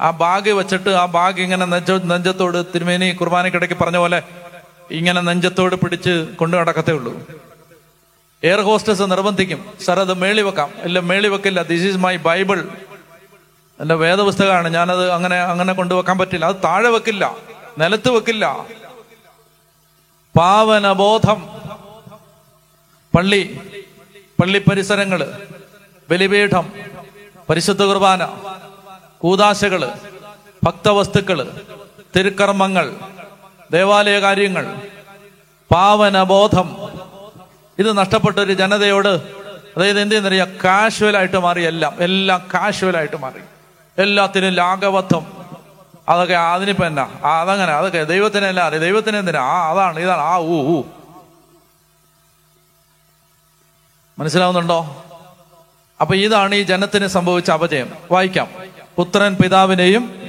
ആ 0.00 0.10
ബാഗ് 0.10 0.50
വെച്ചിട്ട് 0.50 0.90
ആ 0.90 1.06
ബാഗ് 1.06 1.40
ഇങ്ങനെ 1.40 1.66
നെഞ്ച 1.66 1.90
നെഞ്ചത്തോട് 1.90 2.66
തിരുമേനി 2.74 3.12
കുർബാനക്കിടയ്ക്ക് 3.12 3.74
പറഞ്ഞ 3.74 3.96
പോലെ 3.96 4.22
ഇങ്ങനെ 4.90 5.20
നെഞ്ചത്തോട് 5.20 5.74
പിടിച്ച് 5.74 6.26
കൊണ്ടു 6.36 6.56
നടക്കത്തേ 6.56 6.92
ഉള്ളൂ. 6.92 7.26
Air 8.44 8.60
hostess 8.60 9.02
നിർബന്ധിക്കും. 9.02 9.64
സാർ 9.84 10.00
അത് 10.00 10.14
മേളി 10.14 10.42
വെക്കാം. 10.42 10.70
ഇല്ല 10.84 11.00
മേളി 11.00 11.28
വെക്കില്ല. 11.28 11.62
ദിസ് 11.62 11.82
ഈസ് 11.82 11.96
മൈ 11.96 12.16
ബൈബിൾ 12.16 12.68
എന്റെ 13.80 13.94
വേദപുസ്തകമാണ്. 13.94 14.68
ഞാനത് 14.68 15.10
അങ്ങനെ 15.10 15.36
അങ്ങനെ 15.36 15.72
കൊണ്ടുവെക്കാൻ 15.72 16.18
പറ്റില്ല. 16.18 16.44
അത് 16.44 16.56
താഴെ 16.64 16.88
വെക്കില്ല. 16.88 17.36
നിലത്ത് 17.78 18.10
വെക്കില്ല. 18.10 18.66
പാവനബോധം. 20.38 21.48
പള്ളി 23.14 23.60
പള്ളി 24.42 24.58
പരിസരങ്ങൾ 24.58 25.40
ബലിപീഠം 26.10 26.72
പരിശുദ്ധ 27.50 27.82
കുർബാന 27.82 28.28
കൂതാശകൾ 29.18 29.92
ഭക്തവസ്തുക്കൾ 30.64 31.60
തിരുക്കർമ്മങ്ങൾ 32.16 32.94
ദേവാലയ 33.72 34.20
കാര്യങ്ങൾ 34.20 34.76
പാവനബോധം. 35.72 36.76
ഇത് 37.78 37.98
നഷ്ടപ്പെട്ട 37.98 38.38
ഒരു 38.38 38.52
ജനതയോട് 38.52 39.08
അതായത് 39.76 40.00
എന്ത് 40.00 40.12
ചെയ്യുന്നറിയാം 40.12 40.56
കാഷ്വൽ 40.64 41.16
ആയിട്ട് 41.16 41.36
മാറി 41.36 41.62
എല്ലാം 41.62 41.96
എല്ലാം 42.00 42.48
കാഷ്വൽ 42.54 42.96
ആയിട്ട് 42.96 43.16
മാറി. 43.16 43.40
എല്ലാത്തിനും 43.98 44.50
ലാഘവത്വം. 44.50 45.44
അതൊക്കെ 46.08 46.34
അതിനിപ്പോ 46.34 46.86
എന്നാ? 46.86 47.12
അതങ്ങനെ 47.24 47.72
അതൊക്കെ 47.72 48.04
ദൈവത്തിന് 48.04 48.44
എല്ലാം 48.44 48.66
അറിയാം. 48.66 48.82
ദൈവത്തിന് 48.82 49.16
എന്തിനാ? 49.16 49.40
ആ 49.40 49.70
അതാണ് 49.70 50.00
ഇതാണ്. 50.00 50.20
ആ 50.20 50.38
ഊ 50.38 50.78
ഊ. 50.78 50.82
മനസ്സിലാവുന്നുണ്ടോ? 54.18 55.04
അപ്പൊ 56.00 56.14
ഇതാണ് 56.14 56.54
ഈ 56.54 56.62
ജനത്തിന് 56.62 57.06
സംഭവിച്ച 57.06 57.50
അപജയം. 57.50 57.92
വായിക്കാം. 58.10 58.48
പുത്രൻ 58.96 59.34
പിതാവിനെയും 59.34 60.20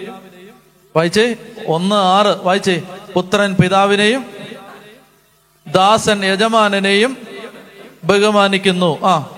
വായിച്ചേ? 0.95 1.35
ഒന്ന് 1.67 1.95
ആറ് 1.95 2.27
വായിച്ചേ? 2.27 2.81
പുത്രൻ 3.13 3.53
പിതാവിനെയും 3.53 4.25
ദാസൻ 5.67 6.25
യജമാനനെയും 6.25 7.17
ബഹുമാനിക്കുന്നു. 8.03 9.05
ആ. 9.05 9.29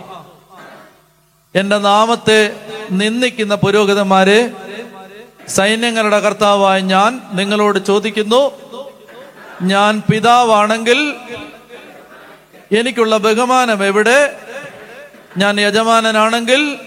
എന്റെ 1.56 1.78
നാമത്തെ 1.78 2.68
നിന്ദിക്കുന്ന 2.92 3.56
പുരോഹിതന്മാരെ 3.56 4.52
സൈന്യങ്ങളുടെ 5.48 6.20
കർത്താവായ 6.20 6.80
ഞാൻ 6.80 7.22
നിങ്ങളോട് 7.34 7.86
ചോദിക്കുന്നു. 7.86 8.52
ഞാൻ 9.62 10.02
പിതാവാണെങ്കിൽ 10.12 11.14
എനിക്കുള്ള 12.78 13.18
ബഹുമാനം 13.18 13.86
എവിടെ? 13.86 14.36
ഞാൻ 15.38 15.60
യജമാനനാണെങ്കിൽ 15.60 16.78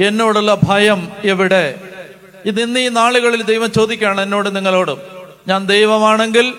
എന്നോടുള്ള 0.00 0.58
ഭയം 0.68 1.12
എവിടെ? 1.24 1.80
ഇത് 2.44 2.62
ഇന്ന് 2.62 2.80
ഈ 2.80 2.88
നാളുകളിൽ 2.88 3.42
ദൈവം 3.42 3.72
ചോദിക്കുകയാണ് 3.72 4.20
എന്നോട് 4.20 4.56
നിങ്ങളോടും. 4.56 5.00
ഞാൻ 5.48 5.66
ദൈവമാണെങ്കിൽ 5.66 6.54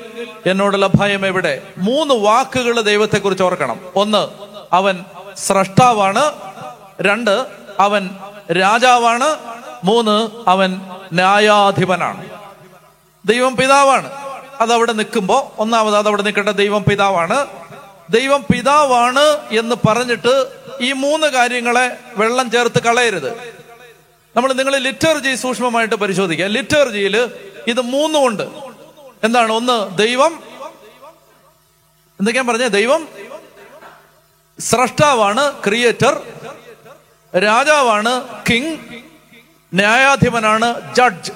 എന്നോടുള്ള 0.46 0.90
ഭയം 0.96 1.26
എവിടെ? 1.26 1.62
മൂന്ന് 1.78 2.14
വാക്കുകൾ 2.14 2.82
ദൈവത്തെക്കുറിച്ച് 2.82 3.44
ഓർക്കണം. 3.44 3.80
ഒന്ന് 3.96 4.28
അവൻ 4.74 5.04
സ്രഷ്ടാവാണ്. 5.38 6.32
രണ്ട് 7.02 7.46
അവൻ 7.80 8.10
രാജാവാണ്. 8.52 9.38
മൂന്ന് 9.84 10.30
അവൻ 10.48 10.82
ന്യായാധിപനാണ്. 11.14 12.30
ദൈവം 13.26 13.56
പിതാവാണ്. 13.56 14.12
അതവിടെ 14.62 14.92
നിൽക്കുമ്പോ 14.94 15.52
ഒന്നാമത് 15.60 15.96
അതവിടെ 15.96 16.22
നിൽക്കേണ്ട 16.22 16.50
ദൈവം 16.50 16.84
പിതാവാണ്. 16.84 17.46
ദൈവം 18.10 18.46
പിതാവാണ് 18.54 19.54
എന്ന് 19.60 19.76
പറഞ്ഞിട്ട് 19.88 20.48
ഈ 20.82 20.92
മൂന്ന് 20.92 21.28
കാര്യങ്ങളെ 21.28 21.98
വെള്ളം 22.18 22.52
ചേർത്ത് 22.52 22.84
കളയരുത്. 22.84 23.56
നമ്മൾ 24.36 24.54
നിങ്ങൾ 24.54 24.78
ലിറ്റർജി 24.78 25.36
സൂക്ഷ്മമായിട്ട് 25.36 25.96
പരിശോധിക്കുക 25.96 26.46
ലിറ്റർജിയിൽ 26.46 27.32
ഇത് 27.68 27.82
മൂന്നും 27.82 28.28
ഉണ്ട് 28.28 28.44
എന്താണ്? 29.24 29.52
ഒന്ന് 29.52 29.98
ദൈവം. 29.98 30.44
എന്തൊക്കെയാ 32.20 32.44
പറഞ്ഞ? 32.44 32.68
ദൈവം. 32.68 33.08
സ്രഷ്ടാവാണ് 34.60 35.64
ക്രിയേറ്റർ. 35.64 36.22
രാജാവാണ് 37.38 38.44
കിങ് 38.50 38.78
ന്യായാധിപനാണ് 39.74 40.96
ജഡ്ജ്. 40.96 41.32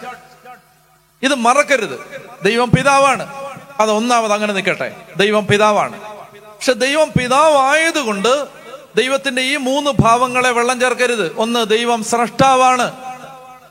ഇത് 1.24 1.36
മറക്കരുത്. 1.36 2.22
ദൈവം 2.44 2.70
പിതാവാണ്. 2.70 3.52
അത് 3.80 3.92
ഒന്നാമത് 3.92 4.34
അങ്ങനെ 4.34 4.54
നിൽക്കട്ടെ. 4.54 4.96
ദൈവം 5.18 5.48
പിതാവാണ്. 5.48 6.02
പക്ഷെ 6.36 6.74
ദൈവം 6.74 7.12
പിതാവായതുകൊണ്ട് 7.20 8.48
ദൈവത്തിന്റെ 8.96 9.42
ഈ 9.42 9.56
മൂന്ന് 9.56 9.92
ഭാവങ്ങളെ 10.00 10.52
വെള്ളം 10.52 10.80
ചേർക്കരുത്. 10.80 11.36
ഒന്ന് 11.38 11.66
ദൈവം 11.66 12.04
സ്രഷ്ടാവാണ്. 12.04 12.92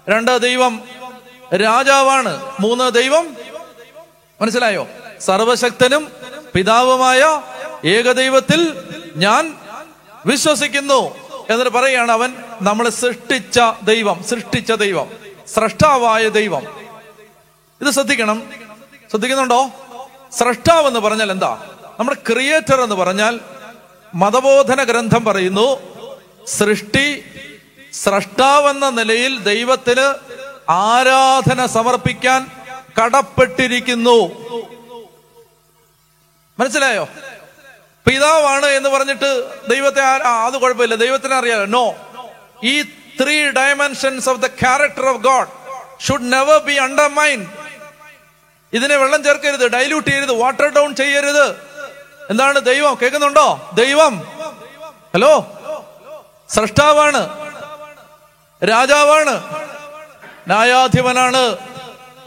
രണ്ട് 0.08 0.40
ദൈവം 0.40 0.82
രാജാവാണ്. 1.54 2.52
മൂന്ന് 2.60 2.90
ദൈവം 2.90 3.36
മനസ്സിലായോ? 4.40 4.88
സർവശക്തനും 5.20 6.10
പിതാവുമായ 6.54 7.40
ഏകദൈവത്തിൽ 7.84 8.82
ഞാൻ 9.16 9.54
വിശ്വസിക്കുന്നു. 10.26 11.27
എന്നിട്ട് 11.48 11.72
പറയുകയാണ് 11.72 12.12
അവൻ 12.12 12.34
നമ്മൾ 12.62 12.88
സൃഷ്ടിച്ച 12.88 13.60
ദൈവം 13.82 14.24
സൃഷ്ടിച്ച 14.24 14.72
ദൈവം 14.72 15.10
സ്രഷ്ടാവായ 15.54 16.28
ദൈവം. 16.28 16.88
ഇത് 17.80 17.90
ശ്രദ്ധിക്കണം. 17.90 18.52
ശ്രദ്ധിക്കുന്നുണ്ടോ? 19.10 19.68
സ്രഷ്ടാവ് 20.32 20.86
എന്ന് 20.86 21.00
പറഞ്ഞാൽ 21.00 21.30
എന്താ? 21.30 21.76
നമ്മുടെ 21.98 22.32
ക്രിയേറ്റർ 22.32 22.80
എന്ന് 22.80 22.94
പറഞ്ഞാൽ 22.94 23.40
മതബോധന 24.14 24.82
ഗ്രന്ഥം 24.82 25.24
പറയുന്നു 25.24 25.78
സൃഷ്ടി 26.46 27.24
സ്രഷ്ടാവെന്ന 27.92 28.90
നിലയിൽ 28.90 29.38
ദൈവത്തിന് 29.38 30.14
ആരാധന 30.70 31.66
സമർപ്പിക്കാൻ 31.66 32.50
കടപ്പെട്ടിരിക്കുന്നു. 33.00 34.48
മനസ്സിലായോ? 36.58 37.08
പിതാവാണ് 38.08 38.66
എന്ന് 38.66 38.88
പറഞ്ഞിട്ട് 38.88 39.44
ദൈവത്തെ 39.70 40.02
അത് 40.46 40.58
കുഴപ്പമില്ല. 40.58 40.94
ദൈവത്തിന് 40.94 41.34
അറിയാലോ. 41.34 41.64
നോ 41.64 41.96
ഈ 42.64 42.82
three 43.22 43.50
dimensions 43.50 44.28
of 44.28 44.40
the 44.40 44.46
character 44.46 45.06
of 45.08 45.18
God 45.18 45.48
should 46.06 46.32
never 46.32 46.58
be 46.58 46.72
undermined 46.72 47.46
ഇതിനെ 48.72 48.96
വെള്ളം 48.96 49.24
ചേർക്കരുത് 49.24 49.72
ഡൈല്യൂട്ട് 49.72 50.10
ചെയ്യരുത് 50.10 50.32
വാട്ടർ 50.32 50.66
ഡൗൺ 50.66 50.94
ചെയ്യരുത്. 50.94 51.50
എന്താണ് 52.30 52.60
ദൈവം? 52.60 52.98
കേൾക്കുന്നുണ്ടോ? 53.02 53.70
ദൈവം. 53.74 54.18
ഹലോ 55.14 55.52
സൃഷ്ടാവാണ്. 56.48 57.22
രാജാവാണ്. 58.64 59.42
ന്യായാധിപനാണ്. 60.48 61.56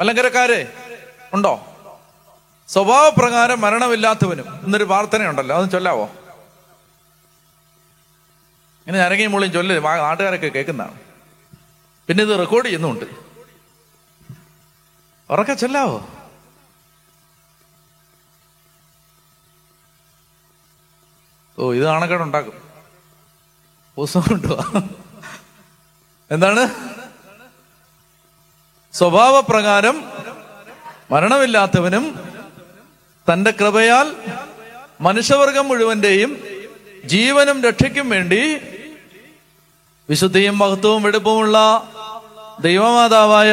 മലങ്കരക്കാരെ 0.01 0.67
ഉണ്ടോ? 1.33 1.65
സ്വഭാവപ്രകാരം 2.71 3.61
മരണമില്ലാത്തവനും 3.61 4.63
എന്നൊരു 4.63 4.83
പ്രാർത്ഥനയുണ്ടല്ലോ. 4.83 5.55
അതൊന്നും 5.55 5.71
ചൊല്ലാവോ? 5.71 6.05
ഇങ്ങനെ 8.87 8.99
അരങ്ങി 8.99 9.25
മുള്ളിയും 9.25 9.53
ചൊല്ല 9.53 9.79
നാട്ടുകാരൊക്കെ 9.79 10.47
കേൾക്കുന്നതാണ്. 10.47 10.99
പിന്നെ 12.07 12.23
ഇത് 12.23 12.39
റെക്കോർഡ് 12.39 12.65
ചെയ്യുന്നുണ്ട് 12.65 13.05
ഉറക്ക 15.29 15.53
ചൊല്ലാവോ? 15.53 16.07
ഓ 21.59 21.73
ഇത് 21.73 21.87
ആണക്കേട് 21.87 22.21
ഉണ്ടാക്കും 22.21 22.53
പുസ്തകം 23.95 24.21
കൊണ്ടുവാ. 24.21 24.81
എന്താണ്? 26.31 26.91
സ്വഭാവപ്രകാരം 28.93 30.11
മരണമില്ലാത്തവനും 31.11 32.30
തന്റെ 33.27 33.51
കൃപയാൽ 33.51 34.07
മനുഷ്യവർഗം 35.01 35.67
മുഴുവന്റെയും 35.67 36.31
ജീവനും 37.03 37.57
രക്ഷയ്ക്കും 37.63 38.09
വേണ്ടി 38.09 38.41
വിശുദ്ധിയും 40.09 40.55
മഹത്വവും 40.57 41.03
വെടുപ്പുമുള്ള 41.03 41.57
ദൈവമാതാവായ 42.61 43.51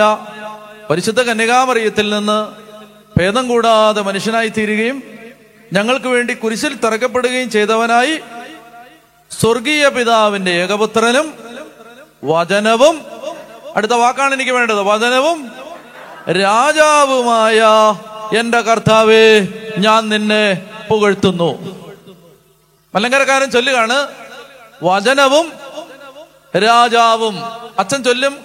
പരിശുദ്ധ 0.90 1.20
കന്യകാമറിയത്തിൽ 1.20 2.06
നിന്ന് 2.10 2.38
ഭേദം 3.18 3.44
കൂടാതെ 3.48 4.02
മനുഷ്യനായി 4.02 4.48
തീരുകയും 4.48 4.98
ഞങ്ങൾക്ക് 5.72 6.08
വേണ്ടി 6.08 6.34
കുരിശിൽ 6.34 6.74
തറക്കപ്പെടുകയും 6.74 7.48
ചെയ്തവനായി 7.50 8.14
സ്വർഗീയ 9.30 9.88
പിതാവിന്റെ 9.88 10.52
ഏകപുത്രനും 10.52 11.26
വചനവും 12.24 12.96
അടുത്ത 13.76 13.92
വാക്കാണ് 13.94 14.34
എനിക്ക് 14.34 14.50
വേണ്ടത് 14.50 14.82
വചനവും 14.82 15.38
രാജാവുമായ 16.38 17.60
എന്റെ 18.36 18.60
കർത്താവേ 18.60 19.46
ഞാൻ 19.78 20.08
നിന്നെ 20.08 20.66
പുകഴ്ത്തുന്നു. 20.90 21.78
മലങ്കരക്കാരൻ 22.94 23.50
ചൊല്ലുകയാണ് 23.50 24.08
വചനവും 24.82 25.52
രാജാവും. 26.56 27.44
അച്ഛൻ 27.78 28.04
ചൊല്ലും 28.04 28.38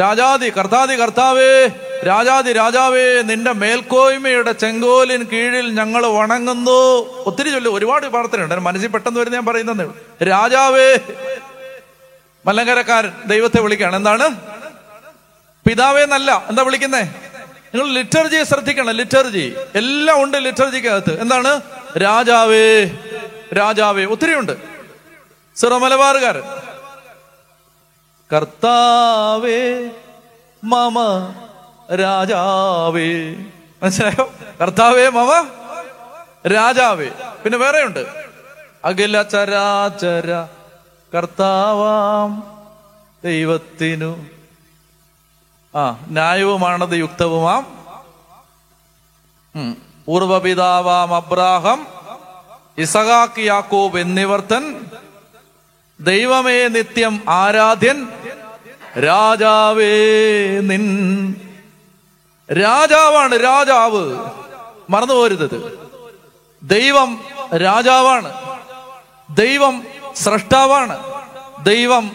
രാജാതി 0.00 0.50
കർത്താതി 0.50 0.94
കർത്താവേ 0.94 1.66
രാജാതി 2.06 2.52
രാജാവേ 2.52 3.22
നിന്റെ 3.22 3.52
മേൽക്കോയ്മയുടെ 3.52 4.52
ചെങ്കോലിൻ 4.52 5.22
കീഴിൽ 5.22 5.70
ഞങ്ങൾ 5.70 6.06
വണങ്ങുന്നു. 6.06 7.06
ഒത്തിരി 7.26 7.50
ചൊല്ലു 7.50 7.70
ഒരുപാട് 7.70 8.06
പ്രാർത്ഥനയുണ്ട്. 8.06 8.54
മനസ്സിൽ 8.54 8.88
പെട്ടെന്ന് 8.88 9.20
വരുന്ന 9.20 9.36
ഞാൻ 9.36 9.46
പറയുന്നതേ. 9.46 10.24
രാജാവേ 10.24 10.98
മലങ്കരക്കാരൻ 12.46 13.12
ദൈവത്തെ 13.26 13.60
വിളിക്കുകയാണ്. 13.60 13.96
എന്താണ്? 13.96 14.28
പിതാവേ 15.68 16.02
എന്നല്ല. 16.02 16.44
എന്താ 16.48 16.62
വിളിക്കുന്നേ? 16.62 17.10
നിങ്ങൾ 17.74 17.92
ലിറ്റർജിയെ 17.92 18.44
ശ്രദ്ധിക്കണം 18.44 18.90
ലിറ്റർജി 18.90 19.56
എല്ലാം 19.74 20.22
ഉണ്ട് 20.22 20.44
ലിറ്റർജിക്കകത്ത് 20.44 21.20
എന്താണ്? 21.20 21.60
രാജാവേ 21.98 22.84
രാജാവേ. 23.52 24.04
ഒത്തിരി 24.04 24.34
ഉണ്ട്. 24.34 24.56
സിറോ 25.56 25.78
മലബാറുകാർ 25.78 26.42
കർത്താവേ 28.32 29.90
മമ 30.64 30.98
രാജാവേ. 31.94 33.34
മനസ്സിലായോ? 33.82 34.32
കർത്താവേ 34.62 35.08
മമ 35.08 35.48
രാജാവേ. 36.54 37.08
പിന്നെ 37.44 37.58
വേറെയുണ്ട്. 37.58 38.06
അഖില 38.84 39.22
ചരാചര 39.22 40.46
കർത്താവാം 41.16 42.30
ദൈവത്തിനു 43.24 44.26
ആ 45.76 45.90
ന്യായവുമാണത് 46.08 46.94
യുക്തവുമാം. 46.94 47.76
പൂർവപിതാവാം 50.06 51.14
അബ്രാഹം 51.14 51.86
ഇസഹാക്ക് 52.78 53.40
യാക്കോബ് 53.40 53.98
എന്നിവർത്തൻ 53.98 54.84
ദൈവമേ 56.00 56.68
നിത്യം 56.68 57.24
ആരാധ്യൻ. 57.28 58.08
രാജാവേ 59.06 60.06
നിൻ. 60.60 61.34
രാജാവാണ് 62.52 63.34
രാജാവ്. 63.44 64.30
മറന്നു 64.90 65.14
പോരുത് 65.14 65.78
ദൈവം 66.62 67.24
രാജാവാണ്. 67.56 68.32
ദൈവം 69.36 69.86
സ്രഷ്ടാവാണ്. 70.14 70.98
ദൈവം 71.64 72.10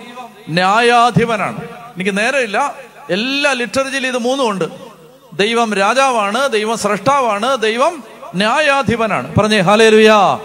ന്യായാധിപനാണ്. 0.49 1.63
എനിക്ക് 1.65 2.17
നേരമില്ല. 2.17 2.90
എല്ലാ 3.09 3.51
ലിറ്ററേച്ചറിൽ 3.51 4.07
ഇത് 4.07 4.17
മൂന്നും 4.17 4.49
ഉണ്ട് 4.49 4.65
ദൈവം 5.33 5.73
രാജാവാണ് 5.73 6.49
ദൈവം 6.49 6.77
സ്രഷ്ടാവാണ് 6.77 7.57
ദൈവം 7.57 8.03
ന്യായാധിപനാണ്. 8.35 9.35
പറഞ്ഞേ 9.35 9.59
ഹാലേലുയാ 9.59 10.39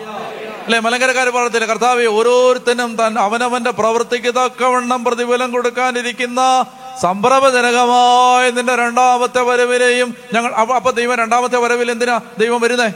അല്ലെ 0.64 0.80
മലങ്കരക്കാര് 0.80 1.28
പറഞ്ഞില്ല 1.28 1.64
കർത്താവ് 1.64 2.06
ഓരോരുത്തരും 2.06 2.96
തൻ 2.96 3.18
അവനവന്റെ 3.18 3.70
പ്രവൃത്തിക്ക് 3.70 4.34
തക്കവണ്ണം 4.34 5.04
പ്രതിഫലം 5.04 5.52
കൊടുക്കാനിരിക്കുന്ന 5.52 6.66
സംഭ്രമജനകമായ 7.02 8.50
നിന്റെ 8.50 8.76
രണ്ടാമത്തെ 8.76 9.40
വരവിലെയും 9.40 10.14
ഞങ്ങൾ 10.34 10.54
അപ്പൊ 10.54 10.90
ദൈവം 10.90 11.18
രണ്ടാമത്തെ 11.18 11.56
വരവിൽ 11.56 11.90
എന്തിനാ 11.90 12.20
ദൈവം 12.38 12.60
വരുന്നേ? 12.60 12.88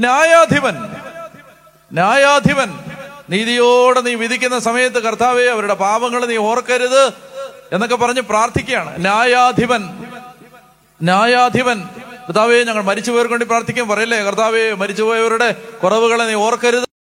ന്യായാധിപൻ. 0.00 0.76
ന്യായാധിപൻ. 1.92 2.78
നീതിയോടെ 3.30 4.00
നീ 4.00 4.14
വിധിക്കുന്ന 4.14 4.58
സമയത്ത് 4.58 5.02
കർത്താവെ 5.02 5.44
അവരുടെ 5.44 5.74
പാപങ്ങൾ 5.74 6.26
നീ 6.26 6.36
ഓർക്കരുത്. 6.36 7.31
എന്നൊക്കെ 7.72 7.96
പറഞ്ഞ് 7.96 8.20
പ്രാർത്ഥിക്കുകയാണ്. 8.20 9.00
ന്യായാധിപൻ. 9.00 9.82
ന്യായാധിപൻ. 11.02 11.82
കർത്താവെ 12.26 12.64
ഞങ്ങൾ 12.64 12.82
മരിച്ചുപോയവർക്ക് 12.82 13.32
വേണ്ടി 13.32 13.46
പ്രാർത്ഥിക്കാൻ 13.46 13.88
പറയല്ലേ? 13.88 14.18
കർത്താവെ 14.18 14.74
മരിച്ചുപോയവരുടെ 14.74 15.52
കുറവുകളെ 15.82 16.24
നീ 16.24 16.34
ഓർക്കരുത്. 16.34 16.91